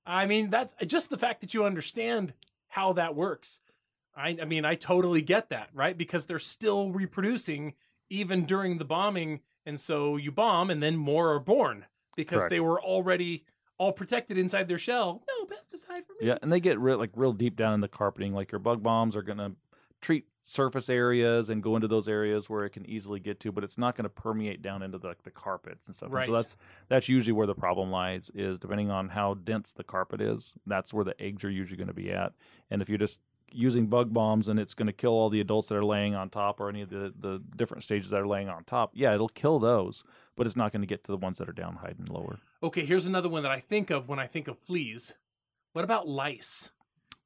I 0.06 0.26
mean, 0.26 0.50
that's 0.50 0.74
just 0.88 1.10
the 1.10 1.18
fact 1.18 1.42
that 1.42 1.54
you 1.54 1.66
understand 1.66 2.34
how 2.70 2.94
that 2.94 3.16
works. 3.16 3.62
I, 4.16 4.38
I 4.42 4.46
mean, 4.46 4.66
I 4.66 4.76
totally 4.76 5.22
get 5.22 5.50
that, 5.50 5.70
right? 5.74 5.98
Because 5.98 6.26
they're 6.26 6.40
still 6.40 6.92
reproducing 6.92 7.76
even 8.10 8.46
during 8.46 8.80
the 8.80 8.86
bombing. 8.86 9.42
And 9.66 9.80
so 9.80 10.18
you 10.18 10.32
bomb 10.32 10.70
and 10.72 10.82
then 10.82 10.98
more 10.98 11.32
are 11.34 11.40
born 11.40 11.86
because 12.26 12.40
Correct. 12.42 12.50
they 12.52 12.60
were 12.60 12.82
already 12.82 13.46
all 13.78 13.94
protected 13.94 14.38
inside 14.38 14.68
their 14.68 14.78
shell. 14.78 15.24
No 15.40 15.46
pesticide 15.46 16.06
for 16.06 16.14
me. 16.20 16.28
Yeah, 16.28 16.38
and 16.42 16.52
they 16.52 16.60
get 16.60 16.78
real 16.80 16.98
like 16.98 17.12
real 17.16 17.32
deep 17.34 17.56
down 17.56 17.74
in 17.74 17.80
the 17.82 17.88
carpeting. 17.88 18.34
Like 18.34 18.52
your 18.52 18.60
bug 18.60 18.84
bombs 18.84 19.16
are 19.16 19.22
gonna 19.22 19.54
treat 20.02 20.26
surface 20.42 20.90
areas 20.90 21.50
and 21.50 21.62
go 21.62 21.76
into 21.76 21.88
those 21.88 22.08
areas 22.08 22.50
where 22.50 22.64
it 22.66 22.70
can 22.72 22.86
easily 22.90 23.20
get 23.20 23.40
to, 23.42 23.52
but 23.52 23.64
it's 23.64 23.78
not 23.78 23.96
gonna 23.96 24.10
permeate 24.10 24.62
down 24.62 24.82
into 24.82 24.98
the, 24.98 25.14
the 25.24 25.32
carpets 25.32 25.88
and 25.88 25.96
stuff. 25.96 26.08
And 26.08 26.14
Right. 26.16 26.26
so 26.26 26.36
that's 26.36 26.58
that's 26.90 27.08
usually 27.10 27.34
where 27.34 27.48
the 27.48 27.56
problem 27.56 27.90
lies. 27.92 28.32
Is 28.36 28.60
depending 28.60 28.92
on 28.92 29.10
how 29.10 29.34
dense 29.36 29.72
the 29.74 29.84
carpet 29.84 30.20
is, 30.22 30.56
that's 30.66 30.94
where 30.94 31.06
the 31.06 31.20
eggs 31.22 31.44
are 31.46 31.50
usually 31.50 31.78
going 31.78 31.88
to 31.88 31.94
be 31.94 32.12
at. 32.12 32.34
And 32.70 32.82
if 32.82 32.90
you're 32.90 32.98
just 32.98 33.22
using 33.54 33.88
bug 33.88 34.14
bombs 34.14 34.48
and 34.48 34.60
it's 34.60 34.74
going 34.74 34.88
to 34.88 34.94
kill 34.94 35.12
all 35.12 35.30
the 35.30 35.42
adults 35.42 35.70
that 35.70 35.76
are 35.76 35.86
laying 35.86 36.16
on 36.16 36.30
top 36.30 36.60
or 36.60 36.70
any 36.70 36.82
of 36.82 36.90
the, 36.90 37.14
the 37.20 37.42
different 37.56 37.84
stages 37.84 38.12
that 38.12 38.18
are 38.18 38.28
laying 38.28 38.50
on 38.50 38.64
top, 38.64 38.92
yeah, 38.94 39.14
it'll 39.14 39.30
kill 39.30 39.60
those, 39.60 40.04
but 40.36 40.46
it's 40.46 40.56
not 40.56 40.72
going 40.72 40.82
to 40.82 40.88
get 40.88 41.04
to 41.04 41.12
the 41.12 41.18
ones 41.18 41.38
that 41.38 41.50
are 41.50 41.54
down 41.54 41.78
hiding 41.78 42.06
lower. 42.10 42.40
Okay, 42.62 42.86
here's 42.86 43.08
another 43.08 43.30
one 43.30 43.44
that 43.44 43.52
I 43.52 43.60
think 43.60 43.90
of 43.90 44.10
when 44.10 44.20
I 44.20 44.28
think 44.28 44.48
of 44.48 44.58
fleas. 44.58 45.18
What 45.74 45.86
about 45.86 46.08
lice? 46.08 46.72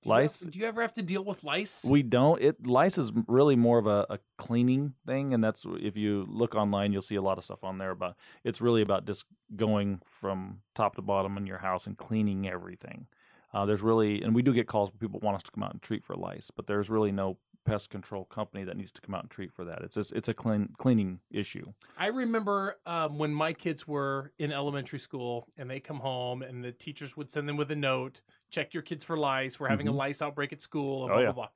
Do 0.04 0.10
you 0.10 0.16
Lice? 0.16 0.40
do 0.42 0.60
you 0.60 0.66
ever 0.66 0.82
have 0.82 0.94
to 0.96 1.02
deal 1.02 1.24
with 1.24 1.46
lice? 1.46 1.88
We 1.90 2.04
don't. 2.04 2.42
It 2.42 2.68
lice 2.68 2.98
is 2.98 3.14
really 3.26 3.56
more 3.56 3.78
of 3.78 3.88
a, 3.88 4.06
a 4.10 4.20
cleaning 4.38 4.96
thing, 5.06 5.34
and 5.34 5.42
that's 5.42 5.66
if 5.66 5.96
you 5.96 6.26
look 6.28 6.56
online, 6.56 6.92
you'll 6.92 7.02
see 7.02 7.16
a 7.16 7.22
lot 7.22 7.38
of 7.38 7.46
stuff 7.46 7.64
on 7.64 7.78
there 7.78 7.92
about. 7.92 8.18
It's 8.44 8.60
really 8.60 8.82
about 8.82 9.06
just 9.06 9.26
going 9.56 10.02
from 10.04 10.60
top 10.76 10.96
to 10.96 11.02
bottom 11.02 11.38
in 11.38 11.48
your 11.48 11.60
house 11.60 11.88
and 11.88 11.98
cleaning 11.98 12.46
everything. 12.50 13.08
Uh, 13.54 13.66
there's 13.66 13.82
really, 13.82 14.22
and 14.22 14.34
we 14.34 14.42
do 14.42 14.54
get 14.54 14.68
calls 14.68 14.90
where 14.92 14.98
people 15.00 15.20
want 15.22 15.36
us 15.36 15.44
to 15.44 15.52
come 15.52 15.64
out 15.64 15.72
and 15.74 15.82
treat 15.82 16.04
for 16.04 16.16
lice, 16.16 16.50
but 16.52 16.66
there's 16.68 16.90
really 16.90 17.12
no 17.12 17.38
pest 17.66 17.90
control 17.90 18.26
company 18.26 18.66
that 18.66 18.76
needs 18.76 18.92
to 18.92 19.00
come 19.00 19.16
out 19.16 19.22
and 19.22 19.30
treat 19.30 19.50
for 19.52 19.64
that. 19.64 19.82
It's 19.84 19.96
just 19.96 20.12
it's 20.12 20.28
a 20.28 20.34
clean 20.34 20.74
cleaning 20.78 21.20
issue. 21.32 21.72
I 21.98 22.08
remember 22.08 22.78
um, 22.86 23.18
when 23.18 23.34
my 23.34 23.54
kids 23.54 23.88
were 23.88 24.34
in 24.38 24.52
elementary 24.52 25.00
school 25.00 25.48
and 25.58 25.70
they 25.70 25.80
come 25.80 26.00
home 26.00 26.42
and 26.42 26.62
the 26.64 26.74
teachers 26.74 27.16
would 27.16 27.32
send 27.32 27.48
them 27.48 27.56
with 27.56 27.72
a 27.72 27.76
note, 27.78 28.22
check 28.50 28.74
your 28.74 28.84
kids 28.84 29.06
for 29.06 29.16
lice. 29.16 29.62
We're 29.62 29.70
having 29.70 29.88
a 29.88 29.94
Mhm. 29.94 29.98
lice 29.98 30.22
outbreak 30.22 30.52
at 30.52 30.60
school 30.62 31.04
and 31.04 31.12
Oh, 31.12 31.16
blah, 31.16 31.22
yeah. 31.24 31.32
blah, 31.32 31.34
blah. 31.34 31.48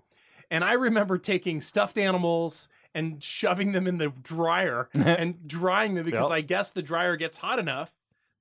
And 0.50 0.64
I 0.64 0.74
remember 0.74 1.18
taking 1.18 1.60
stuffed 1.60 1.98
animals 1.98 2.70
and 2.96 3.22
shoving 3.22 3.74
them 3.74 3.86
in 3.86 3.98
the 3.98 4.08
dryer 4.24 4.88
and 4.94 5.46
drying 5.46 5.96
them 5.96 6.06
because 6.06 6.30
Yep. 6.30 6.38
I 6.38 6.40
guess 6.42 6.72
the 6.72 6.82
dryer 6.82 7.18
gets 7.18 7.36
hot 7.36 7.60
enough 7.60 7.97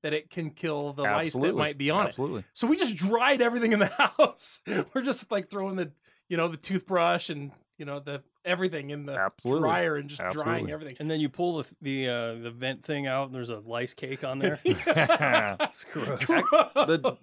that 0.07 0.15
it 0.15 0.31
can 0.31 0.51
kill 0.51 0.93
the 0.93 1.03
lice 1.03 1.37
that 1.37 1.57
might 1.57 1.77
be 1.77 1.91
on 1.91 2.07
it. 2.07 2.11
Absolutely. 2.11 2.45
So 2.55 2.69
we 2.69 2.77
just 2.77 2.97
dried 2.97 3.43
everything 3.43 3.73
in 3.73 3.81
the 3.81 3.87
house. 4.19 4.61
We're 4.95 5.03
just 5.03 5.33
like 5.33 5.51
throwing 5.51 5.75
the, 5.75 5.91
you 6.29 6.37
know, 6.37 6.47
the 6.47 6.57
toothbrush 6.57 7.29
and 7.29 7.51
you 7.77 7.85
know 7.85 7.99
the 7.99 8.23
everything 8.45 8.91
in 8.91 9.05
the 9.05 9.15
Absolutely. 9.15 9.63
dryer 9.63 9.97
and 9.97 10.09
just 10.09 10.23
drying 10.31 10.71
everything. 10.71 10.95
And 11.01 11.11
then 11.11 11.19
you 11.19 11.29
pull 11.29 11.59
the 11.59 11.75
the 11.83 12.09
uh, 12.09 12.35
the 12.35 12.53
vent 12.53 12.85
thing 12.85 13.09
out, 13.09 13.27
and 13.27 13.35
there's 13.35 13.51
a 13.51 13.59
lice 13.59 13.95
cake 13.95 14.23
on 14.23 14.39
there. 14.39 14.61
the, 14.65 15.57
It's 15.61 15.85
gross. 15.85 16.29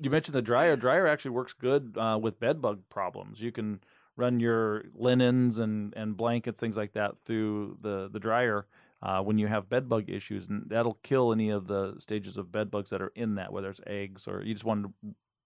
you 0.02 0.10
mentioned 0.12 0.36
the 0.36 0.42
dryer. 0.42 0.76
Dryer 0.76 1.08
actually 1.08 1.32
works 1.32 1.54
good 1.54 1.98
uh, 1.98 2.20
with 2.22 2.38
bed 2.38 2.62
bug 2.62 2.82
problems. 2.90 3.42
You 3.42 3.54
can 3.54 3.80
run 4.18 4.42
your 4.42 4.84
linens 4.94 5.58
and, 5.58 5.94
and 5.96 6.18
blankets, 6.18 6.60
things 6.60 6.76
like 6.76 6.92
that, 6.94 7.18
through 7.18 7.78
the 7.80 8.10
the 8.12 8.20
dryer 8.20 8.68
uh, 9.04 9.22
when 9.22 9.38
you 9.38 9.48
have 9.48 9.70
bed 9.70 9.90
bug 9.90 10.10
issues, 10.10 10.48
and 10.48 10.64
that'll 10.68 10.98
kill 11.04 11.34
any 11.34 11.50
of 11.50 11.68
the 11.68 11.96
stages 12.00 12.38
of 12.38 12.52
bed 12.52 12.72
bugs 12.72 12.90
that 12.90 13.02
are 13.02 13.12
in 13.16 13.36
that, 13.36 13.52
whether 13.52 13.70
it's 13.70 13.82
eggs 13.86 14.28
or 14.28 14.42
you 14.42 14.54
just 14.54 14.66
want 14.66 14.86
to 14.86 14.94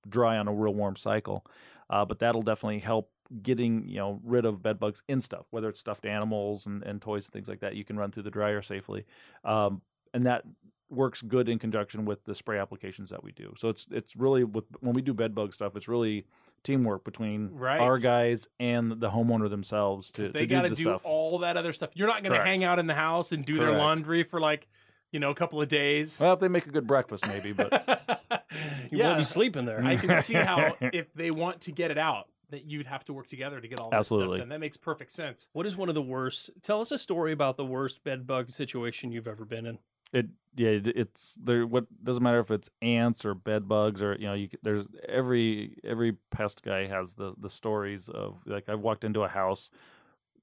dry 0.08 0.38
on 0.38 0.48
a 0.48 0.54
real 0.54 0.74
warm 0.74 0.96
cycle. 0.96 1.46
Uh, 1.90 2.06
but 2.06 2.20
that'll 2.20 2.44
definitely 2.44 2.80
help 2.80 3.10
getting 3.42 3.88
you 3.88 3.98
know 3.98 4.22
rid 4.24 4.46
of 4.46 4.62
bed 4.62 4.80
bugs 4.80 5.02
in 5.08 5.20
stuff, 5.20 5.48
whether 5.50 5.70
it's 5.70 5.80
stuffed 5.80 6.06
animals 6.06 6.68
and, 6.68 6.84
and 6.84 7.02
toys 7.02 7.26
and 7.26 7.34
things 7.34 7.50
like 7.50 7.62
that. 7.62 7.76
You 7.76 7.84
can 7.84 7.98
run 7.98 8.12
through 8.12 8.24
the 8.24 8.32
dryer 8.32 8.62
safely, 8.62 9.06
um, 9.44 9.82
and 10.14 10.26
that 10.28 10.44
works 10.90 11.22
good 11.22 11.50
in 11.50 11.60
conjunction 11.60 12.06
with 12.06 12.24
the 12.26 12.34
spray 12.34 12.58
applications 12.60 13.10
that 13.10 13.24
we 13.24 13.32
do. 13.32 13.54
So 13.58 13.70
it's 13.70 13.88
it's 13.92 14.16
really 14.16 14.44
with 14.44 14.66
when 14.80 14.94
we 14.94 15.02
do 15.02 15.14
bed 15.14 15.36
bug 15.36 15.54
stuff, 15.54 15.76
it's 15.76 15.88
really 15.88 16.26
teamwork 16.64 17.04
between 17.04 17.50
Right. 17.54 17.80
our 17.80 17.98
guys 17.98 18.48
and 18.60 18.92
the 19.00 19.10
homeowner 19.10 19.50
themselves 19.50 20.08
to, 20.12 20.22
Because 20.22 20.32
to 20.32 20.38
they 20.40 20.48
got 20.48 20.64
to 20.64 20.70
do 20.70 20.76
do, 20.76 20.84
the 20.86 20.90
stuff. 21.00 21.06
all 21.06 21.40
that 21.40 21.58
other 21.58 21.74
stuff. 21.74 21.92
You're 21.94 22.08
not 22.08 22.24
going 22.24 22.32
to 22.34 22.40
Correct. 22.40 22.48
hang 22.48 22.64
out 22.64 22.80
in 22.80 22.88
the 22.88 22.94
house 22.96 23.32
and 23.32 23.46
do 23.46 23.58
their 23.58 23.78
laundry 23.78 24.24
for 24.24 24.40
like, 24.40 24.68
you 25.12 25.20
know, 25.20 25.30
a 25.30 25.36
couple 25.36 25.62
of 25.62 25.68
days. 25.70 26.20
well, 26.22 26.34
if 26.34 26.40
they 26.40 26.48
make 26.48 26.66
a 26.66 26.72
good 26.72 26.88
breakfast, 26.88 27.26
maybe, 27.28 27.54
but 27.54 27.72
You 28.92 29.00
yeah, 29.00 29.08
won't 29.08 29.20
be 29.20 29.24
sleeping 29.24 29.66
there. 29.66 29.84
I 29.84 29.96
can 29.98 30.16
see 30.18 30.34
how 30.34 30.76
if 30.82 31.14
they 31.14 31.32
want 31.32 31.62
to 31.62 31.72
get 31.72 31.92
it 31.92 31.98
out, 31.98 32.28
that 32.50 32.64
you'd 32.66 32.86
have 32.88 33.04
to 33.06 33.14
work 33.14 33.28
together 33.28 33.60
to 33.60 33.68
get 33.68 33.80
all 33.80 33.90
that 33.90 33.98
Absolutely. 33.98 34.38
stuff 34.38 34.44
done. 34.44 34.50
That 34.50 34.60
makes 34.60 34.78
perfect 34.78 35.12
sense. 35.12 35.50
What 35.54 35.66
is 35.66 35.76
one 35.76 35.90
of 35.90 35.96
the 35.96 36.02
worst? 36.02 36.50
Tell 36.64 36.80
us 36.80 36.92
a 36.92 36.98
story 36.98 37.34
about 37.34 37.58
the 37.58 37.66
worst 37.66 38.04
bed 38.06 38.26
bug 38.26 38.50
situation 38.50 39.12
you've 39.12 39.28
ever 39.28 39.44
been 39.46 39.66
in. 39.66 39.80
It 40.14 40.28
yeah 40.56 40.70
it- 40.70 40.88
it's 40.88 41.38
there 41.42 41.66
what 41.68 41.86
doesn't 42.04 42.24
matter 42.24 42.40
if 42.40 42.52
it's 42.52 42.70
ants 42.82 43.26
or 43.26 43.34
bed 43.34 43.68
bugs 43.68 44.02
or 44.02 44.16
you 44.20 44.26
know 44.28 44.34
you 44.34 44.50
there's 44.64 44.86
every 45.08 45.78
every 45.84 46.14
pest 46.32 46.64
guy 46.64 46.86
has 46.88 47.16
the 47.16 47.34
the 47.38 47.50
stories 47.50 48.10
of 48.10 48.42
like 48.46 48.70
I've 48.70 48.80
walked 48.80 49.04
into 49.04 49.24
a 49.24 49.28
house 49.28 49.70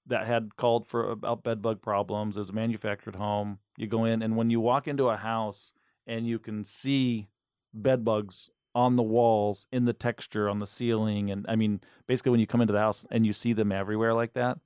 that 0.07 0.27
had 0.27 0.57
called 0.57 0.87
for 0.87 1.11
about 1.11 1.43
bed 1.43 1.63
bug 1.63 1.81
problems. 1.81 2.37
Was 2.37 2.51
a 2.51 2.53
manufactured 2.53 3.17
home. 3.17 3.59
You 3.77 3.87
go 3.87 4.05
in 4.05 4.23
and 4.23 4.37
when 4.37 4.51
you 4.51 4.61
walk 4.61 4.87
into 4.87 5.09
a 5.09 5.17
house 5.17 5.73
and 6.07 6.27
you 6.27 6.39
can 6.39 6.65
see 6.65 7.29
bed 7.73 8.05
bugs 8.05 8.51
on 8.75 8.97
the 8.97 9.03
walls, 9.03 9.67
in 9.71 9.85
the 9.85 9.93
texture, 9.93 10.49
on 10.49 10.59
the 10.59 10.67
ceiling, 10.67 11.31
and 11.31 11.47
I 11.49 11.57
mean 11.57 11.81
basically 12.07 12.31
when 12.31 12.41
you 12.41 12.47
come 12.47 12.61
into 12.61 12.73
the 12.73 12.81
house 12.81 13.07
and 13.11 13.25
you 13.25 13.33
see 13.33 13.53
them 13.53 13.73
everywhere 13.73 14.13
like 14.15 14.35
that, 14.35 14.59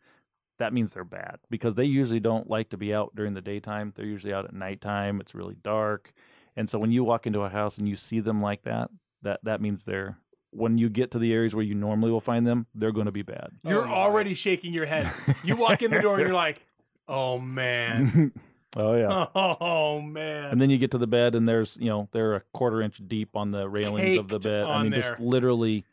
that 0.58 0.72
means 0.72 0.94
they're 0.94 1.04
bad 1.04 1.36
because 1.50 1.74
they 1.76 1.84
usually 1.84 2.20
don't 2.20 2.48
like 2.50 2.70
to 2.70 2.76
be 2.76 2.92
out 2.94 3.14
during 3.14 3.34
the 3.34 3.40
daytime. 3.40 3.92
They're 3.94 4.06
usually 4.06 4.32
out 4.34 4.44
at 4.44 4.52
nighttime. 4.52 5.20
It's 5.20 5.34
really 5.34 5.56
dark. 5.62 6.12
And 6.56 6.68
so 6.68 6.78
when 6.78 6.90
you 6.90 7.04
walk 7.04 7.26
into 7.26 7.40
a 7.42 7.48
house 7.48 7.78
and 7.78 7.88
you 7.88 7.94
see 7.96 8.20
them 8.20 8.42
like 8.42 8.62
that, 8.62 8.90
that 9.22 9.40
that 9.44 9.60
means 9.60 9.84
they're 9.84 10.18
when 10.50 10.78
you 10.78 10.88
get 10.88 11.10
to 11.12 11.18
the 11.18 11.32
areas 11.32 11.54
where 11.54 11.64
you 11.64 11.74
normally 11.74 12.10
will 12.10 12.20
find 12.20 12.46
them, 12.46 12.66
they're 12.74 12.90
going 12.92 13.04
to 13.06 13.12
be 13.12 13.22
bad. 13.22 13.50
Oh, 13.66 13.70
you're 13.70 13.82
Oh, 13.84 13.88
my. 13.88 13.92
already 13.94 14.34
shaking 14.34 14.72
your 14.72 14.86
head. 14.86 15.10
You 15.44 15.56
walk 15.56 15.82
in 15.82 15.90
the 15.90 16.00
door 16.00 16.14
and 16.18 16.24
you're 16.26 16.34
like, 16.34 16.64
"Oh 17.08 17.38
man, 17.38 18.32
oh 18.76 18.94
yeah. 18.96 19.26
oh 19.34 20.00
man." 20.00 20.50
And 20.50 20.60
then 20.60 20.70
you 20.70 20.78
get 20.78 20.90
to 20.92 20.98
the 20.98 21.06
bed, 21.06 21.34
and 21.34 21.46
there's 21.46 21.76
you 21.80 21.88
know 21.90 22.08
they're 22.12 22.34
a 22.36 22.40
quarter 22.52 22.80
inch 22.82 23.00
deep 23.06 23.36
on 23.36 23.50
the 23.50 23.68
railings 23.68 24.18
of 24.18 24.28
the 24.28 24.38
bed. 24.38 24.64
I 24.64 24.82
mean, 24.82 24.90
there. 24.90 25.02
just 25.02 25.20
literally 25.20 25.84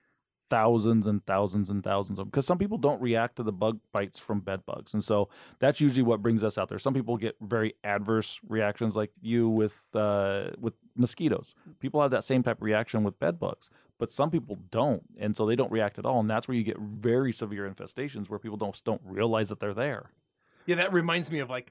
thousands 0.55 1.05
and 1.05 1.25
thousands 1.25 1.69
and 1.69 1.83
thousands 1.83 2.17
of 2.17 2.23
them 2.23 2.29
because 2.29 2.47
some 2.47 2.57
people 2.57 2.77
don't 2.77 3.01
react 3.01 3.35
to 3.35 3.43
the 3.43 3.51
bug 3.51 3.77
bites 3.91 4.17
from 4.17 4.39
bed 4.39 4.65
bugs, 4.65 4.93
and 4.93 5.03
so 5.03 5.27
that's 5.59 5.81
usually 5.81 6.01
what 6.01 6.21
brings 6.21 6.45
us 6.45 6.57
out 6.57 6.69
there. 6.69 6.79
Some 6.79 6.93
people 6.93 7.17
get 7.17 7.35
very 7.41 7.73
adverse 7.83 8.39
reactions, 8.47 8.95
like 8.95 9.11
you 9.21 9.49
with 9.49 9.77
uh, 9.93 10.51
with 10.57 10.73
mosquitoes. 10.95 11.55
People 11.81 12.01
have 12.01 12.11
that 12.11 12.23
same 12.23 12.41
type 12.41 12.59
of 12.59 12.63
reaction 12.63 13.03
with 13.03 13.19
bed 13.19 13.37
bugs, 13.37 13.69
but 13.99 14.13
some 14.13 14.31
people 14.31 14.57
don't, 14.71 15.03
and 15.19 15.35
so 15.35 15.45
they 15.45 15.57
don't 15.57 15.73
react 15.73 15.99
at 15.99 16.05
all, 16.05 16.21
and 16.21 16.29
that's 16.29 16.47
where 16.47 16.55
you 16.55 16.63
get 16.63 16.79
very 16.79 17.33
severe 17.33 17.69
infestations 17.69 18.29
where 18.29 18.39
people 18.39 18.57
don't 18.57 18.81
don't 18.85 19.01
realize 19.03 19.49
that 19.49 19.59
they're 19.59 19.73
there. 19.73 20.11
Yeah, 20.65 20.75
that 20.77 20.93
reminds 20.93 21.29
me 21.29 21.39
of 21.39 21.49
like 21.49 21.69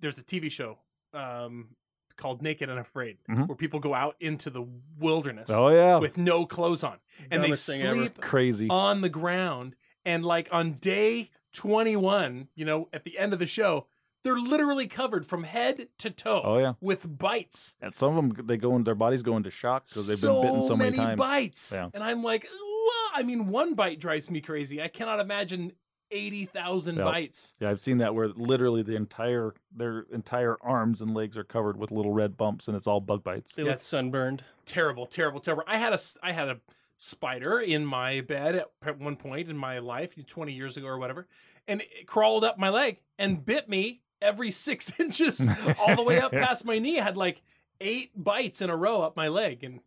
there's 0.00 0.18
a 0.18 0.24
TV 0.24 0.50
show 0.50 0.78
um, 1.12 1.76
called 2.16 2.42
Naked 2.42 2.68
and 2.70 2.78
Afraid, 2.78 3.18
Mhm. 3.28 3.46
where 3.48 3.56
people 3.56 3.80
go 3.80 3.94
out 3.94 4.16
into 4.20 4.50
the 4.50 4.66
wilderness 4.98 5.50
Oh 5.50 5.68
yeah, 5.68 5.98
with 5.98 6.16
no 6.18 6.46
clothes 6.46 6.82
on, 6.84 6.98
and 7.30 7.42
they 7.42 7.48
Dumbest 7.48 7.68
thing 7.70 7.86
ever. 7.86 8.00
sleep 8.00 8.20
crazy. 8.20 8.68
on 8.70 9.00
the 9.02 9.08
ground. 9.08 9.76
And 10.04 10.24
like 10.24 10.48
on 10.52 10.74
day 10.74 11.30
21, 11.52 12.48
you 12.54 12.64
know, 12.64 12.88
at 12.92 13.04
the 13.04 13.18
end 13.18 13.32
of 13.32 13.38
the 13.38 13.46
show, 13.46 13.86
they're 14.22 14.36
literally 14.36 14.86
covered 14.86 15.24
from 15.26 15.44
head 15.44 15.88
to 15.98 16.10
toe 16.10 16.42
Oh 16.44 16.58
yeah. 16.58 16.72
with 16.80 17.18
bites. 17.18 17.76
And 17.80 17.94
some 17.94 18.16
of 18.16 18.36
them, 18.36 18.46
they 18.46 18.56
go 18.56 18.74
in, 18.76 18.84
their 18.84 18.94
bodies 18.94 19.22
go 19.22 19.36
into 19.36 19.50
shock 19.50 19.84
because 19.84 20.08
they've 20.08 20.16
so 20.18 20.42
been 20.42 20.50
bitten 20.52 20.62
so 20.64 20.76
many, 20.76 20.96
times. 20.96 21.18
bites. 21.18 21.72
Yeah. 21.76 21.90
And 21.94 22.02
I'm 22.02 22.22
like, 22.24 22.44
well, 22.52 23.10
I 23.14 23.22
mean, 23.22 23.46
one 23.48 23.74
bite 23.74 24.00
drives 24.00 24.30
me 24.30 24.40
crazy. 24.40 24.80
I 24.82 24.88
cannot 24.88 25.20
imagine 25.20 25.72
80,000 26.10 26.96
Yeah. 26.96 27.04
bites. 27.04 27.54
Yeah, 27.60 27.70
I've 27.70 27.82
seen 27.82 27.98
that 27.98 28.14
where 28.14 28.28
literally 28.28 28.82
the 28.82 28.96
entire 28.96 29.54
their 29.70 30.06
entire 30.12 30.56
arms 30.62 31.00
and 31.02 31.14
legs 31.14 31.36
are 31.36 31.44
covered 31.44 31.76
with 31.76 31.90
little 31.90 32.12
red 32.12 32.36
bumps, 32.36 32.68
and 32.68 32.76
it's 32.76 32.86
all 32.86 33.00
bug 33.00 33.22
bites. 33.22 33.54
They 33.54 33.64
look 33.64 33.78
sunburned. 33.78 34.44
terrible, 34.64 35.06
terrible, 35.06 35.40
terrible. 35.40 35.64
I 35.66 35.78
had 35.78 35.90
a 35.92 35.94
s- 35.94 36.18
I 36.22 36.32
had 36.32 36.48
a 36.48 36.60
spider 36.96 37.58
in 37.60 37.84
my 37.84 38.20
bed 38.22 38.64
at 38.82 38.98
one 38.98 39.16
point 39.16 39.48
in 39.50 39.56
my 39.56 39.78
life, 39.78 40.14
20 40.26 40.52
years 40.52 40.76
ago 40.76 40.86
or 40.86 40.98
whatever, 40.98 41.26
and 41.68 41.82
it 41.82 42.06
crawled 42.06 42.42
up 42.44 42.58
my 42.58 42.70
leg 42.70 43.00
and 43.18 43.44
bit 43.44 43.68
me 43.68 44.00
every 44.22 44.50
six 44.50 44.98
inches 45.00 45.48
all 45.78 45.94
the 45.94 46.02
way 46.02 46.18
up 46.20 46.32
past 46.32 46.64
my 46.64 46.78
knee. 46.78 46.98
I 46.98 47.04
had 47.04 47.16
like 47.16 47.42
eight 47.80 48.12
bites 48.16 48.62
in 48.62 48.70
a 48.70 48.76
row 48.76 49.02
up 49.02 49.16
my 49.16 49.28
leg, 49.28 49.62
and 49.62 49.80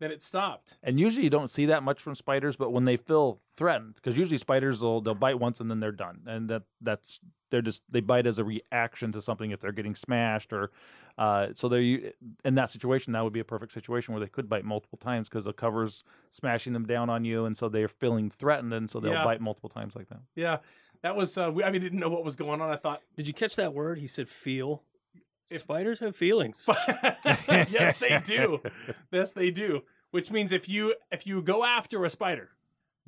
then 0.00 0.10
it 0.10 0.20
stopped. 0.20 0.78
And 0.82 0.98
usually 0.98 1.22
you 1.24 1.30
don't 1.30 1.48
see 1.50 1.66
that 1.66 1.82
much 1.84 2.02
from 2.02 2.14
spiders, 2.16 2.56
but 2.56 2.72
when 2.72 2.84
they 2.84 2.96
feel 2.96 3.40
threatened, 3.54 3.94
because 3.94 4.18
usually 4.18 4.38
spiders 4.38 4.82
will 4.82 5.00
they'll 5.00 5.14
bite 5.14 5.38
once 5.38 5.60
and 5.60 5.70
then 5.70 5.78
they're 5.78 5.92
done, 5.92 6.22
and 6.26 6.50
that 6.50 6.62
that's 6.80 7.20
they're 7.50 7.62
just 7.62 7.82
they 7.90 8.00
bite 8.00 8.26
as 8.26 8.38
a 8.38 8.44
reaction 8.44 9.12
to 9.12 9.20
something 9.22 9.50
if 9.50 9.60
they're 9.60 9.72
getting 9.72 9.94
smashed 9.94 10.52
or 10.52 10.70
uh, 11.18 11.48
so 11.52 11.68
they're 11.68 12.12
in 12.44 12.54
that 12.54 12.70
situation 12.70 13.12
that 13.12 13.22
would 13.22 13.32
be 13.32 13.40
a 13.40 13.44
perfect 13.44 13.72
situation 13.72 14.14
where 14.14 14.20
they 14.20 14.28
could 14.28 14.48
bite 14.48 14.64
multiple 14.64 14.96
times 14.98 15.28
because 15.28 15.44
the 15.44 15.52
cover's 15.52 16.02
smashing 16.30 16.72
them 16.72 16.86
down 16.86 17.10
on 17.10 17.24
you, 17.24 17.44
and 17.44 17.56
so 17.56 17.68
they're 17.68 17.88
feeling 17.88 18.30
threatened, 18.30 18.72
and 18.72 18.88
so 18.90 18.98
they'll 19.00 19.12
Yeah. 19.12 19.24
bite 19.24 19.40
multiple 19.40 19.68
times 19.68 19.94
like 19.94 20.08
that. 20.08 20.20
Yeah, 20.34 20.58
that 21.02 21.14
was. 21.16 21.36
Uh, 21.36 21.50
we, 21.52 21.62
I 21.62 21.70
mean, 21.70 21.80
didn't 21.82 21.98
know 21.98 22.08
what 22.08 22.24
was 22.24 22.36
going 22.36 22.60
on. 22.60 22.70
I 22.70 22.76
thought, 22.76 23.02
Did 23.16 23.26
you 23.28 23.34
catch 23.34 23.56
that 23.56 23.74
word? 23.74 23.98
He 23.98 24.06
said 24.06 24.28
feel. 24.28 24.82
If- 25.50 25.58
Spiders 25.60 26.00
have 26.00 26.16
feelings. 26.16 26.64
yes, 27.48 27.98
they 27.98 28.18
do. 28.22 28.60
Yes, 29.12 29.32
they 29.34 29.50
do. 29.50 29.82
Which 30.10 30.30
means 30.30 30.52
if 30.52 30.68
you 30.68 30.94
if 31.12 31.26
you 31.26 31.40
go 31.42 31.64
after 31.64 32.04
a 32.04 32.10
spider, 32.10 32.50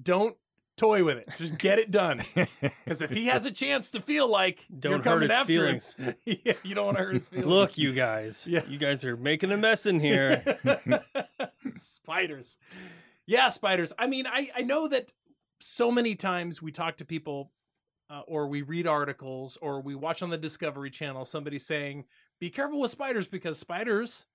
don't 0.00 0.36
toy 0.76 1.04
with 1.04 1.18
it. 1.18 1.28
Just 1.36 1.58
get 1.58 1.78
it 1.78 1.90
done. 1.90 2.22
Because 2.84 3.02
if 3.02 3.10
he 3.10 3.26
has 3.26 3.46
a 3.46 3.50
chance 3.50 3.90
to 3.92 4.00
feel 4.00 4.28
like 4.30 4.66
Don't 4.76 4.90
you're 4.92 4.98
hurt 4.98 5.04
coming 5.04 5.24
its 5.24 5.32
after 5.32 5.52
feelings. 5.52 5.94
him, 5.96 6.14
yeah, 6.44 6.52
you 6.62 6.74
don't 6.74 6.86
want 6.86 6.98
to 6.98 7.04
hurt 7.04 7.14
his 7.14 7.28
feelings. 7.28 7.48
Look, 7.50 7.78
you 7.78 7.92
guys. 7.92 8.46
Yeah. 8.46 8.62
You 8.68 8.76
guys 8.78 9.04
are 9.04 9.16
making 9.16 9.50
a 9.52 9.56
mess 9.56 9.86
in 9.86 9.98
here. 10.00 10.42
spiders. 11.74 12.58
Yeah, 13.26 13.48
spiders. 13.48 13.92
I 13.98 14.06
mean, 14.06 14.26
I, 14.26 14.50
I 14.56 14.62
know 14.62 14.88
that 14.88 15.12
so 15.60 15.90
many 15.92 16.14
times 16.14 16.60
we 16.60 16.72
talk 16.72 16.96
to 16.98 17.04
people 17.04 17.50
uh, 18.10 18.22
or 18.26 18.46
we 18.46 18.62
read 18.62 18.86
articles 18.86 19.56
or 19.62 19.80
we 19.80 19.94
watch 19.94 20.22
on 20.22 20.30
the 20.30 20.38
Discovery 20.38 20.90
Channel 20.90 21.24
somebody 21.24 21.58
saying, 21.58 22.04
be 22.42 22.50
careful 22.50 22.80
with 22.80 22.90
spiders 22.90 23.28
because 23.28 23.56
spiders, 23.56 24.26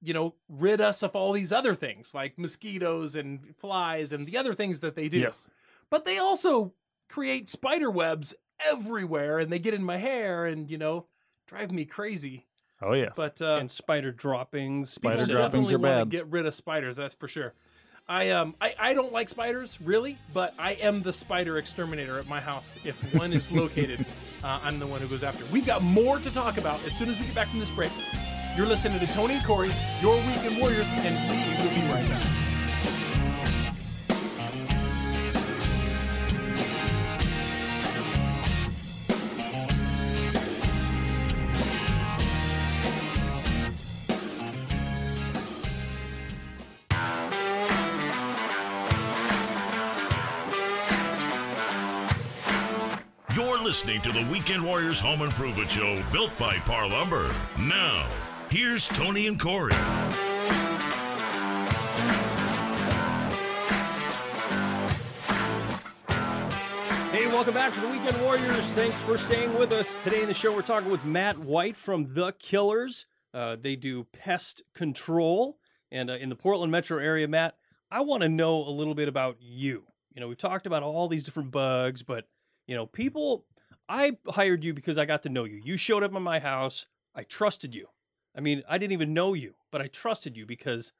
you 0.00 0.12
know, 0.12 0.34
rid 0.48 0.80
us 0.80 1.04
of 1.04 1.14
all 1.14 1.30
these 1.30 1.52
other 1.52 1.76
things 1.76 2.12
like 2.12 2.36
mosquitoes 2.36 3.14
and 3.14 3.54
flies 3.56 4.12
and 4.12 4.26
the 4.26 4.36
other 4.36 4.52
things 4.52 4.80
that 4.80 4.96
they 4.96 5.08
do. 5.08 5.20
Yes. 5.20 5.48
But 5.88 6.04
they 6.04 6.18
also 6.18 6.72
create 7.08 7.48
spider 7.48 7.88
webs 7.88 8.34
everywhere 8.68 9.38
and 9.38 9.52
they 9.52 9.60
get 9.60 9.74
in 9.74 9.84
my 9.84 9.98
hair 9.98 10.44
and, 10.44 10.68
you 10.68 10.76
know, 10.76 11.06
drive 11.46 11.70
me 11.70 11.84
crazy. 11.84 12.46
Oh 12.82 12.94
yes. 12.94 13.12
But 13.16 13.40
uh, 13.40 13.58
and 13.60 13.70
spider 13.70 14.10
droppings. 14.10 14.98
People 14.98 15.10
Spider 15.12 15.22
people 15.22 15.34
droppings 15.36 15.68
definitely 15.68 15.74
are 15.74 15.78
want 15.78 16.10
bad. 16.10 16.10
to 16.10 16.16
get 16.16 16.32
rid 16.32 16.46
of 16.46 16.54
spiders. 16.54 16.96
That's 16.96 17.14
for 17.14 17.28
sure. 17.28 17.54
I 18.08 18.30
um 18.30 18.54
I, 18.60 18.74
I 18.78 18.94
don't 18.94 19.12
like 19.12 19.28
spiders 19.28 19.80
really, 19.80 20.18
but 20.34 20.54
I 20.58 20.72
am 20.72 21.02
the 21.02 21.12
spider 21.12 21.58
exterminator 21.58 22.18
at 22.18 22.26
my 22.26 22.40
house. 22.40 22.78
If 22.84 23.14
one 23.14 23.32
is 23.32 23.52
located, 23.52 24.04
uh, 24.44 24.60
I'm 24.62 24.78
the 24.78 24.86
one 24.86 25.00
who 25.00 25.08
goes 25.08 25.22
after. 25.22 25.44
We've 25.46 25.66
got 25.66 25.82
more 25.82 26.18
to 26.18 26.32
talk 26.32 26.58
about 26.58 26.84
as 26.84 26.96
soon 26.96 27.08
as 27.08 27.18
we 27.18 27.26
get 27.26 27.34
back 27.34 27.48
from 27.48 27.60
this 27.60 27.70
break. 27.70 27.92
You're 28.56 28.66
listening 28.66 29.00
to 29.00 29.06
Tony 29.06 29.34
and 29.34 29.44
Corey, 29.44 29.72
your 30.02 30.16
Weekend 30.16 30.58
Warriors, 30.58 30.92
and 30.92 31.14
we 31.30 31.64
will 31.64 31.74
be 31.74 31.92
right 31.92 32.08
back. 32.08 32.41
Listening 53.72 54.02
to 54.02 54.12
the 54.12 54.28
Weekend 54.30 54.62
Warriors 54.62 55.00
Home 55.00 55.22
Improvement 55.22 55.70
Show 55.70 56.04
built 56.12 56.30
by 56.38 56.58
Parr 56.58 56.86
Lumber. 56.90 57.30
Now, 57.58 58.06
here's 58.50 58.86
Tony 58.86 59.26
and 59.28 59.40
Corey. 59.40 59.72
Hey, 67.12 67.26
welcome 67.28 67.54
back 67.54 67.72
to 67.72 67.80
the 67.80 67.88
Weekend 67.88 68.20
Warriors. 68.20 68.74
Thanks 68.74 69.00
for 69.00 69.16
staying 69.16 69.54
with 69.54 69.72
us. 69.72 69.96
Today 70.04 70.20
in 70.20 70.28
the 70.28 70.34
show, 70.34 70.54
we're 70.54 70.60
talking 70.60 70.90
with 70.90 71.06
Matt 71.06 71.38
White 71.38 71.78
from 71.78 72.04
The 72.12 72.34
Killers. 72.38 73.06
Uh, 73.32 73.56
they 73.58 73.74
do 73.74 74.04
pest 74.04 74.60
control. 74.74 75.56
And 75.90 76.10
uh, 76.10 76.16
in 76.16 76.28
the 76.28 76.36
Portland 76.36 76.72
metro 76.72 76.98
area, 76.98 77.26
Matt, 77.26 77.54
I 77.90 78.02
want 78.02 78.22
to 78.22 78.28
know 78.28 78.68
a 78.68 78.68
little 78.68 78.94
bit 78.94 79.08
about 79.08 79.38
you. 79.40 79.84
You 80.14 80.20
know, 80.20 80.28
we've 80.28 80.36
talked 80.36 80.66
about 80.66 80.82
all 80.82 81.08
these 81.08 81.24
different 81.24 81.50
bugs, 81.50 82.02
but, 82.02 82.26
you 82.66 82.76
know, 82.76 82.84
people, 82.84 83.46
I 83.88 84.12
hired 84.28 84.64
you 84.64 84.74
because 84.74 84.98
I 84.98 85.04
got 85.04 85.22
to 85.24 85.28
know 85.28 85.44
you. 85.44 85.60
You 85.62 85.76
showed 85.76 86.02
up 86.02 86.14
at 86.14 86.22
my 86.22 86.38
house. 86.38 86.86
I 87.14 87.24
trusted 87.24 87.74
you. 87.74 87.88
I 88.36 88.40
mean, 88.40 88.62
I 88.68 88.78
didn't 88.78 88.92
even 88.92 89.12
know 89.12 89.34
you, 89.34 89.54
but 89.70 89.82
I 89.82 89.86
trusted 89.88 90.36
you 90.36 90.46
because, 90.46 90.92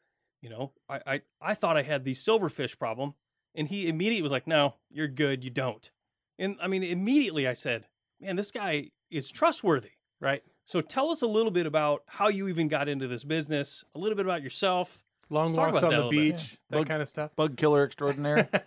you 0.43 0.51
know, 0.51 0.73
I, 0.89 1.01
I, 1.07 1.21
I 1.41 1.55
thought 1.55 1.77
I 1.77 1.83
had 1.83 2.05
the 2.05 2.13
silverfish 2.13 2.79
problem. 2.79 3.15
And 3.55 3.69
he 3.69 3.89
immediately 3.89 4.23
was 4.23 4.33
like, 4.33 4.47
no, 4.47 4.75
you're 4.91 5.09
good. 5.09 5.45
You 5.45 5.51
don't. 5.51 5.91
And 6.39 6.57
I 6.61 6.69
mean, 6.69 6.83
immediately 6.83 7.47
I 7.47 7.53
said, 7.53 7.87
man, 8.21 8.37
this 8.37 8.51
guy 8.51 8.91
is 9.11 9.31
trustworthy. 9.31 9.91
Right. 10.21 10.43
So 10.65 10.81
tell 10.81 11.11
us 11.11 11.23
a 11.23 11.27
little 11.27 11.51
bit 11.51 11.67
about 11.67 12.03
how 12.07 12.29
you 12.29 12.49
even 12.49 12.69
got 12.69 12.89
into 12.89 13.09
this 13.09 13.25
business, 13.25 13.85
a 13.95 13.99
little 13.99 14.17
bit 14.17 14.25
about 14.25 14.43
yourself. 14.43 15.03
Long 15.31 15.55
Let's 15.55 15.57
walks 15.59 15.83
on 15.83 15.91
the 15.91 15.97
a 15.97 15.97
little 15.97 16.11
bit. 16.11 16.37
beach, 16.37 16.59
that 16.71 16.79
Bug- 16.79 16.89
kind 16.89 17.01
of 17.03 17.09
stuff. 17.09 17.35
Bug 17.37 17.57
killer 17.57 17.85
extraordinaire. 17.85 18.49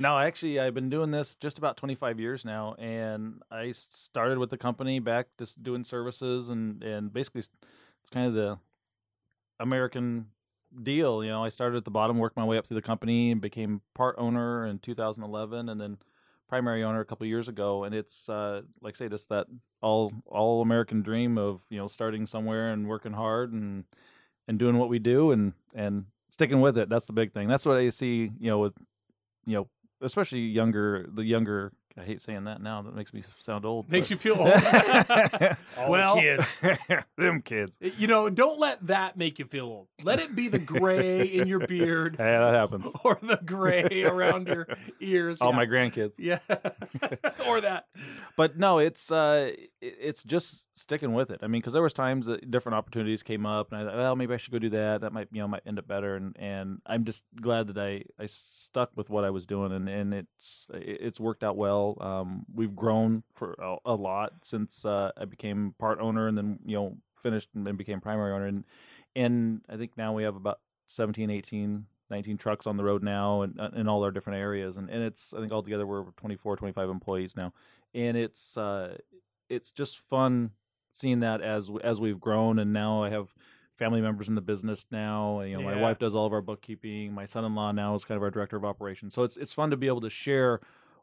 No, 0.00 0.18
actually, 0.18 0.58
I've 0.58 0.74
been 0.74 0.88
doing 0.88 1.10
this 1.12 1.36
just 1.36 1.56
about 1.56 1.76
25 1.76 2.18
years 2.18 2.44
now, 2.44 2.74
and 2.78 3.40
I 3.52 3.70
started 3.72 4.38
with 4.38 4.50
the 4.50 4.56
company 4.58 4.98
back 4.98 5.28
just 5.38 5.62
doing 5.62 5.84
services, 5.84 6.48
and 6.50 6.82
and 6.82 7.12
basically, 7.12 7.40
it's 7.40 7.50
kind 8.10 8.26
of 8.26 8.34
the 8.34 8.58
American 9.60 10.26
deal. 10.82 11.22
You 11.22 11.30
know, 11.30 11.44
I 11.44 11.50
started 11.50 11.76
at 11.76 11.84
the 11.84 11.90
bottom, 11.90 12.18
worked 12.18 12.36
my 12.36 12.44
way 12.44 12.58
up 12.58 12.66
through 12.66 12.76
the 12.76 12.82
company, 12.82 13.30
and 13.30 13.40
became 13.40 13.82
part 13.94 14.16
owner 14.18 14.66
in 14.66 14.78
2011, 14.78 15.68
and 15.68 15.80
then 15.80 15.98
primary 16.48 16.82
owner 16.82 17.00
a 17.00 17.04
couple 17.04 17.26
years 17.26 17.46
ago. 17.48 17.84
And 17.84 17.94
it's 17.94 18.28
uh, 18.28 18.62
like 18.80 18.96
I 18.96 18.98
say, 18.98 19.08
just 19.08 19.28
that 19.28 19.46
all 19.80 20.12
all 20.26 20.62
American 20.62 21.02
dream 21.02 21.38
of 21.38 21.60
you 21.70 21.78
know 21.78 21.86
starting 21.88 22.26
somewhere 22.26 22.70
and 22.72 22.88
working 22.88 23.12
hard 23.12 23.52
and 23.52 23.84
and 24.50 24.58
doing 24.58 24.76
what 24.78 24.88
we 24.88 24.98
do 24.98 25.30
and 25.30 25.52
and 25.74 26.06
sticking 26.28 26.60
with 26.60 26.76
it. 26.76 26.88
That's 26.88 27.06
the 27.06 27.12
big 27.12 27.32
thing. 27.32 27.46
That's 27.46 27.64
what 27.64 27.76
I 27.76 27.88
see. 27.90 28.32
You 28.40 28.50
know, 28.50 28.58
with 28.58 28.74
you 29.46 29.54
know, 29.54 29.68
especially 30.02 30.40
younger 30.40 31.06
the 31.10 31.22
younger 31.22 31.72
I 31.98 32.04
hate 32.04 32.22
saying 32.22 32.44
that 32.44 32.62
now. 32.62 32.82
That 32.82 32.94
makes 32.94 33.12
me 33.12 33.24
sound 33.40 33.64
old. 33.66 33.90
Makes 33.90 34.08
but- 34.08 34.10
you 34.10 34.16
feel 34.16 34.34
old. 34.40 34.52
All 35.78 35.90
Well- 35.90 36.14
the 36.16 36.20
kids. 36.22 36.60
them 37.16 37.42
kids. 37.42 37.78
you 37.98 38.06
know, 38.06 38.30
don't 38.30 38.58
let 38.58 38.86
that 38.86 39.16
make 39.16 39.38
you 39.38 39.44
feel 39.44 39.66
old. 39.66 39.88
Let 40.02 40.20
it 40.20 40.34
be 40.34 40.48
the 40.48 40.58
gray 40.58 41.22
in 41.24 41.48
your 41.48 41.58
beard 41.66 42.16
Yeah, 42.18 42.38
that 42.40 42.54
happens. 42.54 42.92
or 43.04 43.18
the 43.22 43.40
gray 43.44 44.02
around 44.04 44.46
your 44.48 44.66
ears. 45.00 45.40
All 45.40 45.50
yeah. 45.50 45.56
my 45.56 45.66
grandkids. 45.66 46.14
yeah, 46.18 46.38
or 47.46 47.60
that. 47.60 47.86
but 48.36 48.56
no, 48.58 48.78
it's 48.78 49.10
uh, 49.10 49.52
it's 49.80 50.22
just 50.22 50.68
sticking 50.78 51.12
with 51.12 51.30
it. 51.30 51.40
I 51.42 51.46
mean, 51.46 51.60
because 51.60 51.72
there 51.72 51.82
was 51.82 51.92
times 51.92 52.26
that 52.26 52.50
different 52.50 52.76
opportunities 52.76 53.22
came 53.22 53.44
up, 53.46 53.72
and 53.72 53.80
I 53.80 53.84
thought, 53.84 53.96
well, 53.96 54.16
maybe 54.16 54.34
I 54.34 54.36
should 54.36 54.52
go 54.52 54.58
do 54.58 54.70
that. 54.70 55.00
That 55.02 55.12
might, 55.12 55.28
you 55.32 55.40
know, 55.40 55.48
might 55.48 55.62
end 55.66 55.78
up 55.78 55.86
better. 55.86 56.16
And 56.16 56.36
and 56.38 56.78
I'm 56.86 57.04
just 57.04 57.24
glad 57.40 57.66
that 57.68 57.78
I 57.78 58.04
I 58.18 58.26
stuck 58.26 58.90
with 58.96 59.10
what 59.10 59.24
I 59.24 59.30
was 59.30 59.46
doing, 59.46 59.72
and 59.72 59.88
and 59.88 60.14
it's 60.14 60.66
it's 60.72 61.18
worked 61.20 61.42
out 61.44 61.56
well. 61.56 61.79
Um, 62.00 62.46
we've 62.54 62.74
grown 62.74 63.22
for 63.32 63.54
a, 63.54 63.76
a 63.84 63.94
lot 63.94 64.32
since 64.42 64.84
uh, 64.84 65.12
I 65.16 65.24
became 65.24 65.74
part 65.78 66.00
owner, 66.00 66.28
and 66.28 66.36
then 66.36 66.58
you 66.64 66.76
know 66.76 66.96
finished 67.16 67.48
and 67.54 67.76
became 67.76 68.00
primary 68.00 68.32
owner, 68.32 68.46
and 68.46 68.64
and 69.16 69.60
I 69.68 69.76
think 69.76 69.96
now 69.96 70.12
we 70.12 70.22
have 70.22 70.36
about 70.36 70.60
17, 70.88 71.30
18 71.30 71.86
19 72.10 72.36
trucks 72.36 72.66
on 72.66 72.76
the 72.76 72.82
road 72.82 73.04
now 73.04 73.42
and 73.42 73.58
in 73.74 73.88
all 73.88 74.02
our 74.02 74.10
different 74.10 74.40
areas. 74.40 74.76
And, 74.76 74.90
and 74.90 75.02
it's 75.02 75.32
i 75.32 75.38
think 75.38 75.52
altogether 75.52 75.86
we're 75.86 76.02
24 76.16 76.56
25 76.56 76.88
employees 76.88 77.36
now. 77.36 77.52
And 77.94 78.16
it's 78.16 78.56
uh 78.56 78.98
it's 79.48 79.72
just 79.72 79.98
fun 79.98 80.50
seeing 80.90 81.20
that 81.20 81.40
as 81.40 81.70
as 81.82 82.00
we've 82.00 82.20
grown. 82.20 82.58
And 82.58 82.72
now 82.72 83.04
i 83.04 83.10
have 83.10 83.34
family 83.72 84.00
members 84.00 84.28
in 84.28 84.34
the 84.34 84.40
business 84.40 84.86
now. 84.90 85.40
You 85.40 85.56
know 85.56 85.62
my 85.62 85.80
wife 85.80 85.98
does 85.98 86.14
all 86.14 86.26
of 86.26 86.32
our 86.32 86.42
bookkeeping. 86.42 87.12
My 87.12 87.24
son-in-law 87.24 87.72
now 87.72 87.94
is 87.94 88.04
kind 88.04 88.16
of 88.16 88.22
our 88.22 88.30
director 88.30 88.56
of 88.56 88.64
operations. 88.64 89.14
So 89.14 89.22
it's 89.22 89.36
it's 89.36 89.54
fun 89.54 89.70
to 89.70 89.76
be 89.76 89.86
able 89.86 90.02
to 90.02 90.10
share 90.10 90.60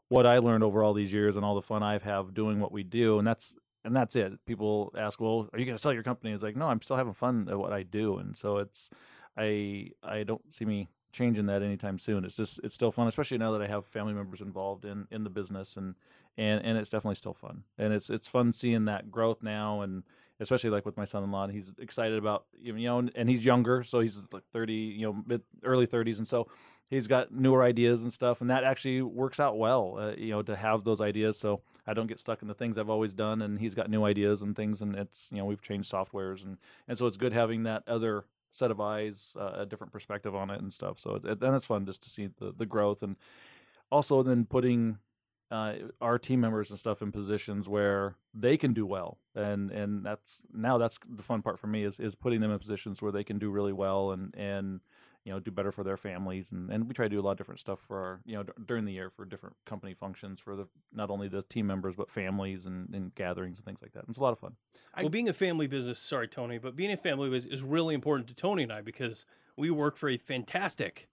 what 0.08 0.26
i 0.26 0.38
learned 0.38 0.64
over 0.64 0.82
all 0.82 0.94
these 0.94 1.12
years 1.12 1.36
and 1.36 1.44
all 1.44 1.54
the 1.54 1.62
fun 1.62 1.82
i've 1.82 2.02
have 2.02 2.34
doing 2.34 2.60
what 2.60 2.72
we 2.72 2.82
do 2.82 3.18
and 3.18 3.26
that's 3.26 3.58
and 3.84 3.94
that's 3.94 4.16
it. 4.16 4.32
People 4.44 4.92
ask 4.96 5.20
well 5.20 5.48
are 5.52 5.58
you 5.58 5.64
going 5.64 5.76
to 5.76 5.80
sell 5.80 5.92
your 5.92 6.02
company? 6.02 6.32
It's 6.32 6.42
like 6.42 6.56
no 6.56 6.68
i'm 6.68 6.82
still 6.82 6.96
having 6.96 7.12
fun 7.12 7.48
at 7.50 7.58
what 7.58 7.72
i 7.72 7.82
do 7.82 8.18
and 8.18 8.36
so 8.36 8.58
it's 8.58 8.90
i 9.36 9.88
i 10.02 10.22
don't 10.22 10.52
see 10.52 10.64
me 10.64 10.88
changing 11.10 11.46
that 11.46 11.62
anytime 11.62 11.98
soon. 11.98 12.24
It's 12.24 12.36
just 12.36 12.60
it's 12.62 12.74
still 12.74 12.90
fun 12.90 13.08
especially 13.08 13.38
now 13.38 13.52
that 13.52 13.62
i 13.62 13.66
have 13.66 13.86
family 13.86 14.12
members 14.12 14.40
involved 14.40 14.84
in 14.84 15.06
in 15.10 15.24
the 15.24 15.30
business 15.30 15.76
and 15.76 15.94
and 16.36 16.64
and 16.64 16.76
it's 16.78 16.90
definitely 16.90 17.14
still 17.14 17.34
fun 17.34 17.64
and 17.78 17.92
it's 17.92 18.10
it's 18.10 18.28
fun 18.28 18.52
seeing 18.52 18.84
that 18.84 19.10
growth 19.10 19.42
now 19.42 19.80
and 19.80 20.02
especially 20.40 20.70
like 20.70 20.86
with 20.86 20.96
my 20.96 21.04
son-in-law 21.04 21.44
and 21.44 21.52
he's 21.52 21.72
excited 21.78 22.16
about 22.18 22.44
you 22.56 22.72
know 22.72 23.08
and 23.14 23.28
he's 23.28 23.44
younger 23.44 23.82
so 23.82 24.00
he's 24.00 24.20
like 24.32 24.44
30 24.52 24.72
you 24.72 25.06
know 25.06 25.22
mid 25.26 25.42
early 25.64 25.86
30s 25.86 26.18
and 26.18 26.28
so 26.28 26.46
he's 26.88 27.06
got 27.06 27.32
newer 27.32 27.62
ideas 27.62 28.02
and 28.02 28.12
stuff 28.12 28.40
and 28.40 28.50
that 28.50 28.64
actually 28.64 29.02
works 29.02 29.38
out 29.38 29.58
well 29.58 29.96
uh, 29.98 30.12
you 30.16 30.30
know 30.30 30.42
to 30.42 30.56
have 30.56 30.84
those 30.84 31.00
ideas 31.00 31.38
so 31.38 31.60
i 31.86 31.94
don't 31.94 32.06
get 32.06 32.20
stuck 32.20 32.42
in 32.42 32.48
the 32.48 32.54
things 32.54 32.78
i've 32.78 32.90
always 32.90 33.14
done 33.14 33.42
and 33.42 33.58
he's 33.58 33.74
got 33.74 33.90
new 33.90 34.04
ideas 34.04 34.42
and 34.42 34.56
things 34.56 34.82
and 34.82 34.94
it's 34.96 35.30
you 35.32 35.38
know 35.38 35.44
we've 35.44 35.62
changed 35.62 35.90
softwares 35.90 36.44
and 36.44 36.58
and 36.86 36.98
so 36.98 37.06
it's 37.06 37.16
good 37.16 37.32
having 37.32 37.62
that 37.62 37.82
other 37.86 38.24
set 38.52 38.70
of 38.70 38.80
eyes 38.80 39.36
uh, 39.38 39.52
a 39.58 39.66
different 39.66 39.92
perspective 39.92 40.34
on 40.34 40.50
it 40.50 40.60
and 40.60 40.72
stuff 40.72 40.98
so 40.98 41.16
it, 41.16 41.24
and 41.24 41.54
it's 41.54 41.66
fun 41.66 41.84
just 41.86 42.02
to 42.02 42.10
see 42.10 42.28
the 42.38 42.52
the 42.56 42.66
growth 42.66 43.02
and 43.02 43.16
also 43.90 44.22
then 44.22 44.44
putting 44.44 44.98
uh, 45.50 45.74
our 46.00 46.18
team 46.18 46.40
members 46.40 46.70
and 46.70 46.78
stuff 46.78 47.00
in 47.00 47.10
positions 47.10 47.68
where 47.68 48.16
they 48.34 48.56
can 48.56 48.72
do 48.74 48.84
well, 48.84 49.18
and 49.34 49.70
and 49.70 50.04
that's 50.04 50.46
now 50.52 50.76
that's 50.76 50.98
the 51.08 51.22
fun 51.22 51.40
part 51.42 51.58
for 51.58 51.66
me 51.66 51.84
is 51.84 51.98
is 51.98 52.14
putting 52.14 52.40
them 52.40 52.50
in 52.50 52.58
positions 52.58 53.00
where 53.00 53.12
they 53.12 53.24
can 53.24 53.38
do 53.38 53.50
really 53.50 53.72
well 53.72 54.12
and 54.12 54.34
and 54.36 54.80
you 55.28 55.34
know 55.34 55.40
do 55.40 55.50
better 55.50 55.70
for 55.70 55.84
their 55.84 55.96
families 55.98 56.52
and 56.52 56.70
and 56.70 56.88
we 56.88 56.94
try 56.94 57.04
to 57.04 57.10
do 57.10 57.20
a 57.20 57.26
lot 57.26 57.32
of 57.32 57.36
different 57.36 57.60
stuff 57.60 57.78
for 57.80 57.96
our 57.98 58.20
you 58.24 58.34
know 58.34 58.42
d- 58.44 58.52
during 58.64 58.86
the 58.86 58.92
year 58.92 59.10
for 59.10 59.26
different 59.26 59.54
company 59.66 59.92
functions 59.92 60.40
for 60.40 60.56
the 60.56 60.66
not 60.92 61.10
only 61.10 61.28
the 61.28 61.42
team 61.42 61.66
members 61.66 61.94
but 61.96 62.10
families 62.10 62.64
and, 62.66 62.94
and 62.94 63.14
gatherings 63.14 63.58
and 63.58 63.66
things 63.66 63.82
like 63.82 63.92
that. 63.92 64.00
And 64.04 64.08
it's 64.08 64.18
a 64.18 64.22
lot 64.22 64.32
of 64.32 64.38
fun. 64.38 64.54
well, 64.96 65.10
being 65.10 65.28
a 65.28 65.34
family 65.34 65.66
business, 65.66 65.98
sorry, 65.98 66.28
Tony, 66.28 66.56
but 66.58 66.74
being 66.76 66.92
a 66.92 66.96
family 66.96 67.28
business 67.28 67.52
is 67.52 67.62
really 67.62 67.94
important 67.94 68.26
to 68.28 68.34
Tony 68.34 68.62
and 68.62 68.72
I 68.72 68.80
because 68.80 69.26
we 69.56 69.70
work 69.70 69.96
for 69.98 70.08
a 70.08 70.16
fantastic, 70.16 71.08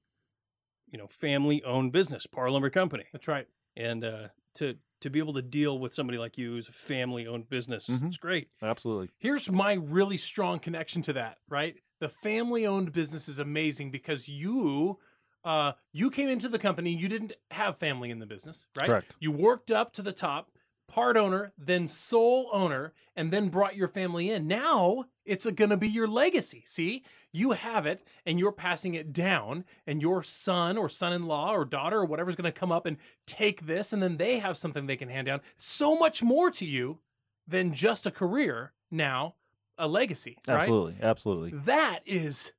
you 0.90 0.98
know, 0.98 1.08
family 1.08 1.62
owned 1.64 1.92
business, 1.92 2.26
Parr 2.26 2.50
Lumber 2.50 2.70
Company. 2.70 3.04
That's 3.12 3.28
right. 3.28 3.48
And 3.76 4.04
uh, 4.06 4.28
to 4.56 4.78
to 5.02 5.10
be 5.10 5.20
able 5.20 5.34
to 5.34 5.42
deal 5.42 5.78
with 5.78 5.94
somebody 5.94 6.18
like 6.18 6.38
you 6.38 6.52
who's 6.54 6.70
a 6.70 6.72
family 6.72 7.28
owned 7.28 7.50
business, 7.50 7.90
Mhm. 7.90 8.08
it's 8.08 8.18
great. 8.18 8.48
Absolutely. 8.62 9.10
Here's 9.20 9.52
my 9.52 9.74
really 9.74 10.18
strong 10.18 10.58
connection 10.60 11.02
to 11.04 11.14
that, 11.14 11.38
right? 11.50 11.76
The 12.06 12.10
family 12.10 12.68
owned 12.68 12.92
business 12.92 13.28
is 13.28 13.40
amazing 13.40 13.90
because 13.90 14.30
you 14.30 15.00
uh 15.44 15.72
you 15.92 16.12
came 16.12 16.30
into 16.30 16.48
the 16.48 16.60
company, 16.60 16.92
you 16.92 17.10
didn't 17.10 17.34
have 17.50 17.78
family 17.78 18.12
in 18.12 18.20
the 18.20 18.28
business, 18.28 18.68
right? 18.78 18.86
Correct. 18.86 19.16
You 19.20 19.32
worked 19.32 19.72
up 19.72 19.92
to 19.94 20.04
the 20.04 20.14
top, 20.14 20.52
part 20.88 21.18
owner, 21.18 21.52
then 21.58 21.88
sole 21.88 22.52
owner, 22.54 22.94
and 23.16 23.32
then 23.32 23.50
brought 23.50 23.76
your 23.76 23.88
family 23.88 24.30
in. 24.30 24.46
Now 24.46 25.06
it's 25.26 25.50
going 25.50 25.72
to 25.72 25.78
be 25.78 25.88
your 25.88 26.08
legacy. 26.08 26.62
See, 26.64 27.04
you 27.34 27.54
have 27.54 27.88
it 27.88 28.04
and 28.24 28.40
you're 28.40 28.52
passing 28.52 28.94
it 28.94 29.12
down, 29.12 29.66
and 29.88 30.00
your 30.00 30.22
son 30.22 30.78
or 30.78 30.88
son 30.88 31.12
in 31.12 31.26
law 31.26 31.54
or 31.54 31.66
daughter 31.66 32.02
or 32.02 32.06
whatever's 32.06 32.36
going 32.36 32.54
to 32.54 32.60
come 32.60 32.72
up 32.72 32.86
and 32.86 32.98
take 33.26 33.66
this, 33.66 33.94
and 33.94 34.04
then 34.04 34.18
they 34.18 34.38
have 34.38 34.58
something 34.58 34.86
they 34.86 34.96
can 34.96 35.10
hand 35.10 35.26
down. 35.26 35.42
So 35.58 35.98
much 35.98 36.22
more 36.22 36.52
to 36.52 36.66
you 36.66 37.00
than 37.48 37.74
just 37.74 38.06
a 38.06 38.12
career 38.12 38.74
now, 38.92 39.34
a 39.78 39.88
legacy. 39.88 40.38
Right? 40.48 40.60
Absolutely. 40.60 40.96
Absolutely. 41.02 41.52
That 41.52 42.00
is 42.06 42.54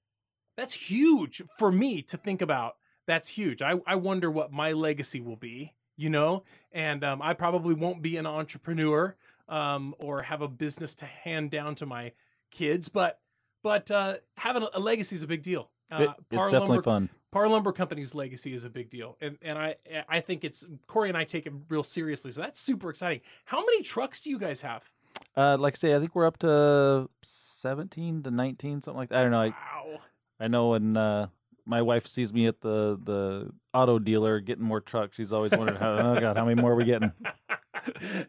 that's 0.57 0.75
huge 0.91 1.43
for 1.59 1.71
me 1.71 2.03
to 2.03 2.17
think 2.17 2.41
about. 2.43 2.77
That's 3.07 3.29
huge. 3.31 3.63
I, 3.63 3.75
I 3.87 3.95
wonder 3.97 4.31
what 4.31 4.53
my 4.53 4.73
legacy 4.73 5.21
will 5.21 5.37
be, 5.37 5.75
you 5.97 6.11
know? 6.11 6.43
And 6.73 7.05
um, 7.05 7.23
I 7.23 7.35
probably 7.35 7.75
won't 7.75 8.03
be 8.03 8.17
an 8.17 8.27
entrepreneur 8.27 9.17
um, 9.49 9.95
or 9.99 10.23
have 10.23 10.41
a 10.43 10.49
business 10.49 10.95
to 10.97 11.05
hand 11.05 11.51
down 11.51 11.75
to 11.77 11.87
my 11.87 12.13
kids, 12.51 12.89
but 12.89 13.21
but 13.63 13.91
uh, 13.91 14.17
having 14.37 14.63
a, 14.63 14.69
a 14.75 14.81
legacy 14.81 15.15
is 15.17 15.23
a 15.23 15.27
big 15.27 15.43
deal. 15.43 15.71
Uh, 15.91 16.03
It- 16.03 16.11
it's 16.31 16.37
Parr 16.37 16.51
definitely 16.51 16.69
Lumber- 16.69 16.83
fun. 16.83 17.09
Parr 17.33 17.49
Lumber 17.49 17.73
Company's 17.73 18.15
legacy 18.15 18.55
is 18.55 18.65
a 18.65 18.71
big 18.71 18.89
deal, 18.89 19.19
and 19.21 19.37
and 19.43 19.59
I 19.59 19.77
I 20.09 20.21
think 20.21 20.43
it's 20.43 20.65
Corey 20.87 21.09
and 21.11 21.19
I 21.19 21.25
take 21.25 21.45
it 21.47 21.53
real 21.69 21.83
seriously. 21.83 22.31
So 22.31 22.41
that's 22.41 22.59
super 22.61 22.89
exciting. 22.89 23.21
How 23.45 23.59
many 23.59 23.83
trucks 23.83 24.21
do 24.21 24.31
you 24.31 24.39
guys 24.39 24.63
have? 24.63 24.91
Uh, 25.37 25.57
like 25.59 25.75
I 25.75 25.77
say, 25.77 25.95
I 25.95 25.99
think 25.99 26.15
we're 26.15 26.27
up 26.27 26.39
to 26.39 27.09
seventeen 27.23 28.23
to 28.23 28.31
nineteen, 28.31 28.81
something 28.83 28.99
like 28.99 29.11
that. 29.11 29.19
I 29.19 29.23
don't 29.23 29.31
know. 29.33 29.43
I, 29.43 29.49
Wow. 29.49 29.99
I 30.41 30.49
know 30.49 30.69
when 30.71 30.97
uh, 30.97 31.29
my 31.65 31.83
wife 31.83 32.07
sees 32.07 32.33
me 32.33 32.47
at 32.47 32.61
the 32.61 32.99
the 33.03 33.51
auto 33.75 33.99
dealer 33.99 34.41
getting 34.41 34.65
more 34.65 34.81
trucks, 34.81 35.17
she's 35.17 35.33
always 35.33 35.51
wondering, 35.53 35.79
how, 35.79 35.97
"Oh 35.99 36.21
God, 36.21 36.37
how 36.37 36.45
many 36.45 36.61
more 36.61 36.73
are 36.73 36.77
we 36.77 36.85
getting?" 36.85 37.13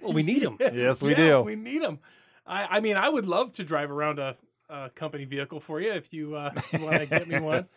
Well, 0.01 0.14
we 0.14 0.24
need 0.24 0.41
them. 0.43 0.58
Yes, 0.74 1.01
we 1.01 1.12
Yeah, 1.12 1.16
do. 1.16 1.41
We 1.41 1.55
need 1.55 1.82
them. 1.82 1.99
I, 2.45 2.78
I 2.78 2.80
mean, 2.80 2.95
I 2.95 3.10
would 3.10 3.26
love 3.26 3.51
to 3.53 3.64
drive 3.64 3.91
around 3.91 4.20
a, 4.20 4.36
a 4.70 4.89
company 4.89 5.26
vehicle 5.26 5.59
for 5.59 5.80
you 5.80 5.91
if 5.91 6.13
you, 6.13 6.36
uh, 6.36 6.51
want 6.82 7.01
to 7.01 7.05
get 7.07 7.28
me 7.28 7.39
one. 7.39 7.68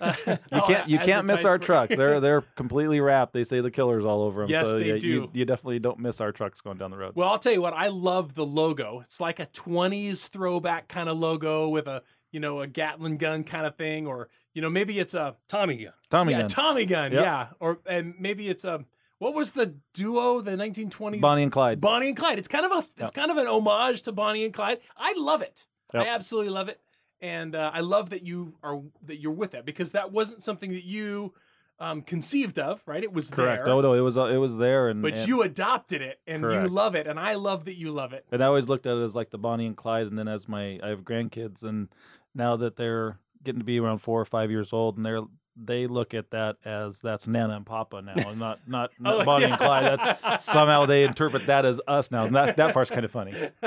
Uh, 0.00 0.12
You 0.52 0.62
can't 0.66 0.88
you 0.88 0.98
can't 0.98 1.26
miss 1.26 1.44
our 1.44 1.58
trucks. 1.58 1.96
They're 1.96 2.20
they're 2.20 2.42
completely 2.42 3.00
wrapped. 3.00 3.32
They 3.32 3.44
say 3.44 3.60
the 3.60 3.70
killers 3.70 4.04
all 4.04 4.22
over 4.22 4.42
them. 4.42 4.50
Yes, 4.50 4.70
so 4.70 4.78
they 4.78 4.92
yeah, 4.92 4.98
do. 4.98 5.08
You, 5.08 5.30
you 5.32 5.44
definitely 5.44 5.78
don't 5.78 5.98
miss 5.98 6.20
our 6.20 6.32
trucks 6.32 6.60
going 6.60 6.78
down 6.78 6.90
the 6.90 6.96
road. 6.98 7.12
well, 7.14 7.28
I'll 7.28 7.38
tell 7.38 7.52
you 7.52 7.62
what. 7.62 7.74
I 7.74 7.88
love 7.88 8.34
the 8.34 8.44
logo. 8.46 9.00
It's 9.00 9.20
like 9.20 9.40
a 9.40 9.46
'20s 9.46 10.28
throwback 10.28 10.88
kind 10.88 11.08
of 11.08 11.18
logo 11.18 11.68
with 11.68 11.86
a 11.86 12.02
you 12.32 12.40
know 12.40 12.60
a 12.60 12.66
Gatling 12.66 13.16
gun 13.16 13.44
kind 13.44 13.66
of 13.66 13.76
thing, 13.76 14.06
or 14.06 14.28
you 14.54 14.62
know 14.62 14.70
maybe 14.70 14.98
it's 14.98 15.14
a 15.14 15.36
Tommy, 15.48 15.80
yeah. 15.82 15.90
Tommy 16.10 16.32
yeah 16.32 16.40
gun. 16.40 16.48
Tommy 16.48 16.86
gun, 16.86 17.12
Yep. 17.12 17.22
yeah, 17.22 17.46
or 17.60 17.78
and 17.86 18.14
maybe 18.18 18.48
it's 18.48 18.64
a 18.64 18.84
what 19.18 19.32
was 19.34 19.52
the 19.52 19.76
duo 19.94 20.40
the 20.42 20.52
1920s 20.52 21.20
Bonnie 21.22 21.42
and 21.44 21.52
Clyde. 21.52 21.80
Bonnie 21.80 22.08
and 22.08 22.16
Clyde. 22.16 22.38
It's 22.38 22.48
kind 22.48 22.66
of 22.66 22.72
a 22.72 22.78
it's 22.78 23.00
Yep. 23.00 23.14
kind 23.14 23.30
of 23.30 23.38
an 23.38 23.46
homage 23.46 24.02
to 24.02 24.12
Bonnie 24.12 24.44
and 24.44 24.52
Clyde. 24.52 24.78
I 24.96 25.14
love 25.16 25.40
it. 25.42 25.66
Yep. 25.94 26.02
I 26.02 26.08
absolutely 26.08 26.50
love 26.50 26.68
it, 26.68 26.80
and 27.20 27.54
uh, 27.54 27.70
I 27.72 27.80
love 27.80 28.10
that 28.10 28.24
you 28.24 28.56
are 28.62 28.82
that 29.04 29.20
you're 29.20 29.32
with 29.32 29.52
that 29.52 29.64
because 29.64 29.92
that 29.92 30.12
wasn't 30.12 30.42
something 30.42 30.70
that 30.70 30.84
you 30.84 31.32
um, 31.78 32.02
conceived 32.02 32.58
of, 32.58 32.86
right? 32.88 33.02
It 33.02 33.12
was 33.12 33.30
Correct. 33.30 33.64
there, 33.64 33.74
Oh 33.74 33.80
no, 33.80 33.92
it 33.92 34.00
was 34.00 34.16
uh, 34.18 34.24
it 34.26 34.38
was 34.38 34.56
there, 34.56 34.88
and 34.88 35.02
but 35.02 35.14
and, 35.18 35.28
you 35.28 35.42
adopted 35.42 36.02
it 36.02 36.20
and 36.26 36.42
you 36.42 36.68
love 36.68 36.94
it, 36.94 37.06
and 37.06 37.20
I 37.20 37.34
love 37.34 37.66
that 37.66 37.74
you 37.76 37.92
love 37.92 38.12
it. 38.12 38.24
and 38.32 38.42
I 38.42 38.46
always 38.46 38.68
looked 38.68 38.86
at 38.86 38.96
it 38.96 39.02
as 39.02 39.14
like 39.14 39.30
the 39.30 39.38
Bonnie 39.38 39.66
and 39.66 39.76
Clyde, 39.76 40.06
and 40.06 40.18
then 40.18 40.28
as 40.28 40.48
my 40.48 40.80
I 40.82 40.88
have 40.88 41.02
grandkids, 41.02 41.62
and 41.62 41.88
now 42.34 42.56
that 42.56 42.76
they're 42.76 43.18
getting 43.42 43.60
to 43.60 43.64
be 43.64 43.78
around 43.78 43.98
four 43.98 44.20
or 44.20 44.24
five 44.24 44.50
years 44.50 44.72
old, 44.72 44.96
and 44.96 45.04
they're 45.06 45.20
they 45.58 45.86
look 45.86 46.12
at 46.12 46.30
that 46.32 46.56
as 46.64 47.00
that's 47.00 47.26
Nana 47.26 47.56
and 47.56 47.64
Papa 47.64 48.02
now, 48.02 48.12
and 48.14 48.38
not 48.38 48.58
not, 48.66 48.90
not 49.00 49.14
Oh, 49.14 49.24
Bonnie 49.24 49.44
yeah. 49.46 49.50
and 49.52 49.58
Clyde. 49.58 49.98
That's 50.22 50.44
somehow 50.44 50.84
they 50.86 51.04
interpret 51.04 51.46
that 51.46 51.64
as 51.64 51.80
us 51.86 52.10
now. 52.10 52.24
And 52.26 52.34
that 52.34 52.56
that 52.56 52.74
part's 52.74 52.90
kind 52.90 53.04
of 53.04 53.10
funny. 53.10 53.32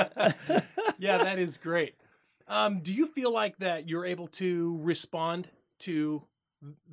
yeah, 0.99 1.17
that 1.17 1.39
is 1.39 1.57
great. 1.57 1.95
Um, 2.49 2.79
do 2.81 2.91
you 2.91 3.05
feel 3.05 3.31
like 3.31 3.57
that 3.59 3.87
you're 3.87 4.05
able 4.05 4.27
to 4.27 4.77
respond 4.81 5.49
to 5.81 6.23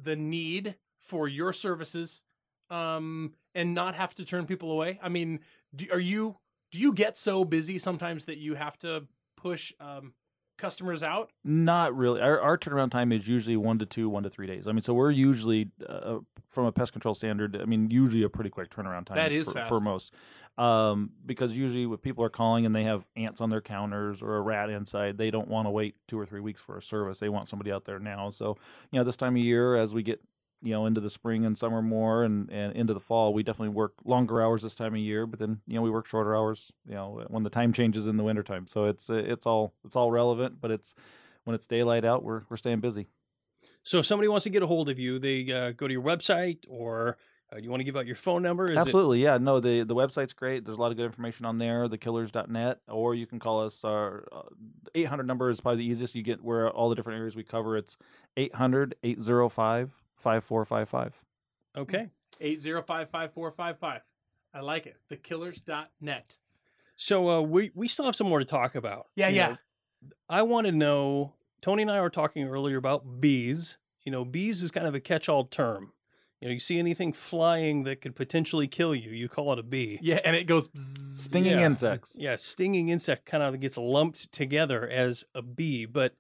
the 0.01 0.15
need 0.15 0.77
for 0.99 1.27
your 1.27 1.53
services 1.53 2.23
um, 2.71 3.33
and 3.55 3.75
not 3.75 3.95
have 3.95 4.15
to 4.17 4.25
turn 4.25 4.47
people 4.47 4.71
away? 4.71 5.01
I 5.03 5.09
mean, 5.09 5.41
do, 5.75 5.87
are 5.91 5.99
you 5.99 6.37
do 6.71 6.79
you 6.79 6.93
get 6.93 7.17
so 7.17 7.45
busy 7.45 7.79
sometimes 7.79 8.27
that 8.27 8.39
you 8.39 8.55
have 8.55 8.77
to 8.79 9.05
push 9.37 9.73
um, 9.81 10.13
customers 10.59 11.03
out? 11.03 11.31
Not 11.45 11.97
really. 11.97 12.21
Our, 12.21 12.41
our 12.41 12.59
turnaround 12.59 12.91
time 12.91 13.13
is 13.13 13.27
usually 13.27 13.57
one 13.57 13.79
to 13.79 13.87
two, 13.87 14.09
one 14.09 14.25
to 14.25 14.31
three 14.31 14.47
days. 14.47 14.67
I 14.67 14.73
mean, 14.73 14.83
so 14.83 14.93
we're 14.93 15.11
usually 15.11 15.71
uh, 15.89 16.19
from 16.49 16.67
a 16.67 16.73
pest 16.73 16.93
control 16.93 17.15
standard. 17.15 17.57
I 17.61 17.65
mean, 17.65 17.91
usually 17.91 18.23
a 18.23 18.29
pretty 18.29 18.51
quick 18.51 18.71
turnaround 18.71 19.07
time. 19.07 19.17
That 19.17 19.33
is 19.33 19.49
for, 19.49 19.55
fast. 19.55 19.69
for 19.69 19.81
most. 19.81 20.13
Um, 20.59 21.11
because 21.25 21.53
usually 21.53 21.85
when 21.85 21.99
people 21.99 22.25
are 22.25 22.31
calling 22.31 22.65
and 22.65 22.75
they 22.75 22.85
have 22.85 23.05
ants 23.15 23.43
on 23.43 23.51
their 23.51 23.61
counters 23.61 24.23
or 24.23 24.37
a 24.37 24.41
rat 24.41 24.71
inside, 24.71 25.19
they 25.19 25.31
don't 25.31 25.49
want 25.49 25.67
to 25.67 25.71
wait 25.71 25.97
two 26.09 26.19
or 26.19 26.25
three 26.25 26.41
weeks 26.41 26.63
for 26.63 26.79
a 26.79 26.83
service. 26.83 27.19
They 27.19 27.29
want 27.29 27.49
somebody 27.49 27.71
out 27.71 27.85
there 27.85 27.99
now. 27.99 28.31
So 28.31 28.57
you 28.91 28.99
know, 28.99 29.05
this 29.05 29.19
time 29.19 29.37
of 29.37 29.43
year, 29.43 29.77
as 29.77 29.93
we 29.95 30.03
get 30.03 30.21
you 30.63 30.73
know 30.73 30.87
into 30.87 31.01
the 31.01 31.11
spring 31.11 31.45
and 31.45 31.57
summer 31.57 31.83
more 31.83 32.25
and, 32.25 32.51
and 32.51 32.75
into 32.75 32.95
the 32.95 33.01
fall 33.01 33.35
we 33.35 33.43
definitely 33.43 33.75
work 33.75 33.93
longer 34.07 34.41
hours 34.43 34.63
this 34.63 34.75
time 34.75 34.95
of 34.95 35.01
year 35.01 35.27
but 35.27 35.39
then 35.39 35.61
you 35.67 35.75
know 35.75 35.83
we 35.83 35.91
work 35.91 36.07
shorter 36.07 36.35
hours 36.35 36.73
you 36.89 36.95
know 36.95 37.23
when 37.29 37.43
the 37.43 37.51
time 37.51 37.75
changes 37.75 38.07
in 38.07 38.17
the 38.17 38.25
wintertime 38.25 38.67
so 38.67 38.87
it's 38.87 39.11
it's 39.11 39.45
all 39.45 39.75
it's 39.85 39.95
all 39.95 40.11
relevant 40.11 40.59
but 40.59 40.71
it's 40.71 40.95
when 41.45 41.55
it's 41.55 41.67
daylight 41.67 42.07
out 42.07 42.23
we're 42.23 42.41
we're 42.49 42.57
staying 42.57 42.81
busy 42.81 43.07
So 43.83 43.99
if 43.99 44.07
somebody 44.07 44.29
wants 44.29 44.45
to 44.45 44.51
get 44.51 44.63
a 44.63 44.67
hold 44.67 44.89
of 44.89 44.99
you, 44.99 45.19
they 45.19 45.53
uh, 45.53 45.73
go 45.73 45.87
to 45.87 45.93
your 45.93 46.03
website 46.03 46.65
or 46.69 47.19
uh, 47.53 47.59
you 47.59 47.71
want 47.71 47.81
to 47.81 47.85
give 47.85 47.97
out 47.97 48.07
your 48.07 48.17
phone 48.17 48.43
number? 48.43 48.71
Is 48.71 48.77
absolutely 48.77 49.23
yeah 49.23 49.39
no 49.39 49.61
the 49.61 49.85
the 49.85 49.95
website's 49.95 50.33
great 50.33 50.65
there's 50.65 50.79
a 50.79 50.81
lot 50.81 50.91
of 50.91 50.97
good 50.97 51.07
information 51.07 51.47
on 51.47 51.59
there 51.59 51.89
thekillers.net 51.89 52.81
or 52.89 53.15
you 53.15 53.27
can 53.27 53.39
call 53.39 53.65
us 53.65 53.85
our 53.85 54.27
uh, 54.33 54.43
800 54.95 55.27
number 55.27 55.51
is 55.51 55.61
probably 55.61 55.85
the 55.85 55.91
easiest 55.91 56.15
you 56.15 56.23
get 56.23 56.43
where 56.43 56.69
all 56.71 56.89
the 56.89 56.95
different 56.95 57.19
areas 57.19 57.37
we 57.37 57.45
cover 57.45 57.77
it's 57.77 57.97
800 58.37 58.95
805 59.03 60.03
5455 60.17 61.25
okay. 61.77 62.09
805-5455. 62.41 64.01
I 64.55 64.61
like 64.61 64.87
it. 64.87 64.97
Thekillers.net. 65.09 66.37
So 66.97 67.29
uh, 67.29 67.41
we 67.43 67.71
we 67.75 67.89
still 67.89 68.07
have 68.07 68.17
some 68.17 68.27
more 68.27 68.39
to 68.39 68.45
talk 68.45 68.75
about. 68.75 69.07
Yeah, 69.15 69.29
You 69.29 69.37
yeah. 69.37 69.49
know, 69.49 69.57
I 70.29 70.43
want 70.43 70.67
to 70.67 70.73
know. 70.73 71.35
Tony 71.61 71.83
and 71.83 71.91
I 71.91 72.01
were 72.01 72.11
talking 72.11 72.45
earlier 72.45 72.77
about 72.77 73.21
bees. 73.21 73.77
You 74.05 74.13
know, 74.13 74.25
bees 74.25 74.63
is 74.63 74.71
kind 74.71 74.87
of 74.87 74.95
a 74.95 75.01
catch-all 75.01 75.45
term. 75.45 75.93
You 76.41 76.49
know, 76.49 76.53
you 76.53 76.61
see 76.61 76.79
anything 76.79 77.13
flying 77.15 77.85
that 77.85 78.01
could 78.03 78.15
potentially 78.15 78.67
kill 78.69 78.95
you, 78.95 79.11
you 79.11 79.29
call 79.29 79.53
it 79.55 79.59
a 79.59 79.63
bee. 79.63 79.99
Yeah, 80.03 80.21
and 80.25 80.37
it 80.37 80.45
goes 80.47 80.69
stinging 80.79 81.53
Yeah. 81.59 81.67
insects 81.67 82.15
Yeah, 82.19 82.37
stinging 82.37 82.89
insect 82.91 83.25
kind 83.25 83.43
of 83.43 83.59
gets 83.61 83.79
lumped 83.79 84.31
together 84.33 84.87
as 84.87 85.25
a 85.35 85.41
bee, 85.43 85.87
but 85.87 86.15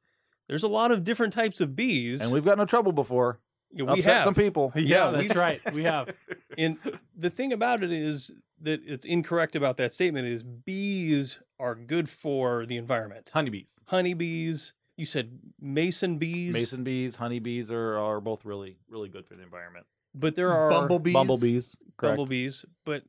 there's 0.48 0.62
a 0.62 0.68
lot 0.68 0.90
of 0.90 1.04
different 1.04 1.32
types 1.34 1.60
of 1.60 1.76
bees. 1.76 2.22
and 2.22 2.32
we've 2.32 2.44
got 2.44 2.56
no 2.56 2.64
trouble 2.64 2.92
before 2.92 3.40
Yeah, 3.70 3.84
we 3.84 3.98
upset 4.00 4.14
have 4.14 4.24
some 4.24 4.34
people 4.34 4.72
Yeah, 4.74 5.10
we- 5.10 5.26
that's 5.26 5.36
right. 5.46 5.60
We 5.72 5.82
have. 5.84 6.08
And 6.56 6.78
the 7.14 7.28
thing 7.30 7.52
about 7.52 7.82
it 7.82 7.92
is 7.92 8.32
that 8.62 8.80
it's 8.86 9.04
incorrect 9.04 9.54
about 9.54 9.76
that 9.76 9.92
statement 9.92 10.26
is 10.28 10.42
bees 10.42 11.40
are 11.58 11.74
good 11.74 12.08
for 12.08 12.64
the 12.64 12.78
environment. 12.78 13.30
honeybees 13.34 13.80
Honeybees, 13.88 14.72
you 14.96 15.04
said 15.04 15.38
mason 15.60 16.16
bees, 16.16 16.54
mason 16.54 16.84
bees 16.84 17.16
honeybees 17.16 17.70
are, 17.70 17.98
are 17.98 18.18
both 18.20 18.46
really 18.46 18.78
really 18.88 19.10
good 19.10 19.26
for 19.26 19.34
the 19.34 19.42
environment 19.42 19.84
but 20.18 20.34
there 20.34 20.52
are 20.52 20.70
Bumblebees. 20.70 21.12
bumblebees 21.12 21.76
correct. 21.96 22.16
bumblebees, 22.16 22.64
but 22.84 23.04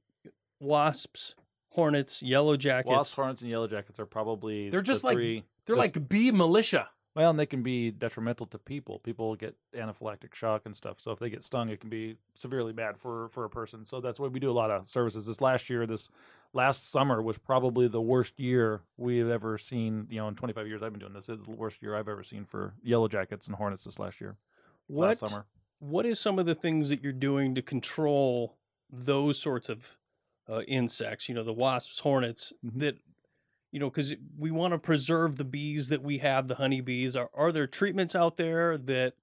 wasps, 0.59 1.35
hornets, 1.71 2.21
yellow 2.23 2.57
jackets. 2.57 2.89
wasp 2.91 3.15
hornets 3.15 3.41
and 3.41 3.49
yellow 3.49 3.67
jackets 3.67 3.99
are 3.99 4.05
probably 4.05 4.69
They're 4.69 4.81
the 4.81 4.85
just 4.85 5.03
like- 5.03 5.15
three- 5.15 5.43
They're 5.65 5.75
just- 5.75 5.95
like 5.95 6.09
bee 6.09 6.31
militia. 6.31 6.89
Well, 7.15 7.31
and 7.31 7.39
they 7.39 7.47
can 7.47 7.63
be 7.63 7.89
detrimental 7.89 8.45
to 8.45 8.59
people. 8.59 8.99
People 8.99 9.35
get 9.35 9.55
anaphylactic 9.75 10.35
shock 10.35 10.61
and 10.65 10.75
stuff. 10.75 10.99
So 10.99 11.09
if 11.11 11.17
they 11.17 11.31
get 11.31 11.43
stung, 11.43 11.67
it 11.69 11.79
can 11.79 11.89
be 11.89 12.17
severely 12.35 12.73
bad 12.73 12.99
for 12.99 13.27
for 13.29 13.43
a 13.43 13.49
person. 13.49 13.85
So 13.85 13.99
that's 13.99 14.19
why 14.19 14.27
we 14.27 14.39
do 14.39 14.51
a 14.51 14.53
lot 14.53 14.69
of 14.69 14.87
services. 14.87 15.25
This 15.25 15.41
last 15.41 15.67
year, 15.67 15.87
this 15.87 16.11
last 16.53 16.87
summer 16.91 17.19
was 17.19 17.39
probably 17.39 17.87
the 17.87 18.01
worst 18.01 18.39
year 18.39 18.81
we've 18.97 19.27
ever 19.29 19.57
seen. 19.57 20.05
You 20.11 20.17
know, 20.17 20.27
in 20.27 20.35
25 20.35 20.67
years 20.67 20.83
I've 20.83 20.91
been 20.93 20.99
doing 20.99 21.13
this, 21.13 21.27
it's 21.27 21.45
the 21.45 21.51
worst 21.55 21.81
year 21.81 21.95
I've 21.95 22.07
ever 22.07 22.21
seen 22.21 22.45
for 22.45 22.75
yellow 22.83 23.07
jackets 23.07 23.47
and 23.47 23.55
hornets 23.55 23.83
this 23.85 23.97
last 23.97 24.21
year. 24.21 24.37
what 24.85 25.07
Last 25.19 25.27
summer. 25.27 25.45
What 25.79 26.05
is 26.05 26.19
some 26.19 26.39
of 26.39 26.45
the 26.45 26.55
things 26.55 26.89
that 26.89 27.03
you're 27.03 27.13
doing 27.13 27.55
to 27.55 27.61
control 27.61 28.57
those 28.89 29.39
sorts 29.39 29.69
of 29.69 29.97
uh, 30.49 30.61
insects? 30.67 31.29
You 31.29 31.35
know, 31.35 31.43
the 31.43 31.53
wasps, 31.53 31.99
hornets 31.99 32.53
Mhm. 32.65 32.79
that 32.79 32.97
you 33.71 33.79
know 33.79 33.89
because 33.89 34.15
we 34.37 34.51
want 34.51 34.73
to 34.73 34.79
preserve 34.79 35.35
the 35.37 35.45
bees 35.45 35.89
that 35.89 36.03
we 36.03 36.19
have, 36.19 36.47
the 36.47 36.55
honeybees. 36.55 37.15
Are 37.15 37.29
are 37.33 37.51
there 37.51 37.67
treatments 37.67 38.15
out 38.15 38.37
there 38.37 38.77
that 38.77 39.15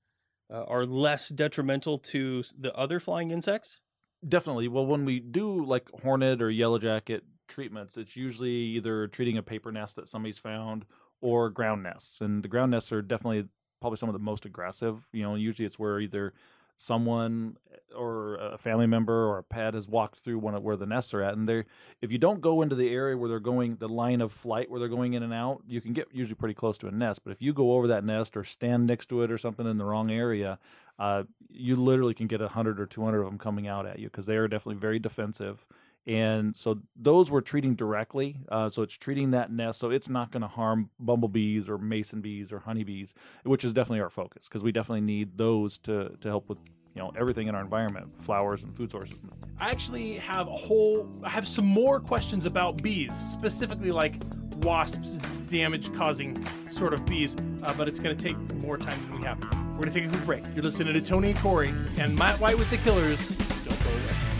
uh, 0.50 0.64
are 0.64 0.86
less 0.86 1.28
detrimental 1.30 1.98
to 1.98 2.42
the 2.58 2.74
other 2.74 3.00
flying 3.00 3.30
insects? 3.30 3.80
Definitely. 4.26 4.68
Well, 4.68 4.86
when 4.86 5.04
we 5.04 5.20
do 5.20 5.64
like 5.64 5.90
hornet 6.02 6.40
or 6.40 6.50
yellow 6.50 6.78
jacket 6.78 7.24
treatments, 7.46 7.96
it's 7.96 8.16
usually 8.16 8.52
either 8.54 9.06
treating 9.08 9.36
a 9.36 9.42
paper 9.42 9.70
nest 9.70 9.96
that 9.96 10.08
somebody's 10.08 10.38
found 10.38 10.86
or 11.20 11.50
ground 11.50 11.82
nests. 11.82 12.20
And 12.20 12.42
the 12.42 12.48
ground 12.48 12.70
nests 12.70 12.90
are 12.92 13.02
definitely 13.02 13.48
probably 13.84 13.98
some 13.98 14.08
of 14.08 14.14
the 14.14 14.18
most 14.18 14.46
aggressive. 14.46 15.04
You 15.12 15.24
know, 15.24 15.34
usually 15.34 15.66
it's 15.66 15.78
where 15.78 16.00
either 16.00 16.32
someone 16.78 17.58
or 17.94 18.36
a 18.36 18.56
family 18.56 18.86
member 18.86 19.26
or 19.26 19.36
a 19.36 19.42
pet 19.42 19.74
has 19.74 19.86
walked 19.86 20.18
through 20.18 20.38
one 20.38 20.54
of 20.54 20.62
where 20.62 20.74
the 20.74 20.86
nests 20.86 21.12
are 21.12 21.22
at 21.22 21.34
and 21.34 21.46
they're 21.46 21.66
if 22.00 22.10
you 22.10 22.16
don't 22.16 22.40
go 22.40 22.62
into 22.62 22.74
the 22.74 22.88
area 22.88 23.16
where 23.16 23.28
they're 23.28 23.38
going 23.38 23.76
the 23.76 23.88
line 23.88 24.20
of 24.22 24.32
flight 24.32 24.68
where 24.68 24.80
they're 24.80 24.88
going 24.88 25.12
in 25.12 25.22
and 25.22 25.34
out 25.34 25.62
you 25.68 25.80
can 25.80 25.92
get 25.92 26.08
usually 26.12 26.34
pretty 26.34 26.54
close 26.54 26.76
to 26.78 26.88
a 26.88 26.90
nest 26.90 27.20
but 27.22 27.30
if 27.30 27.40
you 27.40 27.52
go 27.52 27.74
over 27.74 27.86
that 27.86 28.02
nest 28.02 28.36
or 28.36 28.42
stand 28.42 28.86
next 28.86 29.06
to 29.06 29.22
it 29.22 29.30
or 29.30 29.38
something 29.38 29.68
in 29.68 29.78
the 29.78 29.84
wrong 29.84 30.10
area 30.10 30.58
uh, 30.98 31.22
you 31.48 31.76
literally 31.76 32.14
can 32.14 32.26
get 32.26 32.40
a 32.40 32.44
100 32.46 32.80
or 32.80 32.86
200 32.86 33.20
of 33.20 33.26
them 33.26 33.38
coming 33.38 33.68
out 33.68 33.86
at 33.86 34.00
you 34.00 34.06
because 34.08 34.26
they 34.26 34.36
are 34.36 34.48
definitely 34.48 34.80
very 34.80 34.98
defensive 34.98 35.68
and 36.06 36.56
so 36.56 36.80
those 36.96 37.30
we're 37.30 37.40
treating 37.40 37.74
directly 37.74 38.36
uh, 38.50 38.68
so 38.68 38.82
it's 38.82 38.96
treating 38.96 39.30
that 39.30 39.50
nest 39.50 39.78
so 39.78 39.90
it's 39.90 40.08
not 40.08 40.30
going 40.30 40.42
to 40.42 40.48
harm 40.48 40.90
bumblebees 40.98 41.68
or 41.68 41.78
mason 41.78 42.20
bees 42.20 42.52
or 42.52 42.60
honeybees 42.60 43.14
which 43.44 43.64
is 43.64 43.72
definitely 43.72 44.00
our 44.00 44.10
focus 44.10 44.48
because 44.48 44.62
we 44.62 44.70
definitely 44.70 45.00
need 45.00 45.38
those 45.38 45.78
to, 45.78 46.10
to 46.20 46.28
help 46.28 46.48
with 46.48 46.58
you 46.94 47.02
know 47.02 47.12
everything 47.18 47.48
in 47.48 47.54
our 47.54 47.62
environment 47.62 48.14
flowers 48.14 48.62
and 48.62 48.76
food 48.76 48.90
sources 48.90 49.18
I 49.58 49.70
actually 49.70 50.14
have 50.14 50.48
a 50.48 50.54
whole. 50.54 51.08
I 51.22 51.30
have 51.30 51.46
some 51.46 51.66
more 51.66 52.00
questions 52.00 52.44
about 52.44 52.82
bees, 52.82 53.16
specifically 53.16 53.92
like 53.92 54.14
wasps, 54.58 55.18
damage-causing 55.46 56.44
sort 56.68 56.92
of 56.92 57.06
bees. 57.06 57.36
Uh, 57.62 57.72
but 57.74 57.88
it's 57.88 58.00
going 58.00 58.16
to 58.16 58.22
take 58.22 58.36
more 58.62 58.76
time 58.76 59.00
than 59.08 59.20
we 59.20 59.24
have. 59.24 59.38
We're 59.72 59.86
going 59.86 59.90
to 59.90 59.94
take 59.94 60.04
a 60.06 60.08
quick 60.08 60.24
break. 60.24 60.44
You're 60.54 60.64
listening 60.64 60.94
to 60.94 61.00
Tony 61.00 61.30
and 61.30 61.38
Corey 61.38 61.72
and 61.98 62.16
Matt 62.16 62.40
White 62.40 62.58
with 62.58 62.70
the 62.70 62.78
Killers. 62.78 63.30
Don't 63.64 63.82
go 63.84 63.90
away. 63.90 64.33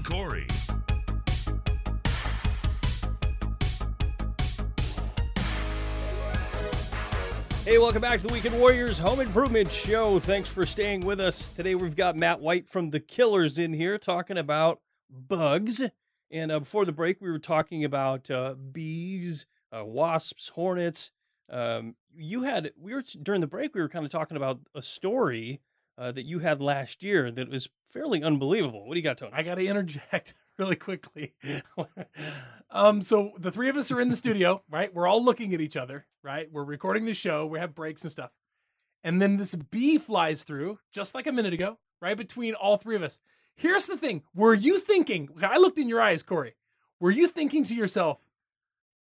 And 0.00 0.06
Corey. 0.06 0.46
Hey, 7.64 7.78
welcome 7.78 8.02
back 8.02 8.20
to 8.20 8.26
the 8.26 8.32
Weekend 8.32 8.58
Warriors 8.58 8.98
Home 8.98 9.20
Improvement 9.20 9.70
Show. 9.70 10.18
Thanks 10.18 10.52
for 10.52 10.66
staying 10.66 11.02
with 11.02 11.20
us. 11.20 11.48
Today 11.48 11.74
we've 11.74 11.94
got 11.94 12.16
Matt 12.16 12.40
White 12.40 12.66
from 12.66 12.90
The 12.90 13.00
Killers 13.00 13.58
in 13.58 13.72
here 13.72 13.98
talking 13.98 14.38
about 14.38 14.80
bugs. 15.08 15.82
And 16.30 16.50
uh, 16.50 16.60
before 16.60 16.84
the 16.84 16.92
break, 16.92 17.20
we 17.20 17.30
were 17.30 17.38
talking 17.38 17.84
about 17.84 18.30
uh, 18.30 18.54
bees, 18.54 19.46
uh, 19.76 19.84
wasps, 19.84 20.48
hornets. 20.48 21.12
Um, 21.48 21.96
you 22.14 22.44
had, 22.44 22.70
we 22.78 22.94
were, 22.94 23.02
during 23.22 23.40
the 23.40 23.46
break, 23.46 23.74
we 23.74 23.80
were 23.80 23.88
kind 23.88 24.04
of 24.04 24.10
talking 24.10 24.36
about 24.36 24.60
a 24.74 24.82
story 24.82 25.60
uh, 26.00 26.10
that 26.10 26.24
you 26.24 26.38
had 26.38 26.62
last 26.62 27.02
year 27.02 27.30
that 27.30 27.50
was 27.50 27.68
fairly 27.86 28.22
unbelievable. 28.22 28.86
What 28.86 28.94
do 28.94 28.98
you 28.98 29.04
got, 29.04 29.18
Tony? 29.18 29.32
I 29.34 29.42
got 29.42 29.56
to 29.56 29.66
interject 29.68 30.34
really 30.58 30.76
quickly. 30.76 31.34
um, 32.70 33.02
so 33.02 33.32
the 33.38 33.50
three 33.50 33.68
of 33.68 33.76
us 33.76 33.92
are 33.92 34.00
in 34.00 34.08
the 34.08 34.16
studio, 34.16 34.62
right? 34.70 34.92
We're 34.94 35.06
all 35.06 35.22
looking 35.22 35.52
at 35.52 35.60
each 35.60 35.76
other, 35.76 36.06
right? 36.24 36.48
We're 36.50 36.64
recording 36.64 37.04
the 37.04 37.12
show. 37.12 37.46
We 37.46 37.58
have 37.58 37.74
breaks 37.74 38.02
and 38.02 38.10
stuff. 38.10 38.32
And 39.04 39.20
then 39.20 39.36
this 39.36 39.54
bee 39.54 39.98
flies 39.98 40.42
through, 40.44 40.78
just 40.92 41.14
like 41.14 41.26
a 41.26 41.32
minute 41.32 41.52
ago, 41.52 41.78
right 42.00 42.16
between 42.16 42.54
all 42.54 42.78
three 42.78 42.96
of 42.96 43.02
us. 43.02 43.20
Here's 43.54 43.86
the 43.86 43.96
thing: 43.96 44.22
Were 44.34 44.54
you 44.54 44.78
thinking? 44.78 45.28
I 45.42 45.58
looked 45.58 45.78
in 45.78 45.88
your 45.88 46.00
eyes, 46.00 46.22
Corey. 46.22 46.54
Were 46.98 47.10
you 47.10 47.28
thinking 47.28 47.64
to 47.64 47.74
yourself? 47.74 48.20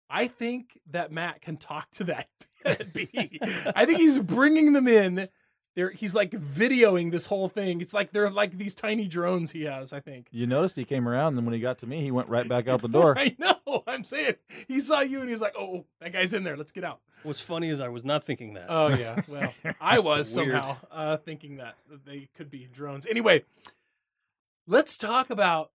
I 0.09 0.29
think 0.29 0.79
that 0.91 1.13
Matt 1.13 1.41
can 1.41 1.57
talk 1.57 1.91
to 1.93 2.05
that 2.05 2.29
bee. 2.95 3.39
I 3.75 3.85
think 3.87 3.99
he's 3.99 4.19
bringing 4.19 4.73
them 4.73 4.89
in. 4.89 5.27
There, 5.75 5.91
he's 5.91 6.15
like 6.15 6.33
videoing 6.33 7.11
this 7.13 7.27
whole 7.27 7.49
thing. 7.49 7.81
It's 7.81 7.95
like 7.95 8.13
they're 8.13 8.31
like 8.31 8.53
these 8.53 8.75
tiny 8.75 9.09
drones 9.09 9.53
he 9.53 9.65
has. 9.65 9.93
I 9.93 10.01
think. 10.01 10.29
you 10.31 10.47
noticed 10.47 10.77
he 10.77 10.85
came 10.85 11.09
around 11.09 11.37
and 11.39 11.47
when 11.47 11.55
he 11.55 11.61
got 11.61 11.79
to 11.79 11.87
me 11.87 12.03
he 12.03 12.11
went 12.11 12.29
right 12.29 12.47
back 12.49 12.69
out 12.69 12.83
the 12.83 12.89
door 12.89 13.15
I 13.19 13.35
know. 13.39 13.83
I'm 13.87 14.05
saying 14.05 14.35
he 14.69 14.81
saw 14.81 15.01
you 15.01 15.21
and 15.21 15.29
he 15.29 15.33
was 15.33 15.41
like, 15.41 15.55
"Oh, 15.59 15.87
that 16.01 16.13
guy's 16.13 16.35
in 16.35 16.45
there. 16.45 16.57
Let's 16.57 16.73
get 16.73 16.85
out." 16.85 17.01
What's 17.23 17.41
funny 17.41 17.69
is 17.69 17.81
I 17.81 17.89
was 17.89 18.05
not 18.05 18.23
thinking 18.23 18.55
that. 18.55 18.67
Oh 18.69 18.89
yeah. 18.89 19.21
Well, 19.29 19.55
I 19.81 19.99
was 19.99 20.31
somehow 20.31 20.77
uh, 20.91 21.17
thinking 21.17 21.57
that 21.57 21.77
they 22.05 22.29
could 22.37 22.51
be 22.51 22.69
drones. 22.71 23.07
Anyway, 23.07 23.45
let's 24.67 24.99
talk 24.99 25.31
about 25.31 25.71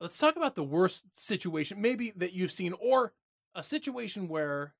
let's 0.00 0.18
talk 0.18 0.36
about 0.36 0.54
the 0.54 0.62
worst 0.62 1.14
situation 1.16 1.80
maybe 1.80 2.12
that 2.16 2.34
you've 2.34 2.52
seen 2.52 2.72
or 2.80 3.12
a 3.54 3.62
situation 3.62 4.28
where 4.28 4.74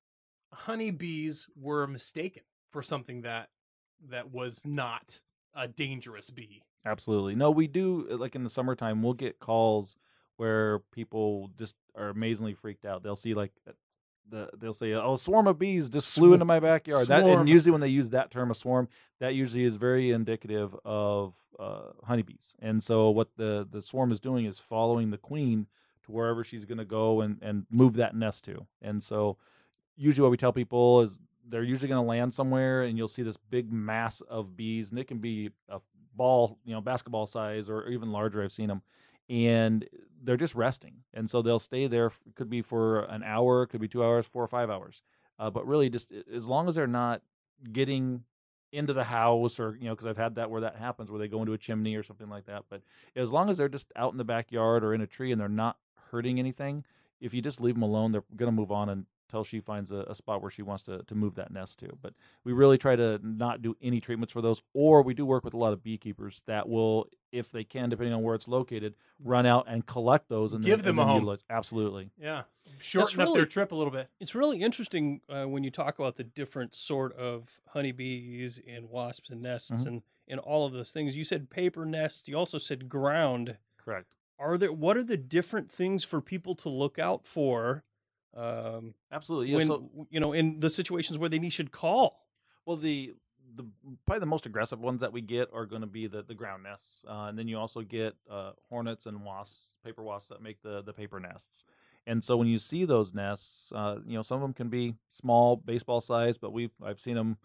honeybees 0.53 1.49
were 1.59 1.87
mistaken 1.87 2.43
for 2.69 2.81
something 2.81 3.21
that 3.21 3.49
that 4.03 4.31
was 4.31 4.65
not 4.65 5.21
a 5.53 5.67
dangerous 5.67 6.29
bee. 6.29 6.63
Absolutely. 6.85 7.35
No, 7.35 7.49
we 7.49 7.67
do 7.67 8.07
like 8.11 8.35
in 8.35 8.43
the 8.43 8.49
summertime 8.49 9.01
we'll 9.01 9.13
get 9.13 9.39
calls 9.39 9.97
where 10.37 10.79
people 10.91 11.49
just 11.57 11.75
are 11.95 12.09
amazingly 12.09 12.53
freaked 12.53 12.85
out. 12.85 13.03
They'll 13.03 13.15
see 13.15 13.33
like 13.33 13.51
uh, 13.67 13.71
the 14.29 14.49
they'll 14.57 14.73
say, 14.73 14.93
"Oh, 14.93 15.13
a 15.13 15.17
swarm 15.17 15.47
of 15.47 15.57
bees 15.57 15.89
just 15.89 16.13
flew 16.15 16.33
into 16.33 16.45
my 16.45 16.59
backyard." 16.59 17.07
That 17.07 17.23
and 17.23 17.49
usually 17.49 17.71
when 17.71 17.81
they 17.81 17.87
use 17.87 18.09
that 18.11 18.31
term, 18.31 18.51
a 18.51 18.55
swarm, 18.55 18.87
that 19.19 19.33
usually 19.33 19.63
is 19.63 19.75
very 19.75 20.11
indicative 20.11 20.75
of 20.83 21.37
uh, 21.59 21.91
honeybees. 22.03 22.55
And 22.61 22.83
so 22.83 23.09
what 23.09 23.29
the 23.37 23.67
the 23.69 23.81
swarm 23.81 24.11
is 24.11 24.19
doing 24.19 24.45
is 24.45 24.59
following 24.59 25.11
the 25.11 25.17
queen 25.17 25.67
to 26.03 26.11
wherever 26.11 26.43
she's 26.43 26.65
going 26.65 26.77
to 26.77 26.85
go 26.85 27.21
and 27.21 27.39
and 27.41 27.65
move 27.69 27.93
that 27.95 28.15
nest 28.15 28.45
to. 28.45 28.67
And 28.81 29.01
so 29.01 29.37
usually 29.95 30.23
what 30.23 30.31
we 30.31 30.37
tell 30.37 30.53
people 30.53 31.01
is 31.01 31.19
they're 31.47 31.63
usually 31.63 31.87
going 31.87 32.03
to 32.03 32.07
land 32.07 32.33
somewhere 32.33 32.83
and 32.83 32.97
you'll 32.97 33.07
see 33.07 33.23
this 33.23 33.37
big 33.37 33.71
mass 33.71 34.21
of 34.21 34.55
bees 34.55 34.91
and 34.91 34.99
it 34.99 35.07
can 35.07 35.19
be 35.19 35.51
a 35.69 35.79
ball 36.15 36.57
you 36.63 36.73
know 36.73 36.81
basketball 36.81 37.25
size 37.25 37.69
or 37.69 37.87
even 37.87 38.11
larger 38.11 38.43
i've 38.43 38.51
seen 38.51 38.67
them 38.67 38.81
and 39.29 39.87
they're 40.23 40.37
just 40.37 40.55
resting 40.55 41.03
and 41.13 41.29
so 41.29 41.41
they'll 41.41 41.59
stay 41.59 41.87
there 41.87 42.11
could 42.35 42.49
be 42.49 42.61
for 42.61 42.99
an 43.01 43.23
hour 43.23 43.65
could 43.65 43.81
be 43.81 43.87
two 43.87 44.03
hours 44.03 44.25
four 44.25 44.43
or 44.43 44.47
five 44.47 44.69
hours 44.69 45.01
uh, 45.39 45.49
but 45.49 45.67
really 45.67 45.89
just 45.89 46.11
as 46.33 46.47
long 46.47 46.67
as 46.67 46.75
they're 46.75 46.87
not 46.87 47.21
getting 47.71 48.23
into 48.71 48.93
the 48.93 49.05
house 49.05 49.59
or 49.59 49.77
you 49.79 49.85
know 49.85 49.91
because 49.93 50.07
i've 50.07 50.17
had 50.17 50.35
that 50.35 50.49
where 50.49 50.61
that 50.61 50.77
happens 50.77 51.11
where 51.11 51.19
they 51.19 51.27
go 51.27 51.41
into 51.41 51.53
a 51.53 51.57
chimney 51.57 51.95
or 51.95 52.03
something 52.03 52.29
like 52.29 52.45
that 52.45 52.63
but 52.69 52.81
as 53.15 53.31
long 53.31 53.49
as 53.49 53.57
they're 53.57 53.69
just 53.69 53.91
out 53.95 54.11
in 54.11 54.17
the 54.17 54.23
backyard 54.23 54.83
or 54.83 54.93
in 54.93 55.01
a 55.01 55.07
tree 55.07 55.31
and 55.31 55.39
they're 55.39 55.49
not 55.49 55.77
hurting 56.11 56.39
anything 56.39 56.83
if 57.19 57.33
you 57.33 57.41
just 57.41 57.61
leave 57.61 57.75
them 57.75 57.83
alone 57.83 58.11
they're 58.11 58.23
going 58.35 58.47
to 58.47 58.55
move 58.55 58.71
on 58.71 59.05
until 59.27 59.43
she 59.43 59.59
finds 59.59 59.91
a, 59.91 59.99
a 60.07 60.15
spot 60.15 60.41
where 60.41 60.51
she 60.51 60.61
wants 60.61 60.83
to, 60.83 61.03
to 61.03 61.15
move 61.15 61.35
that 61.35 61.51
nest 61.51 61.79
to 61.79 61.89
but 62.01 62.13
we 62.43 62.53
really 62.53 62.77
try 62.77 62.95
to 62.95 63.19
not 63.23 63.61
do 63.61 63.75
any 63.81 63.99
treatments 63.99 64.31
for 64.33 64.41
those 64.41 64.61
or 64.73 65.01
we 65.01 65.13
do 65.13 65.25
work 65.25 65.43
with 65.43 65.53
a 65.53 65.57
lot 65.57 65.73
of 65.73 65.83
beekeepers 65.83 66.43
that 66.45 66.69
will 66.69 67.07
if 67.31 67.51
they 67.51 67.63
can 67.63 67.89
depending 67.89 68.13
on 68.13 68.21
where 68.21 68.35
it's 68.35 68.47
located 68.47 68.93
run 69.23 69.45
out 69.45 69.65
and 69.67 69.85
collect 69.85 70.29
those 70.29 70.53
and 70.53 70.63
Give 70.63 70.79
then, 70.83 70.95
them 70.95 70.99
and 70.99 70.99
a 70.99 71.01
then 71.03 71.07
home. 71.09 71.21
utilize- 71.21 71.43
absolutely 71.49 72.11
Yeah. 72.17 72.43
Shorten 72.79 73.21
up 73.21 73.33
their 73.33 73.45
trip 73.45 73.71
a 73.71 73.75
little 73.75 73.91
bit. 73.91 74.09
It's 74.19 74.33
really 74.33 74.61
interesting 74.61 75.21
uh, 75.29 75.45
when 75.45 75.63
you 75.63 75.69
talk 75.69 75.99
about 75.99 76.15
the 76.15 76.23
different 76.23 76.73
sort 76.73 77.13
of 77.13 77.59
honeybees 77.69 78.59
and 78.67 78.89
wasps 78.89 79.29
and 79.29 79.41
nests 79.41 79.83
Mhm. 79.83 79.87
and, 79.87 80.01
and 80.27 80.39
all 80.39 80.65
of 80.65 80.73
those 80.73 80.91
things. 80.91 81.15
You 81.15 81.23
said 81.23 81.49
paper 81.51 81.85
nests. 81.85 82.27
You 82.27 82.35
also 82.37 82.57
said 82.57 82.89
ground. 82.89 83.57
correct 83.77 84.07
Are 84.39 84.57
there 84.57 84.73
what 84.73 84.97
are 84.97 85.03
the 85.03 85.17
different 85.17 85.71
things 85.71 86.03
for 86.03 86.21
people 86.21 86.55
to 86.55 86.69
look 86.69 86.97
out 86.97 87.25
for? 87.27 87.83
Um, 88.35 88.93
absolutely 89.11 89.51
yeah, 89.51 89.57
when 89.57 89.67
so, 89.67 89.89
you 90.09 90.19
know 90.19 90.33
in 90.33 90.59
the 90.59 90.69
situations 90.69 91.17
where 91.17 91.29
they 91.29 91.39
need 91.39 91.53
should 91.53 91.71
call. 91.71 92.21
Well, 92.65 92.77
the 92.77 93.13
the 93.55 93.65
probably 94.05 94.19
the 94.19 94.25
most 94.25 94.45
aggressive 94.45 94.79
ones 94.81 95.01
that 95.01 95.13
we 95.13 95.21
get 95.21 95.49
are 95.53 95.65
going 95.65 95.81
to 95.81 95.87
be 95.87 96.07
the, 96.07 96.23
the 96.23 96.33
ground 96.33 96.63
nests, 96.63 97.05
uh, 97.07 97.27
and 97.29 97.39
then 97.39 97.47
you 97.47 97.57
also 97.57 97.81
get 97.81 98.15
uh, 98.29 98.51
hornets 98.69 99.05
and 99.05 99.23
wasps, 99.23 99.75
paper 99.83 100.03
wasps 100.03 100.29
that 100.29 100.41
make 100.41 100.61
the 100.61 100.81
the 100.81 100.93
paper 100.93 101.19
nests. 101.19 101.65
And 102.07 102.23
so 102.23 102.37
when 102.37 102.47
you 102.47 102.59
see 102.59 102.85
those 102.85 103.13
nests, 103.13 103.71
uh, 103.73 103.99
you 104.05 104.15
know 104.15 104.21
some 104.21 104.35
of 104.35 104.41
them 104.41 104.53
can 104.53 104.69
be 104.69 104.95
small, 105.07 105.55
baseball 105.55 106.01
size, 106.01 106.37
but 106.37 106.51
we've 106.51 106.73
I've 106.83 106.99
seen 106.99 107.15
them 107.15 107.37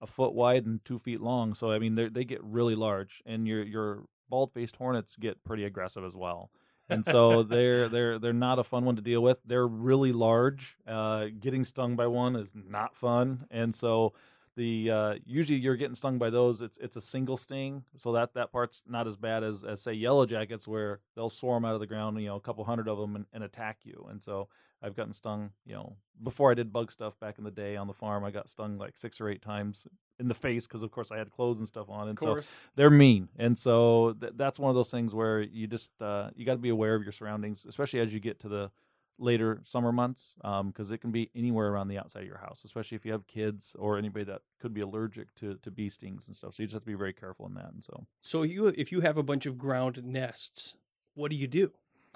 a 0.00 0.06
foot 0.06 0.34
wide 0.34 0.66
and 0.66 0.84
two 0.84 0.98
feet 0.98 1.20
long. 1.20 1.54
So 1.54 1.70
I 1.70 1.78
mean 1.78 1.94
they 1.94 2.08
they 2.08 2.24
get 2.24 2.42
really 2.42 2.74
large, 2.74 3.22
and 3.24 3.46
your 3.46 3.62
your 3.62 4.04
bald 4.28 4.52
faced 4.52 4.76
hornets 4.76 5.16
get 5.16 5.44
pretty 5.44 5.64
aggressive 5.64 6.04
as 6.04 6.16
well. 6.16 6.50
And 6.92 7.06
so 7.06 7.42
they're 7.42 7.88
they're 7.88 8.18
they're 8.18 8.32
not 8.32 8.58
a 8.58 8.64
fun 8.64 8.84
one 8.84 8.96
to 8.96 9.02
deal 9.02 9.22
with. 9.22 9.40
They're 9.44 9.66
really 9.66 10.12
large. 10.12 10.76
Uh, 10.86 11.26
getting 11.38 11.64
stung 11.64 11.96
by 11.96 12.06
one 12.06 12.36
is 12.36 12.54
not 12.54 12.96
fun, 12.96 13.46
and 13.50 13.74
so 13.74 14.12
the 14.54 14.90
uh, 14.90 15.14
usually 15.24 15.58
you're 15.58 15.76
getting 15.76 15.94
stung 15.94 16.18
by 16.18 16.30
those. 16.30 16.60
It's 16.60 16.78
it's 16.78 16.96
a 16.96 17.00
single 17.00 17.36
sting, 17.36 17.84
so 17.96 18.12
that 18.12 18.34
that 18.34 18.52
part's 18.52 18.82
not 18.86 19.06
as 19.06 19.16
bad 19.16 19.42
as, 19.42 19.64
as 19.64 19.80
say 19.80 19.92
yellow 19.94 20.26
jackets 20.26 20.68
where 20.68 21.00
they'll 21.14 21.30
swarm 21.30 21.64
out 21.64 21.74
of 21.74 21.80
the 21.80 21.86
ground, 21.86 22.20
you 22.20 22.26
know, 22.26 22.36
a 22.36 22.40
couple 22.40 22.64
hundred 22.64 22.88
of 22.88 22.98
them 22.98 23.16
and, 23.16 23.26
and 23.32 23.42
attack 23.42 23.78
you. 23.84 24.06
And 24.10 24.22
so 24.22 24.48
I've 24.82 24.96
gotten 24.96 25.12
stung, 25.12 25.50
you 25.64 25.74
know, 25.74 25.96
before 26.22 26.50
I 26.50 26.54
did 26.54 26.72
bug 26.72 26.90
stuff 26.90 27.18
back 27.20 27.38
in 27.38 27.44
the 27.44 27.50
day 27.50 27.76
on 27.76 27.86
the 27.86 27.92
farm. 27.92 28.24
I 28.24 28.30
got 28.30 28.48
stung 28.48 28.76
like 28.76 28.96
six 28.96 29.20
or 29.20 29.28
eight 29.28 29.42
times 29.42 29.86
in 30.18 30.28
the 30.28 30.34
face 30.34 30.66
because 30.66 30.82
of 30.82 30.90
course 30.90 31.10
I 31.10 31.18
had 31.18 31.30
clothes 31.30 31.58
and 31.58 31.68
stuff 31.68 31.88
on, 31.88 32.08
and 32.08 32.18
Of 32.22 32.22
so 32.22 32.34
they're 32.76 32.90
mean 32.90 33.28
and 33.38 33.56
so 33.56 34.14
th- 34.20 34.34
that's 34.36 34.58
one 34.58 34.68
of 34.68 34.74
those 34.74 34.90
things 34.90 35.14
where 35.14 35.40
you 35.40 35.66
just 35.66 35.90
uh, 36.00 36.30
you 36.36 36.44
got 36.44 36.52
to 36.52 36.58
be 36.58 36.68
aware 36.68 36.94
of 36.94 37.02
your 37.02 37.12
surroundings 37.12 37.64
especially 37.66 38.00
as 38.00 38.14
you 38.14 38.20
get 38.20 38.38
to 38.40 38.48
the 38.48 38.70
later 39.18 39.60
summer 39.64 39.92
months 39.92 40.36
because 40.66 40.90
it 40.90 40.98
can 40.98 41.12
be 41.12 41.30
anywhere 41.34 41.68
around 41.68 41.88
the 41.88 41.98
outside 41.98 42.20
of 42.20 42.26
your 42.26 42.38
house 42.38 42.62
especially 42.64 42.96
if 42.96 43.04
you 43.04 43.12
have 43.12 43.26
kids 43.26 43.76
or 43.78 43.98
anybody 43.98 44.24
that 44.24 44.42
could 44.58 44.72
be 44.72 44.80
allergic 44.80 45.34
to, 45.34 45.56
to 45.56 45.70
bee 45.70 45.88
stings 45.88 46.26
and 46.26 46.36
stuff 46.36 46.54
so 46.54 46.62
you 46.62 46.66
just 46.66 46.74
have 46.74 46.82
to 46.82 46.86
be 46.86 46.94
very 46.94 47.12
careful 47.12 47.46
in 47.46 47.54
that 47.54 47.72
and 47.72 47.84
so 47.84 48.06
So 48.22 48.42
you 48.42 48.68
if 48.68 48.92
you 48.92 49.00
have 49.00 49.16
a 49.16 49.22
bunch 49.22 49.46
of 49.46 49.58
ground 49.58 50.02
nests, 50.04 50.76
what 51.14 51.30
do 51.30 51.36
you 51.36 51.46
do? 51.46 51.72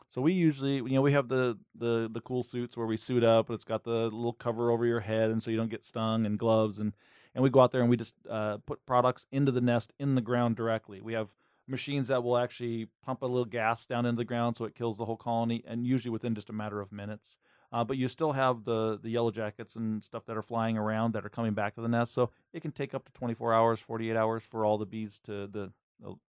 So 0.08 0.20
we 0.20 0.32
usually 0.32 0.76
you 0.76 0.94
know 0.94 1.02
we 1.02 1.12
have 1.12 1.28
the 1.28 1.58
the 1.74 2.08
the 2.12 2.20
cool 2.20 2.42
suits 2.42 2.76
where 2.76 2.86
we 2.86 2.96
suit 2.96 3.24
up 3.24 3.50
it's 3.50 3.64
got 3.64 3.84
the 3.84 4.04
little 4.04 4.32
cover 4.32 4.70
over 4.70 4.86
your 4.86 5.00
head 5.00 5.30
and 5.30 5.42
so 5.42 5.50
you 5.50 5.56
don't 5.56 5.70
get 5.70 5.84
stung 5.84 6.24
and 6.24 6.38
gloves 6.38 6.78
and 6.78 6.92
and 7.36 7.42
we 7.42 7.50
go 7.50 7.60
out 7.60 7.70
there 7.70 7.82
and 7.82 7.90
we 7.90 7.98
just 7.98 8.16
uh, 8.28 8.56
put 8.66 8.84
products 8.86 9.26
into 9.30 9.52
the 9.52 9.60
nest 9.60 9.92
in 10.00 10.14
the 10.14 10.22
ground 10.22 10.56
directly. 10.56 11.02
We 11.02 11.12
have 11.12 11.34
machines 11.68 12.08
that 12.08 12.24
will 12.24 12.38
actually 12.38 12.88
pump 13.04 13.20
a 13.20 13.26
little 13.26 13.44
gas 13.44 13.84
down 13.84 14.06
into 14.06 14.16
the 14.16 14.24
ground 14.24 14.56
so 14.56 14.64
it 14.64 14.74
kills 14.74 14.96
the 14.96 15.04
whole 15.04 15.18
colony 15.18 15.62
and 15.66 15.86
usually 15.86 16.10
within 16.10 16.34
just 16.34 16.48
a 16.48 16.54
matter 16.54 16.80
of 16.80 16.92
minutes. 16.92 17.36
Uh, 17.70 17.84
but 17.84 17.98
you 17.98 18.08
still 18.08 18.32
have 18.32 18.64
the 18.64 18.98
the 18.98 19.10
yellow 19.10 19.30
jackets 19.30 19.76
and 19.76 20.02
stuff 20.02 20.24
that 20.24 20.36
are 20.36 20.42
flying 20.42 20.78
around 20.78 21.12
that 21.12 21.26
are 21.26 21.28
coming 21.28 21.52
back 21.52 21.74
to 21.74 21.82
the 21.82 21.88
nest 21.88 22.14
so 22.14 22.30
it 22.54 22.60
can 22.60 22.70
take 22.70 22.94
up 22.94 23.04
to 23.04 23.12
24 23.12 23.52
hours 23.52 23.80
48 23.80 24.16
hours 24.16 24.42
for 24.42 24.64
all 24.64 24.78
the 24.78 24.86
bees 24.86 25.18
to 25.24 25.46
the 25.46 25.72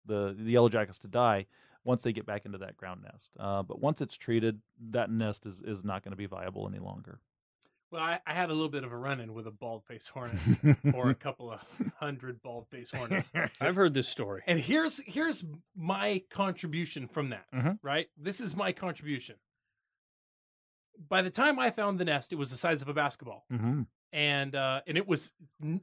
the, 0.07 0.35
the 0.39 0.53
yellow 0.53 0.69
jackets 0.69 0.99
to 1.01 1.09
die 1.09 1.47
once 1.85 2.03
they 2.03 2.13
get 2.13 2.27
back 2.27 2.45
into 2.47 2.59
that 2.59 2.77
ground 2.77 3.03
nest. 3.05 3.31
Uh, 3.39 3.63
but 3.63 3.81
once 3.81 4.01
it's 4.01 4.17
treated, 4.17 4.61
that 4.91 5.11
nest 5.11 5.47
is, 5.47 5.63
is 5.63 5.85
not 5.85 6.03
going 6.03 6.13
to 6.13 6.17
be 6.17 6.27
viable 6.27 6.67
any 6.69 6.79
longer. 6.79 7.21
Well, 7.91 8.03
I, 8.03 8.19
I 8.27 8.35
had 8.35 8.51
a 8.51 8.55
little 8.55 8.71
bit 8.71 8.83
of 8.83 8.91
a 8.93 8.97
run 8.97 9.21
in 9.21 9.35
with 9.35 9.47
a 9.47 9.53
bald 9.53 9.85
faced 9.85 10.09
hornet 10.11 10.41
or 10.95 11.11
a 11.11 11.15
couple 11.27 11.53
of 11.53 11.61
hundred 12.01 12.43
bald 12.43 12.67
faced 12.69 12.97
hornets. 12.97 13.33
I've 13.61 13.77
heard 13.77 13.95
this 13.95 14.09
story. 14.09 14.43
And 14.49 14.59
here's 14.59 15.01
here's 15.07 15.45
my 15.77 16.23
contribution 16.29 17.07
from 17.07 17.31
that, 17.31 17.45
Mhm. 17.55 17.79
right? 17.83 18.09
This 18.17 18.41
is 18.41 18.57
my 18.57 18.73
contribution. 18.73 19.37
By 21.09 21.23
the 21.23 21.31
time 21.31 21.59
I 21.61 21.71
found 21.71 22.01
the 22.01 22.05
nest, 22.05 22.33
it 22.33 22.37
was 22.37 22.51
the 22.51 22.57
size 22.57 22.83
of 22.83 22.89
a 22.89 22.95
basketball, 22.95 23.45
mm-hmm. 23.53 23.83
and 24.13 24.55
uh, 24.57 24.81
and 24.89 24.97
it 24.97 25.07
was 25.07 25.33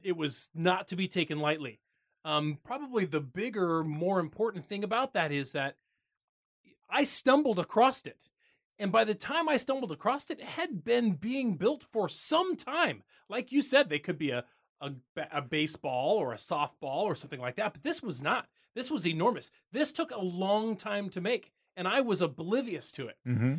it 0.02 0.16
was 0.16 0.50
not 0.54 0.88
to 0.88 0.96
be 0.96 1.06
taken 1.08 1.38
lightly. 1.38 1.80
Um, 2.24 2.58
probably 2.64 3.04
the 3.04 3.20
bigger, 3.20 3.82
more 3.84 4.20
important 4.20 4.66
thing 4.66 4.84
about 4.84 5.12
that 5.14 5.32
is 5.32 5.52
that 5.52 5.76
I 6.92 7.04
stumbled 7.04 7.58
across 7.58 8.06
it. 8.06 8.28
And 8.78 8.92
by 8.92 9.04
the 9.04 9.14
time 9.14 9.48
I 9.48 9.56
stumbled 9.56 9.92
across 9.92 10.30
it, 10.30 10.40
it 10.40 10.44
had 10.44 10.84
been 10.84 11.14
being 11.14 11.56
built 11.56 11.82
for 11.82 12.08
some 12.08 12.56
time. 12.56 13.02
Like 13.28 13.52
you 13.52 13.62
said, 13.62 13.88
they 13.88 13.98
could 13.98 14.18
be 14.18 14.30
a, 14.30 14.44
a, 14.80 14.92
a 15.32 15.42
baseball 15.42 16.16
or 16.16 16.32
a 16.32 16.36
softball 16.36 17.02
or 17.02 17.14
something 17.14 17.40
like 17.40 17.56
that, 17.56 17.74
but 17.74 17.82
this 17.82 18.02
was 18.02 18.22
not. 18.22 18.48
This 18.74 18.90
was 18.90 19.06
enormous. 19.06 19.50
This 19.70 19.92
took 19.92 20.10
a 20.10 20.20
long 20.20 20.76
time 20.76 21.08
to 21.10 21.20
make, 21.20 21.52
and 21.76 21.86
I 21.86 22.00
was 22.00 22.22
oblivious 22.22 22.90
to 22.92 23.08
it. 23.08 23.16
Mm-hmm. 23.26 23.54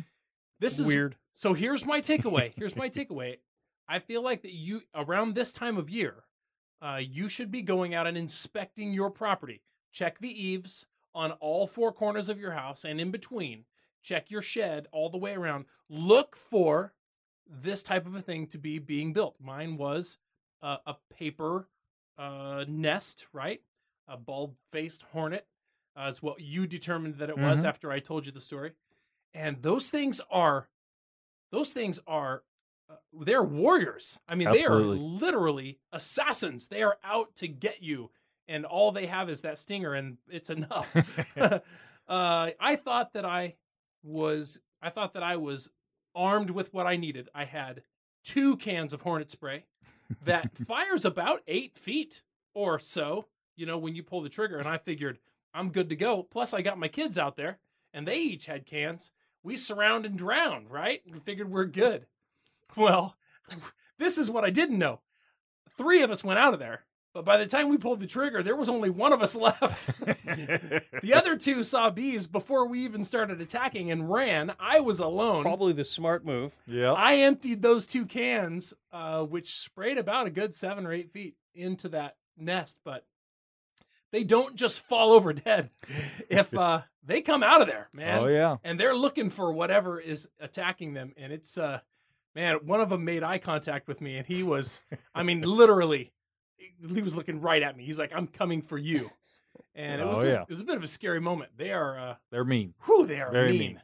This 0.60 0.80
is 0.80 0.88
Weird. 0.88 1.16
So 1.32 1.54
here's 1.54 1.86
my 1.86 2.00
takeaway. 2.00 2.52
Here's 2.56 2.76
my 2.76 2.88
takeaway. 2.88 3.38
I 3.88 3.98
feel 3.98 4.22
like 4.22 4.42
that 4.42 4.54
you 4.54 4.82
around 4.94 5.34
this 5.34 5.52
time 5.52 5.76
of 5.76 5.90
year, 5.90 6.24
uh, 6.80 7.00
you 7.02 7.28
should 7.28 7.50
be 7.50 7.62
going 7.62 7.94
out 7.94 8.06
and 8.06 8.16
inspecting 8.16 8.92
your 8.92 9.10
property. 9.10 9.62
Check 9.92 10.18
the 10.18 10.28
eaves 10.28 10.86
on 11.14 11.32
all 11.32 11.66
four 11.66 11.92
corners 11.92 12.28
of 12.28 12.40
your 12.40 12.52
house 12.52 12.84
and 12.84 13.00
in 13.00 13.10
between. 13.10 13.64
Check 14.02 14.30
your 14.30 14.42
shed 14.42 14.86
all 14.92 15.08
the 15.08 15.18
way 15.18 15.34
around. 15.34 15.64
Look 15.88 16.36
for 16.36 16.94
this 17.46 17.82
type 17.82 18.06
of 18.06 18.14
a 18.14 18.20
thing 18.20 18.46
to 18.48 18.58
be 18.58 18.78
being 18.78 19.12
built. 19.12 19.36
Mine 19.40 19.76
was 19.76 20.18
uh, 20.62 20.78
a 20.86 20.96
paper 21.14 21.68
uh, 22.18 22.64
nest, 22.68 23.26
right? 23.32 23.60
A 24.08 24.16
bald-faced 24.16 25.02
hornet. 25.12 25.46
Uh, 25.96 26.08
is 26.10 26.22
what 26.22 26.40
you 26.40 26.66
determined 26.66 27.16
that 27.16 27.30
it 27.30 27.38
was 27.38 27.62
Mhm. 27.64 27.68
after 27.68 27.92
I 27.92 28.00
told 28.00 28.26
you 28.26 28.32
the 28.32 28.40
story. 28.40 28.72
And 29.32 29.62
those 29.62 29.90
things 29.92 30.20
are, 30.28 30.68
those 31.52 31.72
things 31.72 32.00
are, 32.06 32.42
uh, 32.90 32.96
they're 33.12 33.44
warriors. 33.44 34.20
I 34.28 34.34
mean, 34.34 34.50
they 34.50 34.64
are 34.64 34.70
literally 34.98 35.78
assassins. 35.92 36.68
They 36.68 36.82
are 36.82 36.98
out 37.04 37.36
to 37.36 37.46
get 37.48 37.82
you, 37.82 38.10
and 38.48 38.64
all 38.64 38.92
they 38.92 39.06
have 39.06 39.28
is 39.28 39.42
that 39.42 39.58
stinger, 39.58 39.94
and 39.94 40.18
it's 40.28 40.50
enough. 40.50 40.94
uh, 42.08 42.50
I 42.60 42.76
thought 42.76 43.12
that 43.14 43.24
I 43.24 43.54
was, 44.02 44.60
I 44.82 44.90
thought 44.90 45.14
that 45.14 45.22
I 45.22 45.36
was 45.36 45.70
armed 46.14 46.50
with 46.50 46.72
what 46.72 46.86
I 46.86 46.96
needed. 46.96 47.28
I 47.34 47.44
had 47.44 47.82
two 48.22 48.56
cans 48.56 48.92
of 48.92 49.02
hornet 49.02 49.30
spray 49.30 49.64
that 50.24 50.56
fires 50.56 51.04
about 51.04 51.40
eight 51.46 51.74
feet 51.74 52.22
or 52.54 52.78
so. 52.78 53.26
You 53.56 53.66
know, 53.66 53.78
when 53.78 53.94
you 53.94 54.02
pull 54.02 54.20
the 54.20 54.28
trigger, 54.28 54.58
and 54.58 54.68
I 54.68 54.78
figured 54.78 55.18
I'm 55.52 55.70
good 55.70 55.88
to 55.90 55.96
go. 55.96 56.24
Plus, 56.24 56.52
I 56.52 56.62
got 56.62 56.78
my 56.78 56.88
kids 56.88 57.16
out 57.18 57.36
there, 57.36 57.58
and 57.92 58.06
they 58.06 58.18
each 58.18 58.46
had 58.46 58.66
cans. 58.66 59.12
We 59.42 59.56
surround 59.56 60.04
and 60.04 60.18
drown, 60.18 60.66
right? 60.68 61.02
We 61.10 61.18
figured 61.18 61.50
we're 61.50 61.66
good. 61.66 62.06
Well, 62.76 63.16
this 63.98 64.18
is 64.18 64.30
what 64.30 64.42
I 64.42 64.50
didn't 64.50 64.78
know. 64.78 65.00
Three 65.68 66.02
of 66.02 66.10
us 66.10 66.24
went 66.24 66.38
out 66.38 66.54
of 66.54 66.60
there, 66.60 66.84
but 67.14 67.24
by 67.24 67.36
the 67.38 67.46
time 67.46 67.68
we 67.70 67.78
pulled 67.78 68.00
the 68.00 68.06
trigger, 68.06 68.42
there 68.42 68.56
was 68.56 68.68
only 68.68 68.90
one 68.90 69.12
of 69.12 69.22
us 69.22 69.36
left. 69.40 69.86
the 70.04 71.12
other 71.14 71.36
two 71.36 71.62
saw 71.62 71.90
bees 71.90 72.26
before 72.26 72.66
we 72.68 72.80
even 72.80 73.02
started 73.04 73.40
attacking 73.40 73.90
and 73.90 74.10
ran. 74.10 74.52
I 74.58 74.80
was 74.80 74.98
alone. 75.00 75.42
Probably 75.42 75.72
the 75.72 75.84
smart 75.84 76.24
move. 76.26 76.60
Yeah. 76.66 76.92
I 76.92 77.16
emptied 77.18 77.62
those 77.62 77.86
two 77.86 78.04
cans, 78.04 78.74
uh, 78.92 79.22
which 79.24 79.54
sprayed 79.54 79.96
about 79.96 80.26
a 80.26 80.30
good 80.30 80.54
seven 80.54 80.84
or 80.86 80.92
eight 80.92 81.08
feet 81.10 81.36
into 81.54 81.88
that 81.90 82.16
nest, 82.36 82.80
but 82.84 83.06
they 84.10 84.24
don't 84.24 84.56
just 84.56 84.84
fall 84.84 85.12
over 85.12 85.32
dead. 85.32 85.70
If 86.28 86.56
uh, 86.56 86.82
they 87.04 87.20
come 87.20 87.42
out 87.42 87.60
of 87.60 87.68
there, 87.68 87.88
man, 87.92 88.20
Oh 88.22 88.26
yeah. 88.26 88.56
and 88.64 88.78
they're 88.80 88.96
looking 88.96 89.28
for 89.28 89.52
whatever 89.52 90.00
is 90.00 90.28
attacking 90.40 90.94
them, 90.94 91.12
and 91.16 91.32
it's 91.32 91.56
uh, 91.58 91.80
man, 92.34 92.56
one 92.64 92.80
of 92.80 92.88
them 92.88 93.04
made 93.04 93.22
eye 93.22 93.38
contact 93.38 93.86
with 93.86 94.00
me, 94.00 94.16
and 94.16 94.26
he 94.26 94.42
was, 94.42 94.82
I 95.14 95.22
mean, 95.22 95.42
literally, 95.42 96.12
he 96.94 97.02
was 97.02 97.16
looking 97.16 97.40
right 97.40 97.62
at 97.62 97.76
me. 97.76 97.84
He's 97.84 97.98
like, 97.98 98.12
"I'm 98.14 98.26
coming 98.26 98.62
for 98.62 98.78
you," 98.78 99.10
and 99.74 100.00
it 100.00 100.04
Oh, 100.04 100.08
was 100.08 100.26
yeah. 100.26 100.42
it 100.42 100.48
was 100.48 100.60
a 100.60 100.64
bit 100.64 100.76
of 100.76 100.82
a 100.82 100.88
scary 100.88 101.20
moment. 101.20 101.52
They 101.56 101.72
are. 101.72 101.98
Uh, 101.98 102.14
They're 102.30 102.44
mean. 102.44 102.74
Whew, 102.84 103.06
they 103.06 103.20
are 103.20 103.30
Very 103.32 103.50
mean. 103.52 103.58
mean. 103.60 103.82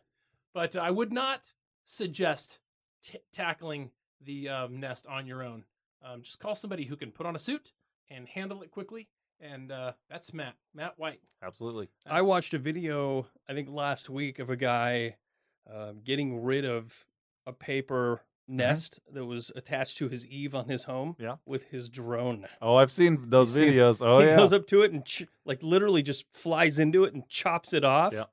But 0.54 0.76
I 0.76 0.90
would 0.90 1.12
not 1.12 1.52
suggest 1.84 2.60
t- 3.02 3.18
tackling 3.32 3.90
the 4.20 4.48
um, 4.48 4.80
nest 4.80 5.06
on 5.06 5.26
your 5.26 5.42
own. 5.42 5.64
Um, 6.02 6.22
just 6.22 6.40
call 6.40 6.54
somebody 6.54 6.84
who 6.84 6.96
can 6.96 7.10
put 7.12 7.26
on 7.26 7.36
a 7.36 7.38
suit 7.38 7.72
and 8.08 8.28
handle 8.28 8.62
it 8.62 8.70
quickly. 8.70 9.08
And 9.40 9.70
uh, 9.72 9.92
that's 10.10 10.34
Matt, 10.34 10.56
Matt 10.74 10.98
White. 10.98 11.20
Absolutely. 11.42 11.88
I 12.06 12.20
watched 12.22 12.52
a 12.52 12.58
video, 12.58 13.26
I 13.48 13.54
think 13.54 13.68
last 13.70 14.10
week, 14.10 14.38
of 14.38 14.50
a 14.50 14.56
guy 14.56 15.16
uh, 15.72 15.92
getting 16.04 16.42
rid 16.42 16.64
of 16.66 17.06
a 17.46 17.52
paper 17.52 18.20
Mm-hmm. 18.50 18.56
nest 18.56 19.00
that 19.12 19.24
was 19.24 19.50
attached 19.54 19.96
to 19.98 20.08
his 20.08 20.26
eave 20.26 20.54
on 20.54 20.68
his 20.68 20.84
home 20.84 21.16
Yeah. 21.18 21.36
with 21.46 21.64
his 21.70 21.88
drone. 21.88 22.46
Oh, 22.60 22.74
I've 22.76 22.92
seen 22.92 23.30
those 23.30 23.58
You 23.60 23.68
see- 23.68 23.76
videos. 23.76 24.04
Oh 24.04 24.18
he 24.20 24.26
yeah. 24.26 24.36
goes 24.36 24.52
up 24.52 24.66
to 24.68 24.82
it 24.82 24.92
and 24.92 25.04
ch- 25.04 25.26
like 25.44 25.62
literally 25.62 26.02
just 26.02 26.26
flies 26.34 26.78
into 26.78 27.04
it 27.04 27.14
and 27.14 27.28
chops 27.28 27.72
it 27.72 27.84
off. 27.84 28.12
Yeah. 28.12 28.24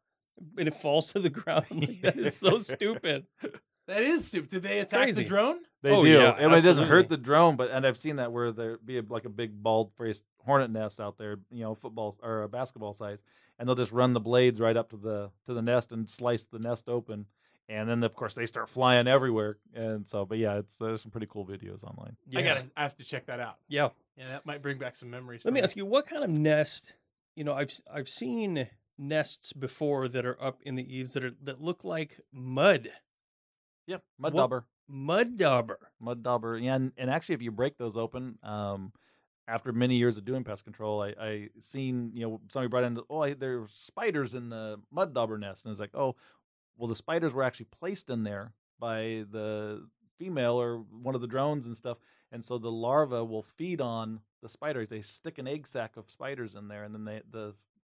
And 0.58 0.68
it 0.68 0.74
falls 0.74 1.14
to 1.14 1.20
the 1.20 1.30
ground. 1.40 1.66
Like, 1.72 2.02
that 2.02 2.18
is 2.18 2.36
so 2.36 2.58
stupid. 2.60 3.28
That 3.88 4.02
is 4.02 4.28
stupid. 4.28 4.50
Did 4.50 4.64
they 4.64 4.80
It's 4.80 4.92
attack 4.92 5.04
crazy. 5.06 5.24
the 5.24 5.30
drone? 5.30 5.60
They 5.82 5.92
Oh, 5.92 6.04
do. 6.04 6.10
yeah, 6.12 6.32
I 6.32 6.42
mean, 6.50 6.58
it 6.58 6.62
doesn't 6.66 6.90
hurt 6.90 7.08
the 7.08 7.16
drone, 7.16 7.56
but 7.56 7.72
and 7.72 7.88
I've 7.88 7.96
seen 7.96 8.18
that 8.18 8.34
where 8.34 8.52
there 8.52 8.78
be 8.80 8.98
a, 8.98 9.02
like 9.08 9.24
a 9.24 9.30
big 9.30 9.64
bald 9.64 9.94
faced 9.98 10.26
hornet 10.44 10.70
nest 10.72 11.00
out 11.00 11.18
there, 11.18 11.40
you 11.52 11.64
know, 11.64 11.74
football 11.74 12.14
or 12.22 12.42
a 12.44 12.50
basketball 12.50 12.92
size, 12.92 13.24
and 13.58 13.66
they'll 13.66 13.78
just 13.78 13.94
run 13.94 14.12
the 14.12 14.20
blades 14.20 14.60
right 14.60 14.76
up 14.76 14.90
to 14.90 14.98
the 14.98 15.32
to 15.46 15.54
the 15.54 15.62
nest 15.62 15.94
and 15.94 16.10
slice 16.10 16.44
the 16.44 16.60
nest 16.60 16.90
open, 16.90 17.28
and 17.70 17.88
then 17.90 18.04
of 18.04 18.16
course 18.16 18.34
they 18.36 18.46
start 18.46 18.70
flying 18.70 19.08
everywhere, 19.08 19.58
and 19.74 20.08
so 20.08 20.26
but 20.26 20.38
yeah, 20.38 20.56
it's 20.58 20.78
there's 20.78 21.02
some 21.02 21.12
pretty 21.12 21.28
cool 21.30 21.46
videos 21.46 21.84
online. 21.84 22.16
Yeah. 22.28 22.40
I 22.40 22.44
gotta. 22.44 22.64
I 22.78 22.82
have 22.84 22.96
to 22.96 23.04
check 23.04 23.26
that 23.28 23.40
out. 23.40 23.58
Yeah. 23.68 23.90
Yeah, 24.18 24.28
that 24.28 24.46
might 24.46 24.62
bring 24.62 24.78
back 24.78 24.96
some 24.96 25.10
memories. 25.10 25.46
Let 25.46 25.52
for 25.52 25.56
me 25.56 25.62
ask 25.62 25.76
you, 25.78 25.86
what 25.86 26.08
kind 26.08 26.24
of 26.24 26.30
nest? 26.30 26.96
You 27.36 27.44
know, 27.44 27.54
I've 27.54 27.70
s- 27.70 27.84
I've 27.94 28.10
seen 28.10 28.68
nests 28.98 29.54
before 29.54 30.08
that 30.08 30.26
are 30.26 30.42
up 30.42 30.60
in 30.64 30.74
the 30.76 30.96
eaves 30.98 31.14
that 31.14 31.24
are 31.24 31.32
that 31.44 31.62
look 31.62 31.84
like 31.84 32.20
mud, 32.34 32.88
Yep, 33.86 34.04
mud 34.18 34.34
What- 34.34 34.40
dauber, 34.42 34.66
mud 34.88 35.38
dauber. 35.38 35.92
mud 36.00 36.24
dauber, 36.24 36.58
yeah, 36.58 36.76
and, 36.76 36.92
and 36.98 37.10
actually 37.10 37.36
if 37.36 37.42
you 37.42 37.52
break 37.52 37.78
those 37.78 37.98
open, 37.98 38.38
um. 38.44 38.94
After 39.50 39.72
many 39.72 39.96
years 39.96 40.18
of 40.18 40.26
doing 40.26 40.44
pest 40.44 40.66
control, 40.66 41.02
I, 41.02 41.14
I 41.18 41.50
seen 41.58 42.12
you 42.14 42.28
know 42.28 42.42
somebody 42.50 42.68
brought 42.68 42.84
in 42.84 43.00
oh 43.10 43.22
I, 43.22 43.34
there 43.34 43.62
were 43.62 43.68
spiders 43.70 44.36
in 44.36 44.50
the 44.50 44.82
mud 44.92 45.14
dauber 45.14 45.38
nest, 45.38 45.64
and 45.64 45.72
it's 45.72 45.80
like 45.80 45.96
oh 45.96 46.18
well 46.78 46.88
the 46.88 46.96
spiders 46.96 47.34
were 47.34 47.44
actually 47.44 47.68
placed 47.72 48.10
in 48.10 48.24
there 48.24 48.54
by 48.80 49.26
the 49.32 49.88
female 50.18 50.54
or 50.54 50.78
one 50.78 51.16
of 51.16 51.22
the 51.22 51.28
drones 51.28 51.66
and 51.66 51.76
stuff 51.76 52.00
and 52.32 52.44
so 52.44 52.58
the 52.58 52.72
larva 52.72 53.24
will 53.24 53.42
feed 53.42 53.80
on 53.82 54.22
the 54.42 54.50
spiders. 54.50 54.90
They 54.90 55.02
stick 55.02 55.38
an 55.38 55.48
egg 55.48 55.68
sac 55.68 55.98
of 55.98 56.10
spiders 56.10 56.56
in 56.56 56.68
there 56.68 56.84
and 56.84 56.94
then 56.94 57.06
they 57.06 57.22
the 57.30 57.54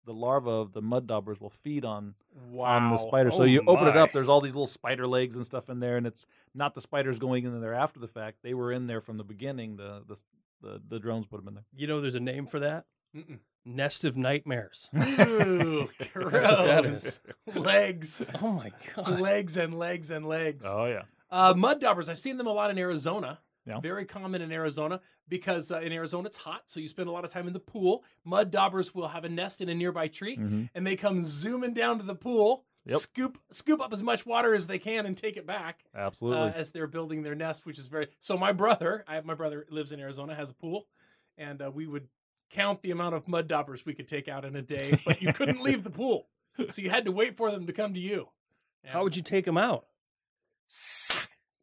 the 0.06 0.14
larva 0.14 0.50
of 0.50 0.74
the 0.74 0.82
mud 0.82 1.08
daubers 1.08 1.40
will 1.40 1.50
feed 1.50 1.86
on 1.86 2.16
on 2.58 2.92
the 2.92 2.98
spider. 2.98 3.32
So 3.32 3.44
Oh 3.44 3.46
you 3.46 3.64
open 3.68 3.88
it 3.88 3.98
up 3.98 4.12
there's 4.12 4.30
all 4.30 4.42
these 4.42 4.56
little 4.56 4.68
spider 4.68 5.08
legs 5.08 5.36
and 5.36 5.46
stuff 5.46 5.70
in 5.70 5.80
there 5.80 5.98
and 5.98 6.08
it's 6.08 6.26
not 6.54 6.74
the 6.74 6.82
spiders 6.82 7.20
going 7.20 7.46
in 7.46 7.60
there 7.62 7.74
after 7.74 8.00
the 8.00 8.08
fact. 8.08 8.38
They 8.42 8.54
were 8.54 8.72
in 8.72 8.88
there 8.88 9.02
from 9.02 9.18
the 9.18 9.24
beginning 9.24 9.78
the 9.78 10.04
the 10.08 10.22
the, 10.62 10.82
the 10.86 11.00
drones 11.00 11.26
put 11.26 11.38
them 11.38 11.48
in 11.48 11.54
there. 11.56 11.64
You 11.74 11.88
know, 11.88 12.02
there's 12.02 12.16
a 12.16 12.20
name 12.20 12.46
for 12.46 12.60
that. 12.60 12.86
Mm-mm. 13.16 13.40
Nest 13.66 14.06
of 14.06 14.16
nightmares. 14.18 14.90
Ooh, 14.96 15.90
gross. 16.14 16.32
That's 16.48 16.50
what 16.52 16.66
that 16.66 16.86
is. 16.86 17.22
legs, 17.56 18.24
Oh 18.42 18.54
my 18.54 18.72
god. 18.96 19.20
legs, 19.20 19.58
and 19.58 19.78
legs 19.78 20.12
and 20.12 20.26
legs. 20.26 20.66
oh 20.68 20.86
yeah 20.86 21.04
Uh, 21.30 21.54
mud 21.56 21.80
daubers, 21.82 22.10
I've 22.10 22.18
seen 22.18 22.38
them 22.38 22.48
a 22.48 22.52
lot 22.54 22.70
in 22.72 22.78
Arizona. 22.80 23.40
Yeah. 23.66 23.80
Very 23.82 24.06
common 24.06 24.42
in 24.42 24.52
Arizona 24.52 25.00
because 25.28 25.72
uh, 25.72 25.80
in 25.82 25.92
Arizona 25.92 26.28
it's 26.28 26.38
hot, 26.38 26.64
so 26.66 26.80
you 26.80 26.88
spend 26.88 27.08
a 27.08 27.12
lot 27.12 27.24
of 27.26 27.30
time 27.32 27.46
in 27.46 27.54
the 27.54 27.60
pool. 27.60 28.04
Mud 28.26 28.50
daubers 28.50 28.96
will 28.96 29.10
have 29.10 29.24
a 29.26 29.30
nest 29.30 29.62
in 29.62 29.70
a 29.70 29.76
nearby 29.76 30.08
tree, 30.08 30.38
Mhm. 30.38 30.70
and 30.74 30.88
they 30.88 30.96
come 30.96 31.22
zooming 31.24 31.74
down 31.76 31.98
to 32.00 32.04
the 32.04 32.16
pool, 32.16 32.66
Yep. 32.86 32.98
scoop 32.98 33.38
scoop 33.52 33.80
up 33.82 33.94
as 33.94 34.02
much 34.02 34.26
water 34.26 34.56
as 34.56 34.66
they 34.68 34.80
can, 34.80 35.06
and 35.06 35.16
take 35.16 35.38
it 35.38 35.46
back 35.46 35.84
absolutely 35.94 36.50
uh, 36.50 36.54
as 36.54 36.72
they're 36.72 36.88
building 36.88 37.22
their 37.22 37.36
nest, 37.36 37.66
which 37.66 37.78
is 37.78 37.88
very. 37.88 38.08
So 38.20 38.38
my 38.38 38.52
brother, 38.54 39.04
I 39.08 39.16
have 39.16 39.26
my 39.26 39.36
brother 39.36 39.68
lives 39.70 39.92
in 39.92 40.00
Arizona, 40.00 40.34
has 40.34 40.50
a 40.50 40.56
pool, 40.56 40.88
and 41.38 41.62
uh, 41.62 41.70
we 41.70 41.86
would 41.86 42.08
count 42.50 42.82
the 42.82 42.92
amount 42.92 43.16
of 43.16 43.28
mud 43.28 43.48
daubers 43.48 43.86
we 43.86 43.94
could 43.94 44.08
take 44.08 44.28
out 44.28 44.46
in 44.46 44.56
a 44.56 44.62
day, 44.62 44.98
but 45.06 45.22
you 45.22 45.32
couldn't 45.34 45.62
leave 45.62 45.84
the 45.84 45.90
pool, 45.90 46.28
so 46.70 46.82
you 46.82 46.90
had 46.90 47.06
to 47.06 47.12
wait 47.12 47.38
for 47.38 47.52
them 47.52 47.66
to 47.68 47.74
come 47.74 47.94
to 47.94 48.00
you. 48.00 48.30
How 48.86 49.04
would 49.04 49.16
you 49.16 49.22
take 49.24 49.46
them 49.46 49.58
out? 49.58 49.86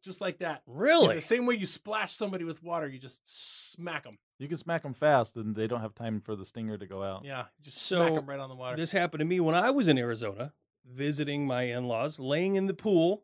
just 0.03 0.21
like 0.21 0.37
that? 0.39 0.61
Yeah, 0.67 0.73
Really? 0.73 1.15
the 1.15 1.21
same 1.21 1.45
way 1.45 1.55
you 1.55 1.65
splash 1.65 2.11
somebody 2.11 2.43
with 2.43 2.63
water, 2.63 2.87
you 2.87 2.99
just 2.99 3.27
smack 3.71 4.03
them. 4.03 4.17
you 4.39 4.47
can 4.47 4.57
smack 4.57 4.83
them 4.83 4.93
fast 4.93 5.35
and 5.35 5.55
they 5.55 5.67
don't 5.67 5.81
have 5.81 5.95
time 5.95 6.19
for 6.19 6.35
the 6.35 6.45
stinger 6.45 6.77
to 6.77 6.85
go 6.85 7.03
out 7.03 7.25
Yeah, 7.25 7.45
just 7.61 7.77
So, 7.77 7.97
smack 8.05 8.13
them 8.15 8.25
right 8.25 8.39
on 8.39 8.49
the 8.49 8.55
water. 8.55 8.77
This 8.77 8.91
happened 8.91 9.19
to 9.19 9.25
me 9.25 9.39
when 9.39 9.55
I 9.55 9.71
was 9.71 9.87
in 9.87 9.97
Arizona 9.97 10.53
visiting 10.85 11.45
my 11.45 11.63
in-laws, 11.63 12.19
laying 12.19 12.55
in 12.55 12.67
the 12.67 12.73
pool, 12.73 13.23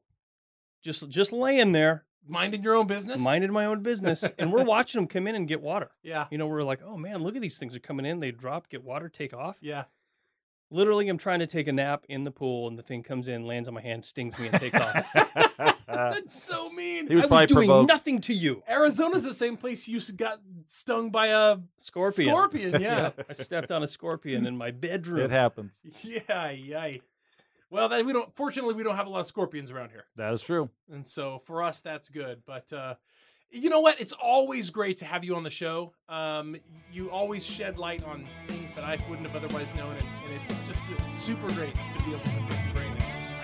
just 0.83 1.07
just 1.09 1.31
laying 1.31 1.71
there, 1.71 2.05
Minding 2.27 2.63
your 2.63 2.75
own 2.75 2.87
business. 2.87 3.23
minding 3.23 3.51
my 3.51 3.65
own 3.65 3.81
business, 3.83 4.23
and 4.39 4.51
we're 4.53 4.63
watching 4.63 5.01
them 5.01 5.07
come 5.07 5.27
in 5.27 5.35
and 5.35 5.47
get 5.47 5.61
water. 5.61 5.89
yeah, 6.03 6.25
You 6.31 6.37
know, 6.37 6.47
we're 6.47 6.63
like, 6.63 6.81
oh 6.85 6.97
man, 6.97 7.21
look 7.23 7.35
at 7.35 7.41
these 7.41 7.57
things 7.57 7.75
are 7.75 7.79
coming 7.79 8.05
in. 8.05 8.19
They 8.19 8.31
drop, 8.31 8.69
get 8.69 8.83
water, 8.83 9.09
take 9.09 9.33
off. 9.33 9.57
yeah. 9.61 9.85
Literally, 10.71 11.07
I'm 11.07 11.19
trying 11.19 11.37
to 11.37 11.45
take 11.45 11.67
a 11.67 11.71
nap 11.71 12.03
in 12.09 12.23
the 12.23 12.31
pool, 12.31 12.67
and 12.67 12.79
the 12.79 12.81
thing 12.81 13.03
comes 13.03 13.27
in, 13.27 13.45
lands 13.45 13.67
on 13.67 13.75
my 13.75 13.81
hand, 13.81 14.03
stings 14.03 14.39
me, 14.39 14.47
and 14.47 14.59
takes 14.59 14.79
off. 14.79 15.85
That's 15.87 16.33
so 16.33 16.67
mean. 16.75 17.07
He 17.07 17.13
was 17.13 17.25
I 17.25 17.27
was 17.27 17.27
probably 17.27 17.45
doing 17.47 17.67
provoked. 17.67 17.89
nothing 17.89 18.21
to 18.21 18.33
you, 18.33 18.63
Arizona's 18.67 19.23
the 19.23 19.35
same 19.35 19.55
place 19.55 19.87
you 19.87 19.99
got 20.15 20.39
stung 20.65 21.11
by 21.11 21.27
a 21.27 21.57
scorpion. 21.77 22.29
scorpion. 22.29 22.81
Yeah, 22.81 23.11
I 23.29 23.33
stepped 23.33 23.69
on 23.69 23.83
a 23.83 23.87
scorpion 23.87 24.47
in 24.47 24.57
my 24.57 24.71
bedroom. 24.71 25.19
it 25.25 25.29
happens 25.31 25.83
yeah, 26.03 26.49
yeah. 26.49 26.93
Well, 27.73 27.89
that 27.89 28.05
we 28.05 28.13
don't. 28.13 28.33
Fortunately, 28.35 28.75
we 28.75 28.83
don't 28.83 28.95
have 28.95 29.07
a 29.07 29.09
lot 29.09 29.21
of 29.21 29.25
scorpions 29.25 29.71
around 29.71 29.89
here. 29.89 30.05
that 30.15 30.31
is 30.31 30.43
true 30.43 30.69
And 30.91 31.07
so 31.07 31.39
for 31.39 31.63
us, 31.63 31.81
that's 31.81 32.09
good. 32.09 32.43
But 32.45 32.71
uh, 32.71 32.95
you 33.49 33.69
know 33.69 33.79
what? 33.81 33.99
It's 33.99 34.13
always 34.13 34.69
great 34.69 34.97
to 34.97 35.05
have 35.05 35.23
you 35.23 35.35
on 35.35 35.41
the 35.43 35.49
show. 35.49 35.93
Um, 36.07 36.55
you 36.91 37.09
always 37.09 37.43
shed 37.45 37.79
light 37.79 38.03
on 38.05 38.25
things 38.47 38.73
that 38.75 38.83
I 38.83 38.99
wouldn't 39.09 39.27
have 39.27 39.35
otherwise 39.43 39.73
known, 39.73 39.91
and, 39.91 40.07
and 40.25 40.33
it's 40.39 40.59
just 40.67 40.85
it's 40.91 41.15
super 41.17 41.51
great 41.53 41.73
to 41.73 41.97
be 42.03 42.11
able 42.11 42.19
to 42.23 42.29
pick 42.47 42.63
your 42.63 42.73
brain. 42.73 42.91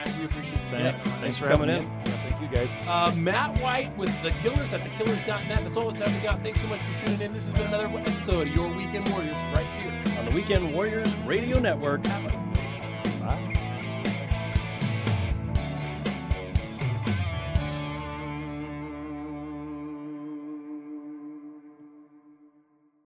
And 0.06 0.20
we 0.20 0.26
appreciate 0.26 0.62
that. 0.72 0.80
Yeah, 0.80 0.92
being 1.04 1.16
on. 1.16 1.22
thanks 1.22 1.38
for 1.40 1.48
coming 1.48 1.68
me 1.68 1.78
in. 1.78 1.84
Yeah, 1.84 2.04
thank 2.28 2.42
you 2.52 2.56
guys 2.56 2.78
Uh, 2.88 3.14
Matt 3.18 3.58
White 3.60 3.96
with 3.98 4.14
the 4.22 4.30
Killers 4.44 4.74
at 4.76 4.82
thekillers.net. 4.82 5.60
That's 5.64 5.76
all 5.76 5.90
the 5.92 5.98
time 6.06 6.14
we 6.16 6.22
got. 6.22 6.42
Thanks 6.42 6.62
so 6.62 6.68
much 6.68 6.82
for 6.82 7.06
tuning 7.06 7.22
in. 7.22 7.34
This 7.34 7.50
has 7.52 7.54
been 7.60 7.68
another 7.74 7.88
episode 8.00 8.48
of 8.48 8.56
Your 8.56 8.72
Weekend 8.74 9.10
Warriors 9.10 9.38
right 9.56 9.66
here. 9.82 10.20
on 10.20 10.26
the 10.26 10.32
Weekend 10.32 10.72
Warriors 10.74 11.16
Radio 11.18 11.60
Network. 11.60 12.06
Have 12.06 12.26
a 12.34 12.49